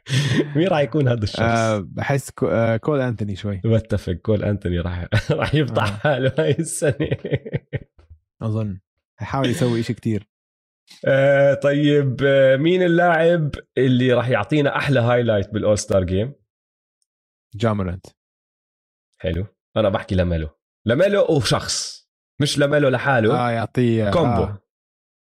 مين 0.56 0.68
راح 0.68 0.80
يكون 0.80 1.08
هذا 1.08 1.24
الشخص؟ 1.24 1.40
آه 1.40 1.78
بحس 1.88 2.30
كو 2.30 2.46
آه 2.46 2.76
كول 2.76 3.00
انثوني 3.00 3.36
شوي 3.36 3.60
بتفق 3.64 4.12
كول 4.12 4.44
أنتوني 4.44 4.80
راح 4.80 5.06
راح 5.30 5.54
يفضح 5.54 5.82
آه. 5.82 5.96
حاله 5.98 6.32
هاي 6.38 6.50
السنة 6.50 7.10
أظن 8.42 8.78
حيحاول 9.16 9.46
يسوي 9.50 9.82
شيء 9.82 9.96
كتير 9.96 10.28
آه 11.06 11.54
طيب 11.54 12.16
آه، 12.24 12.56
مين 12.56 12.82
اللاعب 12.82 13.50
اللي 13.78 14.12
راح 14.12 14.28
يعطينا 14.28 14.76
أحلى 14.76 15.00
highlight 15.00 15.50
بال 15.50 15.78
All-Star 15.78 16.04
Game؟ 16.04 16.32
جا 17.54 17.72
مورانت 17.72 18.06
حلو 19.18 19.46
أنا 19.76 19.88
بحكي 19.88 20.14
لميلو 20.14 20.48
لميلو 20.86 21.26
وشخص 21.30 22.08
مش 22.40 22.58
لميلو 22.58 22.88
لحاله 22.88 23.46
آه 23.46 23.50
يعطيه 23.50 24.10
combo. 24.10 24.42
آه. 24.42 24.62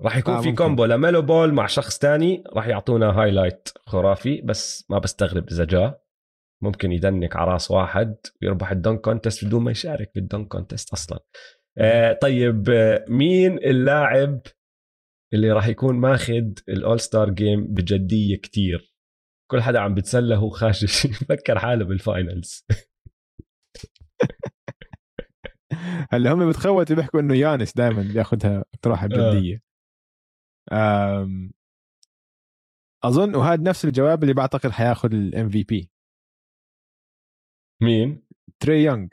راح 0.03 0.17
يكون 0.17 0.35
آه، 0.35 0.41
في 0.41 0.49
ممكن. 0.49 0.65
combo 0.65 0.85
لميلو 0.85 1.23
بول 1.23 1.53
مع 1.53 1.67
شخص 1.67 1.99
تاني 1.99 2.45
راح 2.53 2.67
يعطونا 2.67 3.11
highlight 3.11 3.69
خرافي 3.87 4.41
بس 4.41 4.87
ما 4.91 4.99
بستغرب 4.99 5.49
إذا 5.51 5.65
جا. 5.65 6.03
ممكن 6.63 6.93
ي 6.93 7.01
dunk 7.01 7.37
على 7.37 7.53
راس 7.53 7.71
واحد 7.71 8.17
ويربح 8.43 8.71
ال 8.71 8.77
dunk 8.77 9.01
contest 9.01 9.45
بدون 9.45 9.63
ما 9.63 9.71
يشارك 9.71 10.13
بال 10.15 10.26
dunk 10.26 10.49
contest 10.49 10.93
أصلا. 10.93 11.21
آه 11.79 12.13
طيب 12.23 12.71
آه، 12.71 13.05
مين 13.09 13.59
اللاعب 13.59 14.41
اللي 15.35 15.53
راح 15.53 15.69
يكون 15.69 15.97
ماخذ 15.97 16.45
ال 16.69 17.01
All-Star 17.01 17.31
Game 17.31 17.67
بجدية 17.67 18.37
كتير؟ 18.37 18.95
كل 19.51 19.63
حدا 19.63 19.79
عم 19.79 19.95
بتسلى 19.95 20.37
هو 20.37 20.51
خاشش. 20.51 21.05
يفكر 21.23 21.59
حاله 21.59 21.85
بال 21.85 22.05
finals 22.05 22.67
هلا 26.13 26.33
هم 26.33 26.49
بتخوتوا 26.51 26.97
بيحكوا 26.97 27.21
إنه 27.21 27.35
يانيس 27.37 27.75
دائما 27.75 28.03
بياخذها 28.03 28.65
بتروح 28.75 29.07
بجديه 29.07 29.72
أظن 33.05 33.35
وهذا 33.35 33.63
نفس 33.63 33.85
الجواب 33.85 34.23
اللي 34.23 34.35
بعتقد 34.35 34.71
حياخذ 34.71 35.15
ال 35.15 35.49
MVP 35.49 35.91
مين؟ 37.83 38.23
تري 38.61 38.85
يونغ. 38.85 39.07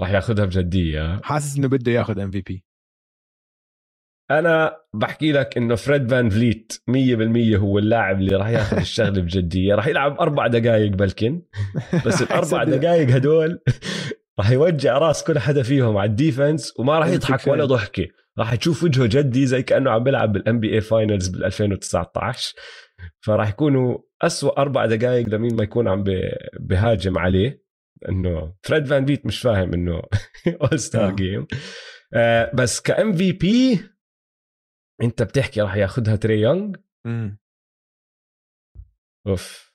راح 0.00 0.10
ياخذها 0.10 0.44
بجدية. 0.44 1.20
حاسس 1.24 1.56
إنه 1.58 1.68
بده 1.68 1.92
ياخذ 1.92 2.18
MVP 2.18 2.64
أنا 4.30 4.80
بحكي 4.94 5.32
لك 5.32 5.56
إنه 5.56 5.74
فريد 5.74 6.10
فان 6.10 6.30
فليت 6.30 6.72
100% 6.90 7.56
هو 7.56 7.78
اللاعب 7.78 8.20
اللي 8.20 8.36
راح 8.36 8.48
ياخذ 8.48 8.76
الشغلة 8.76 9.22
بجدية. 9.22 9.74
راح 9.74 9.86
يلعب 9.86 10.20
أربع 10.20 10.46
دقائق 10.46 10.90
بلكن. 10.90 11.42
بس 12.06 12.22
الأربع 12.22 12.64
دقائق 12.64 13.10
هدول 13.10 13.60
راح 14.38 14.50
يوجع 14.50 14.98
رأس 14.98 15.24
كل 15.24 15.38
حدا 15.38 15.62
فيهم 15.62 15.96
على 15.96 16.10
ال 16.10 16.19
defense 16.19 16.78
وما 16.78 16.98
راح 16.98 17.08
يضحك 17.08 17.46
ولا 17.46 17.64
ضحكة. 17.64 18.08
راح 18.38 18.54
تشوف 18.54 18.84
وجهه 18.84 19.06
جدي 19.06 19.46
زي 19.46 19.62
كأنه 19.62 19.90
عم 19.90 20.04
بيلعب 20.04 20.32
بال 20.32 20.43
NBA 20.43 20.60
finals 20.60 21.28
بال 21.28 21.44
2019 21.44 22.54
فراح 23.20 23.48
يكونوا 23.48 23.98
أسوأ 24.22 24.60
أربع 24.60 24.86
دقائق 24.86 25.28
لمين 25.28 25.56
ما 25.56 25.62
يكون 25.62 25.88
عم 25.88 26.04
بهاجم 26.60 27.18
عليه. 27.18 27.62
إنه 28.08 28.54
فريد 28.62 28.86
فان 28.86 29.06
فليت 29.06 29.26
مش 29.26 29.40
فاهم 29.40 29.74
إنه 29.74 30.02
All-Star 30.62 31.08
آه. 31.08 31.14
Game 31.14 31.46
بس 32.54 32.80
ك 32.80 33.12
MVP 33.12 33.80
أنت 35.02 35.22
بتحكي 35.22 35.60
راح 35.60 35.76
ياخذها 35.76 36.16
تري 36.16 36.40
يونغ. 36.40 36.74
أوف. 39.26 39.72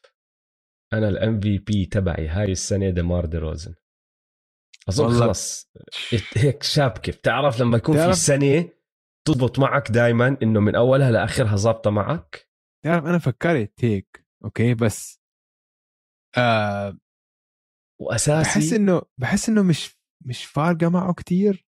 أنا 0.94 1.10
ال 1.10 1.40
MVP 1.40 1.86
تبعي 1.86 2.28
هاي 2.28 2.52
السنة 2.52 2.90
ديمار 2.90 3.26
دي 3.26 3.38
روزن. 3.38 3.74
اظن. 4.90 5.20
خلص 5.20 5.72
هيك 6.36 6.64
شابكه 6.64 7.12
بتعرف 7.12 7.60
لما 7.62 7.78
يكون 7.78 8.08
في 8.08 8.14
سنة 8.14 8.70
تضبط 9.28 9.60
معك 9.60 9.92
دائما 9.92 10.38
إنه 10.44 10.60
من 10.60 10.76
أولها 10.76 11.12
لآخرها 11.12 11.56
ظابطة 11.56 11.90
معك؟ 11.90 12.50
تعرف 12.86 13.06
أنا 13.06 13.18
فكرت 13.18 13.74
هيك. 13.80 14.26
أوكي؟ 14.44 14.74
بس 14.74 15.22
آه 16.38 16.98
وأساسي 18.02 18.60
بحس 18.60 18.74
انه 18.74 19.02
بحس 19.18 19.50
إنه 19.50 19.62
مش 19.62 19.98
مش 20.26 20.46
فارقة 20.46 20.90
معه 20.90 21.14
كتير. 21.14 21.68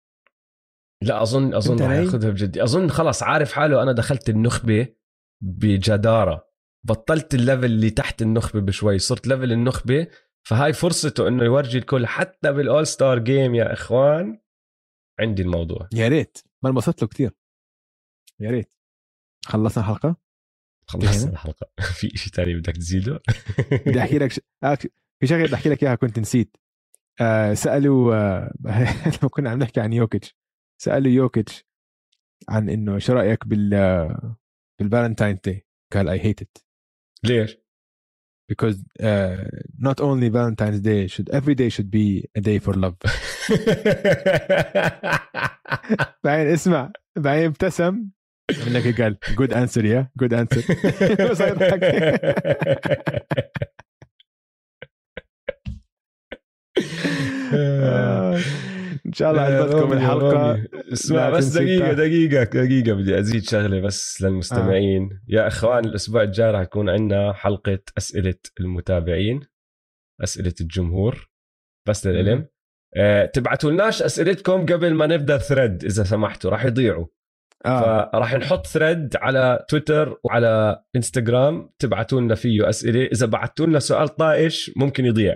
لا 1.02 1.22
اظن 1.22 1.54
أظن؟ 1.54 1.78
ياخذها 1.78 2.30
بجدي 2.30 2.62
أظن 2.62 2.90
خلص 2.90 3.22
عارف 3.22 3.52
حاله. 3.52 3.82
أنا 3.82 3.92
دخلت 3.92 4.28
النخبة 4.28 4.94
بجدارة. 5.42 6.48
بطلت 6.86 7.34
ال 7.34 7.39
level 7.39 7.64
اللي 7.64 7.90
تحت 7.90 8.22
النخبة 8.22 8.60
بشوي. 8.60 8.98
صرت 8.98 9.26
level 9.26 9.52
النخبة 9.52 10.06
فهاي 10.48 10.72
فرصته 10.72 11.28
إنه 11.28 11.44
يورجي 11.44 11.78
الكل 11.78 12.06
حتى 12.06 12.52
بال 12.52 12.86
All-Star 12.86 13.18
Game 13.18 13.54
يا 13.54 13.72
إخوان. 13.72 14.40
عندي 15.20 15.42
الموضوع. 15.42 15.88
يا 15.94 16.08
ريت. 16.08 16.38
ما 16.62 16.70
انبسطت 16.70 17.02
له 17.02 17.08
كتير. 17.08 17.30
يا 18.40 18.50
ريت. 18.50 18.72
خلصنا 19.46 19.84
الحلقة؟ 19.84 20.16
خلصنا 20.86 21.32
الحلقة. 21.32 21.66
في 21.98 22.08
شيء 22.08 22.32
ثاني 22.32 22.54
بدك 22.54 22.76
تزيده؟ 22.76 23.20
بدي 23.86 24.00
أحكي 24.00 24.18
لك 24.18 24.32
ش... 24.32 24.40
آه، 24.62 24.74
في 25.20 25.26
شغلة 25.26 25.44
بدي 25.44 25.54
أحكي 25.54 25.68
لك 25.68 25.82
إياها 25.82 25.94
كنت 25.94 26.18
نسيت. 26.18 26.56
آه 27.20 27.54
سألوا 27.54 28.14
آه 28.14 28.52
لما 29.22 29.28
كنا 29.30 29.50
عم 29.50 29.58
نحكي 29.58 29.80
عن 29.80 29.92
يوكيتش. 29.92 30.36
سألوا 30.82 31.12
يوكيتش 31.12 31.64
عن 32.48 32.68
إنه 32.68 32.98
شو 32.98 33.12
رأيك 33.12 33.46
بال 33.46 33.70
بال 34.78 34.87
Valentine's 34.87 35.38
Day؟ 35.44 35.66
قال 35.92 36.08
I 36.08 36.20
hate 36.20 36.42
it 36.42 36.58
ليش؟ 37.24 37.58
because 38.47 38.77
uh, 39.01 39.37
not 39.77 40.01
only 40.01 40.29
Valentine's 40.29 40.81
Day 40.81 41.07
should 41.07 41.29
every 41.29 41.55
day 41.55 41.69
should 41.69 41.89
be 41.89 42.25
a 42.35 42.41
day 42.41 42.59
for 42.59 42.73
love 42.73 42.97
بعدين 46.23 46.47
اسمع 46.53 46.91
بعدين 47.15 47.45
ابتسم 47.45 48.09
منك 48.67 49.01
قال 49.01 49.17
جود 49.37 49.53
انسر 49.53 49.85
يا 49.85 50.11
جود 50.17 50.33
انسر 50.33 50.63
إن 59.08 59.12
شاء 59.12 59.30
الله 59.30 59.42
عجبتكم 59.42 59.92
الحلقة. 59.92 60.64
اسمع 60.92 61.30
بس 61.30 61.44
دقيقة 61.44 61.92
دقيقة 61.92 62.44
دقيقة 62.44 62.92
بدي 62.92 63.18
أزيد 63.18 63.42
شغلة 63.42 63.80
بس 63.80 64.22
للمستمعين. 64.22 65.02
آه. 65.02 65.20
يا 65.28 65.46
إخوان 65.46 65.84
الأسبوع 65.84 66.22
الجاي 66.22 66.50
راح 66.50 66.60
يكون 66.60 66.88
عندنا 66.88 67.32
حلقة 67.32 67.78
أسئلة 67.98 68.34
المتابعين 68.60 69.40
أسئلة 70.22 70.54
الجمهور. 70.60 71.28
بس 71.88 72.06
للعلم. 72.06 72.46
آه، 72.96 73.26
تبعتوا 73.26 73.70
لناش 73.70 74.02
أسئلتكم 74.02 74.66
قبل 74.66 74.94
ما 74.94 75.06
نبدأ 75.06 75.38
thread 75.38 75.84
إذا 75.84 76.04
سمحتوا. 76.04 76.50
راح 76.50 76.64
يضيعوا. 76.64 77.06
آه. 77.66 78.10
فراح 78.12 78.34
نحط 78.34 78.66
thread 78.66 79.16
على 79.16 79.66
تويتر 79.68 80.20
وعلى 80.24 80.82
انستغرام 80.96 81.70
تبعتوا 81.78 82.20
لنا 82.20 82.34
فيه 82.34 82.68
أسئلة. 82.68 83.04
إذا 83.04 83.26
بعثتوا 83.26 83.66
لنا 83.66 83.78
سؤال 83.78 84.08
طائش 84.08 84.72
ممكن 84.76 85.04
يضيع. 85.04 85.34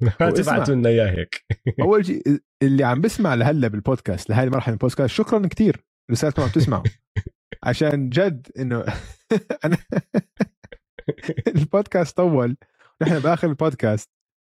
ما 0.20 0.30
تبعتوا 0.30 0.74
لنا 0.74 0.88
إياه 0.88 1.10
هيك. 1.10 1.44
أول 1.80 2.06
شيء 2.06 2.22
اللي 2.66 2.84
عم 2.84 3.00
بسمع 3.00 3.34
لهلا 3.34 3.68
بالبودكاست 3.68 4.30
لهي 4.30 4.44
المرحلة 4.44 4.72
من 4.72 4.74
البودكاست 4.74 5.14
شكرا 5.14 5.46
كثير 5.46 5.84
رسالتكم 6.10 6.42
عم 6.42 6.48
تسمعوا. 6.48 6.84
عشان 7.64 8.08
جد 8.08 8.48
إنه 8.58 8.84
أنا 9.64 9.76
البودكاست 11.56 12.16
طول 12.16 12.56
نحن 13.02 13.18
بآخر 13.18 13.48
البودكاست 13.48 14.10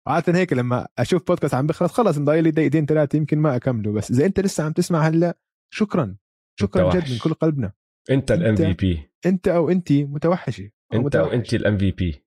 عادة 0.06 0.38
هيك 0.38 0.52
لما 0.52 0.88
أشوف 0.98 1.26
بودكاست 1.26 1.54
عم 1.54 1.66
بخلص 1.66 1.92
خلص 1.92 2.18
مضايق 2.18 2.42
لي 2.42 2.50
دقيقتين 2.50 2.86
ثلاثة 2.86 3.16
يمكن 3.16 3.38
ما 3.38 3.56
أكمله 3.56 3.92
بس 3.92 4.10
إذا 4.10 4.26
أنت 4.26 4.40
لسه 4.40 4.64
عم 4.64 4.72
تسمع 4.72 5.08
هلا 5.08 5.38
شكرا. 5.70 6.16
شكرا 6.60 6.90
جد 6.90 7.10
من 7.10 7.18
كل 7.18 7.34
قلبنا. 7.34 7.72
أنت 8.10 8.32
الام 8.32 8.56
في 8.56 8.72
بي 8.72 9.10
أنت 9.26 9.48
أو 9.48 9.70
انت 9.70 9.92
متوحشة. 9.92 10.70
أو 10.94 11.00
أنت 11.00 11.16
أو 11.16 11.26
انت 11.26 11.54
الام 11.54 11.78
في 11.78 11.90
بي 11.90 12.24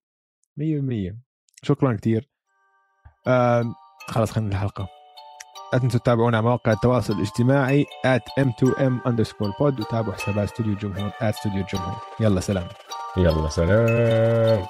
100% 1.14 1.16
شكرا 1.64 1.94
كثير 1.94 2.30
آه 3.28 3.76
خلاص 4.08 4.32
خلينا 4.32 4.52
الحلقة. 4.52 4.99
لا 5.74 5.80
تنسوا 5.80 6.00
تتابعونا 6.00 6.38
على 6.38 6.46
مواقع 6.48 6.72
التواصل 6.72 7.14
الاجتماعي 7.14 7.86
at 8.06 8.44
m2m 8.44 9.10
underscore 9.10 9.52
pod 9.60 9.80
وتابعوا 9.80 10.14
حسابات 10.14 10.50
استوديو 10.50 10.74
الجمهور 10.74 11.10
at 11.10 11.24
استوديو 11.24 11.62
الجمهور 11.62 11.96
يلا 12.20 12.40
سلام. 12.40 12.68
يلا 13.18 13.50
سلام. 13.50 14.66